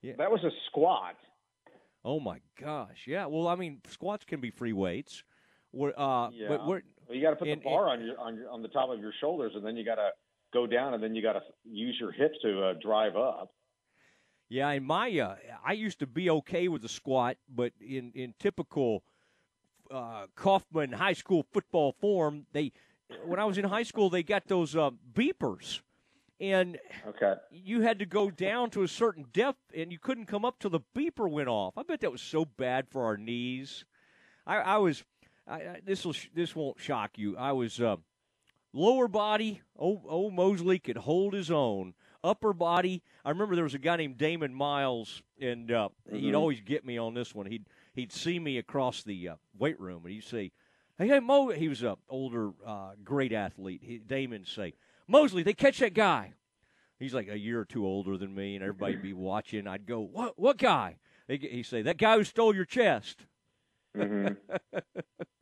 Yeah. 0.02 0.12
That 0.18 0.31
was 0.31 0.43
a 0.44 0.51
squat. 0.68 1.16
Oh 2.05 2.20
my 2.20 2.40
gosh! 2.60 3.05
Yeah. 3.06 3.26
Well, 3.26 3.48
I 3.48 3.55
mean, 3.55 3.81
squats 3.89 4.24
can 4.24 4.40
be 4.40 4.51
free 4.51 4.74
weights. 4.74 5.24
Uh, 5.74 6.28
yeah. 6.32 6.48
But 6.48 6.66
we're, 6.66 6.82
well, 7.09 7.16
you 7.16 7.22
got 7.22 7.31
to 7.31 7.36
put 7.36 7.48
and, 7.48 7.60
the 7.60 7.64
bar 7.64 7.89
on 7.89 8.05
your 8.05 8.18
on 8.20 8.36
your, 8.36 8.51
on 8.51 8.62
the 8.62 8.68
top 8.68 8.90
of 8.90 9.01
your 9.01 9.12
shoulders, 9.20 9.52
and 9.55 9.64
then 9.64 9.76
you 9.76 9.85
got 9.85 9.97
to 9.97 10.10
go 10.52 10.66
down, 10.66 10.94
and 10.94 11.02
then 11.02 11.14
you 11.14 11.22
got 11.22 11.32
to 11.32 11.40
use 11.64 11.97
your 11.98 12.12
hips 12.12 12.36
to 12.43 12.62
uh, 12.62 12.74
drive 12.82 13.16
up. 13.16 13.51
Yeah, 14.49 14.71
in 14.71 14.85
my 14.85 15.19
uh, 15.19 15.37
I 15.65 15.73
used 15.73 15.99
to 16.01 16.07
be 16.07 16.31
okay 16.31 16.69
with 16.69 16.83
the 16.83 16.89
squat, 16.89 17.37
but 17.49 17.73
in 17.81 18.12
in 18.15 18.35
typical 18.39 19.03
uh, 19.91 20.27
Kaufman 20.37 20.93
high 20.93 21.12
school 21.15 21.47
football 21.53 21.93
form, 22.01 22.47
they 22.53 22.73
when 23.25 23.39
I 23.39 23.45
was 23.45 23.59
in 23.59 23.65
high 23.65 23.83
school 23.83 24.11
they 24.11 24.23
got 24.23 24.47
those 24.47 24.77
uh, 24.77 24.91
beepers, 25.15 25.81
and 26.41 26.79
okay. 27.07 27.35
you 27.51 27.81
had 27.81 27.99
to 28.01 28.07
go 28.07 28.31
down 28.31 28.71
to 28.71 28.83
a 28.83 28.89
certain 28.89 29.27
depth, 29.33 29.61
and 29.75 29.91
you 29.91 29.99
couldn't 29.99 30.27
come 30.27 30.45
up 30.45 30.59
till 30.59 30.71
the 30.71 30.81
beeper 30.95 31.31
went 31.31 31.49
off. 31.49 31.79
I 31.79 31.83
bet 31.83 32.01
that 32.01 32.12
was 32.12 32.23
so 32.23 32.45
bad 32.45 32.89
for 32.89 33.05
our 33.05 33.16
knees. 33.16 33.85
I, 34.47 34.57
I 34.57 34.77
was 34.77 35.05
I, 35.49 35.81
this 35.85 36.05
will 36.05 36.15
this 36.35 36.55
won't 36.55 36.81
shock 36.81 37.19
you. 37.19 37.37
I 37.37 37.53
was 37.53 37.81
uh, 37.81 37.97
lower 38.73 39.09
body. 39.09 39.62
Old, 39.77 40.03
old 40.07 40.35
Mosley 40.35 40.79
could 40.79 40.99
hold 40.99 41.33
his 41.35 41.51
own 41.51 41.95
upper 42.25 42.53
body. 42.53 43.03
I 43.25 43.31
remember 43.31 43.55
there 43.55 43.65
was 43.65 43.75
a 43.75 43.79
guy 43.79 43.97
named 43.97 44.19
Damon 44.19 44.53
Miles, 44.53 45.23
and 45.41 45.71
uh, 45.71 45.91
mm-hmm. 46.09 46.17
he'd 46.17 46.35
always 46.35 46.61
get 46.61 46.85
me 46.85 46.99
on 46.99 47.15
this 47.15 47.35
one. 47.35 47.47
He'd 47.47 47.67
he'd 47.95 48.11
see 48.11 48.41
me 48.41 48.59
across 48.59 49.05
the 49.05 49.29
uh, 49.29 49.35
weight 49.57 49.79
room, 49.79 50.05
and 50.05 50.15
he'd 50.15 50.25
say, 50.25 50.51
"Hey, 50.99 51.07
hey, 51.07 51.21
Mo." 51.21 51.51
He 51.51 51.69
was 51.69 51.83
a 51.83 51.97
older, 52.09 52.53
uh, 52.67 52.93
great 53.05 53.33
athlete. 53.33 53.83
He, 53.85 53.99
Damon 53.99 54.45
say, 54.47 54.73
"Mosley, 55.07 55.43
they 55.43 55.55
catch 55.55 55.79
that 55.79 55.95
guy." 55.95 56.33
He's 56.99 57.15
like 57.15 57.29
a 57.29 57.39
year 57.39 57.61
or 57.61 57.65
two 57.65 57.87
older 57.87 58.17
than 58.17 58.35
me, 58.35 58.55
and 58.55 58.65
everybody'd 58.65 59.03
be 59.03 59.13
watching. 59.13 59.67
I'd 59.67 59.87
go, 59.87 60.01
"What? 60.01 60.39
What 60.39 60.57
guy?" 60.57 60.97
He'd 61.29 61.67
say, 61.67 61.83
"That 61.83 61.99
guy 61.99 62.17
who 62.17 62.25
stole 62.25 62.55
your 62.55 62.65
chest." 62.65 63.27
Mm-hmm. 63.97 64.35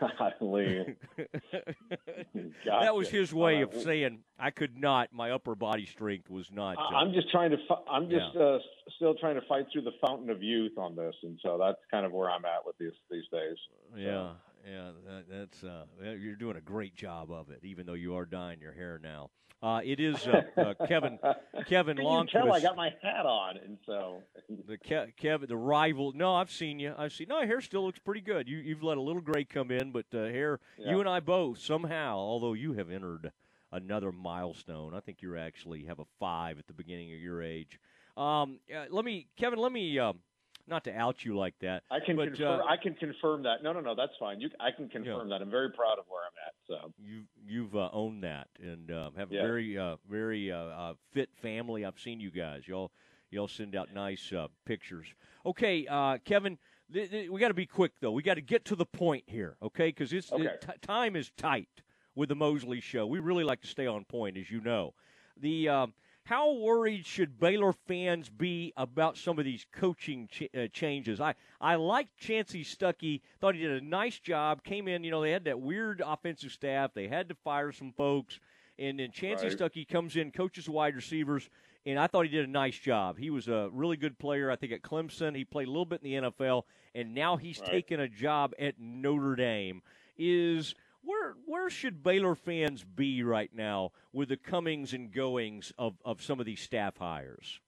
Golly. 0.40 0.96
gotcha. 1.16 2.52
That 2.64 2.94
was 2.94 3.08
his 3.08 3.32
way 3.32 3.62
of 3.62 3.74
saying 3.74 4.20
I 4.38 4.50
could 4.50 4.76
not. 4.76 5.12
My 5.12 5.30
upper 5.30 5.54
body 5.54 5.86
strength 5.86 6.30
was 6.30 6.50
not. 6.52 6.76
Uh, 6.78 6.96
I'm 6.96 7.12
just 7.12 7.30
trying 7.30 7.50
to. 7.50 7.56
I'm 7.90 8.08
just 8.08 8.26
yeah. 8.34 8.42
uh, 8.42 8.58
still 8.96 9.14
trying 9.14 9.34
to 9.34 9.46
fight 9.48 9.66
through 9.72 9.82
the 9.82 9.92
fountain 10.00 10.30
of 10.30 10.42
youth 10.42 10.78
on 10.78 10.96
this, 10.96 11.14
and 11.22 11.38
so 11.42 11.58
that's 11.58 11.78
kind 11.90 12.06
of 12.06 12.12
where 12.12 12.30
I'm 12.30 12.44
at 12.44 12.64
with 12.64 12.76
these 12.78 12.92
these 13.10 13.24
days. 13.32 13.56
So. 13.92 13.98
Yeah, 13.98 14.30
yeah. 14.70 14.90
That, 15.06 15.24
that's 15.30 15.64
uh, 15.64 15.84
you're 16.18 16.36
doing 16.36 16.56
a 16.56 16.60
great 16.60 16.94
job 16.94 17.30
of 17.30 17.50
it, 17.50 17.60
even 17.64 17.86
though 17.86 17.94
you 17.94 18.16
are 18.16 18.24
dyeing 18.26 18.60
your 18.60 18.72
hair 18.72 19.00
now. 19.02 19.30
Uh, 19.60 19.80
it 19.84 19.98
is 19.98 20.24
uh, 20.28 20.42
uh, 20.56 20.86
Kevin 20.86 21.18
Kevin 21.66 21.96
Lonnquist. 21.96 22.30
tell 22.30 22.52
I 22.52 22.60
got 22.60 22.76
my 22.76 22.94
hat 23.02 23.26
on, 23.26 23.56
and 23.56 23.76
so 23.84 24.22
the 24.68 24.76
Ke- 24.76 25.16
Kevin 25.16 25.48
the 25.48 25.56
rival. 25.56 26.12
No, 26.14 26.36
I've 26.36 26.50
seen 26.50 26.78
you. 26.78 26.94
I've 26.96 27.12
seen. 27.12 27.26
No, 27.28 27.40
hair 27.40 27.60
still 27.60 27.84
looks 27.84 27.98
pretty 27.98 28.20
good. 28.20 28.48
You 28.48 28.58
you've 28.58 28.84
let 28.84 28.98
a 28.98 29.02
little 29.02 29.22
gray 29.22 29.44
come 29.44 29.72
in, 29.72 29.90
but 29.90 30.06
uh, 30.14 30.26
hair. 30.26 30.60
Yeah. 30.78 30.90
You 30.90 31.00
and 31.00 31.08
I 31.08 31.18
both 31.18 31.58
somehow, 31.58 32.16
although 32.18 32.52
you 32.52 32.74
have 32.74 32.88
entered 32.88 33.32
another 33.72 34.12
milestone. 34.12 34.94
I 34.94 35.00
think 35.00 35.22
you 35.22 35.36
actually 35.36 35.84
have 35.86 35.98
a 35.98 36.06
five 36.20 36.60
at 36.60 36.68
the 36.68 36.72
beginning 36.72 37.12
of 37.12 37.18
your 37.18 37.42
age. 37.42 37.80
Um, 38.16 38.60
uh, 38.74 38.84
let 38.90 39.04
me, 39.04 39.26
Kevin. 39.36 39.58
Let 39.58 39.72
me. 39.72 39.98
Um, 39.98 40.20
not 40.68 40.84
to 40.84 40.94
out 40.96 41.24
you 41.24 41.36
like 41.36 41.54
that. 41.60 41.82
I 41.90 41.98
can 42.00 42.16
but, 42.16 42.28
confirm. 42.28 42.60
uh, 42.60 42.64
I 42.64 42.76
can 42.76 42.94
confirm 42.94 43.42
that. 43.44 43.62
No, 43.62 43.72
no, 43.72 43.80
no. 43.80 43.94
That's 43.94 44.12
fine. 44.18 44.40
You, 44.40 44.50
I 44.60 44.70
can 44.70 44.88
confirm 44.88 45.28
that. 45.30 45.40
I'm 45.42 45.50
very 45.50 45.70
proud 45.70 45.98
of 45.98 46.04
where 46.08 46.20
I'm 46.22 46.32
at. 46.46 46.54
So 46.66 46.92
you 47.02 47.22
you've 47.46 47.74
uh, 47.74 47.88
owned 47.92 48.22
that 48.24 48.48
and 48.62 48.90
um, 48.90 49.14
have 49.16 49.32
Yeah. 49.32 49.40
a 49.40 49.42
very 49.46 49.78
uh, 49.78 49.96
very 50.08 50.52
uh, 50.52 50.56
uh, 50.58 50.94
fit 51.12 51.30
family. 51.40 51.84
I've 51.84 51.98
seen 51.98 52.20
you 52.20 52.30
guys. 52.30 52.68
Y'all 52.68 52.92
y'all 53.30 53.48
send 53.48 53.74
out 53.74 53.92
nice 53.94 54.32
uh, 54.32 54.48
pictures. 54.64 55.06
Okay, 55.46 55.86
uh, 55.88 56.18
Kevin. 56.24 56.58
Th- 56.92 57.10
th- 57.10 57.28
we 57.28 57.38
got 57.38 57.48
to 57.48 57.54
be 57.54 57.66
quick 57.66 57.92
though. 58.00 58.12
We 58.12 58.22
got 58.22 58.34
to 58.34 58.40
get 58.40 58.64
to 58.66 58.76
the 58.76 58.86
point 58.86 59.24
here, 59.26 59.56
okay? 59.62 59.88
Because 59.88 60.12
it's 60.12 60.32
Okay. 60.32 60.44
it- 60.44 60.62
t- 60.66 60.72
time 60.80 61.16
is 61.16 61.30
tight 61.36 61.68
with 62.14 62.30
the 62.30 62.34
Mosley 62.34 62.80
Show. 62.80 63.06
We 63.06 63.18
really 63.18 63.44
like 63.44 63.60
to 63.60 63.66
stay 63.68 63.86
on 63.86 64.04
point, 64.04 64.36
as 64.38 64.50
you 64.50 64.60
know. 64.62 64.94
The 65.40 65.68
um, 65.68 65.94
how 66.28 66.52
worried 66.52 67.06
should 67.06 67.40
Baylor 67.40 67.72
fans 67.72 68.28
be 68.28 68.74
about 68.76 69.16
some 69.16 69.38
of 69.38 69.46
these 69.46 69.64
coaching 69.72 70.28
ch- 70.30 70.48
uh, 70.54 70.66
changes? 70.72 71.20
I 71.22 71.34
I 71.58 71.76
like 71.76 72.08
Chansi 72.20 72.60
Stuckey. 72.60 73.22
Thought 73.40 73.54
he 73.54 73.62
did 73.62 73.82
a 73.82 73.84
nice 73.84 74.18
job. 74.18 74.62
Came 74.62 74.88
in, 74.88 75.04
you 75.04 75.10
know, 75.10 75.22
they 75.22 75.30
had 75.30 75.44
that 75.44 75.58
weird 75.60 76.02
offensive 76.04 76.52
staff. 76.52 76.92
They 76.92 77.08
had 77.08 77.30
to 77.30 77.34
fire 77.34 77.72
some 77.72 77.92
folks, 77.92 78.40
and 78.78 78.98
then 78.98 79.08
Chansi 79.10 79.44
Right. 79.44 79.52
Stuckey 79.58 79.88
comes 79.88 80.16
in, 80.16 80.30
coaches 80.30 80.68
wide 80.68 80.96
receivers, 80.96 81.48
and 81.86 81.98
I 81.98 82.06
thought 82.08 82.26
he 82.26 82.30
did 82.30 82.46
a 82.46 82.50
nice 82.52 82.78
job. 82.78 83.16
He 83.16 83.30
was 83.30 83.48
a 83.48 83.70
really 83.72 83.96
good 83.96 84.18
player. 84.18 84.50
I 84.50 84.56
think 84.56 84.72
at 84.72 84.82
Clemson, 84.82 85.34
he 85.34 85.46
played 85.46 85.68
a 85.68 85.70
little 85.70 85.86
bit 85.86 86.02
in 86.02 86.10
the 86.22 86.28
NFL, 86.30 86.64
and 86.94 87.14
now 87.14 87.36
he's 87.38 87.58
Right. 87.60 87.70
taken 87.70 88.00
a 88.00 88.08
job 88.08 88.52
at 88.58 88.78
Notre 88.78 89.34
Dame. 89.34 89.80
Is 90.18 90.74
where 91.08 91.34
where 91.46 91.70
should 91.70 92.02
Baylor 92.02 92.34
fans 92.34 92.84
be 92.84 93.22
right 93.22 93.50
now 93.54 93.92
with 94.12 94.28
the 94.28 94.36
comings 94.36 94.92
and 94.92 95.10
goings 95.10 95.72
of, 95.78 95.94
of 96.04 96.22
some 96.22 96.38
of 96.38 96.44
these 96.44 96.60
staff 96.60 96.98
hires? 96.98 97.60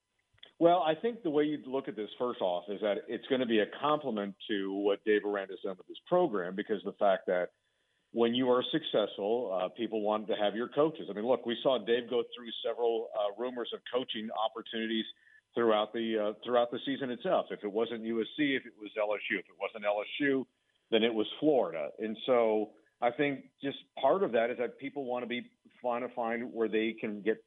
Well, 0.59 0.85
I 0.87 0.95
think 0.95 1.23
the 1.23 1.31
way 1.31 1.45
you 1.45 1.59
look 1.67 1.89
at 1.89 1.97
this 1.97 2.11
first 2.19 2.43
off 2.43 2.65
is 2.69 2.83
that 2.83 2.99
it's 3.09 3.27
going 3.29 3.41
to 3.41 3.47
be 3.47 3.61
a 3.61 3.67
compliment 3.81 4.35
to 4.49 4.75
what 4.75 5.03
Dave 5.07 5.23
Aranda 5.25 5.55
has 5.55 5.61
done 5.65 5.77
with 5.79 5.89
this 5.89 5.97
program 6.07 6.55
because 6.55 6.83
the 6.85 6.93
fact 6.93 7.27
that 7.29 7.49
when 8.13 8.35
you 8.35 8.51
are 8.51 8.63
successful, 8.71 9.57
uh, 9.57 9.69
people 9.69 10.03
want 10.03 10.29
to 10.29 10.35
have 10.35 10.55
your 10.55 10.69
coaches. 10.69 11.09
I 11.09 11.15
mean, 11.15 11.27
look, 11.27 11.47
we 11.47 11.57
saw 11.63 11.79
Dave 11.79 12.11
go 12.11 12.23
through 12.37 12.51
several 12.63 13.09
uh, 13.17 13.41
rumors 13.41 13.71
of 13.73 13.81
coaching 13.91 14.29
opportunities 14.37 15.07
throughout 15.55 15.95
the 15.95 16.19
uh, 16.19 16.33
throughout 16.45 16.71
the 16.71 16.79
season 16.85 17.11
itself. 17.11 17.47
If 17.51 17.65
it 17.65 17.73
wasn't 17.73 18.03
USC, 18.03 18.55
if 18.61 18.67
it 18.67 18.75
was 18.79 18.91
LSU, 18.99 19.39
if 19.39 19.47
it 19.49 19.57
wasn't 19.59 19.85
LSU, 19.85 20.45
then 20.91 21.03
it 21.05 21.15
was 21.15 21.27
Florida. 21.39 21.89
And 22.01 22.19
so 22.27 22.71
I 23.03 23.11
think 23.11 23.45
just 23.63 23.79
part 24.01 24.23
of 24.23 24.33
that 24.33 24.51
is 24.51 24.59
that 24.59 24.79
people 24.79 25.05
want 25.05 25.23
to 25.23 25.29
be 25.29 25.43
want 25.83 26.07
to 26.07 26.15
find 26.15 26.53
where 26.53 26.69
they 26.69 26.95
can 27.01 27.23
get 27.23 27.43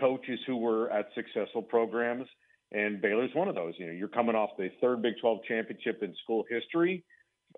coaches 0.00 0.38
who 0.46 0.56
were 0.56 0.90
at 0.90 1.08
successful 1.14 1.62
programs, 1.62 2.26
and 2.72 3.00
Baylor's 3.02 3.34
one 3.34 3.48
of 3.48 3.54
those. 3.54 3.74
You 3.78 3.86
know, 3.86 3.92
you're 3.92 4.08
coming 4.08 4.34
off 4.34 4.50
the 4.56 4.70
third 4.80 5.02
Big 5.02 5.14
12 5.20 5.40
championship 5.46 6.02
in 6.02 6.14
school 6.24 6.44
history, 6.48 7.04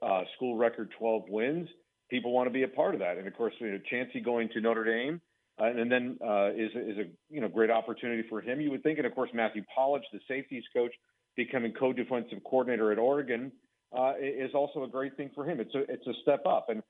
uh, 0.02 0.22
school 0.36 0.56
record 0.56 0.90
12 0.98 1.22
wins. 1.28 1.68
People 2.10 2.32
want 2.32 2.48
to 2.48 2.52
be 2.52 2.64
a 2.64 2.68
part 2.68 2.94
of 2.94 3.00
that, 3.00 3.18
and 3.18 3.28
of 3.28 3.36
course, 3.36 3.54
you 3.60 3.70
know, 3.70 3.78
Chansi 3.92 4.24
going 4.24 4.48
to 4.54 4.60
Notre 4.60 4.84
Dame. 4.84 5.20
Uh, 5.60 5.66
and 5.66 5.90
then 5.90 6.16
uh, 6.24 6.50
is 6.50 6.70
is 6.74 6.98
a 6.98 7.04
you 7.30 7.40
know 7.40 7.48
great 7.48 7.70
opportunity 7.70 8.22
for 8.28 8.40
him. 8.40 8.60
You 8.60 8.70
would 8.70 8.82
think, 8.84 8.98
and 8.98 9.06
of 9.06 9.14
course 9.14 9.30
Matthew 9.34 9.62
Powledge, 9.76 10.02
the 10.12 10.20
safeties 10.28 10.62
coach, 10.74 10.92
becoming 11.36 11.72
co-defensive 11.72 12.38
coordinator 12.44 12.92
at 12.92 12.98
Oregon, 12.98 13.50
uh, 13.96 14.12
is 14.20 14.52
also 14.54 14.84
a 14.84 14.88
great 14.88 15.16
thing 15.16 15.30
for 15.34 15.44
him. 15.44 15.58
It's 15.58 15.74
a 15.74 15.80
it's 15.90 16.06
a 16.06 16.12
step 16.22 16.46
up, 16.46 16.66
and 16.68 16.80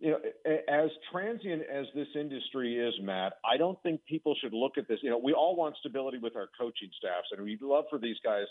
you 0.00 0.10
know, 0.10 0.18
as 0.68 0.90
transient 1.12 1.62
as 1.72 1.86
this 1.94 2.08
industry 2.14 2.76
is, 2.76 2.94
Matt, 3.02 3.34
I 3.44 3.56
don't 3.56 3.80
think 3.82 4.04
people 4.06 4.34
should 4.40 4.52
look 4.52 4.76
at 4.76 4.88
this. 4.88 4.98
You 5.02 5.10
know, 5.10 5.18
we 5.18 5.32
all 5.32 5.56
want 5.56 5.76
stability 5.80 6.18
with 6.18 6.36
our 6.36 6.48
coaching 6.58 6.90
staffs, 6.98 7.28
and 7.32 7.44
we'd 7.44 7.62
love 7.62 7.84
for 7.88 7.98
these 7.98 8.16
guys 8.24 8.46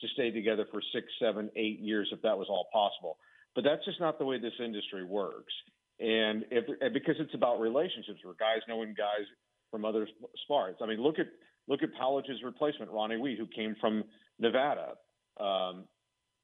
to 0.00 0.08
stay 0.14 0.30
together 0.30 0.66
for 0.70 0.80
six, 0.92 1.06
seven, 1.20 1.50
eight 1.56 1.80
years 1.80 2.08
if 2.12 2.22
that 2.22 2.36
was 2.36 2.48
all 2.48 2.68
possible. 2.72 3.18
But 3.54 3.64
that's 3.64 3.84
just 3.84 4.00
not 4.00 4.18
the 4.18 4.24
way 4.24 4.38
this 4.38 4.52
industry 4.62 5.04
works. 5.04 5.52
And 6.00 6.44
if 6.50 6.64
because 6.92 7.16
it's 7.18 7.34
about 7.34 7.60
relationships, 7.60 8.20
where 8.22 8.34
guys 8.34 8.60
knowing 8.68 8.94
guys 8.96 9.26
from 9.70 9.84
other 9.84 10.08
sports. 10.44 10.78
I 10.82 10.86
mean, 10.86 11.02
look 11.02 11.18
at 11.18 11.26
look 11.66 11.82
at 11.82 11.90
Powledge's 11.94 12.42
replacement, 12.44 12.90
Ronnie 12.90 13.16
Wee, 13.16 13.36
who 13.36 13.46
came 13.46 13.74
from 13.80 14.04
Nevada. 14.38 14.94
Um, 15.40 15.84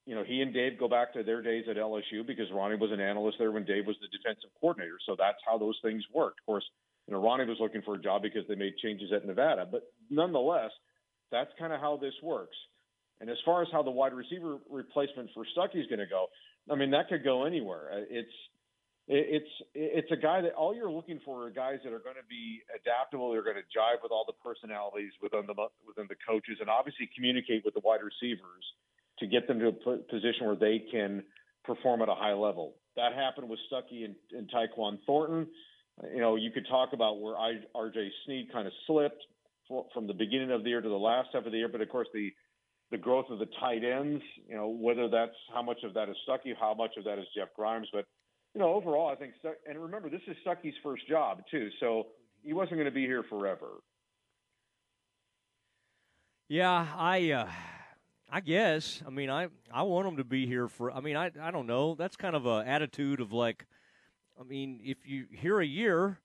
you 0.06 0.14
know, 0.14 0.22
he 0.22 0.42
and 0.42 0.52
Dave 0.52 0.78
go 0.78 0.88
back 0.88 1.12
to 1.14 1.22
their 1.22 1.40
days 1.40 1.64
at 1.68 1.76
LSU 1.76 2.26
because 2.26 2.46
Ronnie 2.52 2.76
was 2.76 2.92
an 2.92 3.00
analyst 3.00 3.38
there 3.38 3.52
when 3.52 3.64
Dave 3.64 3.86
was 3.86 3.96
the 4.00 4.08
defensive 4.08 4.50
coordinator. 4.60 4.98
So 5.06 5.16
that's 5.18 5.38
how 5.46 5.56
those 5.56 5.78
things 5.82 6.02
worked. 6.12 6.40
Of 6.40 6.46
course, 6.46 6.64
you 7.06 7.14
know, 7.14 7.22
Ronnie 7.22 7.46
was 7.46 7.58
looking 7.60 7.82
for 7.82 7.94
a 7.94 8.02
job 8.02 8.22
because 8.22 8.42
they 8.48 8.54
made 8.54 8.76
changes 8.82 9.12
at 9.14 9.26
Nevada. 9.26 9.66
But 9.70 9.90
nonetheless, 10.10 10.70
that's 11.30 11.50
kind 11.58 11.72
of 11.72 11.80
how 11.80 11.96
this 11.96 12.14
works. 12.22 12.56
And 13.20 13.30
as 13.30 13.36
far 13.44 13.62
as 13.62 13.68
how 13.72 13.82
the 13.82 13.90
wide 13.90 14.12
receiver 14.12 14.58
replacement 14.70 15.30
for 15.32 15.44
Stuckey 15.56 15.80
is 15.80 15.86
going 15.86 16.00
to 16.00 16.06
go, 16.06 16.26
I 16.70 16.74
mean, 16.74 16.90
that 16.90 17.08
could 17.08 17.24
go 17.24 17.44
anywhere. 17.44 17.88
Uh, 17.92 18.04
It's 18.10 18.36
it's 19.06 19.52
it's 19.74 20.10
a 20.12 20.16
guy 20.16 20.40
that 20.40 20.54
all 20.54 20.74
you're 20.74 20.90
looking 20.90 21.20
for 21.24 21.44
are 21.44 21.50
guys 21.50 21.80
that 21.84 21.92
are 21.92 22.00
going 22.00 22.16
to 22.16 22.24
be 22.28 22.60
adaptable. 22.72 23.32
They're 23.32 23.44
going 23.44 23.60
to 23.60 23.68
jive 23.68 24.00
with 24.02 24.12
all 24.12 24.24
the 24.24 24.32
personalities 24.40 25.12
within 25.20 25.44
the 25.46 25.54
within 25.86 26.08
the 26.08 26.16
coaches, 26.26 26.56
and 26.60 26.70
obviously 26.70 27.10
communicate 27.14 27.64
with 27.64 27.74
the 27.74 27.84
wide 27.84 28.00
receivers 28.00 28.64
to 29.18 29.26
get 29.26 29.46
them 29.46 29.58
to 29.60 29.68
a 29.68 29.72
position 30.10 30.46
where 30.46 30.56
they 30.56 30.82
can 30.90 31.22
perform 31.64 32.02
at 32.02 32.08
a 32.08 32.14
high 32.14 32.34
level. 32.34 32.74
that 32.96 33.14
happened 33.14 33.48
with 33.48 33.58
Stuckey 33.72 34.04
and, 34.04 34.14
and 34.32 34.50
Tyquan 34.50 34.98
Thornton. 35.06 35.46
You 36.12 36.20
know, 36.20 36.36
you 36.36 36.50
could 36.50 36.66
talk 36.68 36.92
about 36.92 37.20
where 37.20 37.36
I, 37.36 37.54
R.J. 37.74 38.10
Sneed 38.26 38.52
kind 38.52 38.66
of 38.66 38.72
slipped 38.86 39.22
for, 39.68 39.86
from 39.94 40.06
the 40.06 40.14
beginning 40.14 40.50
of 40.50 40.64
the 40.64 40.70
year 40.70 40.80
to 40.80 40.88
the 40.88 40.94
last 40.94 41.28
half 41.32 41.46
of 41.46 41.52
the 41.52 41.58
year, 41.58 41.68
but 41.68 41.80
of 41.80 41.88
course 41.88 42.08
the 42.12 42.32
the 42.90 42.98
growth 42.98 43.24
of 43.30 43.38
the 43.38 43.48
tight 43.58 43.82
ends, 43.82 44.22
you 44.46 44.54
know, 44.54 44.68
whether 44.68 45.08
that's 45.08 45.34
how 45.52 45.62
much 45.62 45.78
of 45.84 45.94
that 45.94 46.08
is 46.08 46.16
Stuckey, 46.28 46.52
how 46.58 46.74
much 46.74 46.92
of 46.98 47.04
that 47.04 47.18
is 47.18 47.24
Jeff 47.34 47.48
Grimes, 47.56 47.88
but 47.92 48.04
you 48.54 48.60
know, 48.60 48.72
overall, 48.74 49.08
I 49.08 49.16
think, 49.16 49.32
and 49.66 49.82
remember, 49.82 50.08
this 50.08 50.20
is 50.28 50.36
Stuckey's 50.46 50.76
first 50.82 51.08
job 51.08 51.42
too, 51.50 51.70
so 51.80 52.08
he 52.44 52.52
wasn't 52.52 52.76
going 52.76 52.84
to 52.84 52.92
be 52.92 53.06
here 53.06 53.24
forever. 53.28 53.68
Yeah, 56.48 56.86
I, 56.96 57.30
uh, 57.30 57.48
I 58.34 58.40
guess. 58.40 59.00
I 59.06 59.10
mean, 59.10 59.30
I, 59.30 59.46
I 59.72 59.84
want 59.84 60.08
them 60.08 60.16
to 60.16 60.24
be 60.24 60.44
here 60.44 60.66
for. 60.66 60.90
I 60.90 60.98
mean, 60.98 61.14
I, 61.14 61.30
I 61.40 61.52
don't 61.52 61.68
know. 61.68 61.94
That's 61.94 62.16
kind 62.16 62.34
of 62.34 62.46
a 62.46 62.64
attitude 62.66 63.20
of 63.20 63.32
like, 63.32 63.64
I 64.38 64.42
mean, 64.42 64.80
if 64.82 64.96
you 65.06 65.26
here 65.30 65.60
a 65.60 65.64
year, 65.64 66.18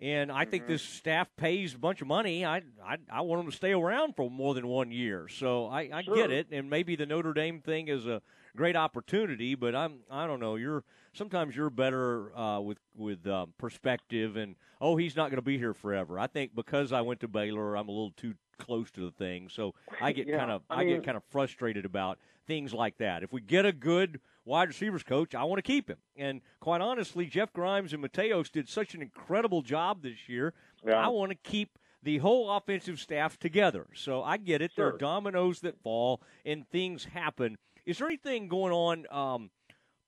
and 0.00 0.30
I 0.30 0.44
think 0.44 0.62
mm-hmm. 0.62 0.74
this 0.74 0.82
staff 0.82 1.26
pays 1.36 1.74
a 1.74 1.78
bunch 1.78 2.00
of 2.00 2.06
money. 2.06 2.44
I, 2.46 2.58
I 2.80 2.98
I 3.10 3.22
want 3.22 3.42
them 3.42 3.50
to 3.50 3.56
stay 3.56 3.72
around 3.72 4.14
for 4.14 4.30
more 4.30 4.54
than 4.54 4.68
one 4.68 4.92
year. 4.92 5.26
So 5.26 5.66
I, 5.66 5.90
I 5.92 6.02
sure. 6.04 6.14
get 6.14 6.30
it, 6.30 6.46
and 6.52 6.70
maybe 6.70 6.94
the 6.94 7.06
Notre 7.06 7.34
Dame 7.34 7.60
thing 7.60 7.88
is 7.88 8.06
a 8.06 8.22
great 8.56 8.76
opportunity. 8.76 9.56
But 9.56 9.74
I'm 9.74 10.02
I 10.08 10.28
don't 10.28 10.38
know. 10.38 10.54
You're 10.54 10.84
sometimes 11.12 11.56
you're 11.56 11.70
better 11.70 12.38
uh, 12.38 12.60
with 12.60 12.78
with 12.94 13.26
uh, 13.26 13.46
perspective 13.58 14.36
and 14.36 14.54
oh 14.80 14.96
he's 14.96 15.16
not 15.16 15.30
going 15.30 15.38
to 15.38 15.42
be 15.42 15.58
here 15.58 15.74
forever. 15.74 16.20
I 16.20 16.28
think 16.28 16.54
because 16.54 16.92
I 16.92 17.00
went 17.00 17.18
to 17.20 17.28
Baylor, 17.28 17.74
I'm 17.74 17.88
a 17.88 17.90
little 17.90 18.12
too 18.16 18.34
close 18.58 18.90
to 18.92 19.00
the 19.00 19.10
thing, 19.10 19.48
so 19.50 19.74
I 20.00 20.12
get 20.12 20.26
yeah, 20.28 20.38
kind 20.38 20.50
of 20.50 20.62
I, 20.68 20.84
mean, 20.84 20.94
I 20.94 20.96
get 20.96 21.04
kind 21.04 21.16
of 21.16 21.24
frustrated 21.30 21.84
about 21.84 22.18
things 22.46 22.72
like 22.72 22.98
that. 22.98 23.22
If 23.22 23.32
we 23.32 23.40
get 23.40 23.64
a 23.64 23.72
good 23.72 24.20
wide 24.44 24.68
receivers 24.68 25.02
coach, 25.02 25.34
I 25.34 25.44
want 25.44 25.58
to 25.58 25.62
keep 25.62 25.88
him. 25.88 25.98
And 26.16 26.40
quite 26.60 26.80
honestly, 26.80 27.26
Jeff 27.26 27.52
Grimes 27.52 27.92
and 27.92 28.02
Mateos 28.02 28.50
did 28.50 28.68
such 28.68 28.94
an 28.94 29.02
incredible 29.02 29.62
job 29.62 30.02
this 30.02 30.28
year. 30.28 30.54
Yeah. 30.84 30.94
I 30.94 31.08
want 31.08 31.30
to 31.30 31.36
keep 31.36 31.78
the 32.02 32.18
whole 32.18 32.50
offensive 32.50 32.98
staff 32.98 33.38
together. 33.38 33.86
So 33.94 34.22
I 34.22 34.38
get 34.38 34.62
it. 34.62 34.72
Sure. 34.72 34.86
There 34.86 34.94
are 34.94 34.98
dominoes 34.98 35.60
that 35.60 35.80
fall 35.82 36.22
and 36.44 36.68
things 36.70 37.04
happen. 37.04 37.58
Is 37.84 37.98
there 37.98 38.06
anything 38.06 38.48
going 38.48 38.72
on 38.72 39.06
um, 39.10 39.50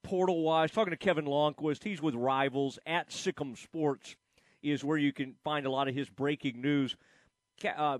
portal 0.02 0.43
wise? 0.43 0.70
Talking 0.70 0.93
to 0.93 0.97
Kevin 0.97 1.27
Lonnquist, 1.27 1.85
he's 1.85 2.02
with 2.02 2.14
Rivals 2.14 2.78
at 2.86 3.10
Sick'em 3.10 3.56
Sports, 3.56 4.16
is 4.62 4.85
where 4.85 4.98
you 4.98 5.12
can 5.12 5.35
find 5.44 5.66
a 5.66 5.70
lot 5.70 5.89
of 5.89 5.94
his 5.94 6.09
breaking 6.09 6.60
news. 6.60 6.97
Uh, 7.65 7.99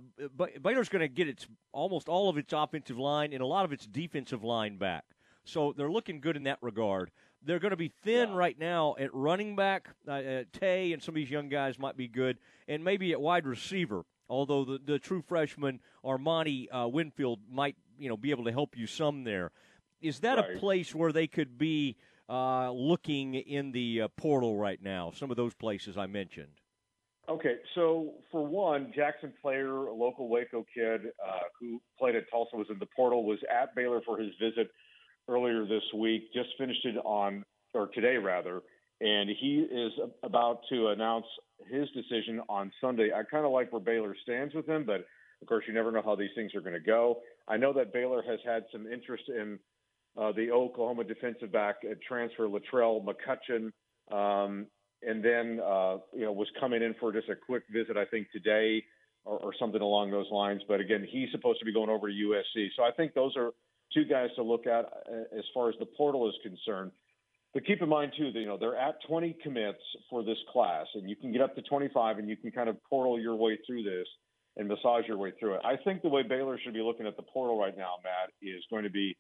Baylor's 0.63 0.89
going 0.89 1.01
to 1.01 1.09
get 1.09 1.29
its 1.29 1.47
almost 1.73 2.09
all 2.09 2.29
of 2.29 2.39
its 2.39 2.53
offensive 2.53 2.99
line 2.99 3.33
and 3.33 3.43
a 3.43 3.47
lot 3.47 3.65
of 3.65 3.73
its 3.73 3.87
defensive 3.87 4.43
line 4.43 4.77
back. 4.77 5.05
So 5.45 5.75
they're 5.77 5.91
looking 5.91 6.21
good 6.21 6.37
in 6.37 6.45
that 6.45 6.59
regard. 6.61 7.11
They're 7.43 7.59
going 7.59 7.71
to 7.71 7.77
be 7.77 7.93
thin 8.03 8.31
yeah. 8.31 8.37
right 8.37 8.59
now 8.59 8.95
at 8.99 9.15
running 9.15 9.57
back. 9.57 9.89
Uh, 10.07 10.13
uh, 10.13 10.45
Tay 10.53 10.93
and 10.93 11.03
some 11.03 11.13
of 11.13 11.17
these 11.17 11.31
young 11.31 11.49
guys 11.49 11.79
might 11.79 11.97
be 11.97 12.09
good, 12.09 12.39
and 12.69 12.85
maybe 12.85 13.13
at 13.13 13.21
wide 13.21 13.47
receiver. 13.47 14.05
Although 14.29 14.65
the, 14.65 14.81
the 14.85 14.99
true 14.99 15.23
freshman 15.23 15.81
Armani 16.05 16.69
uh, 16.71 16.87
Winfield 16.89 17.41
might 17.51 17.77
you 17.99 18.09
know 18.09 18.17
be 18.17 18.31
able 18.31 18.45
to 18.45 18.53
help 18.53 18.77
you 18.77 18.87
some 18.87 19.25
there. 19.25 19.51
Is 20.01 20.21
that 20.21 20.39
right. 20.39 20.57
a 20.57 20.59
place 20.59 20.95
where 20.95 21.13
they 21.13 21.27
could 21.27 21.59
be 21.59 21.97
uh, 22.29 22.71
looking 22.71 23.35
in 23.35 23.73
the 23.73 24.03
uh, 24.03 24.09
portal 24.17 24.57
right 24.57 24.81
now? 24.83 25.13
Some 25.15 25.31
of 25.31 25.37
those 25.37 25.55
places 25.55 25.99
I 25.99 26.07
mentioned. 26.07 26.60
Okay, 27.31 27.59
so 27.77 28.15
for 28.33 28.45
one, 28.45 28.93
Jaxon 28.97 29.33
Player, 29.41 29.87
a 29.87 29.95
local 29.95 30.29
Waco 30.29 30.67
kid 30.75 31.03
uh, 31.25 31.39
who 31.61 31.81
played 31.97 32.17
at 32.17 32.25
Tulsa, 32.29 32.57
was 32.57 32.67
in 32.71 32.79
the 32.81 32.89
portal, 32.97 33.25
was 33.25 33.39
at 33.49 33.73
Baylor 33.77 34.01
for 34.05 34.19
his 34.19 34.33
visit 34.43 34.69
earlier 35.29 35.65
this 35.65 35.85
week, 35.95 36.33
just 36.35 36.49
finished 36.59 36.85
it 36.85 36.97
on, 37.05 37.45
or 37.73 37.87
today 37.95 38.17
rather, 38.17 38.63
and 39.01 39.31
he 39.31 39.61
is 39.61 39.93
about 40.25 40.63
to 40.71 40.89
announce 40.89 41.27
his 41.71 41.89
decision 41.91 42.41
on 42.49 42.73
Sunday. 42.81 43.11
I 43.15 43.23
kind 43.23 43.47
of 43.47 43.53
like 43.53 43.73
where 43.73 43.81
Baylor 43.81 44.17
stands 44.25 44.53
with 44.53 44.69
him, 44.69 44.85
but 44.85 45.07
of 45.41 45.47
course, 45.47 45.65
you 45.69 45.73
never 45.73 45.93
know 45.93 46.03
how 46.05 46.17
these 46.17 46.31
things 46.35 46.53
are 46.57 46.61
going 46.61 46.75
to 46.75 46.81
go. 46.81 47.21
I 47.47 47.57
know 47.59 47.73
that 47.75 47.93
Baylor 47.93 48.23
has 48.23 48.41
had 48.45 48.65
some 48.73 48.89
interest 48.89 49.25
in 49.29 49.57
uh, 50.21 50.33
the 50.33 50.51
Oklahoma 50.51 51.05
defensive 51.05 51.53
back 51.53 51.77
transfer 52.09 52.49
Latrell 52.49 53.05
McCutchin, 53.05 53.71
um, 54.13 54.67
and 55.07 55.25
then 55.25 55.61
uh, 55.65 55.99
you 56.13 56.25
know 56.25 56.33
was 56.33 56.49
coming 56.59 56.83
in 56.83 56.95
for 57.01 57.13
just 57.13 57.29
a 57.29 57.37
quick 57.37 57.65
visit, 57.73 57.97
I 57.97 58.05
think 58.05 58.31
today 58.33 58.85
or, 59.25 59.39
or 59.39 59.55
something 59.59 59.81
along 59.81 60.11
those 60.11 60.31
lines. 60.31 60.63
But 60.67 60.81
again, 60.81 61.07
he's 61.09 61.31
supposed 61.33 61.59
to 61.61 61.65
be 61.65 61.73
going 61.73 61.91
over 61.91 62.09
to 62.09 62.15
USC, 62.15 62.69
so 62.77 62.83
I 62.83 62.91
think 62.97 63.15
those 63.15 63.37
are 63.37 63.51
two 63.93 64.05
guys 64.05 64.29
to 64.37 64.43
look 64.43 64.67
at 64.67 64.85
uh, 64.85 65.39
as 65.39 65.45
far 65.53 65.69
as 65.69 65.75
the 65.79 65.87
portal 65.87 66.29
is 66.29 66.35
concerned. 66.43 66.93
But 67.53 67.67
keep 67.67 67.83
in 67.83 67.89
mind 67.89 68.13
too 68.17 68.31
that 68.33 68.39
you 68.39 68.47
know 68.47 68.57
they're 68.57 68.77
at 68.77 68.97
20 69.09 69.37
commits 69.43 69.83
for 70.09 70.23
this 70.23 70.39
class, 70.53 70.87
and 70.95 71.09
you 71.09 71.17
can 71.17 71.33
get 71.33 71.41
up 71.41 71.55
to 71.57 71.63
25, 71.63 72.19
and 72.19 72.29
you 72.29 72.37
can 72.37 72.51
kind 72.51 72.69
of 72.69 72.77
portal 72.89 73.19
your 73.19 73.35
way 73.35 73.59
through 73.67 73.83
this 73.83 74.07
and 74.57 74.69
massage 74.69 75.07
your 75.07 75.17
way 75.17 75.33
through 75.39 75.55
it. 75.55 75.61
I 75.65 75.77
think 75.77 76.03
the 76.03 76.09
way 76.09 76.23
Baylor 76.23 76.59
should 76.63 76.75
be 76.75 76.83
looking 76.83 77.07
at 77.07 77.17
the 77.17 77.23
portal 77.23 77.59
right 77.59 77.77
now, 77.77 77.95
Matt, 78.03 78.31
is 78.43 78.63
going 78.71 78.85
to 78.85 78.91
be 78.91 79.17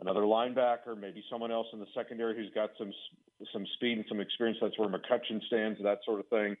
another 0.00 0.22
linebacker, 0.22 0.98
maybe 0.98 1.22
someone 1.30 1.50
else 1.50 1.66
in 1.72 1.80
the 1.80 1.86
secondary 1.94 2.36
who's 2.36 2.52
got 2.54 2.70
some 2.78 2.92
some 3.52 3.66
speed 3.74 3.98
and 3.98 4.06
some 4.08 4.20
experience. 4.20 4.58
That's 4.60 4.78
where 4.78 4.88
McCutchin 4.88 5.44
stands, 5.46 5.80
that 5.82 5.98
sort 6.04 6.20
of 6.20 6.28
thing. 6.28 6.56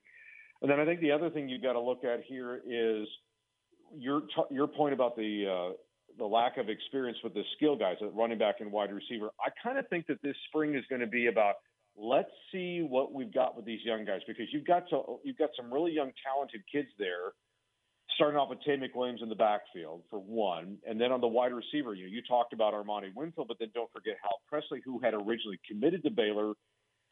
And 0.62 0.70
then 0.70 0.80
I 0.80 0.84
think 0.84 1.00
the 1.00 1.12
other 1.12 1.30
thing 1.30 1.48
you've 1.48 1.62
got 1.62 1.74
to 1.74 1.80
look 1.80 2.04
at 2.04 2.22
here 2.26 2.60
is 2.66 3.06
your 3.96 4.22
your 4.50 4.66
point 4.66 4.94
about 4.94 5.16
the 5.16 5.46
uh, 5.46 5.72
the 6.18 6.24
lack 6.24 6.56
of 6.56 6.68
experience 6.68 7.18
with 7.22 7.34
the 7.34 7.44
skill 7.56 7.76
guys 7.76 7.96
at 8.00 8.14
running 8.14 8.38
back 8.38 8.56
and 8.60 8.72
wide 8.72 8.92
receiver. 8.92 9.30
I 9.40 9.50
kind 9.62 9.78
of 9.78 9.88
think 9.88 10.06
that 10.08 10.20
this 10.22 10.36
spring 10.48 10.74
is 10.74 10.84
going 10.88 11.00
to 11.00 11.06
be 11.06 11.26
about 11.26 11.56
let's 11.96 12.30
see 12.52 12.86
what 12.88 13.12
we've 13.12 13.32
got 13.32 13.56
with 13.56 13.64
these 13.64 13.80
young 13.84 14.04
guys 14.04 14.20
because 14.26 14.46
you've 14.52 14.66
got 14.66 14.88
to, 14.88 15.18
you've 15.24 15.36
got 15.36 15.50
some 15.56 15.72
really 15.72 15.92
young 15.92 16.12
talented 16.24 16.62
kids 16.70 16.88
there. 16.98 17.32
Starting 18.18 18.36
off 18.36 18.50
with 18.50 18.58
Tay 18.66 18.76
McWilliams 18.76 19.22
in 19.22 19.28
the 19.28 19.36
backfield 19.36 20.02
for 20.10 20.18
one, 20.18 20.78
and 20.84 21.00
then 21.00 21.12
on 21.12 21.20
the 21.20 21.28
wide 21.28 21.52
receiver, 21.52 21.94
you 21.94 22.06
you 22.06 22.20
talked 22.26 22.52
about 22.52 22.74
Armani 22.74 23.14
Winfield, 23.14 23.46
but 23.46 23.58
then 23.60 23.70
don't 23.74 23.90
forget 23.92 24.16
Hal 24.20 24.40
Presley, 24.48 24.80
who 24.84 24.98
had 24.98 25.14
originally 25.14 25.60
committed 25.68 26.02
to 26.02 26.10
Baylor 26.10 26.54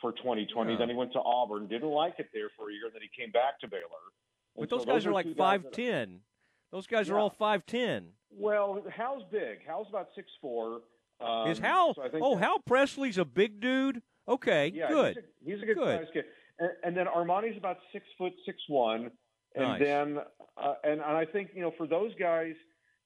for 0.00 0.10
2020. 0.10 0.72
Yeah. 0.72 0.78
Then 0.78 0.88
he 0.88 0.96
went 0.96 1.12
to 1.12 1.20
Auburn, 1.20 1.68
didn't 1.68 1.90
like 1.90 2.14
it 2.18 2.26
there 2.34 2.50
for 2.56 2.70
a 2.70 2.72
year, 2.72 2.86
and 2.86 2.94
then 2.94 3.02
he 3.02 3.22
came 3.22 3.30
back 3.30 3.60
to 3.60 3.68
Baylor. 3.68 3.82
But 4.56 4.68
those 4.68 4.80
so 4.80 4.86
guys 4.86 4.94
those 4.94 5.06
are 5.06 5.12
like 5.12 5.36
five 5.36 5.70
ten. 5.70 6.22
Those 6.72 6.88
guys 6.88 7.06
yeah. 7.06 7.14
are 7.14 7.18
all 7.20 7.30
five 7.30 7.64
ten. 7.66 8.08
Well, 8.30 8.82
Hal's 8.90 9.22
big. 9.30 9.58
Hal's 9.64 9.86
about 9.88 10.08
six 10.16 10.26
four. 10.40 10.80
Um, 11.20 11.48
Is 11.48 11.58
Hal? 11.58 11.94
So 11.94 12.02
oh, 12.20 12.36
Hal 12.36 12.58
Presley's 12.58 13.18
a 13.18 13.24
big 13.24 13.60
dude. 13.60 14.02
Okay, 14.28 14.72
yeah, 14.74 14.88
good. 14.88 15.16
He's 15.44 15.54
a, 15.54 15.54
he's 15.54 15.62
a 15.62 15.66
good, 15.66 15.76
good. 15.76 16.08
kid. 16.12 16.24
And, 16.58 16.70
and, 16.82 16.96
then 16.96 17.06
Armani's 17.06 17.56
about 17.56 17.76
six 17.92 18.04
foot 18.18 18.32
six 18.44 18.58
one. 18.68 19.10
And 19.56 19.64
nice. 19.64 19.80
then, 19.82 20.18
uh, 20.56 20.74
and, 20.84 21.00
and 21.00 21.02
I 21.02 21.24
think 21.24 21.50
you 21.54 21.62
know 21.62 21.72
for 21.76 21.86
those 21.86 22.12
guys, 22.20 22.54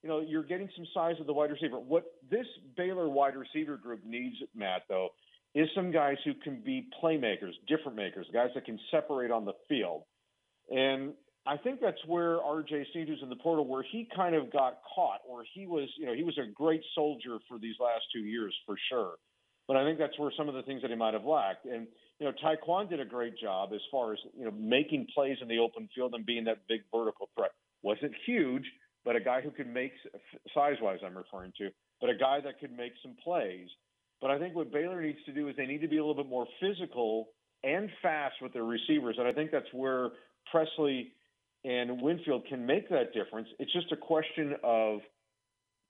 you 0.03 0.09
know, 0.09 0.21
you're 0.21 0.45
getting 0.45 0.69
some 0.77 0.87
size 0.95 1.17
of 1.21 1.27
the 1.27 1.33
wide 1.33 1.51
receiver. 1.51 1.79
What 1.79 2.05
this 2.31 2.47
Baylor 2.77 3.09
wide 3.09 3.35
receiver 3.37 3.77
group 3.77 4.05
needs, 4.05 4.37
Matt, 4.55 4.83
though, 4.89 5.11
is 5.55 5.69
some 5.75 5.91
guys 5.91 6.17
who 6.25 6.33
can 6.35 6.63
be 6.65 6.89
playmakers, 7.03 7.53
different 7.69 7.97
makers, 7.97 8.27
guys 8.33 8.49
that 8.55 8.65
can 8.65 8.79
separate 8.91 9.31
on 9.31 9.45
the 9.45 9.53
field. 9.69 10.03
And 10.71 11.13
I 11.47 11.57
think 11.57 11.81
that's 11.81 11.99
where 12.07 12.39
RJ 12.39 12.85
Sneed 12.93 13.09
in 13.09 13.29
the 13.29 13.37
portal, 13.37 13.67
where 13.67 13.85
he 13.91 14.09
kind 14.15 14.35
of 14.35 14.53
got 14.53 14.79
caught, 14.95 15.21
where 15.27 15.45
he 15.55 15.67
was, 15.67 15.89
you 15.99 16.07
know, 16.07 16.15
he 16.15 16.23
was 16.23 16.39
a 16.39 16.51
great 16.51 16.83
soldier 16.95 17.39
for 17.49 17.59
these 17.59 17.75
last 17.81 18.05
two 18.13 18.21
years 18.21 18.55
for 18.65 18.77
sure. 18.89 19.15
But 19.67 19.77
I 19.77 19.85
think 19.85 19.99
that's 19.99 20.19
where 20.19 20.33
some 20.37 20.49
of 20.49 20.55
the 20.55 20.63
things 20.63 20.83
that 20.83 20.91
he 20.91 20.97
might 20.97 21.15
have 21.15 21.25
lacked. 21.25 21.67
And, 21.67 21.87
you 22.21 22.27
know, 22.27 22.33
Tyquan 22.45 22.89
did 22.89 23.01
a 23.01 23.05
great 23.05 23.39
job 23.39 23.71
as 23.75 23.81
far 23.91 24.13
as, 24.13 24.19
you 24.39 24.45
know, 24.45 24.53
making 24.53 25.07
plays 25.15 25.39
in 25.41 25.49
the 25.49 25.59
open 25.59 25.89
field 25.95 26.15
and 26.15 26.25
being 26.25 26.45
that 26.45 26.59
big 26.69 26.83
vertical 26.95 27.31
threat. 27.35 27.53
Wasn't 27.83 28.13
huge, 28.27 28.65
but 29.07 29.17
a 29.17 29.21
guy 29.21 29.41
who 29.41 29.51
could 29.51 29.67
make, 29.67 29.93
size 30.55 30.77
wise, 30.83 30.99
I'm 31.05 31.17
referring 31.17 31.53
to, 31.59 31.71
but 31.99 32.11
a 32.11 32.15
guy 32.15 32.41
that 32.45 32.61
could 32.61 32.77
make 32.77 32.93
some 33.03 33.17
plays. 33.25 33.69
But 34.21 34.31
I 34.31 34.39
think 34.39 34.55
what 34.55 34.71
Baylor 34.71 35.01
needs 35.01 35.19
to 35.25 35.33
do 35.33 35.49
is 35.49 35.57
they 35.57 35.65
need 35.65 35.81
to 35.81 35.89
be 35.89 35.97
a 35.97 36.05
little 36.05 36.23
bit 36.23 36.29
more 36.29 36.47
physical 36.61 37.29
and 37.65 37.89
fast 38.03 38.35
with 38.43 38.53
their 38.53 38.65
receivers. 38.65 39.17
And 39.19 39.27
I 39.27 39.33
think 39.33 39.51
that's 39.51 39.73
where 39.73 40.11
Presley 40.51 41.13
and 41.65 42.03
Winfield 42.03 42.45
can 42.49 42.67
make 42.67 42.91
that 42.91 43.15
difference. 43.15 43.49
It's 43.59 43.73
just 43.73 43.93
a 43.93 43.97
question 43.97 44.57
of 44.63 45.01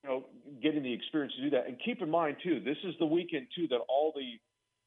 you 0.02 0.10
know 0.10 0.24
getting 0.62 0.82
the 0.82 0.92
experience 0.92 1.34
to 1.36 1.42
do 1.42 1.50
that. 1.50 1.66
And 1.66 1.76
keep 1.84 2.02
in 2.02 2.10
mind 2.10 2.36
too, 2.42 2.60
this 2.64 2.76
is 2.84 2.94
the 2.98 3.06
weekend 3.06 3.46
too 3.54 3.66
that 3.68 3.80
all 3.88 4.12
the 4.14 4.38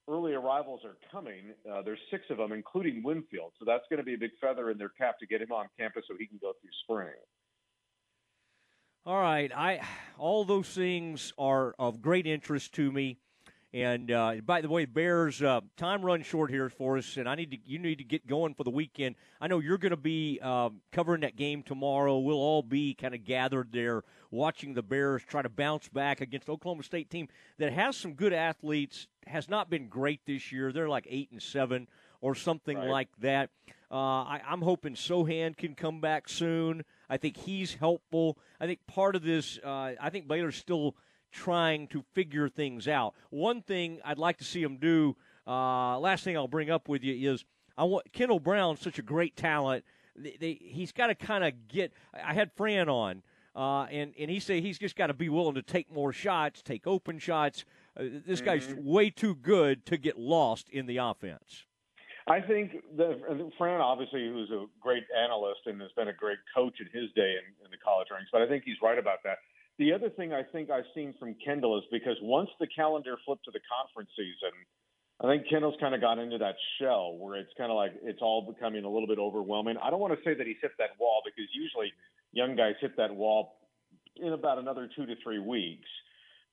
early 0.10 0.34
arrivals 0.34 0.82
are 0.84 0.98
coming. 1.12 1.54
Uh, 1.70 1.82
there's 1.82 2.00
six 2.12 2.24
of 2.30 2.38
them, 2.38 2.52
including 2.52 3.04
Winfield. 3.04 3.54
So 3.60 3.66
that's 3.66 3.84
going 3.90 4.00
to 4.00 4.04
be 4.04 4.16
a 4.16 4.18
big 4.18 4.32
feather 4.42 4.70
in 4.70 4.78
their 4.78 4.90
cap 4.90 5.20
to 5.20 5.26
get 5.26 5.42
him 5.42 5.52
on 5.52 5.68
campus 5.80 6.04
so 6.08 6.16
he 6.18 6.28
can 6.28 6.40
go 6.42 6.54
through 6.62 6.72
spring. 6.84 7.14
All 9.06 9.20
right, 9.20 9.52
I 9.54 9.82
all 10.18 10.46
those 10.46 10.70
things 10.70 11.34
are 11.38 11.76
of 11.78 12.02
great 12.02 12.26
interest 12.26 12.74
to 12.76 12.90
me. 12.90 13.20
And 13.74 14.12
uh, 14.12 14.36
by 14.46 14.62
the 14.62 14.70
way, 14.70 14.86
Bears 14.86 15.42
uh, 15.42 15.62
time 15.78 16.04
runs 16.04 16.28
short 16.28 16.52
here 16.52 16.70
for 16.70 16.96
us, 16.98 17.18
and 17.18 17.28
I 17.28 17.34
need 17.34 17.50
to 17.52 17.58
you 17.66 17.80
need 17.80 17.98
to 17.98 18.04
get 18.04 18.28
going 18.28 18.54
for 18.54 18.64
the 18.64 18.70
weekend. 18.70 19.16
I 19.42 19.48
know 19.48 19.58
you're 19.60 19.80
going 19.80 19.90
to 19.90 19.98
be 19.98 20.40
um, 20.42 20.82
covering 20.92 21.22
that 21.22 21.36
game 21.36 21.64
tomorrow. 21.64 22.20
We'll 22.20 22.38
all 22.38 22.62
be 22.62 22.94
kind 22.94 23.16
of 23.16 23.24
gathered 23.24 23.72
there 23.72 24.04
watching 24.30 24.76
the 24.76 24.84
Bears 24.84 25.24
try 25.28 25.42
to 25.42 25.50
bounce 25.50 25.88
back 25.90 26.22
against 26.22 26.50
Oklahoma 26.50 26.84
State 26.84 27.10
team 27.10 27.30
that 27.58 27.74
has 27.74 27.98
some 27.98 28.14
good 28.14 28.34
athletes. 28.34 29.08
Has 29.26 29.50
not 29.50 29.70
been 29.72 29.88
great 29.88 30.20
this 30.28 30.52
year. 30.52 30.72
They're 30.72 30.90
like 30.90 31.08
eight 31.10 31.32
and 31.32 31.42
seven 31.42 31.88
or 32.22 32.36
something 32.36 32.78
Right. 32.78 32.90
like 32.90 33.10
that. 33.22 33.50
Uh, 33.90 33.96
I, 34.24 34.42
I'm 34.48 34.62
hoping 34.62 34.94
Sochan 34.96 35.56
can 35.58 35.74
come 35.76 36.00
back 36.00 36.30
soon. 36.30 36.84
I 37.10 37.18
think 37.18 37.38
he's 37.38 37.74
helpful. 37.76 38.38
I 38.60 38.66
think 38.68 38.86
part 38.88 39.16
of 39.16 39.24
this, 39.24 39.60
uh, 39.64 39.94
I 40.00 40.10
think 40.10 40.28
Baylor's 40.28 40.56
still 40.58 40.96
trying 41.34 41.88
to 41.88 42.04
figure 42.14 42.48
things 42.48 42.88
out. 42.88 43.14
One 43.30 43.62
thing 43.62 44.00
I'd 44.06 44.20
like 44.20 44.38
to 44.38 44.44
see 44.44 44.62
him 44.62 44.78
do, 44.78 45.16
uh, 45.46 46.00
last 46.00 46.24
thing 46.24 46.38
I'll 46.38 46.48
bring 46.48 46.70
up 46.70 46.88
with 46.88 47.04
you 47.04 47.34
is 47.34 47.44
I 47.78 47.84
want 47.84 48.14
Kendall 48.14 48.40
Brown, 48.40 48.78
such 48.78 49.00
a 49.00 49.02
great 49.02 49.36
talent. 49.36 49.84
They, 50.16 50.38
they, 50.40 50.54
he's 50.62 50.92
got 50.92 51.08
to 51.08 51.16
kind 51.16 51.44
of 51.44 51.68
get. 51.68 51.92
I 52.14 52.34
had 52.34 52.52
Fran 52.54 52.88
on, 52.88 53.24
uh, 53.56 53.86
and 53.86 54.14
and 54.18 54.30
he 54.30 54.40
said 54.40 54.62
he's 54.62 54.78
just 54.78 54.96
got 54.96 55.08
to 55.08 55.14
be 55.14 55.28
willing 55.28 55.56
to 55.56 55.64
take 55.64 55.92
more 55.92 56.14
shots, 56.14 56.62
take 56.62 56.86
open 56.86 57.18
shots. 57.18 57.66
Uh, 57.98 58.04
this 58.26 58.40
guy's 58.40 58.68
Mhm. 58.68 58.84
way 58.84 59.10
too 59.10 59.34
good 59.36 59.86
to 59.88 59.98
get 59.98 60.18
lost 60.20 60.70
in 60.70 60.86
the 60.86 60.98
offense. 60.98 61.66
I 62.28 62.40
think 62.40 62.72
that 62.96 63.20
Fran, 63.58 63.82
obviously, 63.82 64.30
who's 64.30 64.50
a 64.52 64.66
great 64.80 65.04
analyst 65.18 65.62
and 65.66 65.82
has 65.82 65.92
been 65.92 66.08
a 66.08 66.14
great 66.14 66.38
coach 66.56 66.80
in 66.80 66.88
his 66.98 67.12
day 67.14 67.36
in, 67.36 67.66
in 67.66 67.72
the 67.72 67.78
college 67.84 68.08
ranks, 68.12 68.30
but 68.32 68.42
I 68.42 68.48
think 68.48 68.64
he's 68.64 68.78
right 68.82 68.98
about 68.98 69.24
that. 69.26 69.40
The 69.80 69.92
other 69.94 70.10
thing 70.10 70.34
I 70.34 70.44
think 70.44 70.70
I've 70.70 70.90
seen 70.94 71.14
from 71.20 71.36
Kendall 71.44 71.78
is 71.78 71.84
because 71.92 72.18
once 72.22 72.50
the 72.60 72.68
calendar 72.68 73.18
flipped 73.26 73.46
to 73.46 73.52
the 73.52 73.60
conference 73.66 74.10
season, 74.16 74.54
I 75.22 75.28
think 75.28 75.50
Kendall's 75.50 75.76
kind 75.80 75.96
of 75.96 76.02
got 76.02 76.20
into 76.20 76.38
that 76.38 76.56
shell 76.80 77.18
where 77.18 77.36
it's 77.36 77.52
kind 77.58 77.72
of 77.72 77.78
like 77.78 77.94
it's 78.04 78.22
all 78.22 78.42
becoming 78.42 78.84
a 78.86 78.90
little 78.90 79.08
bit 79.08 79.20
overwhelming. 79.20 79.78
I 79.82 79.90
don't 79.90 80.00
want 80.00 80.14
to 80.14 80.24
say 80.24 80.36
that 80.36 80.46
he's 80.46 80.58
hit 80.62 80.72
that 80.78 81.00
wall 81.00 81.22
because 81.26 81.50
usually 81.54 81.92
young 82.34 82.56
guys 82.56 82.74
hit 82.82 82.98
that 82.98 83.16
wall 83.16 83.60
in 84.18 84.34
about 84.34 84.60
another 84.60 84.90
two 84.96 85.06
to 85.06 85.16
three 85.24 85.40
weeks. 85.40 85.88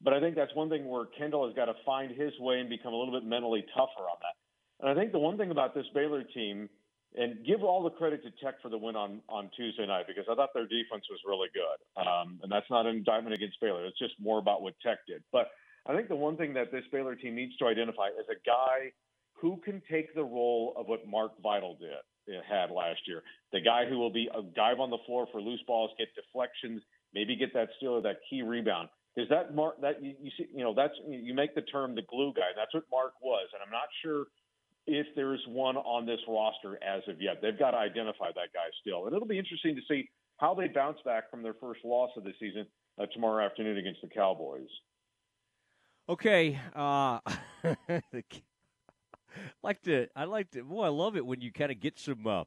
But 0.03 0.15
I 0.15 0.21
think 0.21 0.35
that's 0.35 0.55
one 0.55 0.71
thing 0.71 0.89
where 0.89 1.05
Kendall 1.19 1.47
has 1.47 1.55
got 1.55 1.67
to 1.67 1.75
find 1.85 2.11
his 2.11 2.33
way 2.41 2.61
and 2.61 2.71
become 2.71 2.95
a 2.95 2.97
little 2.97 3.13
bit 3.13 3.29
mentally 3.29 3.65
tougher 3.75 4.09
on 4.09 4.17
that. 4.23 4.37
And 4.81 4.89
I 4.89 4.95
think 5.01 5.13
the 5.13 5.19
one 5.19 5.37
thing 5.37 5.51
about 5.51 5.75
this 5.75 5.85
Baylor 5.95 6.23
team, 6.23 6.71
and 7.17 7.45
give 7.45 7.63
all 7.63 7.83
the 7.83 7.91
credit 7.91 8.23
to 8.23 8.31
Tech 8.43 8.63
for 8.63 8.69
the 8.69 8.79
win 8.79 8.97
on 8.97 9.21
on 9.29 9.51
Tuesday 9.57 9.87
night 9.87 10.07
because 10.07 10.25
I 10.31 10.35
thought 10.35 10.51
their 10.55 10.67
defense 10.67 11.05
was 11.11 11.19
really 11.27 11.49
good. 11.53 11.79
Um, 12.01 12.39
and 12.43 12.51
that's 12.51 12.71
not 12.71 12.87
an 12.87 12.97
indictment 12.97 13.35
against 13.35 13.61
Baylor. 13.61 13.85
It's 13.87 13.99
just 13.99 14.15
more 14.21 14.39
about 14.39 14.63
what 14.63 14.75
Tech 14.85 14.99
did. 15.07 15.23
But 15.33 15.51
I 15.87 15.95
think 15.95 16.09
the 16.09 16.17
one 16.17 16.37
thing 16.37 16.55
that 16.55 16.71
this 16.71 16.85
Baylor 16.93 17.15
team 17.15 17.35
needs 17.35 17.57
to 17.57 17.67
identify 17.67 18.09
is 18.09 18.27
a 18.31 18.39
guy 18.47 18.93
who 19.41 19.57
can 19.65 19.83
take 19.91 20.15
the 20.15 20.23
role 20.23 20.75
of 20.77 20.87
what 20.87 21.07
Mark 21.07 21.33
Vital 21.43 21.77
did 21.81 22.37
uh, 22.37 22.43
had 22.49 22.71
last 22.71 23.01
year. 23.07 23.23
The 23.53 23.61
guy 23.61 23.89
who 23.89 23.99
will 23.99 24.13
be 24.13 24.29
a 24.35 24.43
dive 24.43 24.79
on 24.79 24.91
the 24.91 24.99
floor 25.07 25.27
for 25.33 25.41
loose 25.41 25.63
balls, 25.67 25.91
get 25.99 26.09
deflections, 26.15 26.83
maybe 27.15 27.35
get 27.37 27.53
that 27.55 27.69
steal 27.79 27.93
or 27.93 28.03
that 28.03 28.19
key 28.29 28.43
rebound. 28.43 28.89
Because 29.17 29.29
that 29.31 29.55
Mark 29.55 29.81
that 29.81 30.03
you, 30.03 30.15
you 30.23 30.31
see, 30.39 30.47
you 30.55 30.63
know, 30.63 30.75
that's 30.75 30.95
you 31.09 31.35
make 31.35 31.55
the 31.55 31.63
term 31.63 31.97
the 31.97 32.03
glue 32.03 32.33
guy. 32.37 32.55
That's 32.55 32.73
what 32.73 32.85
Mark 32.93 33.15
was, 33.21 33.49
and 33.53 33.61
I'm 33.65 33.73
not 33.73 33.91
sure 34.05 34.27
if 34.87 35.07
there's 35.15 35.43
one 35.49 35.77
on 35.77 36.07
this 36.07 36.21
roster 36.29 36.79
as 36.83 37.03
of 37.09 37.21
yet. 37.21 37.41
They've 37.43 37.59
got 37.59 37.73
to 37.73 37.79
identify 37.79 38.29
that 38.29 38.53
guy 38.55 38.69
still, 38.81 39.07
and 39.07 39.15
it'll 39.15 39.29
be 39.29 39.39
interesting 39.39 39.77
to 39.77 39.83
see 39.89 40.09
how 40.39 40.55
they 40.55 40.69
bounce 40.69 40.99
back 41.05 41.31
from 41.31 41.43
their 41.43 41.55
first 41.55 41.81
loss 41.85 42.11
of 42.17 42.25
the 42.25 42.33
season 42.41 42.67
uh, 43.01 43.07
tomorrow 43.13 43.45
afternoon 43.45 43.79
against 43.79 44.01
the 44.03 44.09
Cowboys. 44.09 44.69
Okay, 46.09 46.59
uh, 46.75 47.21
like 49.63 49.83
to 49.83 50.09
I 50.17 50.25
like 50.25 50.51
to 50.53 50.65
boy 50.65 50.85
I 50.85 50.89
love 50.89 51.17
it 51.17 51.25
when 51.25 51.41
you 51.41 51.53
kind 51.53 51.71
of 51.71 51.79
get 51.79 51.99
some 51.99 52.27
uh, 52.27 52.45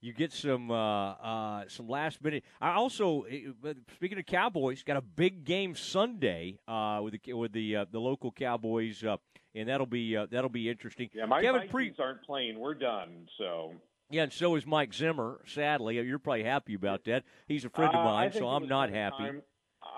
you 0.00 0.12
get 0.12 0.32
some 0.32 0.70
uh, 0.70 1.12
uh, 1.12 1.64
some 1.68 1.88
last 1.88 2.22
minute. 2.22 2.44
I 2.60 2.74
also 2.74 3.22
eh, 3.22 3.46
speaking 3.94 4.18
of 4.18 4.26
Cowboys, 4.26 4.82
got 4.82 4.96
a 4.96 5.02
big 5.02 5.44
game 5.44 5.74
Sunday 5.74 6.60
uh, 6.68 7.00
with 7.02 7.14
the 7.20 7.32
with 7.32 7.52
the 7.52 7.76
uh, 7.76 7.84
the 7.90 7.98
local 7.98 8.30
Cowboys, 8.30 9.02
uh, 9.02 9.16
and 9.56 9.68
that'll 9.68 9.86
be 9.86 10.16
uh, 10.16 10.26
that'll 10.30 10.50
be 10.50 10.68
interesting. 10.68 11.08
Yeah, 11.14 11.26
my 11.26 11.40
Kevin 11.42 11.62
Vikings 11.62 11.96
Pre- 11.96 12.04
aren't 12.04 12.22
playing. 12.22 12.58
We're 12.58 12.74
done. 12.74 13.26
So 13.38 13.72
yeah, 14.10 14.24
and 14.24 14.32
so 14.32 14.54
is 14.54 14.66
Mike 14.66 14.94
Zimmer. 14.94 15.40
Sadly, 15.46 15.96
you're 16.00 16.18
probably 16.18 16.44
happy 16.44 16.74
about 16.74 17.04
that. 17.04 17.24
He's 17.48 17.64
a 17.64 17.70
friend 17.70 17.94
Uh, 17.94 17.98
of 17.98 18.04
mine, 18.04 18.30
think 18.30 18.42
so 18.42 18.48
I'm 18.48 18.68
not 18.68 18.90
happy. 18.90 19.16
time- 19.18 19.42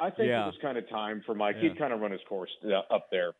I 0.00 0.10
think 0.10 0.28
Yeah. 0.28 0.44
it 0.44 0.46
was 0.46 0.58
kind 0.62 0.78
of 0.78 0.88
time 0.88 1.22
for 1.26 1.34
Mike. 1.34 1.56
Yeah. 1.56 1.70
He'd 1.70 1.78
kind 1.78 1.92
of 1.92 2.00
run 2.00 2.12
his 2.12 2.20
course 2.28 2.50
uh, 2.64 2.82
up 2.94 3.10
there. 3.10 3.32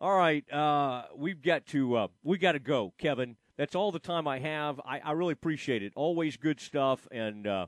All 0.00 0.16
right, 0.16 0.44
uh, 0.52 1.04
we've 1.16 1.40
got 1.40 1.66
to 1.68 1.96
uh, 1.96 2.08
we 2.22 2.36
got 2.36 2.52
to 2.52 2.58
go, 2.58 2.92
Kevin. 2.98 3.36
That's 3.56 3.74
all 3.74 3.90
the 3.90 3.98
time 3.98 4.28
I 4.28 4.38
have. 4.40 4.78
I, 4.84 4.98
I 5.00 5.12
really 5.12 5.32
appreciate 5.32 5.82
it. 5.82 5.94
Always 5.96 6.36
good 6.36 6.60
stuff, 6.60 7.08
and 7.10 7.46
uh, 7.46 7.66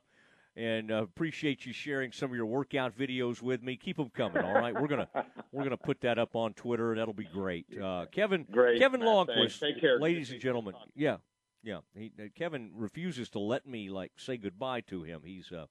and 0.58 0.90
uh, 0.90 1.02
appreciate 1.02 1.64
you 1.64 1.72
sharing 1.72 2.10
some 2.10 2.30
of 2.30 2.36
your 2.36 2.46
workout 2.46 2.98
videos 2.98 3.40
with 3.40 3.62
me. 3.62 3.76
Keep 3.76 3.96
them 3.96 4.10
coming. 4.10 4.42
All 4.42 4.54
right, 4.54 4.74
we're 4.74 4.88
gonna 4.88 5.08
we're 5.52 5.62
gonna 5.62 5.76
put 5.76 6.00
that 6.00 6.18
up 6.18 6.34
on 6.34 6.52
Twitter. 6.54 6.96
That'll 6.96 7.14
be 7.14 7.28
great. 7.32 7.66
Uh, 7.80 8.06
Kevin, 8.10 8.44
Great, 8.50 8.80
Kevin. 8.80 9.00
Lonnquist. 9.00 9.60
Take 9.60 9.80
care. 9.80 10.00
ladies 10.00 10.32
and 10.32 10.40
gentlemen. 10.40 10.74
Yeah, 10.96 11.18
yeah. 11.62 11.78
He, 11.94 12.10
uh, 12.18 12.24
Kevin 12.34 12.72
refuses 12.74 13.28
to 13.30 13.38
let 13.38 13.66
me 13.66 13.88
like 13.88 14.12
say 14.16 14.36
goodbye 14.36 14.80
to 14.82 15.04
him. 15.04 15.20
He's 15.24 15.52
uh, 15.52 15.66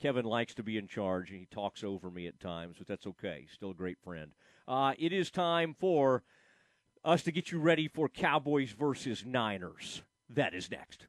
Kevin 0.00 0.24
likes 0.24 0.54
to 0.54 0.62
be 0.62 0.78
in 0.78 0.86
charge, 0.86 1.30
and 1.30 1.40
he 1.40 1.46
talks 1.46 1.82
over 1.82 2.08
me 2.08 2.28
at 2.28 2.38
times, 2.38 2.76
but 2.78 2.86
that's 2.86 3.06
okay. 3.08 3.46
Still 3.52 3.70
a 3.70 3.74
great 3.74 3.98
friend. 4.02 4.30
Uh, 4.68 4.94
it 4.96 5.12
is 5.12 5.32
time 5.32 5.74
for 5.78 6.22
us 7.04 7.24
to 7.24 7.32
get 7.32 7.50
you 7.50 7.58
ready 7.58 7.88
for 7.88 8.08
Cowboys 8.08 8.70
versus 8.70 9.24
Niners. 9.26 10.02
That 10.28 10.54
is 10.54 10.70
next. 10.70 11.06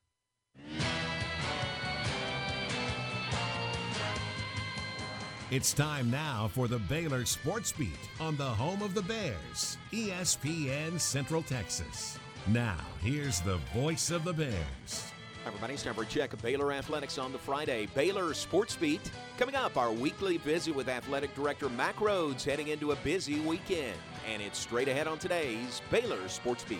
It's 5.52 5.74
time 5.74 6.10
now 6.10 6.50
for 6.54 6.70
the 6.70 6.80
Baylor 6.80 7.26
Sports 7.26 7.74
Beat 7.74 7.90
on 8.22 8.38
the 8.38 8.46
home 8.46 8.82
of 8.82 8.94
the 8.94 9.02
Bears, 9.02 9.78
ESPN 9.92 10.98
Central 10.98 11.44
Texas. 11.44 12.18
Now, 12.48 12.78
here's 13.02 13.42
the 13.42 13.58
voice 13.76 14.12
of 14.12 14.24
the 14.24 14.32
Bears. 14.32 15.12
Everybody. 15.46 15.74
It's 15.74 15.84
time 15.84 15.94
for 15.94 16.04
a 16.04 16.06
check 16.06 16.32
of 16.32 16.42
Baylor 16.42 16.72
Athletics 16.72 17.18
on 17.18 17.34
the 17.34 17.38
Friday. 17.38 17.90
Baylor 17.94 18.34
Sports 18.34 18.78
Beat. 18.78 19.12
Coming 19.38 19.56
up, 19.56 19.76
our 19.76 19.92
weekly 19.92 20.38
visit 20.38 20.74
with 20.74 20.88
Athletic 20.88 21.36
Director 21.36 21.68
Mack 21.68 21.98
Rhoades 21.98 22.46
heading 22.46 22.70
into 22.70 22.94
a 22.94 22.96
busy 22.98 23.42
weekend. 23.42 23.98
And 24.32 24.42
it's 24.42 24.58
straight 24.58 24.88
ahead 24.88 25.06
on 25.06 25.20
today's 25.20 25.82
Baylor 25.92 26.30
Sports 26.30 26.64
Beat. 26.64 26.80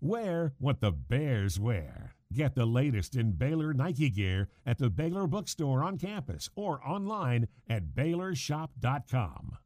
Wear 0.00 0.52
what 0.58 0.80
the 0.80 0.92
Bears 0.92 1.58
wear. 1.58 2.14
Get 2.32 2.54
the 2.54 2.66
latest 2.66 3.16
in 3.16 3.32
Baylor 3.32 3.74
Nike 3.74 4.10
gear 4.10 4.48
at 4.64 4.78
the 4.78 4.90
Baylor 4.90 5.26
Bookstore 5.26 5.82
on 5.82 5.98
campus 5.98 6.48
or 6.54 6.80
online 6.86 7.48
at 7.68 7.96
BaylorShop.com. 7.96 9.56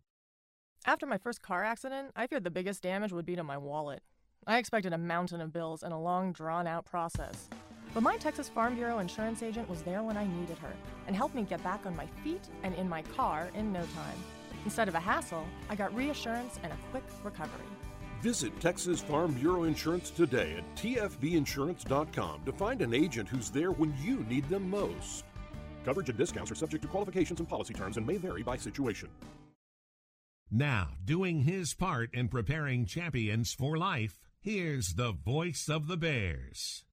After 0.86 1.06
my 1.06 1.18
first 1.18 1.42
car 1.42 1.64
accident, 1.64 2.12
I 2.16 2.26
feared 2.26 2.44
the 2.44 2.50
biggest 2.50 2.82
damage 2.82 3.12
would 3.12 3.26
be 3.26 3.36
to 3.36 3.44
my 3.44 3.58
wallet. 3.58 4.02
I 4.46 4.56
expected 4.56 4.94
a 4.94 4.98
mountain 4.98 5.42
of 5.42 5.52
bills 5.52 5.82
and 5.82 5.92
a 5.92 5.98
long, 5.98 6.32
drawn 6.32 6.66
out 6.66 6.86
process. 6.86 7.48
But 7.92 8.02
my 8.02 8.16
Texas 8.16 8.48
Farm 8.48 8.74
Bureau 8.74 9.00
insurance 9.00 9.42
agent 9.42 9.68
was 9.68 9.82
there 9.82 10.02
when 10.02 10.16
I 10.16 10.26
needed 10.26 10.56
her 10.58 10.72
and 11.06 11.14
helped 11.14 11.34
me 11.34 11.42
get 11.42 11.62
back 11.62 11.84
on 11.84 11.94
my 11.94 12.06
feet 12.24 12.48
and 12.62 12.74
in 12.76 12.88
my 12.88 13.02
car 13.02 13.50
in 13.54 13.70
no 13.70 13.80
time. 13.80 14.18
Instead 14.64 14.88
of 14.88 14.94
a 14.94 15.00
hassle, 15.00 15.44
I 15.68 15.74
got 15.74 15.94
reassurance 15.94 16.58
and 16.62 16.72
a 16.72 16.76
quick 16.90 17.04
recovery. 17.22 17.66
Visit 18.22 18.58
Texas 18.60 19.00
Farm 19.00 19.32
Bureau 19.32 19.64
Insurance 19.64 20.10
today 20.10 20.54
at 20.56 20.76
tfbinsurance.com 20.76 22.42
to 22.46 22.52
find 22.52 22.80
an 22.80 22.94
agent 22.94 23.28
who's 23.28 23.50
there 23.50 23.72
when 23.72 23.92
you 24.00 24.24
need 24.30 24.48
them 24.48 24.70
most. 24.70 25.24
Coverage 25.84 26.08
and 26.08 26.16
discounts 26.16 26.52
are 26.52 26.54
subject 26.54 26.82
to 26.82 26.88
qualifications 26.88 27.40
and 27.40 27.48
policy 27.48 27.74
terms 27.74 27.96
and 27.96 28.06
may 28.06 28.18
vary 28.18 28.44
by 28.44 28.56
situation. 28.56 29.08
Now, 30.52 30.90
doing 31.04 31.40
his 31.40 31.74
part 31.74 32.14
in 32.14 32.28
preparing 32.28 32.86
champions 32.86 33.52
for 33.52 33.76
life, 33.76 34.20
here's 34.40 34.94
the 34.94 35.10
voice 35.10 35.68
of 35.68 35.88
the 35.88 35.96
Bears. 35.96 36.84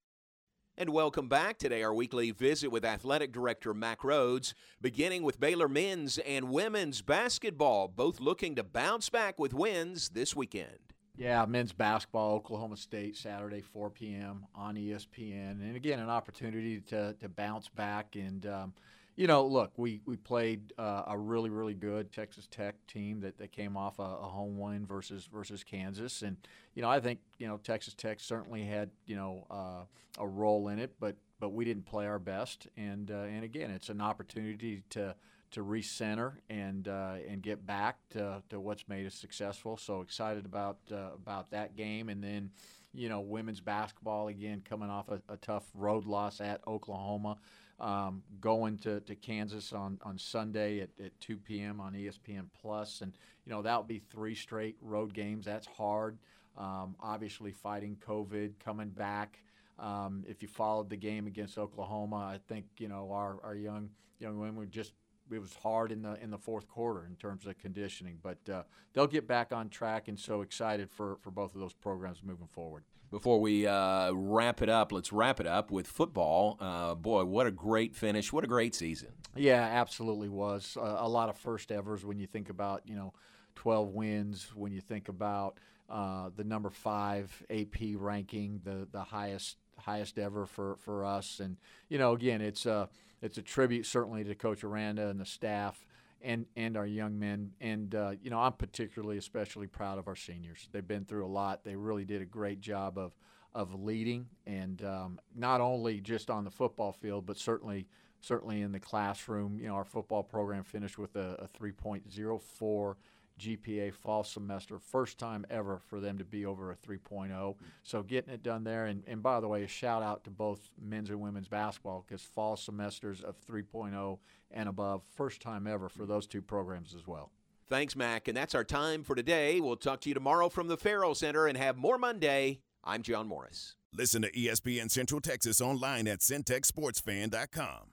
And 0.75 0.89
welcome 0.89 1.27
back. 1.27 1.59
Today, 1.59 1.83
our 1.83 1.93
weekly 1.93 2.31
visit 2.31 2.71
with 2.71 2.83
Athletic 2.85 3.31
Director 3.31 3.75
Mack 3.75 3.99
Rhoades, 3.99 4.55
beginning 4.81 5.21
with 5.21 5.39
Baylor 5.39 5.67
men's 5.67 6.17
and 6.19 6.49
women's 6.49 7.03
basketball, 7.03 7.87
both 7.87 8.19
looking 8.19 8.55
to 8.55 8.63
bounce 8.63 9.09
back 9.09 9.37
with 9.37 9.53
wins 9.53 10.09
this 10.09 10.35
weekend. 10.35 10.88
Yeah, 11.19 11.45
men's 11.45 11.73
basketball, 11.73 12.35
Oklahoma 12.35 12.77
State, 12.77 13.17
Saturday, 13.17 13.59
4 13.59 13.89
p.m. 13.89 14.45
on 14.55 14.75
ESPN. 14.75 15.59
And 15.59 15.75
again, 15.75 15.99
an 15.99 16.09
opportunity 16.09 16.79
to, 16.79 17.13
to 17.15 17.27
bounce 17.27 17.67
back. 17.67 18.15
And, 18.15 18.45
um, 18.45 18.73
you 19.17 19.27
know, 19.27 19.45
look, 19.45 19.73
we, 19.75 19.99
we 20.05 20.15
played 20.15 20.71
uh, 20.77 21.03
a 21.07 21.17
really, 21.17 21.49
really 21.49 21.73
good 21.73 22.13
Texas 22.13 22.47
Tech 22.49 22.75
team 22.87 23.19
that, 23.19 23.37
that 23.37 23.51
came 23.51 23.75
off 23.75 23.99
a, 23.99 24.03
a, 24.03 24.29
home 24.29 24.57
win 24.57 24.85
versus 24.85 25.27
versus 25.29 25.61
Kansas. 25.61 26.21
And, 26.21 26.37
you 26.73 26.81
know, 26.81 26.89
I 26.89 27.01
think, 27.01 27.19
you 27.37 27.49
know, 27.49 27.57
Texas 27.57 27.93
Tech 27.93 28.21
certainly 28.21 28.63
had, 28.63 28.89
you 29.05 29.17
know, 29.17 29.45
uh, 29.51 29.83
a 30.19 30.25
role 30.25 30.69
in 30.69 30.79
it, 30.79 30.93
but 31.01 31.17
but 31.41 31.49
we 31.49 31.65
didn't 31.65 31.85
play 31.85 32.05
our 32.05 32.19
best. 32.19 32.67
And, 32.77 33.11
uh, 33.11 33.23
and 33.23 33.43
again, 33.43 33.71
it's 33.71 33.89
an 33.89 33.99
opportunity 33.99 34.83
to– 34.91 35.15
to 35.51 35.63
recenter 35.63 36.33
and 36.49 36.87
uh, 36.87 37.15
and 37.27 37.41
get 37.41 37.65
back 37.65 37.97
to, 38.11 38.41
to 38.49 38.59
what's 38.59 38.87
made 38.87 39.05
us 39.05 39.15
successful. 39.15 39.77
So 39.77 40.01
excited 40.01 40.45
about 40.45 40.77
uh, 40.91 41.13
about 41.15 41.51
that 41.51 41.75
game, 41.75 42.09
and 42.09 42.23
then 42.23 42.51
you 42.93 43.09
know 43.09 43.21
women's 43.21 43.59
basketball 43.59 44.27
again 44.27 44.61
coming 44.67 44.89
off 44.89 45.09
a, 45.09 45.21
a 45.29 45.37
tough 45.37 45.65
road 45.73 46.05
loss 46.05 46.41
at 46.41 46.61
Oklahoma, 46.67 47.37
um, 47.79 48.21
going 48.39 48.77
to, 48.79 48.99
to 49.01 49.15
Kansas 49.15 49.73
on, 49.73 49.99
on 50.03 50.17
Sunday 50.17 50.81
at, 50.81 50.89
at 51.03 51.19
2 51.19 51.37
p.m. 51.37 51.79
on 51.79 51.93
ESPN 51.93 52.45
Plus, 52.61 53.01
and 53.01 53.13
you 53.45 53.51
know 53.51 53.61
that'll 53.61 53.83
be 53.83 53.99
three 53.99 54.35
straight 54.35 54.77
road 54.81 55.13
games. 55.13 55.45
That's 55.45 55.67
hard. 55.67 56.17
Um, 56.57 56.95
obviously, 56.99 57.51
fighting 57.51 57.97
COVID, 58.05 58.53
coming 58.59 58.89
back. 58.89 59.39
Um, 59.79 60.25
if 60.27 60.41
you 60.41 60.49
followed 60.49 60.89
the 60.89 60.97
game 60.97 61.25
against 61.25 61.57
Oklahoma, 61.57 62.17
I 62.17 62.39
think 62.49 62.65
you 62.77 62.89
know 62.89 63.11
our, 63.11 63.37
our 63.43 63.55
young 63.55 63.89
young 64.19 64.37
women 64.37 64.57
were 64.57 64.65
just 64.65 64.91
it 65.31 65.39
was 65.39 65.55
hard 65.61 65.91
in 65.91 66.01
the 66.01 66.21
in 66.21 66.31
the 66.31 66.37
fourth 66.37 66.67
quarter 66.67 67.05
in 67.05 67.15
terms 67.15 67.45
of 67.45 67.57
conditioning, 67.57 68.17
but 68.21 68.37
uh, 68.51 68.63
they'll 68.93 69.07
get 69.07 69.27
back 69.27 69.51
on 69.51 69.69
track, 69.69 70.07
and 70.07 70.19
so 70.19 70.41
excited 70.41 70.89
for 70.89 71.17
for 71.21 71.31
both 71.31 71.55
of 71.55 71.61
those 71.61 71.73
programs 71.73 72.23
moving 72.23 72.47
forward. 72.47 72.83
Before 73.11 73.41
we 73.41 73.65
uh, 73.65 74.11
wrap 74.11 74.61
it 74.61 74.69
up, 74.69 74.91
let's 74.91 75.11
wrap 75.11 75.39
it 75.39 75.47
up 75.47 75.71
with 75.71 75.87
football. 75.87 76.57
Uh, 76.59 76.93
boy, 76.93 77.25
what 77.25 77.47
a 77.47 77.51
great 77.51 77.95
finish! 77.95 78.31
What 78.31 78.43
a 78.43 78.47
great 78.47 78.75
season! 78.75 79.09
Yeah, 79.35 79.61
absolutely 79.61 80.29
was 80.29 80.77
uh, 80.79 80.97
a 80.99 81.09
lot 81.09 81.29
of 81.29 81.37
first 81.37 81.71
evers 81.71 82.05
when 82.05 82.19
you 82.19 82.27
think 82.27 82.49
about 82.49 82.83
you 82.85 82.95
know. 82.95 83.13
12 83.55 83.89
wins 83.89 84.51
when 84.55 84.71
you 84.71 84.79
think 84.79 85.09
about 85.09 85.59
uh, 85.89 86.29
the 86.37 86.45
number 86.45 86.69
five 86.69 87.43
AP 87.49 87.75
ranking, 87.95 88.61
the 88.63 88.87
the 88.91 89.03
highest 89.03 89.57
highest 89.79 90.17
ever 90.17 90.45
for, 90.45 90.77
for 90.77 91.03
us. 91.03 91.39
And 91.39 91.57
you 91.89 91.97
know, 91.97 92.13
again, 92.13 92.41
it's 92.41 92.65
a 92.65 92.89
it's 93.21 93.37
a 93.37 93.41
tribute 93.41 93.85
certainly 93.85 94.23
to 94.23 94.35
Coach 94.35 94.63
Aranda 94.63 95.07
and 95.07 95.19
the 95.19 95.25
staff 95.25 95.85
and 96.21 96.45
and 96.55 96.77
our 96.77 96.85
young 96.85 97.17
men. 97.19 97.51
And 97.61 97.93
uh, 97.95 98.11
you 98.21 98.29
know, 98.29 98.39
I'm 98.39 98.53
particularly 98.53 99.17
especially 99.17 99.67
proud 99.67 99.97
of 99.97 100.07
our 100.07 100.15
seniors. 100.15 100.67
They've 100.71 100.87
been 100.87 101.05
through 101.05 101.25
a 101.25 101.27
lot. 101.27 101.63
They 101.63 101.75
really 101.75 102.05
did 102.05 102.21
a 102.21 102.25
great 102.25 102.61
job 102.61 102.97
of 102.97 103.15
of 103.53 103.73
leading, 103.73 104.27
and 104.45 104.83
um, 104.83 105.19
not 105.35 105.59
only 105.59 106.01
just 106.01 106.29
on 106.29 106.43
the 106.43 106.51
football 106.51 106.91
field, 106.91 107.25
but 107.25 107.37
certainly 107.37 107.87
certainly 108.21 108.61
in 108.61 108.71
the 108.71 108.79
classroom. 108.79 109.59
You 109.59 109.67
know, 109.67 109.75
our 109.75 109.85
football 109.85 110.23
program 110.23 110.63
finished 110.63 110.97
with 110.97 111.15
a, 111.15 111.35
a 111.39 111.47
3.04 111.59 112.95
GPA 113.39 113.93
fall 113.93 114.23
semester. 114.23 114.77
First 114.77 115.17
time 115.17 115.45
ever 115.49 115.79
for 115.87 115.99
them 115.99 116.17
to 116.17 116.25
be 116.25 116.45
over 116.45 116.71
a 116.71 116.75
3.0. 116.75 117.55
So 117.83 118.03
getting 118.03 118.33
it 118.33 118.43
done 118.43 118.63
there. 118.63 118.85
And, 118.85 119.03
and 119.07 119.23
by 119.23 119.39
the 119.39 119.47
way, 119.47 119.63
a 119.63 119.67
shout 119.67 120.03
out 120.03 120.23
to 120.25 120.29
both 120.29 120.69
men's 120.79 121.09
and 121.09 121.21
women's 121.21 121.47
basketball 121.47 122.05
because 122.07 122.21
fall 122.21 122.55
semesters 122.55 123.21
of 123.21 123.35
3.0 123.45 124.19
and 124.51 124.69
above, 124.69 125.01
first 125.15 125.41
time 125.41 125.65
ever 125.65 125.89
for 125.89 126.05
those 126.05 126.27
two 126.27 126.41
programs 126.41 126.93
as 126.93 127.07
well. 127.07 127.31
Thanks, 127.69 127.95
Mack. 127.95 128.27
And 128.27 128.35
that's 128.35 128.55
our 128.55 128.63
time 128.63 129.03
for 129.03 129.15
today. 129.15 129.59
We'll 129.59 129.75
talk 129.75 130.01
to 130.01 130.09
you 130.09 130.15
tomorrow 130.15 130.49
from 130.49 130.67
the 130.67 130.77
Ferrell 130.77 131.15
Center 131.15 131.47
and 131.47 131.57
have 131.57 131.77
more 131.77 131.97
Monday. 131.97 132.61
I'm 132.83 133.03
John 133.03 133.27
Morris. 133.27 133.75
Listen 133.93 134.21
to 134.23 134.31
ESPN 134.31 134.89
Central 134.89 135.21
Texas 135.21 135.61
online 135.61 136.07
at 136.07 136.19
centexsportsfan.com. 136.19 137.91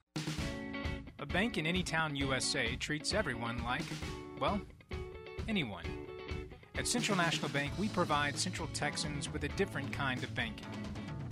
A 1.18 1.26
bank 1.26 1.56
in 1.56 1.66
any 1.66 1.82
town 1.82 2.14
USA 2.14 2.76
treats 2.76 3.14
everyone 3.14 3.62
like, 3.64 3.82
well, 4.38 4.60
anyone. 5.48 5.84
At 6.76 6.86
Central 6.86 7.16
National 7.16 7.48
Bank, 7.50 7.72
we 7.78 7.88
provide 7.88 8.38
Central 8.38 8.68
Texans 8.74 9.32
with 9.32 9.44
a 9.44 9.48
different 9.50 9.92
kind 9.92 10.22
of 10.22 10.34
banking. 10.34 10.66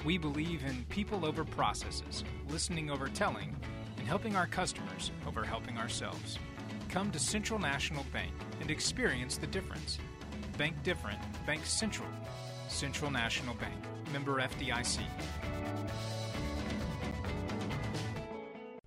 We 0.05 0.19
believe 0.19 0.65
in 0.65 0.85
people 0.89 1.27
over 1.27 1.45
processes, 1.45 2.25
listening 2.49 2.91
over 2.91 3.09
telling, 3.09 3.55
and 3.99 4.07
helping 4.07 4.37
our 4.37 4.47
customers 4.47 5.11
over 5.27 5.45
helping 5.45 5.79
ourselves. 5.79 6.39
Come 6.89 7.11
to 7.11 7.19
Central 7.19 7.59
National 7.59 8.05
Bank 8.13 8.33
and 8.61 8.71
experience 8.71 9.37
the 9.37 9.47
difference. 9.47 9.99
Bank 10.57 10.83
different, 10.83 11.19
Bank 11.47 11.65
Central. 11.65 12.09
Central 12.69 13.11
National 13.11 13.55
Bank, 13.55 13.75
member 14.13 14.41
FDIC. 14.41 15.01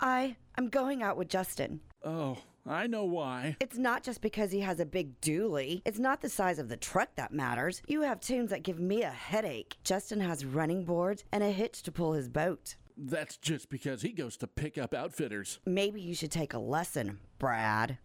I 0.00 0.36
am 0.58 0.68
going 0.68 1.02
out 1.02 1.16
with 1.16 1.28
Justin. 1.28 1.80
Oh, 2.04 2.38
I 2.66 2.86
know 2.86 3.04
why. 3.04 3.56
It's 3.60 3.78
not 3.78 4.02
just 4.02 4.20
because 4.20 4.50
he 4.52 4.60
has 4.60 4.80
a 4.80 4.86
big 4.86 5.20
dually. 5.20 5.82
It's 5.84 5.98
not 5.98 6.20
the 6.20 6.28
size 6.28 6.58
of 6.58 6.68
the 6.68 6.76
truck 6.76 7.14
that 7.16 7.32
matters. 7.32 7.82
You 7.86 8.02
have 8.02 8.20
tunes 8.20 8.50
that 8.50 8.62
give 8.62 8.78
me 8.78 9.02
a 9.02 9.10
headache. 9.10 9.76
Justin 9.84 10.20
has 10.20 10.44
running 10.44 10.84
boards 10.84 11.24
and 11.32 11.42
a 11.42 11.50
hitch 11.50 11.82
to 11.84 11.92
pull 11.92 12.12
his 12.12 12.28
boat. 12.28 12.76
That's 12.98 13.36
just 13.36 13.68
because 13.68 14.00
he 14.00 14.12
goes 14.12 14.38
to 14.38 14.46
pick 14.46 14.78
up 14.78 14.94
outfitters. 14.94 15.60
Maybe 15.66 16.00
you 16.00 16.14
should 16.14 16.30
take 16.30 16.54
a 16.54 16.58
lesson, 16.58 17.18
Brad. 17.38 17.98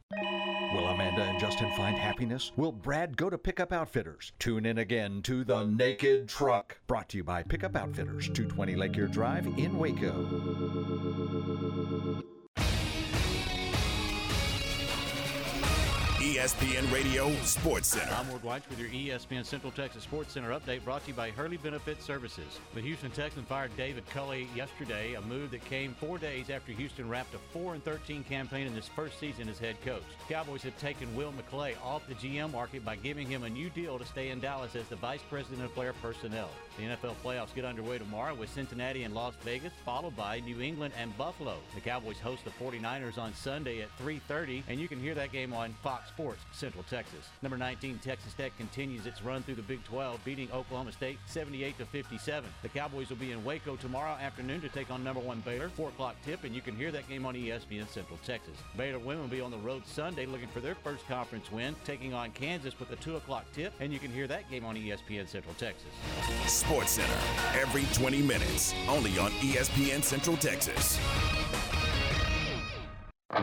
Will 0.74 0.88
Amanda 0.88 1.24
and 1.24 1.40
Justin 1.40 1.72
find 1.78 1.98
happiness? 1.98 2.52
Will 2.58 2.74
Brad 2.74 3.16
go 3.16 3.30
to 3.30 3.38
Pickup 3.38 3.72
Outfitters? 3.72 4.34
Tune 4.40 4.66
in 4.66 4.78
again 4.78 5.22
to 5.24 5.44
The 5.46 5.66
Naked 5.66 6.28
Truck, 6.28 6.78
brought 6.88 7.08
to 7.10 7.18
you 7.18 7.24
by 7.24 7.44
Pickup 7.44 7.76
Outfitters, 7.76 8.28
220 8.28 8.76
Lake 8.76 8.98
Erie 8.98 9.10
Drive 9.10 9.48
in 9.58 9.78
Waco. 9.78 11.21
ESPN 16.42 16.92
Radio 16.92 17.32
Sports 17.44 17.90
Center. 17.90 18.12
I'm 18.16 18.28
Ward 18.28 18.42
White 18.42 18.68
with 18.68 18.80
your 18.80 18.90
ESPN 18.90 19.46
Central 19.46 19.72
Texas 19.72 20.02
Sports 20.02 20.34
Center 20.34 20.50
update 20.50 20.84
brought 20.84 21.04
to 21.04 21.10
you 21.10 21.14
by 21.14 21.30
Hurley 21.30 21.58
Benefit 21.58 22.02
Services. 22.02 22.58
The 22.74 22.82
Houston 22.82 23.12
Texans 23.12 23.48
fired 23.48 23.70
David 23.78 24.10
Culley 24.10 24.48
yesterday, 24.56 25.14
a 25.14 25.22
move 25.22 25.52
that 25.52 25.64
came 25.66 25.94
four 25.94 26.18
days 26.18 26.50
after 26.50 26.72
Houston 26.72 27.08
wrapped 27.08 27.36
a 27.36 27.38
4 27.54 27.78
13 27.78 28.24
campaign 28.24 28.66
in 28.66 28.74
his 28.74 28.88
first 28.88 29.20
season 29.20 29.50
as 29.50 29.60
head 29.60 29.76
coach. 29.86 30.02
Cowboys 30.28 30.64
have 30.64 30.76
taken 30.80 31.16
Will 31.16 31.32
McClay 31.32 31.76
off 31.84 32.08
the 32.08 32.16
GM 32.16 32.52
market 32.54 32.84
by 32.84 32.96
giving 32.96 33.28
him 33.28 33.44
a 33.44 33.50
new 33.50 33.70
deal 33.70 34.00
to 34.00 34.06
stay 34.08 34.30
in 34.30 34.40
Dallas 34.40 34.76
as 34.76 34.88
the 34.88 34.96
vice 34.96 35.22
president 35.30 35.64
of 35.64 35.76
player 35.76 35.94
personnel. 36.02 36.50
The 36.80 36.86
NFL 36.86 37.18
playoffs 37.24 37.54
get 37.54 37.66
underway 37.66 38.00
tomorrow 38.00 38.34
with 38.34 38.50
Cincinnati 38.50 39.04
and 39.04 39.14
Las 39.14 39.36
Vegas, 39.44 39.74
followed 39.86 40.16
by 40.16 40.40
New 40.40 40.60
England 40.60 40.96
and 41.00 41.16
Buffalo. 41.20 41.58
The 41.76 41.82
Cowboys 41.82 42.20
host 42.20 42.46
the 42.46 42.52
49ers 42.52 43.20
on 43.20 43.32
Sunday 43.36 43.82
at 43.82 43.96
3:30, 44.00 44.64
and 44.68 44.80
you 44.80 44.88
can 44.88 45.00
hear 45.00 45.14
that 45.14 45.32
game 45.32 45.54
on 45.54 45.76
Fox 45.84 46.10
Sports 46.10 46.31
Central 46.52 46.84
Texas. 46.84 47.30
Number 47.42 47.58
19 47.58 48.00
Texas 48.00 48.34
Tech 48.34 48.56
continues 48.58 49.06
its 49.06 49.22
run 49.22 49.44
through 49.44 49.56
the 49.56 49.62
Big 49.62 49.84
12, 49.86 50.24
beating 50.24 50.52
Oklahoma 50.52 50.92
State 50.92 51.18
78 51.26 51.78
to 51.78 51.86
57. 51.86 52.50
The 52.62 52.70
Cowboys 52.70 53.10
will 53.10 53.18
be 53.18 53.32
in 53.32 53.44
Waco 53.44 53.76
tomorrow 53.76 54.14
afternoon 54.14 54.62
to 54.62 54.70
take 54.70 54.92
on 54.92 55.04
number 55.04 55.22
one 55.22 55.42
Baylor. 55.42 55.70
4 55.70 55.90
o'clock 55.90 56.16
tip, 56.26 56.44
and 56.44 56.54
you 56.54 56.62
can 56.62 56.76
hear 56.76 56.92
that 56.92 57.08
game 57.08 57.26
on 57.26 57.36
ESPN 57.36 57.88
Central 57.88 58.20
Texas. 58.26 58.56
Baylor 58.78 59.00
women 59.00 59.24
will 59.24 59.30
be 59.30 59.42
on 59.42 59.52
the 59.52 59.58
road 59.58 59.84
Sunday 59.86 60.26
looking 60.26 60.48
for 60.48 60.60
their 60.60 60.76
first 60.76 61.08
conference 61.08 61.52
win, 61.52 61.76
taking 61.84 62.14
on 62.14 62.32
Kansas 62.32 62.80
with 62.80 62.92
a 62.92 62.96
2 62.98 63.16
o'clock 63.18 63.46
tip, 63.54 63.74
and 63.80 63.92
you 63.92 64.00
can 64.00 64.12
hear 64.12 64.28
that 64.28 64.50
game 64.50 64.66
on 64.66 64.76
ESPN 64.76 65.28
Central 65.28 65.54
Texas. 65.56 65.90
Sports 66.48 66.92
Center, 66.92 67.60
every 67.60 67.86
20 67.94 68.22
minutes, 68.22 68.74
only 68.88 69.18
on 69.18 69.32
ESPN 69.32 70.04
Central 70.04 70.38
Texas. 70.38 71.00
Oh 73.34 73.38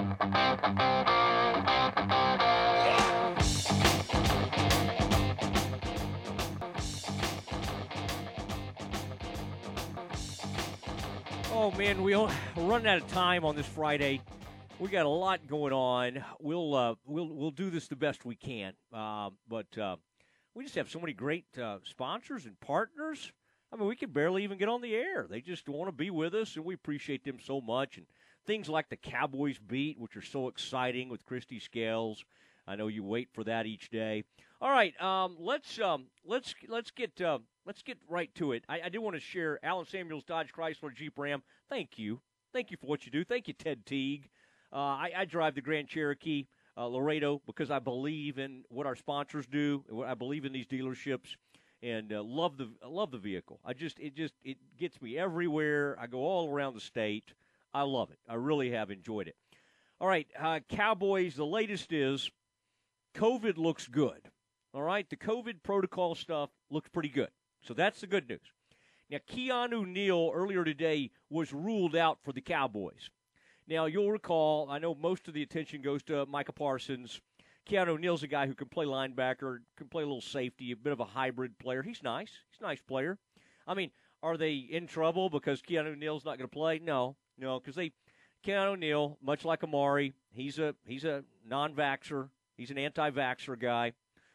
man, 11.79 12.03
we're 12.03 12.29
running 12.57 12.87
out 12.87 12.99
of 12.99 13.09
time 13.09 13.47
on 13.47 13.57
this 13.57 13.65
Friday. 13.67 14.21
We 14.79 14.91
got 14.91 15.07
a 15.07 15.09
lot 15.09 15.47
going 15.47 15.73
on. 15.73 16.23
We'll 16.39 16.75
uh, 16.75 16.95
we'll 17.07 17.29
we'll 17.35 17.51
do 17.51 17.71
this 17.71 17.89
the 17.89 17.97
best 17.97 18.27
we 18.27 18.37
can, 18.37 18.75
uh, 18.93 19.31
but 19.49 19.79
uh, 19.79 19.97
we 20.55 20.65
just 20.65 20.75
have 20.75 20.91
so 20.91 21.01
many 21.01 21.15
great 21.15 21.47
uh, 21.59 21.79
sponsors 21.85 22.45
and 22.45 22.61
partners. 22.61 23.33
I 23.73 23.77
mean, 23.77 23.89
we 23.89 23.97
can 23.97 24.11
barely 24.11 24.45
even 24.45 24.59
get 24.59 24.69
on 24.69 24.83
the 24.83 24.95
air. 24.95 25.27
They 25.29 25.41
just 25.41 25.67
want 25.67 25.89
to 25.89 25.93
be 25.93 26.11
with 26.11 26.35
us, 26.35 26.57
and 26.57 26.65
we 26.67 26.75
appreciate 26.75 27.25
them 27.25 27.39
so 27.43 27.63
much. 27.63 27.97
And 27.97 28.07
things 28.49 28.69
like 28.69 28.89
the 28.89 28.97
Cowboys 28.97 29.59
beat, 29.59 30.01
which 30.01 30.17
are 30.17 30.23
so 30.23 30.49
exciting 30.49 31.11
with 31.11 31.25
Christy 31.27 31.61
Scales. 31.61 32.25
I 32.67 32.77
know 32.77 32.89
you 32.89 33.05
wait 33.05 33.29
for 33.35 33.45
that 33.45 33.67
each 33.67 33.91
day. 33.91 34.25
All 34.61 34.71
right, 34.71 34.99
um, 35.01 35.37
let's 35.39 35.79
um, 35.79 36.07
let's 36.25 36.55
let's 36.67 36.91
get 36.91 37.21
uh, 37.21 37.39
let's 37.67 37.83
get 37.83 37.99
right 38.09 38.35
to 38.37 38.53
it. 38.53 38.65
I, 38.69 38.81
I 38.87 38.89
do 38.89 39.03
want 39.03 39.15
to 39.17 39.21
share 39.21 39.61
Allen 39.63 39.87
Samuels 39.87 40.25
Dodge 40.25 40.51
Chrysler 40.53 40.93
Jeep 40.93 41.19
Ram. 41.19 41.43
Thank 41.69 41.99
you, 41.99 42.21
thank 42.53 42.71
you 42.71 42.79
for 42.79 42.87
what 42.87 43.05
you 43.05 43.13
do. 43.13 43.23
Thank 43.23 43.49
you, 43.49 43.55
Ted 43.55 43.85
Teague. 43.85 44.31
Uh, 44.73 44.77
I, 44.77 45.13
I, 45.19 45.25
drive 45.25 45.55
the 45.55 45.63
Grand 45.63 45.89
Cherokee 45.89 46.47
uh, 46.77 46.87
Laredo 46.87 47.41
because 47.47 47.71
I 47.71 47.79
believe 47.79 48.39
in 48.39 48.65
what 48.69 48.87
our 48.87 48.97
sponsors 48.97 49.47
do. 49.47 49.83
I 50.07 50.13
believe 50.15 50.45
in 50.45 50.53
these 50.53 50.67
dealerships, 50.67 51.37
and 51.83 52.13
uh, 52.13 52.23
love 52.23 52.57
the 52.57 52.69
love 52.87 53.11
the 53.11 53.19
vehicle. 53.19 53.61
I 53.65 53.75
just 53.75 54.01
it 54.01 54.17
just 54.17 54.35
it 54.43 54.57
gets 54.79 55.01
me 55.03 55.19
everywhere. 55.19 55.97
I 56.01 56.07
go 56.07 56.19
all 56.19 56.51
around 56.51 56.75
the 56.75 56.81
state. 56.81 57.35
I 57.79 57.83
love 57.83 58.11
it. 58.11 58.19
I 58.29 58.35
really 58.35 58.73
have 58.73 58.91
enjoyed 58.91 59.29
it. 59.29 59.37
All 60.01 60.09
right, 60.09 60.27
uh, 60.37 60.59
Cowboys. 60.69 61.37
The 61.37 61.47
latest 61.47 61.93
is 61.93 62.29
COVID 63.15 63.57
looks 63.57 63.87
good. 63.87 64.31
All 64.75 64.83
right, 64.83 65.09
the 65.09 65.17
COVID 65.17 65.63
protocol 65.63 66.17
stuff 66.17 66.51
looks 66.71 66.89
pretty 66.89 67.09
good. 67.09 67.29
So 67.63 67.75
that's 67.75 68.01
the 68.01 68.09
good 68.09 68.29
news. 68.29 68.53
Now, 69.09 69.19
Keanu 69.31 69.87
Neal 69.87 70.33
earlier 70.35 70.65
today 70.65 71.13
was 71.31 71.53
ruled 71.53 71.95
out 71.95 72.19
for 72.25 72.33
the 72.33 72.41
Cowboys. 72.41 73.11
Now, 73.69 73.87
you'll 73.87 74.11
recall, 74.11 74.69
I 74.69 74.81
know 74.81 74.97
most 74.97 75.29
of 75.29 75.35
the 75.35 75.43
attention 75.43 75.81
goes 75.81 76.03
to 76.05 76.27
Micah 76.27 76.53
Parsons. 76.53 77.21
Keanu 77.71 78.01
Neal's 78.01 78.25
a 78.25 78.27
guy 78.27 78.49
who 78.49 78.55
can 78.55 78.69
play 78.69 78.87
linebacker, 78.87 79.59
can 79.77 79.87
play 79.89 80.03
a 80.03 80.07
little 80.07 80.21
safety, 80.21 80.73
a 80.73 80.77
bit 80.77 80.93
of 80.93 80.99
a 80.99 81.05
hybrid 81.05 81.57
player. 81.61 81.85
He's 81.85 82.03
nice. 82.03 82.31
He's 82.51 82.61
a 82.61 82.65
nice 82.65 82.81
player. 82.81 83.19
I 83.69 83.75
mean, 83.75 83.93
are 84.21 84.37
they 84.37 84.55
in 84.55 84.89
trouble 84.89 85.31
because 85.31 85.63
Keanu 85.63 85.97
Neal's 85.97 86.25
not 86.25 86.39
going 86.39 86.49
to 86.51 86.55
play? 86.55 86.81
No, 86.83 87.15
no, 87.39 87.61
because 87.61 87.75
they 87.75 87.93
Keanu 88.47 88.79
Neal, 88.79 89.19
much 89.23 89.45
like 89.45 89.65
Amari, 89.65 90.15
he's 90.31 90.59
a 90.59 90.75
he's 90.87 91.05
a 91.05 91.25
non-vaxer. 91.47 92.29
He's 92.57 92.71
an 92.71 92.79
anti-vaxer 92.79 93.59
guy 93.59 93.93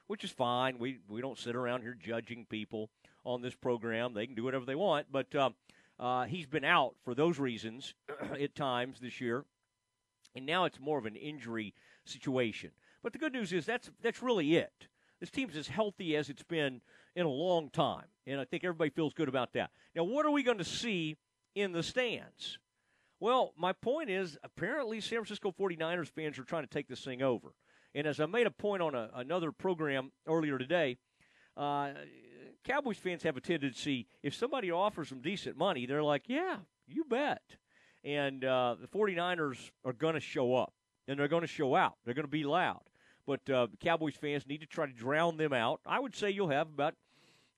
which 0.07 0.23
is 0.23 0.31
fine. 0.31 0.77
We 0.77 0.99
we 1.07 1.21
don't 1.21 1.37
sit 1.37 1.55
around 1.55 1.81
here 1.81 1.95
judging 1.99 2.45
people 2.45 2.89
on 3.25 3.41
this 3.41 3.55
program. 3.55 4.13
They 4.13 4.25
can 4.25 4.35
do 4.35 4.43
whatever 4.43 4.65
they 4.65 4.75
want, 4.75 5.07
but 5.11 5.33
uh, 5.33 5.51
uh, 5.99 6.25
he's 6.25 6.45
been 6.45 6.63
out 6.65 6.95
for 7.03 7.15
those 7.15 7.39
reasons 7.39 7.93
at 8.39 8.55
times 8.55 8.99
this 8.99 9.21
year, 9.21 9.45
and 10.35 10.45
now 10.45 10.65
it's 10.65 10.79
more 10.79 10.97
of 10.97 11.05
an 11.05 11.15
injury 11.15 11.73
situation. 12.05 12.71
But 13.01 13.13
the 13.13 13.19
good 13.19 13.33
news 13.33 13.53
is 13.53 13.65
that's 13.65 13.89
that's 14.01 14.21
really 14.21 14.55
it. 14.55 14.87
This 15.19 15.31
team's 15.31 15.55
as 15.55 15.67
healthy 15.67 16.15
as 16.17 16.29
it's 16.29 16.43
been 16.43 16.81
in 17.15 17.25
a 17.25 17.29
long 17.29 17.69
time, 17.69 18.05
and 18.27 18.39
I 18.39 18.45
think 18.45 18.63
everybody 18.63 18.89
feels 18.89 19.13
good 19.13 19.29
about 19.29 19.53
that. 19.53 19.71
Now, 19.95 20.03
what 20.03 20.25
are 20.25 20.31
we 20.31 20.43
going 20.43 20.57
to 20.57 20.65
see 20.65 21.15
in 21.55 21.71
the 21.71 21.83
stands? 21.83 22.57
Well, 23.23 23.53
my 23.57 23.71
point 23.71 24.09
is 24.09 24.37
apparently 24.43 24.99
San 24.99 25.19
Francisco 25.19 25.53
49ers 25.57 26.09
fans 26.09 26.37
are 26.37 26.43
trying 26.43 26.63
to 26.63 26.69
take 26.69 26.89
this 26.89 27.05
thing 27.05 27.21
over. 27.21 27.53
And 27.95 28.05
as 28.05 28.19
I 28.19 28.25
made 28.25 28.47
a 28.47 28.51
point 28.51 28.81
on 28.81 28.95
a, 28.95 29.09
another 29.15 29.53
program 29.53 30.11
earlier 30.27 30.57
today, 30.57 30.97
uh, 31.55 31.91
Cowboys 32.65 32.97
fans 32.97 33.23
have 33.23 33.37
a 33.37 33.39
tendency, 33.39 34.07
if 34.23 34.35
somebody 34.35 34.71
offers 34.71 35.07
them 35.07 35.21
decent 35.21 35.55
money, 35.55 35.85
they're 35.85 36.03
like, 36.03 36.23
yeah, 36.27 36.57
you 36.85 37.05
bet. 37.05 37.41
And 38.03 38.43
uh, 38.43 38.75
the 38.81 38.87
49ers 38.87 39.71
are 39.85 39.93
going 39.93 40.15
to 40.15 40.19
show 40.19 40.55
up, 40.55 40.73
and 41.07 41.17
they're 41.17 41.29
going 41.29 41.43
to 41.43 41.47
show 41.47 41.77
out. 41.77 41.93
They're 42.03 42.13
going 42.13 42.25
to 42.25 42.29
be 42.29 42.43
loud. 42.43 42.81
But 43.25 43.49
uh, 43.49 43.67
Cowboys 43.79 44.15
fans 44.15 44.45
need 44.45 44.59
to 44.59 44.67
try 44.67 44.85
to 44.85 44.91
drown 44.91 45.37
them 45.37 45.53
out. 45.53 45.79
I 45.85 46.01
would 46.01 46.13
say 46.13 46.29
you'll 46.29 46.49
have 46.49 46.67
about 46.67 46.93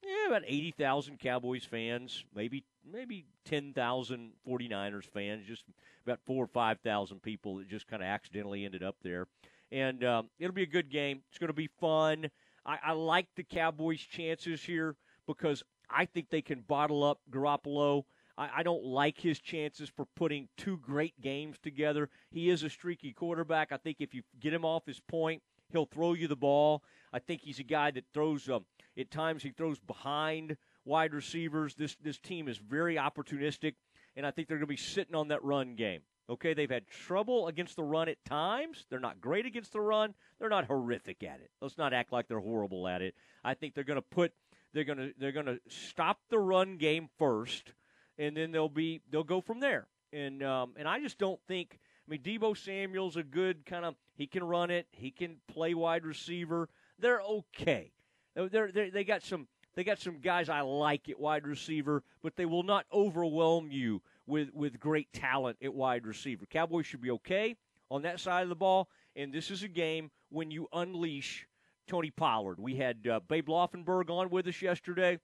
yeah, 0.04 0.28
about 0.28 0.44
80,000 0.46 1.18
Cowboys 1.18 1.66
fans, 1.66 2.24
maybe 2.36 2.64
maybe 2.92 3.26
10,000 3.46 4.32
49ers 4.48 5.06
fans, 5.06 5.46
just 5.48 5.64
about 6.06 6.20
4 6.26 6.44
or 6.44 6.48
5,000 6.48 7.22
people 7.22 7.58
that 7.58 7.70
just 7.70 7.88
kind 7.88 8.02
of 8.02 8.08
accidentally 8.08 8.66
ended 8.66 8.84
up 8.84 8.96
there 9.02 9.28
and 9.72 10.04
um, 10.04 10.30
it'll 10.40 10.54
be 10.54 10.64
a 10.64 10.68
good 10.68 10.90
game. 10.90 11.22
It's 11.30 11.38
going 11.38 11.50
to 11.50 11.54
be 11.54 11.70
fun. 11.80 12.30
I, 12.66 12.78
I 12.88 12.92
like 12.94 13.28
the 13.36 13.44
Cowboys' 13.44 14.00
chances 14.00 14.64
here 14.64 14.96
because 15.28 15.64
I 15.90 16.06
think 16.06 16.30
they 16.30 16.42
can 16.42 16.62
bottle 16.62 17.04
up 17.04 17.20
Garoppolo. 17.32 18.04
I, 18.38 18.50
I 18.58 18.64
don't 18.64 18.84
like 18.84 19.20
his 19.20 19.40
chances 19.40 19.90
for 19.90 20.06
putting 20.16 20.48
two 20.58 20.78
great 20.78 21.20
games 21.22 21.58
together. 21.62 22.10
He 22.32 22.50
is 22.50 22.64
a 22.64 22.70
streaky 22.70 23.12
quarterback. 23.12 23.72
I 23.72 23.78
think 23.78 23.98
if 24.00 24.14
you 24.14 24.24
get 24.40 24.54
him 24.54 24.66
off 24.66 24.86
his 24.86 25.00
point, 25.00 25.42
he'll 25.72 25.86
throw 25.86 26.14
you 26.14 26.28
the 26.28 26.36
ball. 26.36 26.84
I 27.12 27.20
think 27.20 27.42
he's 27.42 27.60
a 27.60 27.64
guy 27.64 27.92
that 27.92 28.06
throws. 28.14 28.50
Um, 28.50 28.66
at 28.98 29.12
times, 29.12 29.44
he 29.44 29.52
throws 29.52 29.80
behind 29.80 30.58
wide 30.86 31.14
receivers. 31.14 31.76
This 31.76 31.96
this 32.02 32.18
team 32.18 32.48
is 32.48 32.58
very 32.58 32.96
opportunistic, 32.96 33.76
and 34.16 34.26
I 34.26 34.32
think 34.32 34.48
they're 34.48 34.58
going 34.58 34.68
to 34.68 34.74
be 34.74 34.78
sitting 34.78 35.16
on 35.16 35.30
that 35.30 35.44
run 35.44 35.76
game. 35.76 36.02
Okay, 36.28 36.54
they've 36.56 36.70
had 36.70 36.88
trouble 36.88 37.48
against 37.48 37.76
the 37.76 37.84
run 37.84 38.10
at 38.10 38.24
times. 38.26 38.86
They're 38.90 39.00
not 39.00 39.22
great 39.22 39.46
against 39.46 39.74
the 39.74 39.82
run. 39.82 40.16
They're 40.40 40.50
not 40.50 40.66
horrific 40.66 41.22
at 41.24 41.40
it. 41.40 41.52
Let's 41.62 41.78
not 41.78 41.94
act 41.94 42.12
like 42.12 42.28
they're 42.28 42.40
horrible 42.40 42.88
at 42.88 43.04
it. 43.04 43.14
I 43.44 43.54
think 43.54 43.76
they're 43.76 43.84
going 43.84 43.98
to 43.98 44.02
put 44.02 44.34
they're 44.74 44.84
going 44.84 44.98
to 44.98 45.14
they're 45.18 45.32
going 45.32 45.46
to 45.46 45.60
stop 45.70 46.20
the 46.30 46.40
run 46.40 46.78
game 46.78 47.10
first, 47.18 47.74
and 48.18 48.36
then 48.36 48.52
they'll 48.52 48.70
be 48.70 49.02
they'll 49.10 49.24
go 49.24 49.42
from 49.42 49.60
there. 49.60 49.88
And 50.12 50.44
um, 50.44 50.74
and 50.78 50.88
I 50.88 51.00
just 51.00 51.18
don't 51.18 51.40
think. 51.48 51.80
I 52.08 52.12
mean, 52.12 52.22
Deebo 52.22 52.56
Samuel's 52.56 53.16
a 53.16 53.24
good 53.24 53.66
kind 53.66 53.86
of. 53.86 53.96
He 54.16 54.28
can 54.28 54.44
run 54.44 54.70
it. 54.70 54.88
He 54.92 55.10
can 55.10 55.38
play 55.48 55.74
wide 55.74 56.06
receiver. 56.06 56.70
They're 57.00 57.22
okay. 57.22 57.92
They're, 58.36 58.72
they're 58.72 58.92
they 58.92 59.04
got 59.04 59.24
some 59.24 59.48
they 59.76 59.84
got 59.84 60.00
some 60.00 60.20
guys 60.20 60.50
I 60.50 60.62
like 60.62 61.10
at 61.10 61.20
wide 61.20 61.46
receiver, 61.46 62.04
but 62.22 62.36
they 62.36 62.46
will 62.46 62.64
not 62.64 62.86
overwhelm 62.94 63.72
you 63.72 64.02
with 64.26 64.50
with 64.54 64.80
great 64.80 65.12
talent 65.14 65.58
at 65.62 65.74
wide 65.74 66.06
receiver. 66.06 66.46
Cowboys 66.46 66.86
should 66.86 67.02
be 67.02 67.12
okay 67.12 67.56
on 67.92 68.02
that 68.04 68.20
side 68.20 68.44
of 68.44 68.50
the 68.50 68.56
ball, 68.56 68.90
and 69.16 69.34
this 69.34 69.52
is 69.52 69.64
a 69.64 69.68
game 69.68 70.12
when 70.30 70.50
you 70.50 70.68
unleash 70.74 71.48
Tony 71.88 72.10
Pollard. 72.10 72.60
We 72.60 72.76
had 72.76 73.06
uh, 73.08 73.20
Babe 73.28 73.48
Laufenberg 73.48 74.10
on 74.10 74.30
with 74.30 74.48
us 74.48 74.62
yesterday, 74.62 75.20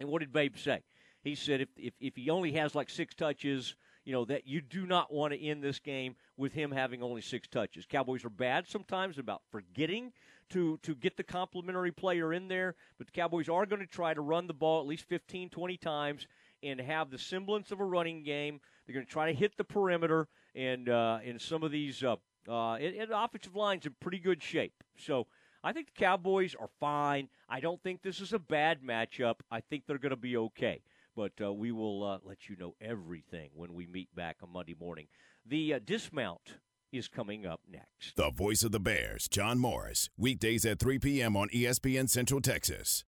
and 0.00 0.08
what 0.08 0.20
did 0.20 0.32
Babe 0.32 0.56
say? 0.56 0.82
He 1.22 1.34
said 1.34 1.60
if, 1.60 1.68
if 1.76 1.94
if 2.00 2.16
he 2.16 2.30
only 2.30 2.52
has 2.52 2.74
like 2.74 2.88
six 2.88 3.14
touches, 3.14 3.76
you 4.06 4.12
know 4.12 4.24
that 4.24 4.46
you 4.46 4.62
do 4.62 4.86
not 4.86 5.12
want 5.12 5.34
to 5.34 5.44
end 5.44 5.62
this 5.62 5.78
game 5.78 6.16
with 6.38 6.52
him 6.52 6.70
having 6.70 7.02
only 7.02 7.20
six 7.20 7.46
touches. 7.48 7.84
Cowboys 7.84 8.24
are 8.24 8.30
bad 8.30 8.66
sometimes 8.66 9.18
about 9.18 9.42
forgetting 9.50 10.12
to 10.50 10.78
to 10.78 10.94
get 10.94 11.16
the 11.16 11.24
complimentary 11.24 11.92
player 11.92 12.32
in 12.32 12.48
there, 12.48 12.76
but 12.96 13.08
the 13.08 13.12
Cowboys 13.12 13.48
are 13.48 13.66
going 13.66 13.80
to 13.80 13.86
try 13.86 14.14
to 14.14 14.20
run 14.20 14.46
the 14.46 14.54
ball 14.54 14.80
at 14.80 14.86
least 14.86 15.08
15, 15.08 15.50
20 15.50 15.76
times 15.76 16.26
and 16.62 16.80
have 16.80 17.10
the 17.10 17.18
semblance 17.18 17.70
of 17.72 17.80
a 17.80 17.84
running 17.84 18.22
game. 18.22 18.60
They're 18.86 18.94
going 18.94 19.04
to 19.04 19.12
try 19.12 19.30
to 19.30 19.36
hit 19.36 19.56
the 19.56 19.64
perimeter, 19.64 20.28
and 20.54 20.88
uh, 20.88 21.18
and 21.24 21.40
some 21.40 21.64
of 21.64 21.72
these 21.72 22.02
uh, 22.04 22.16
uh, 22.48 22.74
and, 22.74 22.94
and 22.94 23.10
offensive 23.10 23.56
lines 23.56 23.86
in 23.86 23.94
pretty 24.00 24.20
good 24.20 24.40
shape. 24.40 24.84
So 24.96 25.26
I 25.64 25.72
think 25.72 25.88
the 25.88 26.00
Cowboys 26.00 26.54
are 26.54 26.70
fine. 26.78 27.28
I 27.48 27.58
don't 27.58 27.82
think 27.82 28.02
this 28.02 28.20
is 28.20 28.32
a 28.32 28.38
bad 28.38 28.82
matchup. 28.82 29.36
I 29.50 29.60
think 29.60 29.84
they're 29.86 29.98
going 29.98 30.10
to 30.10 30.16
be 30.16 30.36
okay. 30.36 30.80
But 31.16 31.32
uh, 31.42 31.52
we 31.52 31.72
will 31.72 32.04
uh, 32.04 32.18
let 32.22 32.48
you 32.48 32.56
know 32.56 32.74
everything 32.80 33.50
when 33.54 33.72
we 33.72 33.86
meet 33.86 34.14
back 34.14 34.36
on 34.42 34.52
Monday 34.52 34.76
morning. 34.78 35.06
The 35.46 35.74
uh, 35.74 35.80
dismount 35.84 36.58
is 36.92 37.08
coming 37.08 37.46
up 37.46 37.60
next. 37.70 38.16
The 38.16 38.30
voice 38.30 38.62
of 38.62 38.72
the 38.72 38.80
Bears, 38.80 39.26
John 39.26 39.58
Morris, 39.58 40.10
weekdays 40.18 40.66
at 40.66 40.78
3 40.78 40.98
p.m. 40.98 41.36
on 41.36 41.48
ESPN 41.48 42.08
Central 42.10 42.40
Texas. 42.40 43.04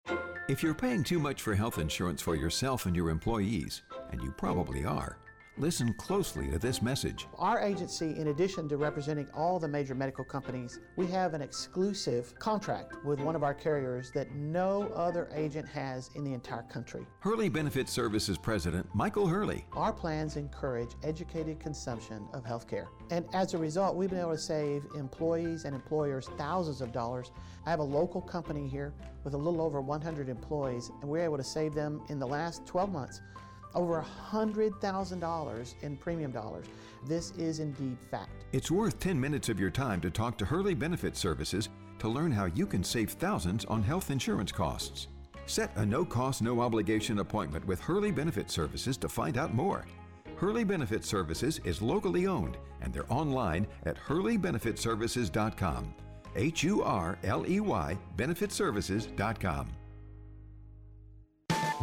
If 0.50 0.62
you're 0.62 0.74
paying 0.74 1.04
too 1.04 1.20
much 1.20 1.42
for 1.42 1.56
health 1.56 1.80
insurance 1.80 2.22
for 2.22 2.36
yourself 2.36 2.86
and 2.86 2.96
your 2.96 3.10
employees, 3.10 3.82
and 4.12 4.22
you 4.22 4.32
probably 4.32 4.84
are, 4.84 5.18
Listen 5.58 5.94
closely 5.94 6.50
to 6.50 6.58
this 6.58 6.82
message. 6.82 7.28
Our 7.38 7.60
agency, 7.60 8.18
in 8.18 8.30
addition 8.30 8.68
to 8.70 8.78
representing 8.78 9.28
all 9.36 9.60
the 9.60 9.68
major 9.68 9.94
medical 9.94 10.24
companies, 10.24 10.80
we 10.96 11.06
have 11.08 11.36
an 11.36 11.44
exclusive 11.44 12.34
contract 12.40 12.96
with 13.06 13.20
one 13.20 13.36
of 13.36 13.44
our 13.44 13.54
carriers 13.54 14.10
that 14.16 14.32
no 14.34 14.88
other 14.96 15.30
agent 15.32 15.68
has 15.68 16.10
in 16.16 16.24
the 16.24 16.34
entire 16.34 16.64
country. 16.64 17.06
Hurley 17.20 17.50
Benefit 17.50 17.88
Services 17.88 18.36
President 18.36 18.88
Michael 18.96 19.28
Hurley. 19.28 19.68
Our 19.74 19.94
plans 19.94 20.38
encourage 20.38 20.96
educated 21.04 21.60
consumption 21.60 22.28
of 22.34 22.44
health 22.44 22.68
care. 22.68 22.88
And 23.12 23.24
as 23.34 23.54
a 23.54 23.60
result, 23.60 23.96
we've 23.96 24.10
been 24.10 24.20
able 24.20 24.32
to 24.32 24.40
save 24.40 24.84
employees 24.96 25.66
and 25.66 25.76
employers 25.76 26.30
thousands 26.36 26.82
of 26.82 26.92
dollars. 26.92 27.32
I 27.68 27.70
have 27.70 27.80
a 27.80 27.84
local 27.84 28.22
company 28.22 28.68
here 28.68 28.92
with 29.24 29.36
a 29.36 29.38
little 29.38 29.62
over 29.62 29.82
100 29.82 30.30
employees, 30.30 30.90
and 31.02 31.10
we're 31.10 31.24
able 31.24 31.38
to 31.38 31.44
save 31.44 31.76
them 31.76 32.02
in 32.10 32.18
the 32.18 32.28
last 32.28 32.66
12 32.66 32.92
months 32.92 33.22
over 33.76 34.06
$100,000 34.32 35.74
in 35.82 35.98
premium 35.98 36.32
dollars. 36.32 36.66
This 37.06 37.32
is 37.32 37.60
indeed 37.60 37.98
fact. 38.10 38.46
It's 38.52 38.72
worth 38.72 39.00
10 39.00 39.20
minutes 39.20 39.50
of 39.50 39.60
your 39.60 39.70
time 39.70 40.00
to 40.02 40.10
talk 40.10 40.38
to 40.38 40.46
Hurley 40.46 40.74
Benefit 40.74 41.18
Services 41.18 41.70
to 42.00 42.08
learn 42.08 42.32
how 42.32 42.46
you 42.46 42.66
can 42.66 42.84
save 42.84 43.12
thousands 43.12 43.66
on 43.66 43.84
health 43.84 44.12
insurance 44.12 44.52
costs. 44.52 45.08
Set 45.46 45.76
a 45.76 45.86
no 45.86 46.06
cost, 46.06 46.42
no 46.42 46.62
obligation 46.62 47.20
appointment 47.20 47.66
with 47.66 47.82
Hurley 47.82 48.12
Benefit 48.12 48.50
Services 48.50 48.98
to 48.98 49.10
find 49.10 49.38
out 49.38 49.54
more. 49.54 49.86
Hurley 50.36 50.64
Benefit 50.64 51.04
Services 51.06 51.60
is 51.64 51.82
locally 51.82 52.28
owned 52.28 52.58
and 52.82 52.94
they're 52.94 53.12
online 53.12 53.68
at 53.86 53.98
hurleybenefitservices.com. 53.98 55.94
H 56.36 56.64
U 56.64 56.82
R 56.82 57.18
L 57.24 57.46
E 57.48 57.60
Y 57.60 57.98
benefitservices.com. 58.18 59.68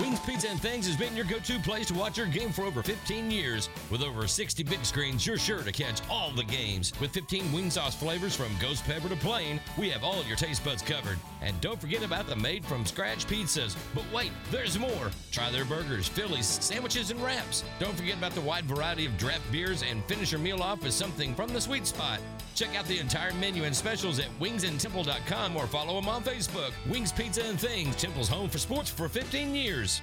Wings 0.01 0.19
Pizza 0.21 0.49
and 0.49 0.59
Things 0.59 0.87
has 0.87 0.97
been 0.97 1.15
your 1.15 1.27
go 1.27 1.39
to 1.39 1.59
place 1.59 1.89
to 1.89 1.95
watch 1.95 2.17
your 2.17 2.27
game 2.27 2.53
for 2.53 2.63
over 2.63 2.83
15 2.83 3.31
years. 3.31 3.69
With 3.91 4.03
over 4.03 4.27
60 4.27 4.63
big 4.63 4.83
screens, 4.87 5.27
you're 5.27 5.37
sure 5.37 5.63
to 5.63 5.73
catch 5.73 6.01
all 6.09 6.31
the 6.31 6.43
games. 6.43 6.95
With 7.03 7.11
15 7.11 7.53
wing 7.53 7.71
sauce 7.71 7.95
flavors 7.95 8.35
from 8.35 8.49
ghost 8.59 8.83
pepper 8.85 9.11
to 9.11 9.17
plain, 9.17 9.61
we 9.77 9.91
have 9.91 10.03
all 10.03 10.25
your 10.25 10.39
taste 10.39 10.65
buds 10.65 10.81
covered. 10.81 11.19
And 11.43 11.61
don't 11.61 11.79
forget 11.79 12.03
about 12.03 12.27
the 12.29 12.37
made 12.37 12.65
from 12.65 12.87
scratch 12.87 13.27
pizzas. 13.27 13.77
But 13.95 14.05
wait, 14.11 14.33
there's 14.51 14.79
more. 14.79 15.11
Try 15.33 15.51
their 15.51 15.67
burgers, 15.67 16.09
Phillies, 16.09 16.47
sandwiches, 16.47 17.11
and 17.11 17.23
wraps. 17.23 17.63
Don't 17.79 17.95
forget 17.95 18.17
about 18.17 18.33
the 18.33 18.41
wide 18.41 18.65
variety 18.65 19.05
of 19.05 19.19
draft 19.19 19.53
beers 19.53 19.83
and 19.83 20.03
finish 20.07 20.33
your 20.33 20.41
meal 20.41 20.63
off 20.63 20.83
with 20.83 20.95
something 20.95 21.35
from 21.35 21.53
the 21.53 21.61
sweet 21.61 21.87
spot. 21.87 22.21
Check 22.55 22.77
out 22.77 22.85
the 22.87 22.99
entire 22.99 23.33
menu 23.35 23.65
and 23.65 23.75
specials 23.75 24.19
at 24.19 24.29
wingsandtemple.com 24.41 25.57
or 25.57 25.67
follow 25.67 26.01
them 26.01 26.09
on 26.09 26.23
Facebook. 26.23 26.73
Wings 26.91 27.13
Pizza 27.13 27.43
and 27.45 27.59
Things, 27.59 27.97
Temple's 27.97 28.29
home 28.29 28.49
for 28.49 28.59
sports 28.59 28.91
for 28.91 29.09
15 29.09 29.55
years. 29.55 30.03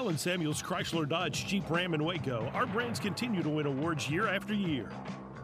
Allen 0.00 0.16
Samuels 0.16 0.62
Chrysler 0.62 1.06
Dodge 1.06 1.46
Jeep 1.46 1.68
Ram 1.68 1.92
in 1.92 2.02
Waco, 2.02 2.50
our 2.54 2.64
brands 2.64 2.98
continue 2.98 3.42
to 3.42 3.50
win 3.50 3.66
awards 3.66 4.08
year 4.08 4.28
after 4.28 4.54
year. 4.54 4.88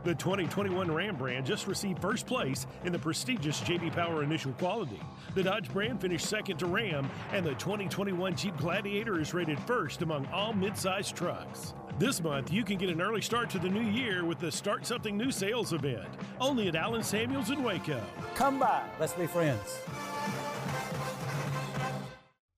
The 0.02 0.14
2021 0.14 0.90
Ram 0.90 1.14
brand 1.16 1.44
just 1.44 1.66
received 1.66 2.00
first 2.00 2.26
place 2.26 2.66
in 2.82 2.90
the 2.90 2.98
prestigious 2.98 3.60
JD 3.60 3.92
Power 3.92 4.22
Initial 4.22 4.52
Quality. 4.52 4.98
The 5.34 5.42
Dodge 5.42 5.70
brand 5.70 6.00
finished 6.00 6.24
second 6.24 6.56
to 6.60 6.66
Ram, 6.66 7.10
and 7.32 7.44
the 7.44 7.52
2021 7.56 8.34
Jeep 8.34 8.56
Gladiator 8.56 9.20
is 9.20 9.34
rated 9.34 9.60
first 9.60 10.00
among 10.00 10.24
all 10.28 10.54
midsize 10.54 11.12
trucks. 11.14 11.74
This 11.98 12.22
month, 12.22 12.50
you 12.50 12.64
can 12.64 12.78
get 12.78 12.88
an 12.88 13.02
early 13.02 13.20
start 13.20 13.50
to 13.50 13.58
the 13.58 13.68
new 13.68 13.84
year 13.84 14.24
with 14.24 14.38
the 14.38 14.50
Start 14.50 14.86
Something 14.86 15.18
New 15.18 15.30
sales 15.30 15.74
event, 15.74 16.08
only 16.40 16.68
at 16.68 16.76
Allen 16.76 17.02
Samuels 17.02 17.50
in 17.50 17.62
Waco. 17.62 18.00
Come 18.34 18.58
by, 18.58 18.84
let's 18.98 19.12
be 19.12 19.26
friends. 19.26 19.82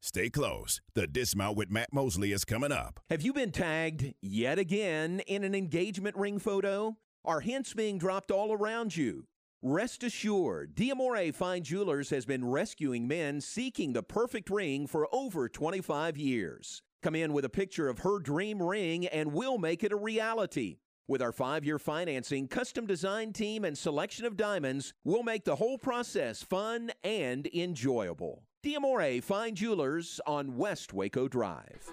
Stay 0.09 0.31
close. 0.31 0.81
The 0.95 1.07
Dismount 1.07 1.55
with 1.59 1.71
Matt 1.71 1.93
Mosley 1.93 2.33
is 2.33 2.47
coming 2.47 2.73
up. 2.73 2.99
Have 3.11 3.21
you 3.21 3.35
been 3.35 3.53
tagged 3.53 4.15
yet 4.23 4.59
again 4.59 5.21
in 5.27 5.45
an 5.45 5.55
engagement 5.55 6.17
ring 6.17 6.39
photo? 6.39 6.97
Are 7.27 7.41
hints 7.41 7.75
being 7.75 7.99
dropped 7.99 8.31
all 8.31 8.51
around 8.51 8.97
you? 8.97 9.27
Rest 9.61 10.03
assured, 10.03 10.75
Diamore 10.75 11.35
Fine 11.35 11.63
Jewelers 11.65 12.09
has 12.09 12.25
been 12.25 12.47
rescuing 12.47 13.07
men 13.07 13.43
seeking 13.43 13.93
the 13.93 14.03
perfect 14.03 14.49
ring 14.49 14.87
for 14.87 15.07
over 15.13 15.47
25 15.47 16.17
years. 16.17 16.81
Come 17.03 17.15
in 17.15 17.35
with 17.35 17.45
a 17.45 17.51
picture 17.51 17.91
of 17.91 17.99
her 17.99 18.19
dream 18.19 18.63
ring 18.63 19.07
and 19.09 19.35
we'll 19.35 19.59
make 19.59 19.85
it 19.85 19.93
a 19.93 19.97
reality. 19.97 20.79
With 21.07 21.21
our 21.21 21.33
five 21.33 21.67
year 21.67 21.79
financing, 21.79 22.49
custom 22.49 22.87
design 22.87 23.35
team, 23.35 23.63
and 23.63 23.77
selection 23.77 24.25
of 24.25 24.39
diamonds, 24.39 24.95
we'll 25.05 25.23
make 25.23 25.45
the 25.45 25.57
whole 25.57 25.77
process 25.77 26.43
fun 26.43 26.93
and 27.05 27.47
enjoyable. 27.55 28.48
Diamore 28.65 29.23
Fine 29.23 29.55
Jewelers 29.55 30.21
on 30.27 30.57
West 30.57 30.93
Waco 30.93 31.29
Drive. 31.29 31.89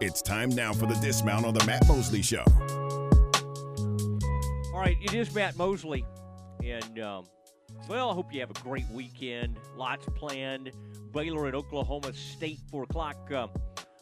It's 0.00 0.20
time 0.20 0.48
now 0.48 0.72
for 0.72 0.86
the 0.86 0.96
dismount 0.96 1.46
on 1.46 1.54
the 1.54 1.64
Matt 1.64 1.86
Mosley 1.86 2.20
Show. 2.20 2.42
All 4.74 4.80
right, 4.80 4.96
it 5.00 5.14
is 5.14 5.32
Matt 5.32 5.56
Mosley. 5.56 6.04
And, 6.64 6.98
um, 6.98 7.26
well, 7.88 8.10
I 8.10 8.14
hope 8.14 8.34
you 8.34 8.40
have 8.40 8.50
a 8.50 8.60
great 8.60 8.88
weekend. 8.90 9.56
Lots 9.76 10.04
planned. 10.16 10.72
Baylor 11.12 11.46
at 11.46 11.54
Oklahoma 11.54 12.12
State, 12.12 12.58
4 12.68 12.82
o'clock 12.82 13.30
uh, 13.30 13.46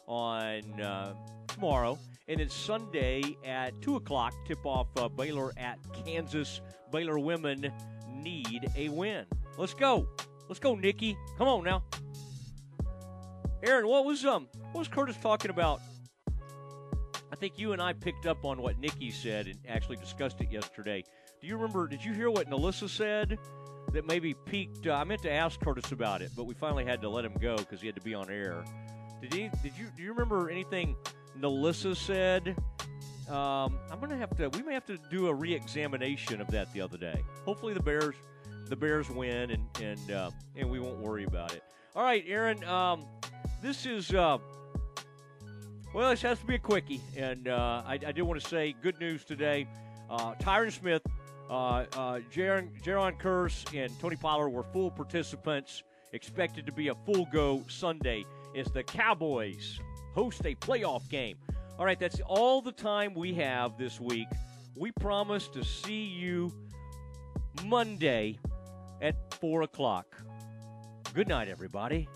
on 0.07 0.81
uh, 0.81 1.13
tomorrow. 1.47 1.99
And 2.27 2.41
then 2.41 2.49
Sunday 2.49 3.37
at 3.45 3.79
2 3.83 3.97
o'clock, 3.97 4.33
tip 4.47 4.65
off 4.65 4.87
uh, 4.97 5.11
Baylor 5.11 5.53
at 5.59 5.79
Kansas. 6.07 6.63
Baylor 6.91 7.19
women 7.19 7.71
need 8.11 8.67
a 8.77 8.89
win. 8.89 9.27
Let's 9.59 9.75
go. 9.75 10.09
Let's 10.51 10.59
go, 10.59 10.75
Nicki. 10.75 11.17
Come 11.39 11.47
on 11.47 11.63
now. 11.63 11.85
Aaron, 13.63 13.87
what 13.87 14.05
was 14.05 14.25
um 14.25 14.49
what 14.73 14.81
was 14.81 14.89
Curtis 14.89 15.17
talking 15.23 15.49
about? 15.49 15.81
I 17.33 17.37
think 17.37 17.57
you 17.57 17.73
and 17.73 17.81
I 17.81 17.93
picked 17.93 18.27
up 18.27 18.45
on 18.45 18.61
what 18.61 18.77
Nicki 18.81 19.13
said 19.13 19.47
and 19.47 19.61
actually 19.69 19.99
discussed 19.99 20.41
it 20.41 20.51
yesterday. 20.51 21.05
Do 21.41 21.47
you 21.47 21.55
remember? 21.57 21.87
Did 21.87 22.05
you 22.05 22.13
hear 22.15 22.33
what 22.33 22.51
Nelissa 22.51 22.89
said? 22.89 23.39
That 23.93 24.07
maybe 24.07 24.35
peaked. 24.35 24.89
Uh, 24.89 24.95
I 24.95 25.05
meant 25.05 25.23
to 25.23 25.31
ask 25.31 25.61
Curtis 25.61 25.93
about 25.93 26.21
it, 26.21 26.33
but 26.37 26.47
we 26.47 26.55
finally 26.55 26.85
had 26.85 27.01
to 27.03 27.09
let 27.09 27.25
him 27.25 27.35
go 27.41 27.57
because 27.57 27.81
he 27.81 27.87
had 27.87 27.95
to 27.95 28.03
be 28.03 28.15
on 28.15 28.29
air. 28.29 28.65
Did 29.23 29.33
he? 29.33 29.51
Did 29.63 29.79
you? 29.79 29.87
Do 29.97 30.03
you 30.03 30.13
remember 30.13 30.51
anything 30.51 30.97
Nelissa 31.39 31.97
said? 31.97 32.57
Um, 33.29 33.79
I'm 33.89 34.01
gonna 34.01 34.17
have 34.17 34.37
to. 34.39 34.49
We 34.49 34.63
may 34.63 34.75
have 34.75 34.87
to 34.87 34.99
do 35.13 35.29
a 35.29 35.35
re-examination 35.35 36.41
of 36.41 36.51
that 36.51 36.73
the 36.73 36.81
other 36.81 36.99
day. 36.99 37.23
Hopefully 37.45 37.73
the 37.73 37.83
Bears 37.83 38.17
the 38.71 38.77
Bears 38.77 39.11
win, 39.11 39.51
and 39.51 39.67
and 39.83 40.11
uh, 40.11 40.31
and 40.57 40.71
we 40.71 40.79
won't 40.81 40.99
worry 40.99 41.25
about 41.25 41.53
it. 41.55 41.63
All 41.95 42.05
right, 42.05 42.25
Aaron. 42.27 42.63
Um, 42.65 43.05
this 43.61 43.85
is 43.85 44.15
uh, 44.15 44.39
well, 45.93 46.11
this 46.11 46.23
has 46.23 46.39
to 46.39 46.47
be 46.47 46.55
a 46.55 46.59
quickie, 46.59 47.01
and 47.17 47.49
uh, 47.49 47.83
I, 47.85 47.95
I 47.95 48.13
did 48.13 48.23
want 48.23 48.41
to 48.41 48.49
say 48.49 48.75
good 48.81 48.99
news 49.01 49.25
today. 49.25 49.67
Uh, 50.09 50.35
Tyron 50.37 50.73
Smith, 50.73 51.03
uh, 51.51 51.53
uh, 51.53 51.85
Jayron, 52.33 52.69
Jayron 52.83 53.21
Kearse, 53.21 53.65
and 53.77 53.93
Tony 54.01 54.17
Pollard 54.17 54.51
were 54.51 54.63
full 54.63 54.91
participants. 54.91 55.83
Expected 56.13 56.67
to 56.67 56.73
be 56.73 56.89
a 56.89 56.95
full 57.07 57.27
go 57.33 57.63
Sunday 57.69 58.25
as 58.57 58.67
the 58.67 58.83
Cowboys 58.83 59.79
host 60.15 60.45
a 60.45 60.55
playoff 60.57 61.09
game. 61.09 61.37
All 61.79 61.85
right, 61.85 61.99
that's 61.99 62.21
all 62.27 62.61
the 62.61 62.73
time 62.73 63.15
we 63.15 63.35
have 63.35 63.79
this 63.79 64.01
week. 64.01 64.27
We 64.77 64.93
promise 64.93 65.49
to 65.49 65.65
see 65.65 66.05
you 66.05 66.53
Monday 67.65 68.39
at 69.01 69.15
4 69.35 69.63
o'clock. 69.63 70.07
Good 71.15 71.29
night, 71.29 71.49
everybody. 71.49 72.09